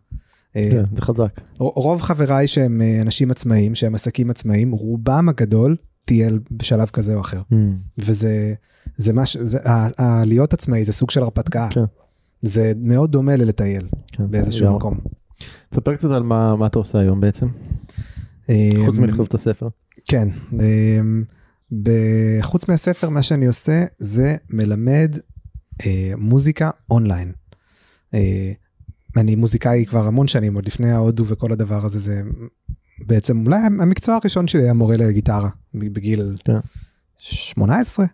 אה, 0.56 0.64
כן, 0.70 0.82
זה 0.96 1.02
חזק. 1.02 1.40
רוב 1.58 2.02
חבריי 2.02 2.46
שהם 2.46 2.82
אנשים 3.00 3.30
עצמאיים, 3.30 3.74
שהם 3.74 3.94
עסקים 3.94 4.30
עצמאיים, 4.30 4.72
רובם 4.72 5.28
הגדול 5.28 5.76
טייל 6.06 6.40
בשלב 6.50 6.88
כזה 6.88 7.14
או 7.14 7.20
אחר. 7.20 7.42
Mm, 7.52 7.54
וזה 7.98 8.54
זה 8.96 9.12
מה 9.12 9.26
ש... 9.26 9.36
זה, 9.36 9.58
ה- 9.64 10.02
ה- 10.02 10.24
להיות 10.24 10.52
עצמאי 10.52 10.84
זה 10.84 10.92
סוג 10.92 11.10
של 11.10 11.22
הרפתקה. 11.22 11.68
כן. 11.70 11.84
זה 12.42 12.72
מאוד 12.80 13.12
דומה 13.12 13.36
ללטייל 13.36 13.88
כן. 14.12 14.30
באיזשהו 14.30 14.64
לגמרי. 14.64 14.78
מקום. 14.78 14.98
תספר 15.70 15.94
קצת 15.94 16.10
על 16.10 16.22
מה 16.22 16.56
מה 16.56 16.66
אתה 16.66 16.78
עושה 16.78 16.98
היום 16.98 17.20
בעצם, 17.20 17.46
חוץ 18.86 18.96
אמ, 18.98 19.02
מלכתוב 19.02 19.26
את 19.28 19.34
הספר. 19.34 19.68
כן. 20.08 20.28
אמ, 20.52 21.24
חוץ 22.42 22.68
מהספר, 22.68 23.08
מה 23.08 23.22
שאני 23.22 23.46
עושה 23.46 23.84
זה 23.98 24.36
מלמד 24.50 25.16
אה, 25.86 26.12
מוזיקה 26.16 26.70
אונליין. 26.90 27.32
אה, 28.14 28.52
אני 29.16 29.34
מוזיקאי 29.34 29.84
כבר 29.86 30.06
המון 30.06 30.28
שנים, 30.28 30.54
עוד 30.54 30.66
לפני 30.66 30.92
ההודו 30.92 31.24
וכל 31.26 31.52
הדבר 31.52 31.84
הזה, 31.86 31.98
זה 31.98 32.22
בעצם 33.00 33.46
אולי 33.46 33.56
המקצוע 33.56 34.14
הראשון 34.22 34.48
שלי 34.48 34.62
היה 34.62 34.72
מורה 34.72 34.96
לגיטרה, 34.96 35.48
בגיל 35.74 36.34
כן. 36.44 36.56
18. 37.18 38.06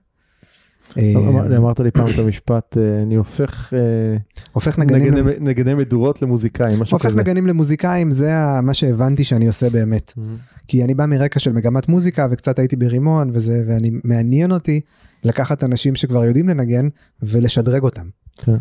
אה, 0.98 1.12
אמר- 1.16 1.56
אמרת 1.56 1.80
לי 1.80 1.90
פעם 1.90 2.06
את 2.14 2.18
המשפט, 2.18 2.76
אה, 2.78 3.02
אני 3.02 3.14
הופך 3.14 3.72
אה, 3.76 4.16
הופך 4.52 4.78
נגנים, 4.78 5.14
נגני- 5.40 5.74
מדורות 5.74 6.22
למוזיקאים, 6.22 6.80
משהו 6.80 6.94
הופך 6.94 7.06
כזה. 7.08 7.16
נגנים 7.16 7.46
למוזיקאים, 7.46 8.10
זה 8.10 8.30
מה 8.62 8.74
שהבנתי 8.74 9.24
שאני 9.24 9.46
עושה 9.46 9.70
באמת. 9.70 10.12
Mm, 10.16 10.20
כי 10.68 10.84
אני 10.84 10.94
בא 10.94 11.06
מרקע 11.06 11.40
של 11.40 11.52
מגמת 11.52 11.88
מוזיקה 11.88 12.26
וקצת 12.30 12.58
הייתי 12.58 12.76
ברימון 12.76 13.30
וזה, 13.34 13.64
ואני 13.66 13.90
מעניין 14.04 14.52
אותי 14.52 14.80
לקחת 15.24 15.64
אנשים 15.64 15.94
שכבר 15.94 16.24
יודעים 16.24 16.48
לנגן 16.48 16.88
ולשדרג 17.22 17.82
אותם. 17.82 18.08
כן. 18.38 18.56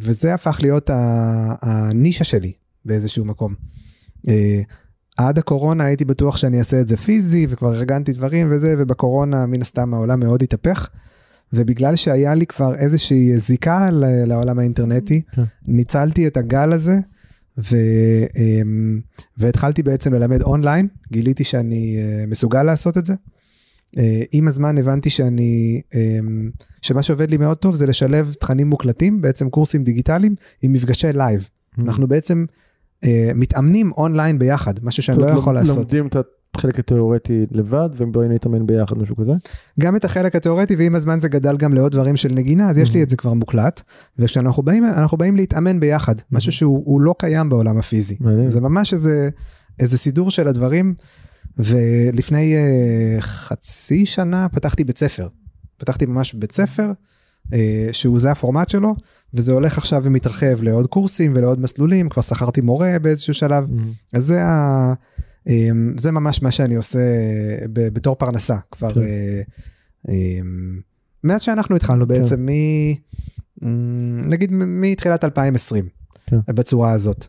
וזה 0.00 0.34
הפך 0.34 0.58
להיות 0.62 0.90
הנישה 1.62 2.24
שלי 2.24 2.52
באיזשהו 2.84 3.24
מקום. 3.24 3.54
עד 5.16 5.38
הקורונה 5.38 5.84
הייתי 5.84 6.04
בטוח 6.04 6.36
שאני 6.36 6.58
אעשה 6.58 6.80
את 6.80 6.88
זה 6.88 6.96
פיזי 6.96 7.46
וכבר 7.48 7.74
ארגנתי 7.74 8.12
דברים 8.12 8.48
וזה, 8.50 8.74
ובקורונה 8.78 9.46
מן 9.46 9.60
הסתם 9.60 9.94
העולם 9.94 10.20
מאוד 10.20 10.42
התהפך. 10.42 10.88
ובגלל 11.52 11.96
שהיה 11.96 12.34
לי 12.34 12.46
כבר 12.46 12.74
איזושהי 12.74 13.38
זיקה 13.38 13.88
לעולם 14.26 14.58
האינטרנטי, 14.58 15.22
כן. 15.32 15.42
ניצלתי 15.66 16.26
את 16.26 16.36
הגל 16.36 16.72
הזה 16.72 16.98
ו, 17.58 17.76
אמ, 18.36 19.00
והתחלתי 19.38 19.82
בעצם 19.82 20.14
ללמד 20.14 20.42
אונליין, 20.42 20.88
גיליתי 21.12 21.44
שאני 21.44 21.96
אה, 21.98 22.26
מסוגל 22.26 22.62
לעשות 22.62 22.98
את 22.98 23.06
זה. 23.06 23.14
אה, 23.98 24.22
עם 24.32 24.48
הזמן 24.48 24.78
הבנתי 24.78 25.10
שאני, 25.10 25.80
אמ, 25.94 26.50
שמה 26.82 27.02
שעובד 27.02 27.30
לי 27.30 27.36
מאוד 27.36 27.56
טוב 27.56 27.74
זה 27.76 27.86
לשלב 27.86 28.34
תכנים 28.40 28.66
מוקלטים, 28.66 29.20
בעצם 29.20 29.50
קורסים 29.50 29.84
דיגיטליים 29.84 30.34
עם 30.62 30.72
מפגשי 30.72 31.12
live. 31.12 31.48
Mm. 31.78 31.80
אנחנו 31.82 32.08
בעצם 32.08 32.44
מתאמנים 33.34 33.92
אונליין 33.92 34.38
ביחד, 34.38 34.74
משהו 34.82 35.02
שאני 35.02 35.18
לא 35.18 35.26
יכול 35.26 35.54
לעשות. 35.54 35.76
לומדים 35.76 36.06
את 36.06 36.16
החלק 36.54 36.78
התיאורטי 36.78 37.46
לבד 37.50 37.88
ובואי 37.96 38.28
נתאמן 38.28 38.66
ביחד 38.66 38.98
משהו 38.98 39.16
כזה. 39.16 39.32
גם 39.80 39.96
את 39.96 40.04
החלק 40.04 40.36
התיאורטי 40.36 40.76
ועם 40.76 40.94
הזמן 40.94 41.20
זה 41.20 41.28
גדל 41.28 41.56
גם 41.56 41.72
לעוד 41.74 41.92
דברים 41.92 42.16
של 42.16 42.32
נגינה 42.32 42.70
אז 42.70 42.78
יש 42.78 42.94
לי 42.94 43.00
Mhm. 43.00 43.02
את 43.04 43.10
זה 43.10 43.16
כבר 43.16 43.32
מוקלט 43.32 43.82
וכשאנחנו 44.18 44.62
באים 44.62 44.84
אנחנו 44.84 45.16
באים 45.18 45.36
להתאמן 45.36 45.80
ביחד 45.80 46.14
משהו 46.32 46.52
שהוא 46.52 46.82
הוא 46.86 47.00
לא 47.00 47.14
קיים 47.18 47.48
בעולם 47.48 47.78
הפיזי. 47.78 48.16
זה 48.46 48.60
ממש 48.60 48.92
איזה 48.92 49.30
איזה 49.80 49.98
סידור 49.98 50.30
של 50.30 50.48
הדברים 50.48 50.94
ולפני 51.58 52.54
uh, 52.54 53.20
חצי 53.20 54.06
שנה 54.06 54.48
פתחתי 54.48 54.84
בית 54.84 54.98
ספר 54.98 55.28
פתחתי 55.76 56.06
ממש 56.06 56.34
בית 56.34 56.52
ספר 56.52 56.92
uh, 57.46 57.50
שהוא 57.92 58.18
זה 58.18 58.30
הפורמט 58.30 58.68
שלו 58.68 58.94
וזה 59.34 59.52
הולך 59.52 59.78
עכשיו 59.78 60.00
ומתרחב 60.04 60.62
לעוד 60.62 60.86
קורסים 60.86 61.32
ולעוד 61.34 61.60
מסלולים 61.60 62.08
כבר 62.08 62.22
שכרתי 62.22 62.60
מורה 62.60 62.98
באיזשהו 63.02 63.34
שלב 63.34 63.64
Mm, 63.64 64.16
אז 64.16 64.24
זה, 64.26 64.44
ה, 64.44 64.92
אמ, 65.46 65.94
זה 65.98 66.12
ממש 66.12 66.42
מה 66.42 66.50
שאני 66.50 66.74
עושה 66.74 66.98
ב- 67.72 67.88
בתור 67.88 68.16
פרנסה 68.16 68.56
כבר 68.70 68.94
כן. 68.94 69.00
אה, 69.02 69.42
אמ, 70.08 70.80
מאז 71.24 71.42
שאנחנו 71.42 71.76
התחלנו 71.76 72.06
בעצם 72.06 72.46
מ... 72.46 72.48
אמ, 73.62 74.20
נגיד 74.24 74.50
מתחילת 74.52 75.24
2020 75.24 75.88
כן. 76.26 76.36
בצורה 76.48 76.92
הזאת. 76.92 77.26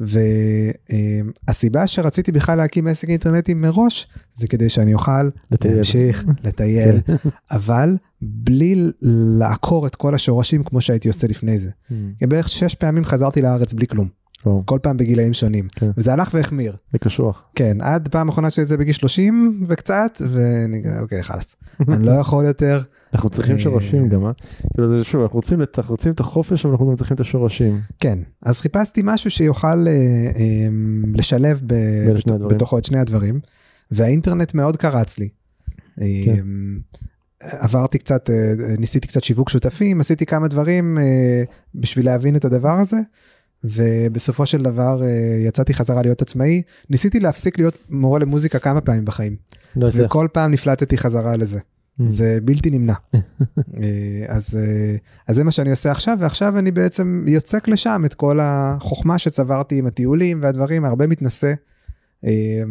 והסיבה 0.00 1.86
שרציתי 1.86 2.32
בכלל 2.32 2.58
להקים 2.58 2.86
עסק 2.86 3.08
אינטרנטי 3.08 3.54
מראש 3.54 4.06
זה 4.34 4.48
כדי 4.48 4.68
שאני 4.68 4.94
אוכל 4.94 5.28
לטייל. 5.50 5.74
להמשיך 5.74 6.24
לטייל 6.44 7.00
כן. 7.00 7.14
אבל 7.50 7.96
בלי 8.22 8.90
לעקור 9.38 9.86
את 9.86 9.96
כל 9.96 10.14
השורשים 10.14 10.64
כמו 10.64 10.80
שהייתי 10.80 11.08
עושה 11.08 11.26
לפני 11.26 11.58
זה. 11.58 11.70
Mm. 11.70 11.94
בערך 12.28 12.48
שש 12.48 12.74
פעמים 12.74 13.04
חזרתי 13.04 13.42
לארץ 13.42 13.72
בלי 13.72 13.86
כלום. 13.86 14.19
וואו, 14.46 14.66
כל 14.66 14.78
פעם 14.82 14.96
בגילאים 14.96 15.32
שונים, 15.32 15.68
כן. 15.76 15.90
וזה 15.96 16.12
הלך 16.12 16.30
והחמיר. 16.34 16.76
זה 16.92 16.98
קשוח. 16.98 17.42
כן, 17.54 17.76
עד 17.80 18.08
פעם 18.08 18.28
אחרונה 18.28 18.50
שזה 18.50 18.76
בגיל 18.76 18.92
30 18.92 19.64
וקצת, 19.68 20.22
ואני 20.30 20.82
אוקיי, 21.00 21.22
חלאס. 21.22 21.56
אני 21.88 22.06
לא 22.06 22.12
יכול 22.12 22.44
יותר. 22.44 22.80
אנחנו 23.14 23.30
צריכים 23.30 23.56
אה, 23.56 23.60
שורשים 23.60 24.08
גם, 24.08 24.26
אה? 24.26 24.30
כאילו 24.74 24.88
זה 24.98 25.04
שוב, 25.04 25.22
אנחנו 25.22 25.36
רוצים 25.36 25.62
את- 25.62 25.78
אנחנו 25.78 25.94
רוצים 25.94 26.12
את 26.12 26.20
החופש, 26.20 26.64
אבל 26.64 26.72
אנחנו 26.74 26.90
גם 26.90 26.96
צריכים 26.96 27.14
את 27.14 27.20
השורשים. 27.20 27.80
כן, 28.00 28.18
אז 28.42 28.60
חיפשתי 28.60 29.00
משהו 29.04 29.30
שיוכל 29.30 29.66
אה, 29.88 29.92
אה, 30.36 30.68
לשלב 31.14 31.60
ב- 31.66 31.74
הדברים. 32.32 32.48
בתוכו 32.56 32.78
את 32.78 32.84
שני 32.84 32.98
הדברים, 32.98 33.40
והאינטרנט 33.90 34.54
מאוד 34.54 34.76
קרץ 34.76 35.18
לי. 35.18 35.28
כן. 35.96 36.02
אה, 36.04 37.48
עברתי 37.60 37.98
קצת, 37.98 38.30
אה, 38.30 38.36
ניסיתי 38.78 39.08
קצת 39.08 39.24
שיווק 39.24 39.48
שותפים, 39.48 40.00
עשיתי 40.00 40.26
כמה 40.26 40.48
דברים 40.48 40.98
אה, 40.98 41.42
בשביל 41.74 42.06
להבין 42.06 42.36
את 42.36 42.44
הדבר 42.44 42.72
הזה, 42.78 42.96
ובסופו 43.64 44.46
של 44.46 44.62
דבר 44.62 45.02
אה, 45.02 45.08
יצאתי 45.46 45.74
חזרה 45.74 46.02
להיות 46.02 46.22
עצמאי. 46.22 46.62
ניסיתי 46.90 47.20
להפסיק 47.20 47.58
להיות 47.58 47.74
מורה 47.90 48.18
למוזיקה 48.18 48.58
כמה 48.58 48.80
פעמים 48.80 49.04
בחיים, 49.04 49.36
לא. 49.76 49.88
וכל 49.94 50.28
פעם 50.32 50.50
נפלטתי 50.50 50.98
חזרה 50.98 51.36
לזה. 51.36 51.58
Mm. 51.58 52.06
זה 52.06 52.38
בלתי 52.44 52.70
נמנע. 52.70 52.94
אה, 53.14 54.24
אז, 54.28 54.58
אה, 54.62 54.96
אז 55.28 55.36
זה 55.36 55.44
מה 55.44 55.50
שאני 55.50 55.70
עושה 55.70 55.90
עכשיו, 55.90 56.16
ועכשיו 56.20 56.58
אני 56.58 56.70
בעצם 56.70 57.24
יוצק 57.28 57.68
לשם 57.68 58.02
את 58.06 58.14
כל 58.14 58.38
החוכמה 58.42 59.18
שצברתי 59.18 59.78
עם 59.78 59.86
הטיולים 59.86 60.42
והדברים, 60.42 60.84
הרבה 60.84 61.06
מתנשא. 61.06 61.52
אה, 62.24 62.62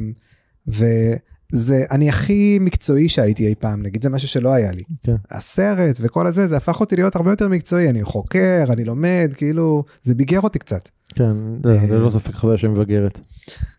וזה, 1.54 1.86
אני 1.92 2.10
הכי 2.10 2.58
מקצועי 2.62 3.10
שהייתי 3.10 3.48
אי 3.48 3.56
פעם, 3.56 3.82
נגיד 3.84 4.04
זה 4.04 4.10
משהו 4.10 4.28
שלא 4.28 4.54
היה 4.54 4.72
לי. 4.72 4.84
כן. 5.04 5.16
הסרט 5.32 5.98
וכל 6.02 6.28
הזה, 6.28 6.48
זה 6.48 6.58
הפך 6.58 6.80
אותי 6.80 6.96
להיות 6.96 7.16
הרבה 7.16 7.32
יותר 7.32 7.48
מקצועי, 7.48 7.90
אני 7.90 8.04
חוקר, 8.04 8.64
אני 8.70 8.84
לומד, 8.84 9.34
כאילו, 9.36 9.84
זה 10.04 10.16
ביגר 10.16 10.42
אותי 10.42 10.60
קצת. 10.60 10.90
כן, 11.16 11.34
זה 11.64 11.70
אה, 11.70 11.88
זה 11.88 12.00
לא 12.00 12.10
ספק 12.10 12.34
חוויה 12.34 12.58
שמבגרת. 12.58 13.20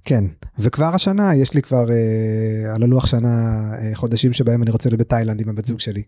כן, 0.05 0.25
וכבר 0.59 0.95
השנה, 0.95 1.35
יש 1.35 1.55
לי 1.55 1.63
כבר 1.63 1.91
אה, 1.91 2.75
על 2.75 2.83
הלוח 2.83 3.07
שנה 3.07 3.65
אה, 3.75 3.91
חודשים 3.95 4.33
שבהם 4.33 4.63
אני 4.63 4.71
רוצה 4.71 4.89
להיות 4.89 5.01
בתאילנד 5.01 5.41
עם 5.41 5.49
הבת 5.49 5.65
זוג 5.65 5.81
שלי. 5.81 6.03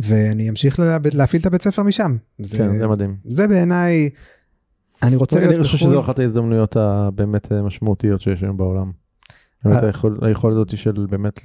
ואני 0.00 0.48
אמשיך 0.48 0.78
לה, 0.80 0.98
להפעיל 1.14 1.40
את 1.40 1.46
הבית 1.46 1.62
ספר 1.62 1.82
משם. 1.82 2.16
זה, 2.38 2.58
כן, 2.58 2.78
זה 2.78 2.86
מדהים. 2.86 3.16
זה 3.28 3.48
בעיניי, 3.48 4.10
אני 5.02 5.16
רוצה 5.16 5.40
להיות 5.40 5.54
אני 5.54 5.62
חושב 5.62 5.76
בחו"ל. 5.76 5.88
שזו 5.88 6.00
אחת 6.00 6.18
ההזדמנויות 6.18 6.76
הבאמת 6.76 7.52
אה, 7.52 7.62
משמעותיות 7.62 8.20
שיש 8.20 8.42
היום 8.42 8.56
בעולם. 8.56 8.90
באמת 9.64 9.76
אה. 9.76 9.86
היכול- 9.86 10.18
היכולת 10.22 10.54
הזאת 10.54 10.76
של 10.78 11.06
באמת 11.10 11.40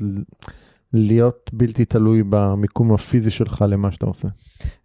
להיות 0.94 1.52
בלתי 1.53 1.85
תלוי 1.85 2.23
במיקום 2.30 2.94
הפיזי 2.94 3.31
שלך 3.31 3.65
למה 3.69 3.91
שאתה 3.91 4.06
עושה. 4.06 4.27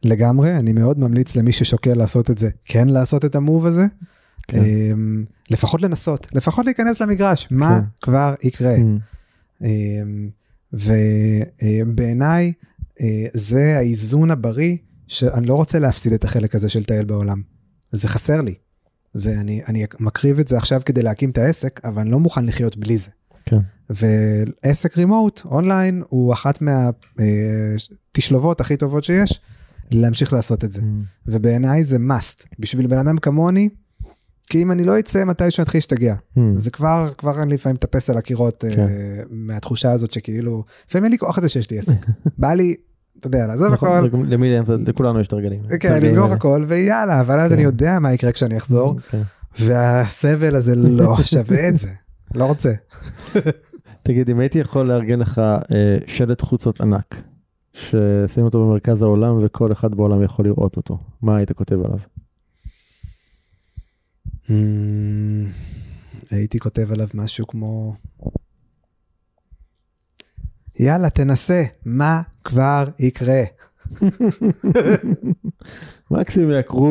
לגמרי, 0.04 0.56
אני 0.56 0.72
מאוד 0.72 0.98
ממליץ 0.98 1.36
למי 1.36 1.52
ששוקל 1.52 1.94
לעשות 1.94 2.30
את 2.30 2.38
זה, 2.38 2.50
כן 2.64 2.88
לעשות 2.88 3.24
את 3.24 3.34
המוב 3.36 3.66
הזה. 3.66 3.86
כן. 4.48 4.58
אמ, 4.64 5.24
לפחות 5.50 5.82
לנסות, 5.82 6.26
לפחות 6.32 6.64
להיכנס 6.66 7.00
למגרש, 7.00 7.48
מה 7.50 7.80
כן. 7.80 7.86
כבר 8.00 8.34
יקרה. 8.42 8.76
Mm. 8.76 9.64
אמ, 9.64 10.28
ובעיניי 10.72 12.52
אה, 13.00 13.26
זה 13.34 13.74
האיזון 13.78 14.30
הבריא 14.30 14.76
שאני 15.08 15.46
לא 15.46 15.54
רוצה 15.54 15.78
להפסיד 15.78 16.12
את 16.12 16.24
החלק 16.24 16.54
הזה 16.54 16.68
של 16.68 16.84
טייל 16.84 17.04
בעולם. 17.04 17.42
זה 17.92 18.08
חסר 18.08 18.40
לי. 18.40 18.54
זה, 19.12 19.32
אני, 19.40 19.62
אני 19.68 19.84
מקריב 20.00 20.38
את 20.40 20.48
זה 20.48 20.56
עכשיו 20.56 20.80
כדי 20.84 21.02
להקים 21.02 21.30
את 21.30 21.38
העסק, 21.38 21.80
אבל 21.84 22.00
אני 22.02 22.10
לא 22.10 22.18
מוכן 22.20 22.46
לחיות 22.46 22.76
בלי 22.76 22.96
זה. 22.96 23.10
כן. 23.48 23.58
ועסק 23.90 24.98
רימוט 24.98 25.42
אונליין 25.44 26.02
הוא 26.08 26.32
אחת 26.32 26.58
מהתשלובות 27.16 28.60
הכי 28.60 28.76
טובות 28.76 29.04
שיש 29.04 29.40
להמשיך 29.90 30.32
לעשות 30.32 30.64
את 30.64 30.72
זה. 30.72 30.80
Mm. 30.80 30.84
ובעיניי 31.26 31.82
זה 31.82 31.96
must 31.96 32.46
בשביל 32.58 32.86
בן 32.86 32.98
אדם 32.98 33.18
כמוני. 33.18 33.68
כי 34.50 34.62
אם 34.62 34.72
אני 34.72 34.84
לא 34.84 34.98
אצא 34.98 35.24
מתישהו 35.24 35.62
אתחיל 35.62 35.78
להשתגע. 35.78 36.14
Mm. 36.14 36.40
זה 36.56 36.70
כבר, 36.70 37.10
כבר 37.18 37.42
אני 37.42 37.54
לפעמים 37.54 37.74
מטפס 37.74 38.10
על 38.10 38.18
הקירות 38.18 38.64
כן. 38.70 38.80
אה, 38.80 38.86
מהתחושה 39.30 39.92
הזאת 39.92 40.12
שכאילו, 40.12 40.64
לפעמים 40.88 41.04
אין 41.04 41.12
לי 41.12 41.18
כוח 41.18 41.38
לזה 41.38 41.48
שיש 41.48 41.70
לי 41.70 41.78
עסק. 41.78 42.06
בא 42.38 42.52
לי, 42.52 42.74
אתה 43.20 43.26
יודע, 43.26 43.46
לעזוב 43.46 43.72
נכון, 43.72 44.04
הכל, 44.04 44.18
למי 44.28 44.56
לכולנו 44.86 45.20
יש 45.20 45.28
תרגלים. 45.28 45.60
כן, 45.68 45.88
תרגלים 45.88 46.12
לסגור. 46.12 46.32
הכל 46.32 46.64
ויאללה, 46.68 47.20
אבל 47.20 47.40
אז 47.40 47.50
כן. 47.50 47.54
אני 47.54 47.62
יודע 47.62 47.98
מה 47.98 48.12
יקרה 48.12 48.32
כשאני 48.32 48.56
אחזור, 48.56 49.00
כן. 49.10 49.22
והסבל 49.58 50.56
הזה 50.56 50.74
לא 50.74 51.16
שווה 51.34 51.68
את 51.68 51.76
זה. 51.76 51.88
לא 52.34 52.44
רוצה. 52.44 52.72
תגיד, 54.02 54.30
אם 54.30 54.40
הייתי 54.40 54.58
יכול 54.58 54.86
לארגן 54.86 55.18
לך 55.18 55.38
אה, 55.38 55.98
שלט 56.06 56.40
חוצות 56.40 56.80
ענק, 56.80 57.22
ששים 57.72 58.44
אותו 58.44 58.66
במרכז 58.66 59.02
העולם 59.02 59.44
וכל 59.44 59.72
אחד 59.72 59.94
בעולם 59.94 60.22
יכול 60.22 60.44
לראות 60.44 60.76
אותו, 60.76 60.98
מה 61.22 61.36
היית 61.36 61.52
כותב 61.52 61.76
עליו? 61.84 61.98
Hmm, 64.46 64.50
הייתי 66.30 66.58
כותב 66.58 66.92
עליו 66.92 67.08
משהו 67.14 67.46
כמו, 67.46 67.94
יאללה, 70.78 71.10
תנסה, 71.10 71.64
מה 71.84 72.22
כבר 72.44 72.84
יקרה? 72.98 73.42
מקסימום 76.10 76.50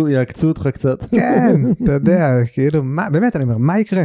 יעקצו 0.10 0.48
אותך 0.48 0.68
קצת. 0.74 1.04
כן, 1.12 1.56
אתה 1.84 1.92
יודע, 1.92 2.30
כאילו, 2.54 2.84
מה, 2.84 3.10
באמת, 3.10 3.36
אני 3.36 3.44
אומר, 3.44 3.58
מה 3.58 3.80
יקרה? 3.80 4.04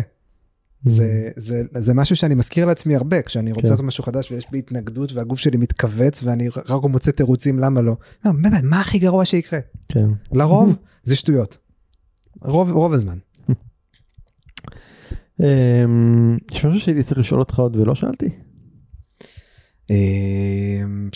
זה, 0.85 1.29
זה, 1.37 1.63
זה 1.79 1.95
משהו 1.95 2.17
שאני 2.17 2.35
מזכיר 2.35 2.67
לעצמי 2.67 2.97
הרבה, 2.97 3.23
כשאני 3.23 3.53
רוצה 3.53 3.67
כן. 3.67 3.73
לעשות 3.73 3.87
משהו 3.87 4.05
חדש 4.05 4.31
ויש 4.31 4.51
בי 4.51 4.59
התנגדות 4.59 5.13
והגוף 5.13 5.39
שלי 5.39 5.57
מתכווץ 5.57 6.23
ואני 6.23 6.49
רק 6.49 6.83
מוצא 6.85 7.11
תירוצים 7.11 7.59
למה 7.59 7.81
לא. 7.81 7.97
לא, 8.25 8.33
באמת, 8.33 8.63
מה 8.63 8.81
הכי 8.81 8.99
גרוע 8.99 9.25
שיקרה? 9.25 9.59
כן. 9.89 10.09
לרוב 10.33 10.77
זה 11.05 11.17
שטויות. 11.17 11.59
רוב, 12.41 12.71
רוב 12.71 12.93
הזמן. 12.93 13.19
אמ, 15.41 16.39
יש 16.53 16.65
משהו 16.65 16.81
שהייתי 16.81 17.03
צריך 17.03 17.19
לשאול 17.19 17.41
אותך 17.41 17.59
עוד 17.59 17.77
ולא 17.77 17.95
שאלתי? 17.95 18.29
אמ, 19.91 21.09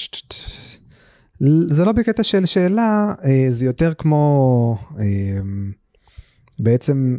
זה 1.68 1.84
לא 1.84 1.93
בקטע 1.93 2.22
של 2.22 2.47
שאלה, 2.47 3.14
אה, 3.24 3.47
זה 3.48 3.66
יותר 3.66 3.94
כמו 3.94 4.78
אמ, 5.01 5.72
בעצם, 6.59 7.18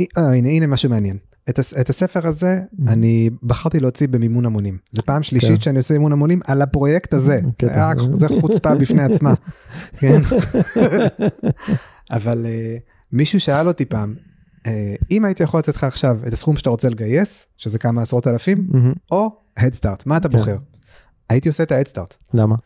אה, 0.00 0.32
הנה, 0.32 0.48
הנה 0.48 0.66
משהו 0.66 0.90
מעניין. 0.90 1.18
את, 1.48 1.58
הס- 1.58 1.74
את 1.74 1.90
הספר 1.90 2.28
הזה 2.28 2.60
Mhm. 2.72 2.90
אני 2.92 3.30
בחרתי 3.42 3.80
להוציא 3.80 4.08
במימון 4.08 4.46
המונים. 4.46 4.78
זו 4.90 5.02
פעם 5.02 5.22
שלישית 5.22 5.50
כן. 5.54 5.60
שאני 5.60 5.76
עושה 5.78 5.94
מימון 5.94 6.12
המונים 6.12 6.40
על 6.46 6.62
הפרויקט 6.62 7.14
הזה. 7.14 7.40
קטע. 7.58 7.74
היה- 7.74 7.92
זה 8.12 8.28
חוצפה 8.40 8.74
בפני 8.74 9.02
עצמה. 9.02 9.34
כן? 10.00 10.20
אבל 12.10 12.46
אה, 12.46 12.76
מישהו 13.12 13.40
שאל 13.40 13.68
אותי 13.68 13.84
פעם, 13.84 14.14
אה, 14.66 14.94
אם 15.10 15.24
הייתי 15.24 15.42
יכול 15.42 15.58
לתת 15.60 15.74
לך 15.76 15.84
עכשיו 15.84 16.18
את 16.28 16.32
הסכום 16.32 16.56
שאתה 16.56 16.70
רוצה 16.70 16.88
לגייס, 16.88 17.46
שזה 17.56 17.78
כמה 17.78 18.02
עשרות 18.02 18.26
אלפים, 18.26 18.66
מהמם. 18.70 18.92
או 19.10 19.28
הדסטארט, 19.56 20.06
מה 20.06 20.16
אתה 20.16 20.28
כן. 20.28 20.38
בוחר? 20.38 20.56
הייתי 21.30 21.48
עושה 21.48 21.62
את 21.62 21.72
ההדסטארט, 21.72 22.16
למה? 22.34 22.56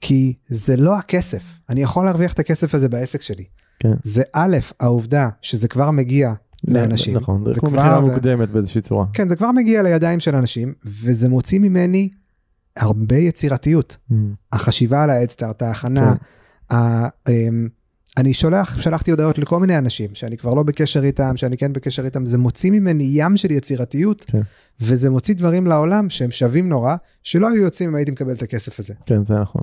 כי 0.00 0.34
זה 0.48 0.76
לא 0.76 0.98
הכסף, 0.98 1.42
אני 1.68 1.82
יכול 1.82 2.04
להרוויח 2.04 2.32
את 2.32 2.38
הכסף 2.38 2.74
הזה 2.74 2.88
בעסק 2.88 3.22
שלי. 3.22 3.44
כן. 3.80 3.92
זה 4.02 4.22
א', 4.32 4.56
העובדה 4.80 5.28
שזה 5.42 5.68
כבר 5.68 5.90
מגיע 5.90 6.32
לאנשים. 6.68 7.16
נכון, 7.16 7.44
זה 7.44 7.52
זה 7.52 7.60
כמו 7.60 7.70
מכירה 7.70 8.00
מוקדמת 8.00 8.50
באיזושהי 8.50 8.80
צורה. 8.80 9.06
כן, 9.12 9.28
זה 9.28 9.36
כבר 9.36 9.52
מגיע 9.52 9.82
לידיים 9.82 10.20
של 10.20 10.34
אנשים, 10.34 10.74
וזה 10.84 11.28
מוציא 11.28 11.58
ממני 11.58 12.08
הרבה 12.76 13.16
יצירתיות. 13.16 13.96
אמ, 14.12 14.34
החשיבה 14.52 15.02
על 15.04 15.10
ההדסטארט, 15.10 15.62
ההכנה, 15.62 16.14
כן. 16.70 16.76
ה- 16.76 17.08
אמ, 17.28 17.68
אני 18.16 18.34
שולח, 18.34 18.80
שלחתי 18.80 19.10
הודעות 19.10 19.38
לכל 19.38 19.60
מיני 19.60 19.78
אנשים 19.78 20.10
שאני 20.14 20.36
כבר 20.36 20.54
לא 20.54 20.62
בקשר 20.62 21.04
איתם, 21.04 21.36
שאני 21.36 21.56
כן 21.56 21.72
בקשר 21.72 22.04
איתם, 22.04 22.26
זה 22.26 22.38
מוציא 22.38 22.70
ממני 22.70 23.08
ים 23.12 23.36
של 23.36 23.50
יצירתיות, 23.50 24.24
כן. 24.24 24.38
וזה 24.80 25.10
מוציא 25.10 25.34
דברים 25.34 25.66
לעולם 25.66 26.10
שהם 26.10 26.30
שווים 26.30 26.68
נורא, 26.68 26.96
שלא 27.22 27.48
היו 27.48 27.62
יוצאים 27.62 27.88
אם 27.88 27.94
הייתי 27.94 28.10
מקבל 28.10 28.32
את 28.32 28.42
הכסף 28.42 28.80
הזה. 28.80 28.94
כן, 29.06 29.24
זה 29.24 29.34
נכון. 29.34 29.62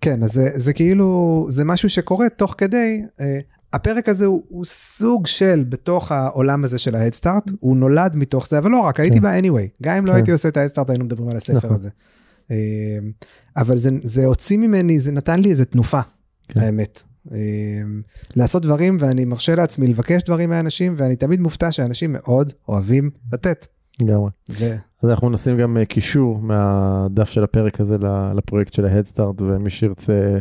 וכן, 0.00 0.22
אז 0.22 0.32
זה, 0.32 0.50
זה 0.54 0.72
כאילו, 0.72 1.46
זה 1.50 1.64
משהו 1.64 1.90
שקורה 1.90 2.28
תוך 2.28 2.54
כדי, 2.58 3.02
אה, 3.20 3.38
הפרק 3.72 4.08
הזה 4.08 4.26
הוא, 4.26 4.42
הוא 4.48 4.64
סוג 4.64 5.26
של 5.26 5.64
בתוך 5.68 6.12
העולם 6.12 6.64
הזה 6.64 6.78
של 6.78 6.94
ההדסטארט, 6.94 7.50
הוא 7.60 7.76
נולד 7.76 8.16
מתוך 8.16 8.48
זה, 8.48 8.58
אבל 8.58 8.70
לא 8.70 8.80
רק, 8.80 9.00
הייתי 9.00 9.16
כן. 9.16 9.22
בה 9.22 9.40
anyway, 9.40 9.82
גם 9.82 9.96
אם 9.96 10.06
לא 10.06 10.10
כן. 10.10 10.16
הייתי 10.16 10.32
עושה 10.32 10.48
את 10.48 10.56
ההדסטארט 10.56 10.90
היינו 10.90 11.04
מדברים 11.04 11.28
על 11.28 11.36
הספר 11.36 11.56
נכון. 11.56 11.72
הזה. 11.72 11.90
אה, 12.50 12.56
אבל 13.56 13.76
זה, 13.76 13.90
זה 14.02 14.26
הוציא 14.26 14.58
ממני, 14.58 15.00
זה 15.00 15.12
נתן 15.12 15.40
לי 15.40 15.50
איזה 15.50 15.64
תנופה, 15.64 16.00
כן. 16.48 16.60
האמת. 16.60 17.02
אה, 17.32 17.38
לעשות 18.36 18.62
דברים 18.62 18.96
ואני 19.00 19.24
מרשה 19.24 19.54
לעצמי 19.54 19.86
לבקש 19.86 20.22
דברים 20.22 20.50
מאנשים 20.50 20.94
ואני 20.96 21.16
תמיד 21.16 21.40
מופתע 21.40 21.72
שאנשים 21.72 22.12
מאוד 22.12 22.52
אוהבים 22.68 23.10
לתת. 23.32 23.66
לגמרי. 24.00 24.30
ו... 24.50 24.76
אז 25.02 25.10
אנחנו 25.10 25.30
נשים 25.30 25.56
גם 25.58 25.76
אה, 25.76 25.84
קישור 25.84 26.38
מהדף 26.38 27.28
של 27.28 27.44
הפרק 27.44 27.80
הזה 27.80 27.96
לפרויקט 28.34 28.72
של 28.72 28.84
ההדסטארט 28.84 29.40
ומי 29.40 29.70
שירצה 29.70 30.38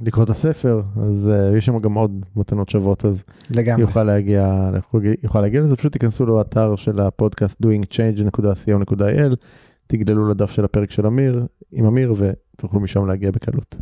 לקרוא 0.00 0.24
את 0.24 0.30
הספר 0.30 0.82
אז 0.96 1.28
אה, 1.28 1.56
יש 1.58 1.66
שם 1.66 1.78
גם 1.78 1.94
עוד 1.94 2.24
מתנות 2.36 2.68
שוות 2.68 3.04
אז 3.04 3.22
לגמרי. 3.50 3.82
יוכל 3.82 4.02
להגיע 4.02 4.70
יוכל 5.22 5.40
להגיע 5.40 5.60
לזה 5.60 5.76
פשוט 5.76 5.92
תיכנסו 5.92 6.26
לאתר 6.26 6.76
של 6.76 7.00
הפודקאסט 7.00 7.56
doingchange.co.il 7.62 9.34
תגללו 9.86 10.28
לדף 10.28 10.50
של 10.50 10.64
הפרק 10.64 10.90
של 10.90 11.06
אמיר 11.06 11.46
עם 11.72 11.86
אמיר 11.86 12.14
ותוכלו 12.18 12.80
משם 12.80 13.06
להגיע 13.06 13.30
בקלות. 13.30 13.76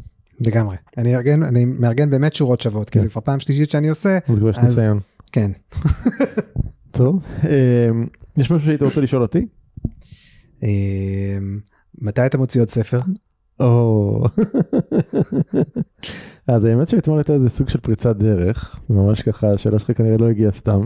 לגמרי. 0.46 0.76
אני 0.98 1.16
ארגן, 1.16 1.42
אני 1.42 1.64
מארגן 1.64 2.10
באמת 2.10 2.34
שורות 2.34 2.60
שוות, 2.60 2.90
כי 2.90 2.98
כן. 2.98 3.04
זה 3.04 3.10
כבר 3.10 3.20
פעם 3.20 3.40
שלישית 3.40 3.70
שאני 3.70 3.88
עושה, 3.88 4.18
אז 4.28 4.38
כבר 4.38 4.50
יש 4.50 4.58
ניסיון. 4.58 4.98
כן. 5.32 5.50
טוב, 6.90 7.22
אמ, 7.44 8.06
יש 8.36 8.50
משהו 8.50 8.66
שהיית 8.66 8.82
רוצה 8.82 9.00
לשאול 9.00 9.22
אותי? 9.22 9.46
אמ, 10.62 10.68
מתי 11.98 12.26
אתה 12.26 12.38
מוציא 12.38 12.60
עוד 12.60 12.70
ספר? 12.70 12.98
או, 13.62 14.24
אז 16.46 16.64
האמת 16.64 16.88
שאתמול 16.88 17.18
הייתה 17.18 17.32
איזה 17.32 17.48
סוג 17.48 17.68
של 17.68 17.80
פריצת 17.80 18.16
דרך, 18.16 18.80
ממש 18.90 19.22
ככה, 19.22 19.52
השאלה 19.52 19.78
שלך 19.78 19.96
כנראה 19.96 20.16
לא 20.16 20.28
הגיעה 20.28 20.52
סתם. 20.52 20.80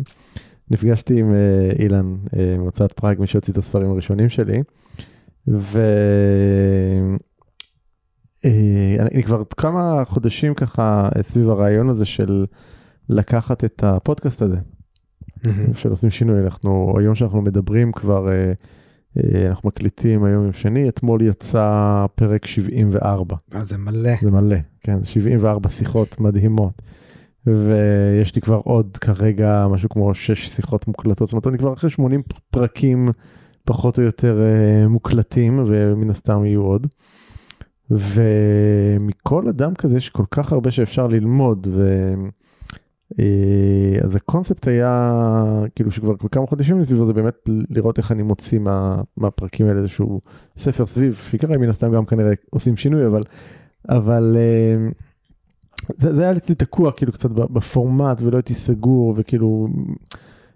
נפגשתי 0.70 1.20
עם 1.20 1.34
אה, 1.34 1.70
אילן 1.78 2.16
אה, 2.36 2.56
מהוצאת 2.58 2.92
פראג, 2.92 3.20
מי 3.20 3.26
שהוציא 3.26 3.52
את 3.52 3.58
הספרים 3.58 3.90
הראשונים 3.90 4.28
שלי, 4.28 4.62
ו... 5.48 5.80
אה, 8.44 8.96
אני 8.98 9.22
כבר 9.22 9.42
כמה 9.56 10.02
חודשים 10.04 10.54
ככה 10.54 11.08
סביב 11.22 11.50
הרעיון 11.50 11.88
הזה 11.88 12.04
של 12.04 12.44
לקחת 13.08 13.64
את 13.64 13.84
הפודקאסט 13.84 14.42
הזה, 14.42 14.56
של 15.74 15.90
עושים 15.90 16.10
שינוי, 16.10 16.40
אנחנו, 16.40 16.94
היום 16.98 17.14
שאנחנו 17.14 17.42
מדברים 17.42 17.92
כבר, 17.92 18.28
אנחנו 19.48 19.68
מקליטים 19.68 20.24
היום 20.24 20.44
יום 20.44 20.52
שני, 20.52 20.88
אתמול 20.88 21.22
יצא 21.22 22.06
פרק 22.14 22.46
74. 22.46 23.36
אבל 23.52 23.62
זה 23.62 23.78
מלא. 23.78 24.10
זה 24.22 24.30
מלא, 24.30 24.56
כן, 24.80 25.04
74 25.04 25.68
שיחות 25.68 26.20
מדהימות. 26.20 26.82
ויש 27.46 28.34
לי 28.34 28.40
כבר 28.40 28.60
עוד 28.64 28.96
כרגע 28.96 29.66
משהו 29.70 29.88
כמו 29.88 30.14
6 30.14 30.48
שיחות 30.48 30.88
מוקלטות, 30.88 31.28
זאת 31.28 31.32
אומרת 31.32 31.46
אני 31.46 31.58
כבר 31.58 31.72
אחרי 31.72 31.90
80 31.90 32.22
פרקים 32.50 33.08
פחות 33.64 33.98
או 33.98 34.02
יותר 34.02 34.40
אה, 34.42 34.88
מוקלטים, 34.88 35.64
ומן 35.66 36.10
הסתם 36.10 36.44
יהיו 36.44 36.62
עוד. 36.62 36.86
ומכל 37.90 39.48
אדם 39.48 39.74
כזה 39.74 39.96
יש 39.96 40.08
כל 40.08 40.24
כך 40.30 40.52
הרבה 40.52 40.70
שאפשר 40.70 41.06
ללמוד, 41.06 41.66
ו... 41.70 42.14
אה, 43.18 44.04
אז 44.04 44.16
הקונספט 44.16 44.68
היה, 44.68 45.64
כאילו 45.74 45.90
שכבר 45.90 46.14
כמה 46.30 46.46
חודשים 46.46 46.78
מסביבו 46.78 47.06
זה 47.06 47.12
באמת 47.12 47.34
לראות 47.70 47.98
איך 47.98 48.12
אני 48.12 48.22
מוציא 48.22 48.58
מה, 48.58 49.02
מהפרקים 49.16 49.66
האלה 49.66 49.78
איזשהו 49.78 50.20
ספר 50.58 50.86
סביב, 50.86 51.20
שיקרה 51.30 51.58
מן 51.58 51.68
הסתם 51.68 51.92
גם 51.92 52.04
כנראה 52.04 52.32
עושים 52.50 52.76
שינוי, 52.76 53.06
אבל, 53.06 53.22
אבל 53.88 54.36
אה, 54.36 54.88
זה, 55.94 56.14
זה 56.14 56.22
היה 56.22 56.36
אצלי 56.36 56.54
תקוע 56.54 56.92
כאילו 56.92 57.12
קצת 57.12 57.30
בפורמט 57.30 58.22
ולא 58.22 58.36
הייתי 58.36 58.54
סגור 58.54 59.14
וכאילו 59.16 59.68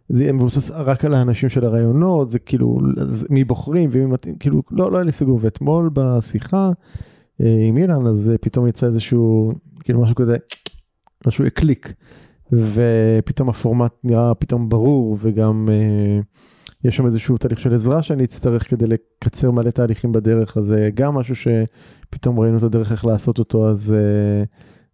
זה 0.08 0.22
יהיה 0.22 0.32
מבוסס 0.32 0.70
רק 0.70 1.04
על 1.04 1.14
האנשים 1.14 1.48
של 1.48 1.64
הרעיונות, 1.64 2.30
זה 2.30 2.38
כאילו 2.38 2.78
מי 3.30 3.44
בוחרים 3.44 3.90
ומי 3.92 4.06
מתאים, 4.06 4.34
כאילו 4.34 4.62
לא, 4.70 4.92
לא 4.92 4.96
היה 4.96 5.04
לי 5.04 5.12
סגור, 5.12 5.38
ואתמול 5.42 5.90
בשיחה 5.92 6.70
אה, 7.40 7.64
עם 7.68 7.76
אילן 7.76 8.06
אז 8.06 8.30
פתאום 8.40 8.66
יצא 8.66 8.86
איזשהו, 8.86 9.52
כאילו 9.84 10.02
משהו 10.02 10.14
כזה, 10.14 10.36
משהו 11.26 11.46
הקליק. 11.46 11.92
ופתאום 12.52 13.48
הפורמט 13.48 13.92
נראה 14.04 14.34
פתאום 14.34 14.68
ברור 14.68 15.18
וגם 15.20 15.68
אה, 15.72 16.20
יש 16.84 16.96
שם 16.96 17.06
איזשהו 17.06 17.38
תהליך 17.38 17.60
של 17.60 17.74
עזרה 17.74 18.02
שאני 18.02 18.24
אצטרך 18.24 18.70
כדי 18.70 18.86
לקצר 18.86 19.50
מלא 19.50 19.70
תהליכים 19.70 20.12
בדרך 20.12 20.56
אז 20.56 20.64
זה 20.64 20.90
גם 20.94 21.14
משהו 21.14 21.34
שפתאום 21.36 22.40
ראינו 22.40 22.58
את 22.58 22.62
הדרך 22.62 22.92
איך 22.92 23.04
לעשות 23.04 23.38
אותו 23.38 23.68
אז 23.68 23.92
אה, 23.92 24.44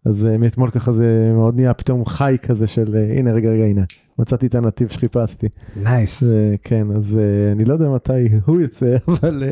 אז 0.07 0.25
אה, 0.25 0.37
מאתמול 0.37 0.71
ככה 0.71 0.93
זה 0.93 1.31
מאוד 1.33 1.55
נהיה 1.55 1.73
פתאום 1.73 2.05
חי 2.05 2.35
כזה 2.41 2.67
של 2.67 2.95
אה, 2.95 3.17
הנה 3.17 3.31
רגע 3.31 3.49
רגע 3.49 3.63
הנה 3.63 3.83
מצאתי 4.19 4.47
את 4.47 4.55
הנתיב 4.55 4.89
שחיפשתי 4.89 5.47
נייס. 5.83 6.23
אה, 6.23 6.55
כן 6.63 6.87
אז 6.95 7.19
אני 7.51 7.65
לא 7.65 7.73
יודע 7.73 7.89
מתי 7.89 8.29
הוא 8.45 8.61
יוצא 8.61 8.97
אבל 9.07 9.43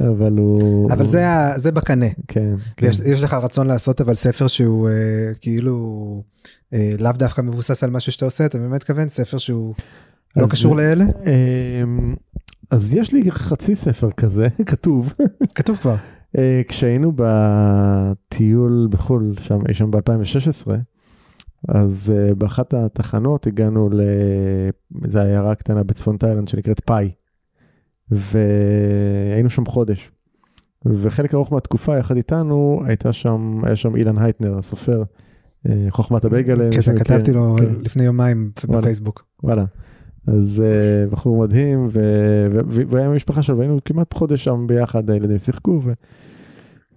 אבל 0.00 0.32
הוא 0.38 0.92
אבל 0.92 1.04
זה 1.04 1.24
זה 1.56 1.72
בקנה. 1.72 2.06
כן, 2.28 2.54
כן. 2.76 2.86
יש, 2.86 3.00
יש 3.00 3.22
לך 3.22 3.34
רצון 3.34 3.66
לעשות 3.66 4.00
אבל 4.00 4.14
ספר 4.14 4.46
שהוא 4.46 4.88
אה, 4.88 4.94
כאילו 5.40 6.22
אה, 6.72 6.92
לאו 6.98 7.12
דווקא 7.12 7.40
מבוסס 7.40 7.84
על 7.84 7.90
משהו 7.90 8.12
שאתה 8.12 8.24
עושה, 8.24 8.46
אתה 8.46 8.58
באמת 8.58 8.74
מתכוון 8.74 9.08
ספר 9.08 9.38
שהוא 9.38 9.74
לא 10.36 10.46
קשור 10.46 10.76
לאלה? 10.76 11.04
אמ, 11.04 12.14
אז 12.70 12.94
יש 12.94 13.12
לי 13.12 13.30
חצי 13.30 13.74
ספר 13.74 14.10
כזה 14.10 14.48
כתוב 14.66 15.12
כתוב 15.54 15.76
כבר. 15.76 15.96
אה, 16.38 16.62
כשהיינו 16.68 17.12
בטיול 17.16 18.88
בחו"ל 18.90 19.34
שם 19.40 19.58
שם 19.72 19.90
ב-2016 19.90 20.70
אז 21.68 22.12
אה, 22.14 22.34
באחת 22.34 22.74
התחנות 22.74 23.46
הגענו 23.46 23.90
לאיזו 23.90 25.18
עיירה 25.18 25.54
קטנה 25.54 25.82
בצפון 25.82 26.16
תאילנד 26.16 26.48
שנקראת 26.48 26.80
פאי 26.80 27.10
והיינו 28.10 29.50
שם 29.50 29.66
חודש. 29.66 30.10
וחלק 30.86 31.34
ארוך 31.34 31.52
מהתקופה 31.52 31.98
יחד 31.98 32.16
איתנו 32.16 32.82
הייתה 32.86 33.12
שם 33.12 33.60
היה 33.64 33.76
שם 33.76 33.96
אילן 33.96 34.18
הייטנר 34.18 34.58
הסופר 34.58 35.02
אה, 35.68 35.86
חוכמת 35.88 36.24
הבייגלה. 36.24 36.72
שמכיר. 36.72 37.04
כתבתי 37.04 37.32
לו 37.32 37.56
כן. 37.58 37.74
לפני 37.80 38.04
יומיים. 38.04 38.50
בפייסבוק. 38.68 39.24
וואלה. 39.42 39.64
אז 40.26 40.62
uh, 40.62 41.10
בחור 41.12 41.40
מדהים, 41.42 41.88
והיה 42.88 43.06
עם 43.06 43.12
המשפחה 43.12 43.42
שלו, 43.42 43.58
והיינו 43.58 43.78
כמעט 43.84 44.14
חודש 44.14 44.44
שם 44.44 44.66
ביחד, 44.66 45.10
הילדים 45.10 45.38
שיחקו, 45.38 45.80
ו- 45.84 45.92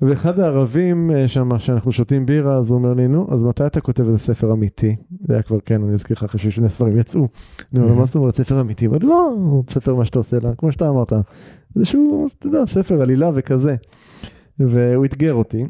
ואחד 0.02 0.40
הערבים 0.40 1.10
uh, 1.10 1.28
שם, 1.28 1.60
שאנחנו 1.60 1.92
שותים 1.92 2.26
בירה, 2.26 2.58
אז 2.58 2.70
הוא 2.70 2.78
אומר 2.78 2.94
לי, 2.94 3.08
נו, 3.08 3.28
אז 3.32 3.44
מתי 3.44 3.66
אתה 3.66 3.82
כותב 3.82 4.06
איזה 4.08 4.18
ספר 4.18 4.54
אמיתי? 4.54 4.96
זה 5.22 5.34
היה 5.34 5.44
כבר, 5.44 5.58
כן, 5.66 5.84
אני 5.84 5.94
אזכיר 5.94 6.18
לך 6.18 6.24
אחרי 6.24 6.40
ששני 6.40 6.70
ספרים 6.70 6.98
יצאו. 6.98 7.28
אני 7.74 7.84
אומר 7.84 7.94
מה 7.94 8.06
זאת 8.06 8.16
אומרת 8.16 8.36
ספר 8.36 8.62
אמיתי? 8.62 8.86
הוא 8.86 8.96
אומר, 8.96 9.08
לא, 9.08 9.62
ספר 9.70 9.96
מה 9.96 10.06
שאתה 10.06 10.20
עושה 10.20 10.38
לה, 10.44 10.56
כמו 10.56 10.72
שאתה 10.72 10.90
אמרת. 10.90 11.14
איזשהו, 11.76 12.28
אתה 12.40 12.48
יודע, 12.48 12.66
ספר 12.66 13.02
עלילה 13.02 13.32
וכזה. 13.36 13.76
והוא 14.60 15.06
אתגר 15.06 15.34
אותי. 15.34 15.66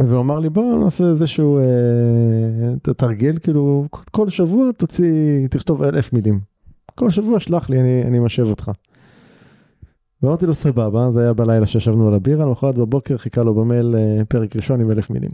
והוא 0.00 0.20
אמר 0.20 0.38
לי 0.38 0.48
בוא 0.48 0.84
נעשה 0.84 1.04
איזשהו 1.04 1.58
אה, 1.58 2.94
תרגיל 2.94 3.38
כאילו 3.38 3.86
כל 4.10 4.28
שבוע 4.28 4.72
תוציא 4.72 5.46
תכתוב 5.50 5.82
אלף 5.82 6.12
מילים. 6.12 6.40
כל 6.98 7.10
שבוע 7.10 7.40
שלח 7.40 7.70
לי 7.70 7.80
אני, 7.80 8.02
אני 8.06 8.18
משב 8.18 8.42
אותך. 8.42 8.70
ואמרתי 10.22 10.46
לו 10.46 10.54
סבבה 10.54 11.10
זה 11.14 11.20
היה 11.20 11.32
בלילה 11.32 11.66
שישבנו 11.66 12.08
על 12.08 12.14
הבירה 12.14 12.46
למחרת 12.46 12.78
בבוקר 12.78 13.18
חיכה 13.18 13.42
לו 13.42 13.54
במייל 13.54 13.94
אה, 13.98 14.24
פרק 14.28 14.56
ראשון 14.56 14.80
עם 14.80 14.90
אלף 14.90 15.10
מילים. 15.10 15.30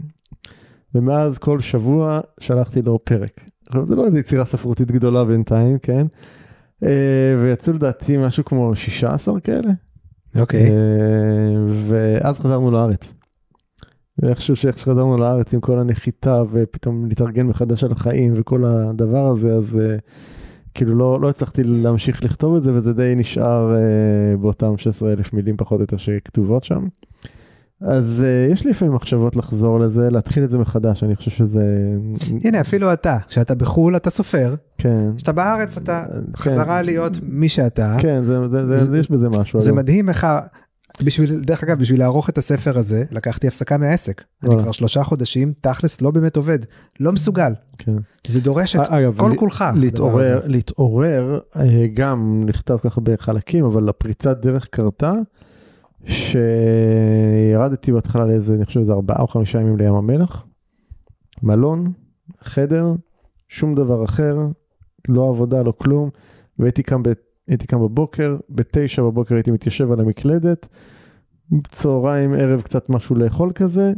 ומאז 0.95 1.37
כל 1.37 1.59
שבוע 1.59 2.19
שלחתי 2.39 2.81
לו 2.81 2.99
פרק. 3.03 3.41
עכשיו 3.67 3.85
זה 3.85 3.95
לא 3.95 4.05
איזה 4.05 4.19
יצירה 4.19 4.45
ספרותית 4.45 4.91
גדולה 4.91 5.23
בינתיים 5.23 5.79
כן. 5.79 6.07
אה, 6.83 7.35
ויצאו 7.43 7.73
לדעתי 7.73 8.17
משהו 8.17 8.45
כמו 8.45 8.75
16 8.75 9.39
כאלה. 9.39 9.71
אוקיי. 10.39 10.69
אה, 10.69 10.75
ואז 11.87 12.39
חזרנו 12.39 12.71
לארץ. 12.71 13.13
ואיכשהו 14.19 14.55
שאיך 14.55 14.79
שחזרנו 14.79 15.17
לארץ 15.17 15.53
עם 15.53 15.59
כל 15.59 15.79
הנחיתה 15.79 16.43
ופתאום 16.51 17.05
להתארגן 17.05 17.47
מחדש 17.47 17.83
על 17.83 17.91
החיים 17.91 18.33
וכל 18.35 18.65
הדבר 18.65 19.27
הזה, 19.27 19.55
אז 19.55 19.79
כאילו 20.75 20.95
לא, 20.95 21.21
לא 21.21 21.29
הצלחתי 21.29 21.63
להמשיך 21.63 22.23
לכתוב 22.23 22.55
את 22.55 22.63
זה 22.63 22.73
וזה 22.73 22.93
די 22.93 23.13
נשאר 23.17 23.75
אה, 23.75 24.37
באותם 24.37 24.77
16 24.77 25.11
אלף 25.13 25.33
מילים 25.33 25.57
פחות 25.57 25.77
או 25.79 25.83
יותר 25.83 25.97
שכתובות 25.97 26.63
שם. 26.63 26.85
אז 27.81 28.23
אה, 28.25 28.47
יש 28.53 28.65
לי 28.65 28.71
לפעמים 28.71 28.93
מחשבות 28.93 29.35
לחזור 29.35 29.79
לזה, 29.79 30.09
להתחיל 30.09 30.43
את 30.43 30.49
זה 30.49 30.57
מחדש, 30.57 31.03
אני 31.03 31.15
חושב 31.15 31.31
שזה... 31.31 31.63
הנה 32.43 32.61
אפילו 32.61 32.93
אתה, 32.93 33.17
כשאתה 33.27 33.55
בחו"ל 33.55 33.95
אתה 33.95 34.09
סופר, 34.09 34.55
כן. 34.77 35.11
כשאתה 35.15 35.31
בארץ 35.31 35.77
אתה 35.77 36.03
כן. 36.09 36.21
חזרה 36.35 36.81
להיות 36.81 37.19
מי 37.23 37.49
שאתה. 37.49 37.95
כן, 37.99 38.23
זה, 38.23 38.49
זה, 38.49 38.65
זה, 38.67 38.77
זה- 38.77 38.97
יש 38.97 39.11
בזה 39.11 39.29
משהו. 39.29 39.59
זה 39.59 39.69
אגב. 39.69 39.77
מדהים 39.77 40.09
איך, 40.09 40.27
בשביל, 41.03 41.39
דרך 41.43 41.63
אגב, 41.63 41.79
בשביל 41.79 41.99
לערוך 41.99 42.29
את 42.29 42.37
הספר 42.37 42.79
הזה, 42.79 43.03
לקחתי 43.11 43.47
הפסקה 43.47 43.77
מהעסק. 43.77 44.23
אני. 44.43 44.61
כבר 44.61 44.71
שלושה 44.71 45.03
חודשים, 45.03 45.53
תכלס 45.61 46.01
לא 46.01 46.11
באמת 46.11 46.35
עובד, 46.35 46.59
לא 46.99 47.11
מסוגל. 47.11 47.53
כן. 47.77 47.91
זה 48.27 48.41
דורש 48.41 48.75
את 48.75 48.87
אגב, 48.87 49.17
כל 49.17 49.31
כולך. 49.35 49.65
להתעורר. 49.75 50.41
להתעורר, 50.45 51.39
אה, 51.55 51.87
גם 51.93 52.43
נכתב 52.45 52.77
ככה 52.77 53.01
בחלקים, 53.01 53.65
אבל 53.65 53.89
הפריצת 53.89 54.37
דרך 54.37 54.67
קרתה, 54.67 55.13
שירדתי 56.05 57.91
בהתחלה 57.91 58.25
לאיזה, 58.25 58.53
אני 58.53 58.65
חושב, 58.65 58.79
איזה 58.79 58.93
ארבעה 58.93 59.21
או 59.21 59.27
חמישה 59.27 59.61
ימים 59.61 59.77
לים 59.77 59.93
המלח, 59.93 60.45
מלון, 61.43 61.91
חדר, 62.41 62.93
שום 63.47 63.75
דבר 63.75 64.05
אחר, 64.05 64.37
לא 65.07 65.29
עבודה, 65.29 65.61
לא 65.61 65.73
כלום, 65.77 66.09
והייתי 66.59 66.83
קם, 66.83 67.03
ב, 67.03 67.09
הייתי 67.47 67.67
קם 67.67 67.79
בבוקר, 67.79 68.37
בתשע 68.49 69.01
בבוקר 69.01 69.35
הייתי 69.35 69.51
מתיישב 69.51 69.91
על 69.91 69.99
המקלדת, 69.99 70.67
צהריים, 71.69 72.33
ערב, 72.33 72.61
קצת 72.61 72.89
משהו 72.89 73.15
לאכול 73.15 73.51
כזה, 73.51 73.93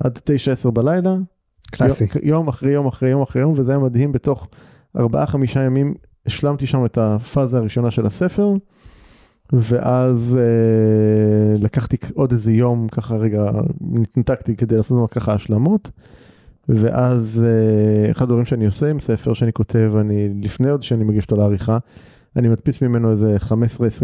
עד 0.00 0.18
תשע 0.24 0.52
עשר 0.52 0.70
בלילה, 0.70 1.16
קלאסי. 1.70 2.06
יום, 2.22 2.48
אחרי 2.48 2.70
יום 2.70 2.86
אחרי 2.86 3.10
יום 3.10 3.22
אחרי 3.22 3.42
יום, 3.42 3.54
וזה 3.56 3.72
היה 3.72 3.78
מדהים, 3.78 4.12
בתוך 4.12 4.48
ארבעה 4.96 5.26
חמישה 5.26 5.62
ימים 5.62 5.94
השלמתי 6.26 6.66
שם 6.66 6.84
את 6.84 6.98
הפאזה 6.98 7.58
הראשונה 7.58 7.90
של 7.90 8.06
הספר, 8.06 8.54
ואז 9.52 10.36
אה, 10.38 11.58
לקחתי 11.58 11.96
עוד 12.14 12.32
איזה 12.32 12.52
יום, 12.52 12.88
ככה 12.88 13.16
רגע, 13.16 13.50
נתנתקתי 13.80 14.56
כדי 14.56 14.76
לעשות 14.76 14.96
לנו 14.96 15.10
ככה 15.10 15.32
השלמות, 15.32 15.90
ואז 16.68 17.44
אה, 17.46 18.10
אחד 18.10 18.22
הדברים 18.22 18.44
שאני 18.44 18.66
עושה 18.66 18.90
עם 18.90 18.98
ספר 18.98 19.34
שאני 19.34 19.52
כותב, 19.52 19.92
אני 20.00 20.28
לפני 20.42 20.70
עוד 20.70 20.82
שאני 20.82 21.04
מגיש 21.04 21.24
אותו 21.24 21.36
לעריכה, 21.36 21.78
אני 22.36 22.48
מדפיס 22.48 22.82
ממנו 22.82 23.10
איזה 23.10 23.36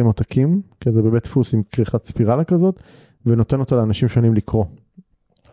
15-20 0.00 0.04
עותקים, 0.04 0.62
כזה 0.80 1.02
בבית 1.02 1.24
דפוס 1.24 1.54
עם 1.54 1.62
כריכת 1.72 2.04
ספירלה 2.06 2.44
כזאת, 2.44 2.80
ונותן 3.26 3.60
אותו 3.60 3.76
לאנשים 3.76 4.08
שונים 4.08 4.34
לקרוא. 4.34 4.64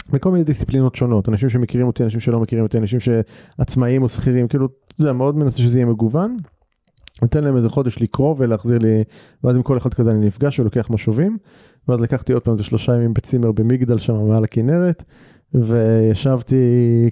בכל 0.10 0.32
מיני 0.32 0.44
דיסציפלינות 0.44 0.96
שונות, 0.96 1.30
אנשים 1.30 1.50
שמכירים 1.50 1.88
אותי, 1.88 2.04
אנשים 2.04 2.20
שלא 2.20 2.40
מכירים 2.40 2.64
אותי, 2.64 2.78
אנשים 2.78 3.00
שעצמאים 3.00 4.04
או 4.04 4.10
שכירים, 4.10 4.48
כאילו, 4.48 4.66
אתה 4.66 5.02
יודע, 5.02 5.14
מאוד 5.14 5.38
מנסה 5.38 5.58
שזה 5.58 5.78
יהיה 5.78 5.86
מגוון. 5.86 6.38
נותן 7.22 7.44
להם 7.44 7.58
איזה 7.58 7.70
חודש 7.70 8.02
לקרוא 8.02 8.36
ולהחזיר 8.38 8.78
לי, 8.78 9.04
ואז 9.44 9.56
עם 9.56 9.64
כל 9.64 9.78
אחד 9.78 9.94
כזה 9.94 10.12
אני 10.12 10.28
נפגש 10.28 10.60
ולוקח 10.60 10.90
משובים, 10.90 11.38
ואז 11.88 12.02
לקחתי 12.02 12.34
עוד 12.34 12.44
פעם 12.44 12.54
איזה 12.54 12.64
שלושה 12.64 12.96
ימים 12.96 13.14
בצימר 13.14 13.52
במגדל 13.52 13.98
שם 13.98 14.28
מעל 14.28 14.44
הכנרת, 14.44 15.04
וישבתי, 15.54 16.56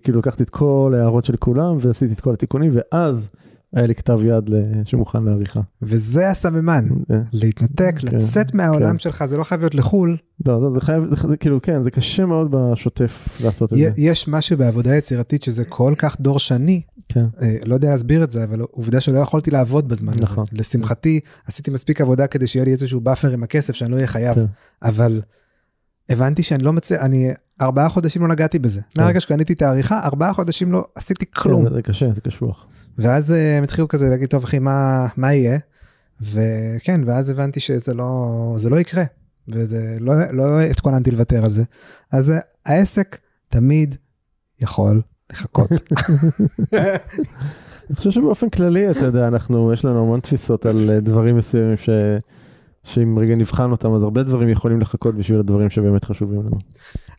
כאילו 0.04 0.20
לקחתי 0.20 0.44
את 0.44 0.50
כל 0.50 0.94
ההערות 0.98 1.26
של 1.26 1.38
כולם 1.38 1.78
ועשיתי 1.80 2.14
את 2.14 2.20
כל 2.20 2.34
התיקונים, 2.34 2.72
ואז 2.74 3.30
היה 3.74 3.88
לי 3.88 3.96
כתב 3.96 4.20
יד 4.24 4.50
שמוכן 4.86 5.24
לעריכה. 5.24 5.60
וזה 5.82 6.30
הסממן, 6.30 6.88
אה, 7.12 7.20
להתנתק, 7.34 7.96
כן, 7.98 8.18
לצאת 8.18 8.54
מהעולם 8.54 8.92
כן. 8.92 9.00
שלך, 9.00 9.26
זה 9.26 9.38
לא 9.38 9.44
חייב 9.44 9.62
להיות 9.62 9.76
לחו"ל. 9.76 10.18
לא, 10.46 10.62
לא, 10.62 10.74
זה 10.74 10.82
חייב, 10.82 11.04
זה, 11.28 11.38
כאילו, 11.38 11.62
כן, 11.62 11.84
זה 11.84 11.92
קשה 11.92 12.26
מאוד 12.26 12.48
בשוטף 12.52 13.40
לעשות 13.44 13.74
את 13.74 13.78
זה. 13.78 13.92
יש 13.98 14.28
משהו 14.28 14.58
בעבודה 14.58 14.96
יצירתית 14.96 15.44
שזה 15.44 15.66
כל 15.66 15.94
כך 15.98 16.22
דורשני, 16.22 16.82
כן, 17.10 17.26
אה, 17.42 17.58
לא 17.66 17.74
יודע 17.74 17.90
להסביר 17.90 18.24
את 18.24 18.32
זה, 18.32 18.44
אבל 18.44 18.62
עובדה 18.62 19.00
שלא 19.00 19.20
יכולתי 19.20 19.52
לעבוד 19.52 19.88
בזמן 19.88 20.14
הזה. 20.14 20.22
נכון. 20.24 20.46
לשמחתי, 20.52 21.20
עשיתי 21.46 21.72
מספיק 21.72 22.02
עבודה 22.02 22.28
כדי 22.28 22.48
שיהיה 22.48 22.66
לי 22.66 22.72
איזשהו 22.72 23.02
buffer 23.02 23.32
עם 23.32 23.44
הכסף 23.44 23.76
שאני 23.76 23.92
לא 23.92 23.96
אהיה 23.96 24.08
חייב, 24.08 24.36
כן. 24.36 24.46
אבל 24.84 25.22
הבנתי 26.10 26.44
שאני 26.44 26.64
לא 26.64 26.74
מצליח, 26.74 27.02
אני 27.02 27.32
ארבעה 27.62 27.90
חודשים 27.90 28.22
לא 28.22 28.28
נגעתי 28.28 28.60
בזה. 28.60 28.82
כן. 28.82 29.02
מהרגע 29.02 29.20
שקניתי 29.20 29.54
את 29.54 29.62
העריכה, 29.62 30.00
ארבעה 30.04 30.34
חודשים 30.34 30.72
לא 30.72 30.86
עשיתי 30.96 31.26
כלום. 31.36 31.68
כן, 31.68 31.74
זה 31.74 31.82
קשה, 31.82 32.14
זה 32.14 32.22
קשוח. 32.22 32.66
ואז 32.98 33.34
אה, 33.34 33.58
הם 33.58 33.64
התחילו 33.64 33.88
כזה 33.88 34.10
להגיד, 34.10 34.30
טוב 34.30 34.44
אחי, 34.44 34.60
מה, 34.60 35.08
מה 35.18 35.34
יהיה? 35.34 35.58
וכן, 36.22 37.02
ואז 37.06 37.30
הבנתי 37.30 37.60
שזה 37.60 37.94
לא, 37.94 38.56
לא 38.70 38.80
יקרה, 38.80 39.04
וזה 39.48 39.98
לא, 40.00 40.14
לא 40.32 40.62
התכוננתי 40.62 41.12
לוותר 41.12 41.44
על 41.44 41.50
זה. 41.50 41.64
אז 42.12 42.32
אה, 42.32 42.40
העסק 42.66 43.18
תמיד 43.50 43.96
יכול 44.60 45.02
לחכות. 45.32 45.72
אני 47.90 47.96
חושב 47.96 48.12
שבאופן 48.12 48.50
כללי, 48.50 48.92
אתה 48.92 49.06
יודע, 49.06 49.28
אנחנו, 49.28 49.74
יש 49.74 49.86
לנו 49.86 50.02
המון 50.02 50.20
תפיסות 50.20 50.66
על 50.66 50.90
אה, 50.90 51.00
דברים 51.00 51.38
מסוימים 51.38 51.78
ש... 51.78 51.90
שאם 52.94 53.20
רגע 53.20 53.36
נבחן 53.36 53.72
אותם, 53.72 53.94
אז 53.94 54.04
הרבה 54.04 54.24
דברים 54.24 54.50
יכולים 54.50 54.82
לחכות 54.82 55.16
בשביל 55.16 55.40
הדברים 55.40 55.70
שבאמת 55.70 56.06
חשובים 56.06 56.40
לנו. 56.40 56.58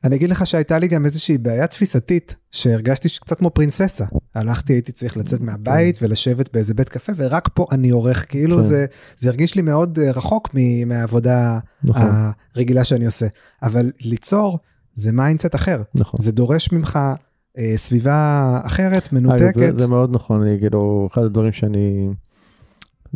אני 0.05 0.17
אגיד 0.17 0.31
לך 0.31 0.47
שהייתה 0.47 0.79
לי 0.79 0.89
גם 0.89 1.05
איזושהי 1.05 1.39
בעיה 1.39 1.67
תפיסתית, 1.67 2.37
שהרגשתי 2.51 3.09
קצת 3.21 3.39
כמו 3.39 3.51
פרינססה. 3.51 4.05
הלכתי, 4.35 4.73
הייתי 4.73 4.93
צריך 4.93 5.17
לצאת 5.17 5.41
מהבית 5.41 5.99
ולשבת 6.03 6.53
באיזה 6.53 6.75
בית 6.75 6.89
קפה, 6.89 7.13
ורק 7.17 7.49
פה 7.55 7.67
אני 7.73 7.91
עורך, 7.91 8.27
כאילו 8.29 8.57
כן. 8.57 8.63
זה, 8.63 8.87
זה 9.19 9.29
הרגיש 9.29 9.55
לי 9.55 9.63
מאוד 9.63 9.99
אה, 9.99 10.11
רחוק 10.11 10.49
מ- 10.55 10.89
מהעבודה 10.89 11.59
נכון, 11.85 12.11
הרגילה 12.57 12.85
שאני 12.85 13.07
עושה. 13.07 13.27
אבל 13.63 13.91
ליצור 14.01 14.59
זה 14.95 15.13
mindset 15.13 15.55
אחר. 15.55 15.83
נכון. 15.95 16.21
זה 16.23 16.33
דורש 16.33 16.73
ממך 16.73 16.99
אה, 17.59 17.73
סביבה 17.77 18.61
אחרת, 18.65 19.09
אגב, 19.13 19.21
מנותקת. 19.21 19.59
זה, 19.59 19.79
זה 19.79 19.89
מאוד 19.89 20.11
נכון, 20.15 20.43
אני 20.43 20.57
כאילו, 20.61 21.09
אחד 21.13 21.23
הדברים 21.23 21.53
שאני, 21.53 22.09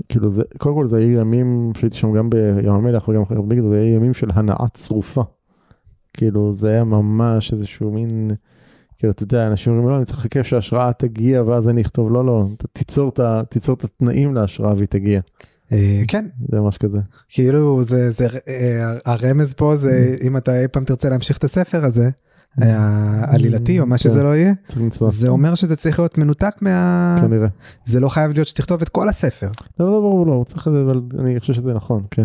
כאילו 0.09 0.31
זה, 0.31 0.43
קודם 0.59 0.75
כל 0.75 0.89
זה 0.89 0.97
היו 0.97 1.21
ימים 1.21 1.71
שהייתי 1.77 1.97
שם 1.97 2.12
גם 2.12 2.31
בים 2.31 2.73
המלח 2.73 3.09
וגם 3.09 3.23
אחר 3.23 3.41
בגלל 3.41 3.69
זה 3.69 3.81
היו 3.81 3.97
ימים 3.97 4.15
של 4.15 4.31
הנאה 4.35 4.69
צרופה. 4.75 5.23
כאילו 6.15 6.53
זה 6.53 6.69
היה 6.69 6.85
ממש 6.85 7.53
איזשהו 7.53 7.91
מין, 7.93 8.31
כאילו 8.99 9.12
אתה 9.12 9.23
יודע, 9.23 9.47
אנשים 9.47 9.73
אומרים 9.73 9.89
לא, 9.89 9.97
אני 9.97 10.05
צריך 10.05 10.19
לחכה 10.19 10.45
שההשראה 10.45 10.93
תגיע 10.93 11.43
ואז 11.43 11.69
אני 11.69 11.83
אכתוב, 11.83 12.12
לא, 12.12 12.25
לא, 12.27 12.47
אתה 12.57 12.69
תיצור 12.73 13.09
את, 13.09 13.21
תיצור 13.49 13.75
את 13.75 13.85
התנאים 13.85 14.35
להשראה 14.35 14.75
והיא 14.75 14.89
תגיע. 14.89 15.21
אה, 15.73 16.03
כן, 16.09 16.27
זה 16.51 16.61
ממש 16.61 16.79
כזה. 16.79 16.99
כאילו 17.29 17.83
זה, 17.83 18.11
זה 18.11 18.27
אה, 18.49 18.89
הרמז 19.05 19.55
פה 19.55 19.77
זה 19.77 20.16
Mm. 20.21 20.27
אם 20.27 20.37
אתה 20.37 20.61
אי 20.61 20.69
פעם 20.69 20.85
תרצה 20.85 21.09
להמשיך 21.09 21.39
את 21.39 21.45
הספר 21.45 21.85
הזה, 21.85 22.11
העלילתי 22.59 23.81
או 23.81 23.86
מה 23.86 23.98
שזה 23.98 24.20
כן. 24.20 24.26
לא 24.26 24.36
יהיה, 24.36 24.52
צריך 24.90 25.12
זה 25.12 25.28
אומר 25.28 25.55
שזה 25.55 25.76
צריך 25.76 25.98
להיות 25.98 26.18
מנותק 26.18 26.55
מה... 26.60 27.16
כנראה. 27.20 27.48
זה 27.85 28.01
לא 28.01 28.09
חייב 28.09 28.32
להיות 28.32 28.47
שתכתוב 28.48 28.82
את 28.82 28.89
כל 28.89 29.09
הספר. 29.09 29.51
לא, 29.81 29.86
לא, 29.93 30.01
ברור, 30.01 30.26
לא, 30.26 30.44
צריך 30.48 30.68
את 30.68 30.72
זה, 30.72 30.82
אבל 30.82 31.01
אני 31.18 31.40
חושב 31.40 31.52
שזה 31.52 31.74
נכון, 31.74 32.02
כן. 32.10 32.24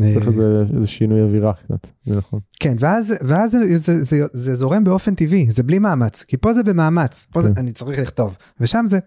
צריך 0.00 0.26
אה, 0.28 0.32
איזה 0.32 0.64
איזה 0.76 0.86
שינוי 0.86 1.22
אווירה 1.22 1.52
קצת, 1.52 1.86
זה 2.06 2.16
נכון. 2.16 2.40
כן, 2.60 2.76
ואז, 2.78 3.14
ואז 3.22 3.50
זה, 3.52 3.76
זה, 3.78 4.02
זה, 4.04 4.26
זה 4.32 4.54
זורם 4.54 4.84
באופן 4.84 5.14
טבעי, 5.14 5.46
זה 5.50 5.62
בלי 5.62 5.78
מאמץ, 5.78 6.22
כי 6.22 6.36
פה 6.36 6.54
זה 6.54 6.62
במאמץ, 6.62 7.26
פה 7.32 7.42
זה 7.42 7.48
כן. 7.48 7.60
אני 7.60 7.72
צריך 7.72 7.98
לכתוב, 7.98 8.36
ושם 8.60 8.84
זה 8.88 8.98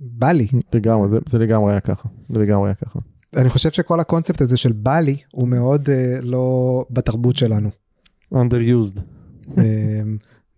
בא 0.00 0.32
לי. 0.32 0.46
לגמרי, 0.74 1.10
זה- 1.10 1.18
זה 1.28 1.38
לגמרי 1.38 1.72
היה 1.72 1.80
ככה, 1.80 2.08
זה 2.28 2.40
לגמרי 2.40 2.68
היה 2.68 2.74
ככה. 2.74 2.98
אני 3.36 3.48
חושב 3.50 3.70
שכל 3.70 4.00
הקונספט 4.00 4.40
הזה 4.40 4.56
של 4.56 4.72
בא 4.72 5.00
לי 5.00 5.16
הוא 5.32 5.48
מאוד 5.48 5.88
אה, 5.90 6.18
לא 6.22 6.84
בתרבות 6.90 7.36
שלנו. 7.36 7.70
underused. 8.34 9.00
אה, 9.58 9.62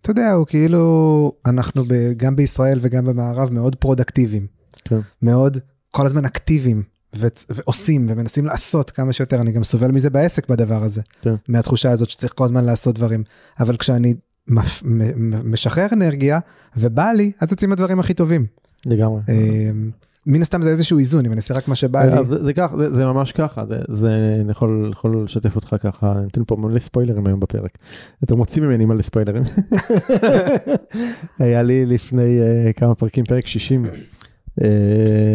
אתה 0.01 0.11
יודע, 0.11 0.31
הוא 0.31 0.45
כאילו, 0.45 1.31
אנחנו 1.45 1.83
ב, 1.83 1.93
גם 2.17 2.35
בישראל 2.35 2.79
וגם 2.81 3.05
במערב 3.05 3.53
מאוד 3.53 3.75
פרודקטיביים, 3.75 4.47
כן. 4.83 4.99
מאוד 5.21 5.57
כל 5.91 6.05
הזמן 6.05 6.25
אקטיביים. 6.25 6.83
ו- 7.15 7.27
ועושים 7.49 8.05
ומנסים 8.09 8.45
לעשות 8.45 8.91
כמה 8.91 9.13
שיותר, 9.13 9.41
אני 9.41 9.51
גם 9.51 9.63
סובל 9.63 9.91
מזה 9.91 10.09
בעסק 10.09 10.49
בדבר 10.49 10.83
הזה, 10.83 11.01
כן. 11.21 11.35
מהתחושה 11.47 11.91
הזאת 11.91 12.09
שצריך 12.09 12.33
כל 12.35 12.45
הזמן 12.45 12.63
לעשות 12.65 12.95
דברים, 12.95 13.23
אבל 13.59 13.77
כשאני 13.77 14.13
מפ- 14.47 14.83
משחרר 15.43 15.87
אנרגיה 15.93 16.39
ובא 16.77 17.11
לי, 17.11 17.31
אז 17.41 17.51
יוצאים 17.51 17.71
הדברים 17.71 17.99
הכי 17.99 18.13
טובים. 18.13 18.45
לגמרי. 18.85 19.21
אה, 20.27 20.31
מן 20.33 20.41
הסתם 20.41 20.61
זה 20.61 20.69
איזשהו 20.69 20.99
איזון, 20.99 21.25
אם 21.25 21.31
אני 21.31 21.37
אעשה 21.37 21.53
רק 21.53 21.67
מה 21.67 21.75
שבא 21.75 22.05
לי. 22.05 22.13
אז 22.13 22.27
זה, 22.27 22.43
זה, 22.43 22.53
כך, 22.53 22.71
זה, 22.77 22.95
זה 22.95 23.05
ממש 23.05 23.31
ככה, 23.31 23.65
זה, 23.65 23.77
זה 23.87 24.37
אני 24.41 24.51
יכול, 24.51 24.89
יכול 24.91 25.23
לשתף 25.23 25.55
אותך 25.55 25.75
ככה, 25.79 26.11
אני 26.11 26.23
נותן 26.23 26.41
פה 26.47 26.55
מלא 26.55 26.79
ספוילרים 26.79 27.27
היום 27.27 27.39
בפרק. 27.39 27.77
אתם 28.23 28.37
מוצאים 28.37 28.63
ממני 28.63 28.85
מלא 28.85 29.01
ספוילרים. 29.01 29.43
היה 31.39 31.61
לי 31.61 31.85
לפני 31.85 32.39
uh, 32.69 32.73
כמה 32.73 32.95
פרקים, 32.95 33.25
פרק 33.25 33.47
60, 33.47 33.85
uh, 33.85 34.63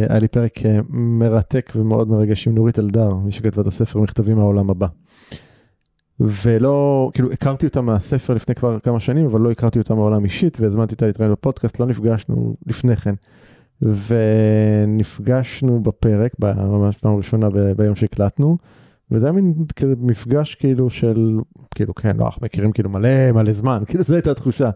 היה 0.09 0.19
לי 0.19 0.29
פרק 0.29 0.59
uh, 0.59 0.63
מרתק 0.89 1.73
ומאוד 1.77 2.09
מרגש 2.09 2.49
עם 2.49 2.55
נורית 2.55 2.79
אלדר, 2.79 3.15
מי 3.15 3.33
שכתבה 3.33 3.63
את 3.63 3.67
הספר 3.67 4.01
מכתבים 4.01 4.37
מהעולם 4.37 4.71
הבא. 4.71 4.87
ולא, 6.21 7.11
כאילו 7.13 7.33
הכרתי 7.33 7.67
אותה 7.67 7.81
מהספר 7.81 8.35
לפני 8.35 8.55
כבר 8.55 8.79
כמה 8.79 9.01
שנים, 9.01 9.27
אבל 9.27 9.41
לא 9.41 9.51
הכרתי 9.51 9.79
אותה 9.79 9.95
מהעולם 9.95 10.25
אישית, 10.25 10.61
והזמנתי 10.61 10.95
אותה 10.95 11.07
להתראיין 11.07 11.33
בפודקאסט, 11.33 11.81
לא 11.81 11.87
נפגשנו 11.87 12.57
לפני 12.67 12.97
כן. 12.97 13.15
ונפגשנו 13.83 15.83
בפרק, 15.83 16.33
ממש 16.57 16.99
פעם 16.99 17.17
ראשונה 17.17 17.49
ביום 17.77 17.97
שהקלטנו, 17.97 18.59
וזה 19.11 19.27
היה 19.27 19.33
מין 19.33 19.55
כזה 19.77 19.95
מפגש 19.99 20.55
כאילו 20.55 20.91
של, 20.91 21.39
כאילו 21.75 21.95
כן, 21.95 22.17
לא, 22.17 22.25
אנחנו 22.25 22.45
מכירים 22.45 22.73
כאילו 22.73 22.91
מלא 22.91 23.33
מלא 23.33 23.53
זמן, 23.53 23.83
כאילו 23.87 24.05
זו 24.05 24.15
הייתה 24.15 24.31
התחושה. 24.31 24.71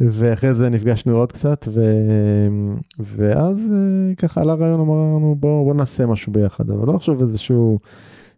ואחרי 0.00 0.54
זה 0.54 0.68
נפגשנו 0.68 1.16
עוד 1.16 1.32
קצת, 1.32 1.68
ו... 1.74 1.80
ואז 3.00 3.56
אה, 3.72 4.14
ככה 4.16 4.40
עלה 4.40 4.54
רעיון, 4.54 4.80
אמרנו 4.80 5.36
בוא, 5.40 5.64
בוא 5.64 5.74
נעשה 5.74 6.06
משהו 6.06 6.32
ביחד, 6.32 6.70
אבל 6.70 6.86
לא 6.86 6.94
עכשיו 6.94 7.22
איזשהו, 7.22 7.78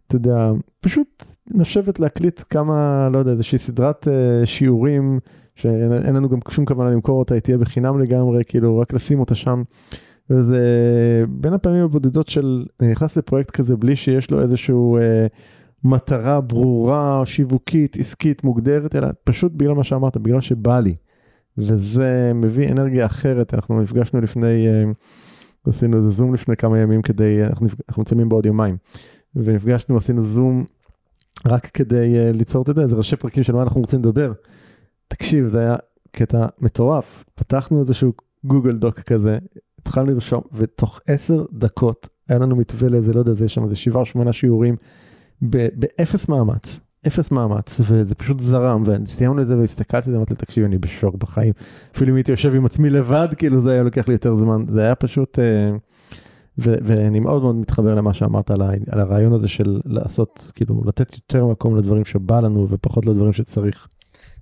אתה 0.07 0.15
יודע, 0.15 0.51
פשוט 0.79 1.23
לשבת 1.51 1.99
להקליט 1.99 2.41
כמה, 2.49 3.09
לא 3.11 3.17
יודע, 3.17 3.31
איזושהי 3.31 3.57
סדרת 3.57 4.07
אה, 4.07 4.45
שיעורים, 4.45 5.19
שאין 5.55 6.15
לנו 6.15 6.29
גם 6.29 6.39
שום 6.49 6.65
כוונה 6.65 6.89
למכור 6.89 7.19
אותה, 7.19 7.33
היא 7.33 7.41
תהיה 7.41 7.57
בחינם 7.57 7.99
לגמרי, 7.99 8.43
כאילו 8.47 8.77
רק 8.77 8.93
לשים 8.93 9.19
אותה 9.19 9.35
שם. 9.35 9.63
וזה 10.29 10.59
בין 11.29 11.53
הפעמים 11.53 11.83
הבודדות 11.83 12.29
של, 12.29 12.65
אני 12.79 12.91
נכנס 12.91 13.17
לפרויקט 13.17 13.51
כזה 13.51 13.75
בלי 13.75 13.95
שיש 13.95 14.31
לו 14.31 14.41
איזשהו 14.41 14.97
אה, 14.97 15.27
מטרה 15.83 16.41
ברורה, 16.41 17.21
שיווקית, 17.25 17.97
עסקית, 17.99 18.43
מוגדרת, 18.43 18.95
אלא 18.95 19.07
פשוט 19.23 19.51
בגלל 19.55 19.73
מה 19.73 19.83
שאמרת, 19.83 20.17
בגלל 20.17 20.41
שבא 20.41 20.79
לי. 20.79 20.95
וזה 21.57 22.31
מביא 22.35 22.71
אנרגיה 22.71 23.05
אחרת, 23.05 23.53
אנחנו 23.53 23.81
נפגשנו 23.81 24.21
לפני, 24.21 24.67
אה, 24.67 24.83
עשינו 25.67 25.97
איזה 25.97 26.09
זום 26.09 26.33
לפני 26.33 26.55
כמה 26.57 26.79
ימים 26.79 27.01
כדי, 27.01 27.43
אנחנו, 27.43 27.65
נפג- 27.65 27.81
אנחנו 27.89 28.01
מצלמים 28.01 28.29
בעוד 28.29 28.45
יומיים, 28.45 28.77
ונפגשנו, 29.35 29.97
עשינו 29.97 30.23
זום 30.23 30.63
רק 31.47 31.65
כדי 31.65 32.17
אה, 32.17 32.31
ליצור, 32.31 32.63
אתה 32.63 32.71
יודע, 32.71 32.81
איזה 32.81 32.95
ראשי 32.95 33.15
פרקים 33.15 33.43
של 33.43 33.53
מה 33.53 33.63
אנחנו 33.63 33.81
רוצים 33.81 33.99
לדבר. 33.99 34.31
תקשיב, 35.07 35.47
זה 35.47 35.59
היה 35.59 35.75
קטע 36.11 36.45
מטורף, 36.61 37.23
פתחנו 37.35 37.79
איזשהו 37.79 38.13
גוגל 38.45 38.77
דוק 38.77 38.99
כזה, 38.99 39.37
התחלנו 39.79 40.11
לרשום, 40.11 40.41
ותוך 40.53 40.99
עשר 41.07 41.45
דקות 41.53 42.09
היה 42.29 42.39
לנו 42.39 42.55
מתווה 42.55 42.89
לאיזה, 42.89 43.13
לא 43.13 43.19
יודע, 43.19 43.33
זה 43.33 43.49
שם 43.49 43.63
איזה 43.63 43.75
שבעה 43.75 44.01
או 44.01 44.05
שמונה 44.05 44.33
שיעורים, 44.33 44.75
באפס 45.41 46.29
מאמץ, 46.29 46.79
אפס 47.07 47.31
מאמץ, 47.31 47.81
וזה 47.87 48.15
פשוט 48.15 48.39
זרם, 48.39 48.83
וסיימנו 48.85 49.41
את 49.41 49.47
זה 49.47 49.57
והסתכלתי 49.57 50.15
אמרתי 50.15 50.33
לי, 50.33 50.37
תקשיב, 50.37 50.63
אני 50.65 50.77
בשוק 50.77 51.15
בחיים, 51.15 51.53
אפילו 51.95 52.11
אם 52.11 52.15
הייתי 52.15 52.31
יושב 52.31 52.55
עם 52.55 52.65
עצמי 52.65 52.89
לבד, 52.89 53.27
כאילו 53.37 53.61
זה 53.61 53.71
היה 53.71 53.83
לוקח 53.83 54.07
לי 54.07 54.13
יותר 54.13 54.35
זמן, 54.35 54.61
זה 54.69 54.81
היה 54.81 54.95
פשוט, 54.95 55.39
אה, 55.39 55.71
ו- 56.57 56.75
ואני 56.83 57.19
מאוד 57.19 57.41
מאוד 57.41 57.55
מתחבר 57.55 57.95
למה 57.95 58.13
שאמרת 58.13 58.51
על, 58.51 58.61
ה- 58.61 58.71
על 58.91 58.99
הרעיון 58.99 59.33
הזה 59.33 59.47
של 59.47 59.81
לעשות, 59.85 60.51
כאילו, 60.55 60.83
לתת 60.85 61.13
יותר 61.13 61.45
מקום 61.47 61.77
לדברים 61.77 62.05
שבא 62.05 62.39
לנו 62.39 62.67
ופחות 62.69 63.05
לדברים 63.05 63.33
שצריך. 63.33 63.87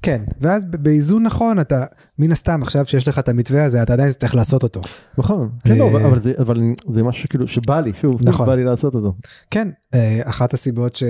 כן, 0.03 0.21
ואז 0.41 0.65
באיזון 0.65 1.23
נכון 1.23 1.59
אתה, 1.59 1.85
מן 2.19 2.31
הסתם 2.31 2.61
עכשיו 2.61 2.85
שיש 2.85 3.07
לך 3.07 3.19
את 3.19 3.29
המתווה 3.29 3.65
הזה, 3.65 3.83
אתה 3.83 3.93
עדיין 3.93 4.11
צריך 4.11 4.35
לעשות 4.35 4.63
אותו. 4.63 4.81
נכון, 5.17 5.49
כן, 5.63 5.77
לא, 5.77 5.97
אה, 5.99 6.07
אבל, 6.07 6.19
זה, 6.19 6.33
אבל 6.39 6.61
זה 6.93 7.03
משהו 7.03 7.29
כאילו 7.29 7.47
שבא 7.47 7.79
לי, 7.79 7.91
שוב, 8.01 8.21
נכון. 8.23 8.47
בא 8.47 8.55
לי 8.55 8.63
לעשות 8.63 8.95
אותו. 8.95 9.15
כן, 9.51 9.67
אה, 9.93 10.21
אחת 10.23 10.53
הסיבות 10.53 10.95
ש... 10.95 11.03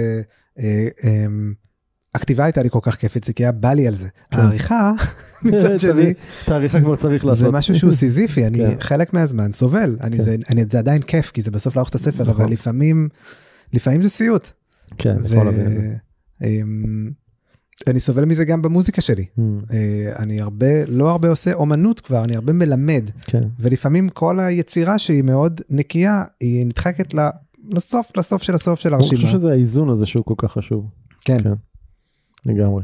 אה, 0.60 0.88
אמ, 1.04 1.54
הכתיבה 2.16 2.44
הייתה 2.44 2.64
לי 2.64 2.70
כל 2.70 2.80
כך 2.82 2.96
כיפית, 2.96 3.24
זה 3.24 3.34
כי 3.34 3.44
היה 3.44 3.52
בא 3.52 3.74
לי 3.74 3.88
על 3.88 3.96
זה. 3.96 4.08
כן. 4.32 4.38
העריכה, 4.40 4.92
מצד 5.44 5.80
שני, 5.80 6.14
את 6.46 6.50
העריכה 6.52 6.82
כבר 6.82 6.96
צריך 6.96 7.26
לעשות. 7.26 7.40
זה 7.40 7.52
משהו 7.52 7.76
שהוא 7.76 7.92
סיזיפי, 7.92 8.48
אני 8.48 8.58
כן. 8.58 8.76
חלק 8.80 9.14
מהזמן 9.14 9.52
סובל, 9.52 9.98
אני 10.02 10.18
כן. 10.18 10.24
זה 10.24 10.36
אני- 10.50 10.66
זה 10.70 10.80
עדיין 10.80 11.02
כיף, 11.02 11.32
כי 11.32 11.42
זה 11.42 11.52
בסוף 11.52 11.76
לערוך 11.76 11.90
את 11.90 11.96
הספר, 11.96 12.24
נכון. 12.24 12.36
אבל 12.36 12.52
לפעמים, 12.52 13.10
לפעמים 13.74 14.02
זה 14.02 14.10
סיוט. 14.10 14.50
כן, 14.98 15.18
יכול 15.26 15.46
להבין 15.46 15.98
אני 17.88 18.00
סובל 18.00 18.26
מזה 18.26 18.46
גם 18.46 18.62
במוזיקה 18.62 19.02
שלי. 19.02 19.26
Mm, 19.38 19.42
אה, 19.74 20.14
אני 20.20 20.42
הרבה, 20.42 20.86
לא 20.88 21.10
הרבה 21.10 21.30
עושה 21.30 21.54
אומנות 21.54 22.00
כבר, 22.00 22.24
אני 22.24 22.36
הרבה 22.36 22.54
מלמד, 22.54 23.10
כן, 23.22 23.44
ולפעמים 23.60 24.10
כל 24.10 24.40
היצירה 24.40 25.00
שהיא 25.00 25.24
מאוד 25.24 25.62
נקייה, 25.70 26.24
היא 26.40 26.66
נדחקת 26.66 27.14
לסוף, 27.72 28.18
לסוף 28.18 28.44
של 28.44 28.56
הסוף 28.56 28.80
של 28.80 28.90
אני 28.90 28.96
הרשימה. 28.96 29.22
חושב 29.22 29.38
שזה 29.38 29.52
האיזון 29.52 29.90
הזה 29.90 30.06
שהוא 30.06 30.26
כל 30.26 30.34
כך 30.38 30.52
חשוב. 30.52 30.90
כן. 31.26 31.44
כן. 31.44 31.54
לגמרי. 32.46 32.84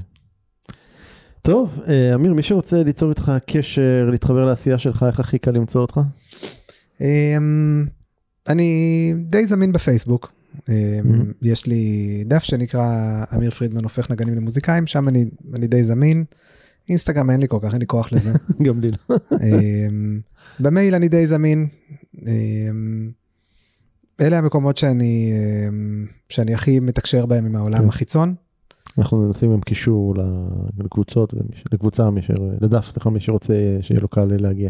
טוב, 1.41 1.79
אה, 1.87 2.15
אמיר, 2.15 2.33
מי 2.33 2.43
שרוצה 2.43 2.83
ליצור 2.83 3.09
איתך 3.09 3.31
קשר, 3.45 4.09
להתחבר 4.11 4.45
לעשייה 4.45 4.77
שלך, 4.77 5.05
איך 5.07 5.19
הכי 5.19 5.39
קל 5.39 5.51
למצוא 5.51 5.81
אותך? 5.81 5.99
אמ, 7.01 7.85
אני 8.47 9.13
די 9.17 9.45
זמין 9.45 9.71
בפייסבוק. 9.71 10.31
אמ, 10.69 10.73
Mhm. 11.03 11.33
יש 11.41 11.65
לי 11.65 11.83
דף 12.27 12.43
שנקרא 12.43 13.23
אמיר 13.35 13.51
פרידמן 13.51 13.83
הופך 13.83 14.11
נגנים 14.11 14.35
למוזיקאים, 14.35 14.87
שם 14.87 15.07
אני, 15.07 15.25
אני 15.53 15.67
די 15.67 15.83
זמין. 15.83 16.23
אינסטגרם 16.89 17.29
אין 17.29 17.39
לי 17.39 17.47
כל 17.47 17.59
כך, 17.61 17.71
אין 17.73 17.79
לי 17.79 17.87
כוח 17.87 18.11
לזה. 18.11 18.33
גם 18.65 18.79
לי 18.79 18.87
לא. 19.09 19.15
אמ, 19.31 20.19
במייל 20.59 20.95
אני 20.95 21.07
די 21.07 21.25
זמין. 21.25 21.67
אמ, 22.27 23.11
אלה 24.21 24.37
המקומות 24.37 24.77
שאני, 24.77 25.33
שאני 26.29 26.53
הכי 26.53 26.79
מתקשר 26.79 27.25
בהם 27.25 27.45
עם 27.45 27.55
העולם 27.55 27.79
כן. 27.79 27.87
החיצון. 27.87 28.35
אנחנו 28.97 29.29
נשים 29.29 29.51
עם 29.51 29.61
קישור 29.61 30.15
לקבוצות, 30.77 31.33
לקבוצה, 31.73 32.09
מי 32.09 32.21
ש... 32.21 32.31
לדף, 32.61 32.89
סליחה, 32.91 33.09
מי 33.09 33.19
שרוצה 33.19 33.53
שיהיה 33.81 34.01
לו 34.01 34.07
קל 34.07 34.25
להגיע. 34.25 34.69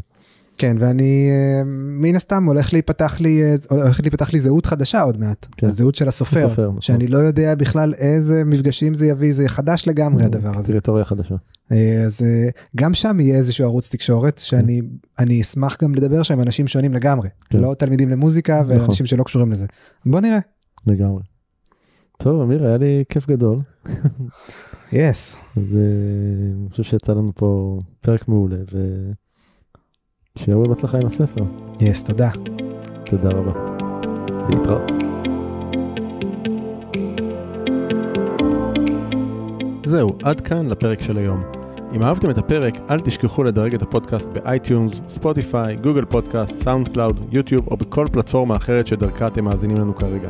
כן, 0.59 0.77
ואני 0.79 1.29
אמ, 1.61 2.01
מן 2.01 2.15
הסתם 2.15 2.45
הולך 2.45 2.73
להיפתח 2.73 3.19
לי, 3.19 3.43
אה, 3.43 3.55
הולכת 3.69 4.03
להיפתח 4.03 4.33
לי 4.33 4.39
זהות 4.39 4.65
חדשה 4.65 5.01
עוד 5.01 5.19
מעט. 5.19 5.47
כן. 5.57 5.67
הזהות 5.67 5.95
של 5.95 6.07
הסופר, 6.07 6.45
הסופר, 6.45 6.67
נכון. 6.67 6.81
שאני 6.81 7.07
לא 7.07 7.17
יודע 7.17 7.55
בכלל 7.55 7.93
איזה 7.93 8.43
מפגשים 8.43 8.93
זה 8.93 9.07
יביא, 9.07 9.33
זה 9.33 9.47
חדש 9.47 9.87
לגמרי 9.87 10.23
הדבר 10.23 10.57
הזה. 10.57 10.67
טריטוריה 10.67 11.05
חדשה. 11.05 11.35
אה, 11.71 12.03
אז 12.05 12.21
אה, 12.21 12.49
גם 12.75 12.93
שם 12.93 13.19
יהיה 13.19 13.35
איזשהו 13.37 13.65
ערוץ 13.65 13.89
תקשורת, 13.91 14.37
שאני 14.37 14.81
אני 15.19 15.41
אשמח 15.41 15.77
גם 15.83 15.95
לדבר 15.95 16.23
שם 16.23 16.33
עם 16.33 16.41
אנשים 16.41 16.67
שונים 16.67 16.93
לגמרי. 16.93 17.29
כן. 17.49 17.57
לא 17.59 17.73
תלמידים 17.73 18.09
למוזיקה 18.09 18.61
נכון. 18.61 18.79
ואנשים 18.79 19.05
שלא 19.05 19.23
קשורים 19.23 19.51
לזה. 19.51 19.65
בוא 20.05 20.19
נראה. 20.19 20.39
לגמרי. 20.87 21.23
טוב, 22.17 22.41
אמיר, 22.41 22.65
היה 22.65 22.77
לי 22.77 23.03
כיף 23.09 23.27
גדול. 23.27 23.59
יס. 24.91 25.37
אז 25.57 25.63
אה, 25.75 25.79
אני 26.61 26.69
חושב 26.69 26.83
שיצא 26.83 27.13
לנו 27.13 27.31
פה 27.35 27.79
פרק 28.01 28.27
מעולה, 28.27 28.57
ושיהיה 30.37 30.57
הרבה 30.57 30.67
בהצלחה 30.67 30.97
עם 30.97 31.07
הספר. 31.07 31.43
יס, 31.81 32.03
תודה. 32.03 32.29
תודה 33.05 33.29
רבה. 33.29 33.51
להתראות. 34.49 34.91
זהו, 39.85 40.17
עד 40.23 40.41
כאן 40.41 40.69
לפרק 40.69 41.01
של 41.01 41.17
היום. 41.17 41.43
אם 41.95 42.03
אהבתם 42.03 42.29
את 42.29 42.37
הפרק, 42.37 42.73
אל 42.89 42.99
תשכחו 42.99 43.43
לדרג 43.43 43.73
את 43.73 43.81
הפודקאסט 43.81 44.25
ב 44.25 44.35
iTunes, 44.35 45.01
Spotify, 45.07 45.75
Google 45.75 46.05
Podcast, 46.05 46.53
SoundCloud, 46.63 47.19
YouTube 47.31 47.67
או 47.67 47.77
בכל 47.77 48.07
פלטפורמה 48.11 48.55
אחרת 48.55 48.87
שדרכה 48.87 49.27
אתם 49.27 49.43
מאזינים 49.43 49.77
לנו 49.77 49.95
כרגע. 49.95 50.29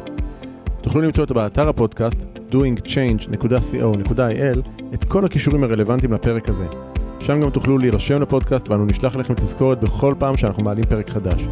תוכלו 0.82 1.02
למצוא 1.02 1.24
אותו 1.24 1.34
באתר 1.34 1.70
הפודקאסט 1.70 2.18
doingchange.co.il 2.52 4.60
את 4.94 5.04
כל 5.04 5.26
הקישורים 5.26 5.64
הרלוונטיים 5.64 6.14
לפרק 6.14 6.50
הזה. 6.50 6.89
שם 7.20 7.42
גם 7.42 7.50
תוכלו 7.50 7.78
להירשם 7.78 8.22
לפודקאסט 8.22 8.70
ואנו 8.70 8.86
נשלח 8.86 9.16
לכם 9.16 9.34
תזכורת 9.34 9.82
בכל 9.82 10.14
פעם 10.20 10.38
שאנחנו 10.38 10.64
מעלים 10.64 10.86
פרק 10.86 11.10
חדש. 11.10 11.48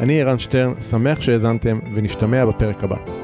אני 0.01 0.23
ערן 0.23 0.39
שטרן, 0.39 0.73
שמח 0.91 1.21
שהאזנתם 1.21 1.79
ונשתמע 1.95 2.47
בפרק 2.47 2.85
הבא. 2.85 3.24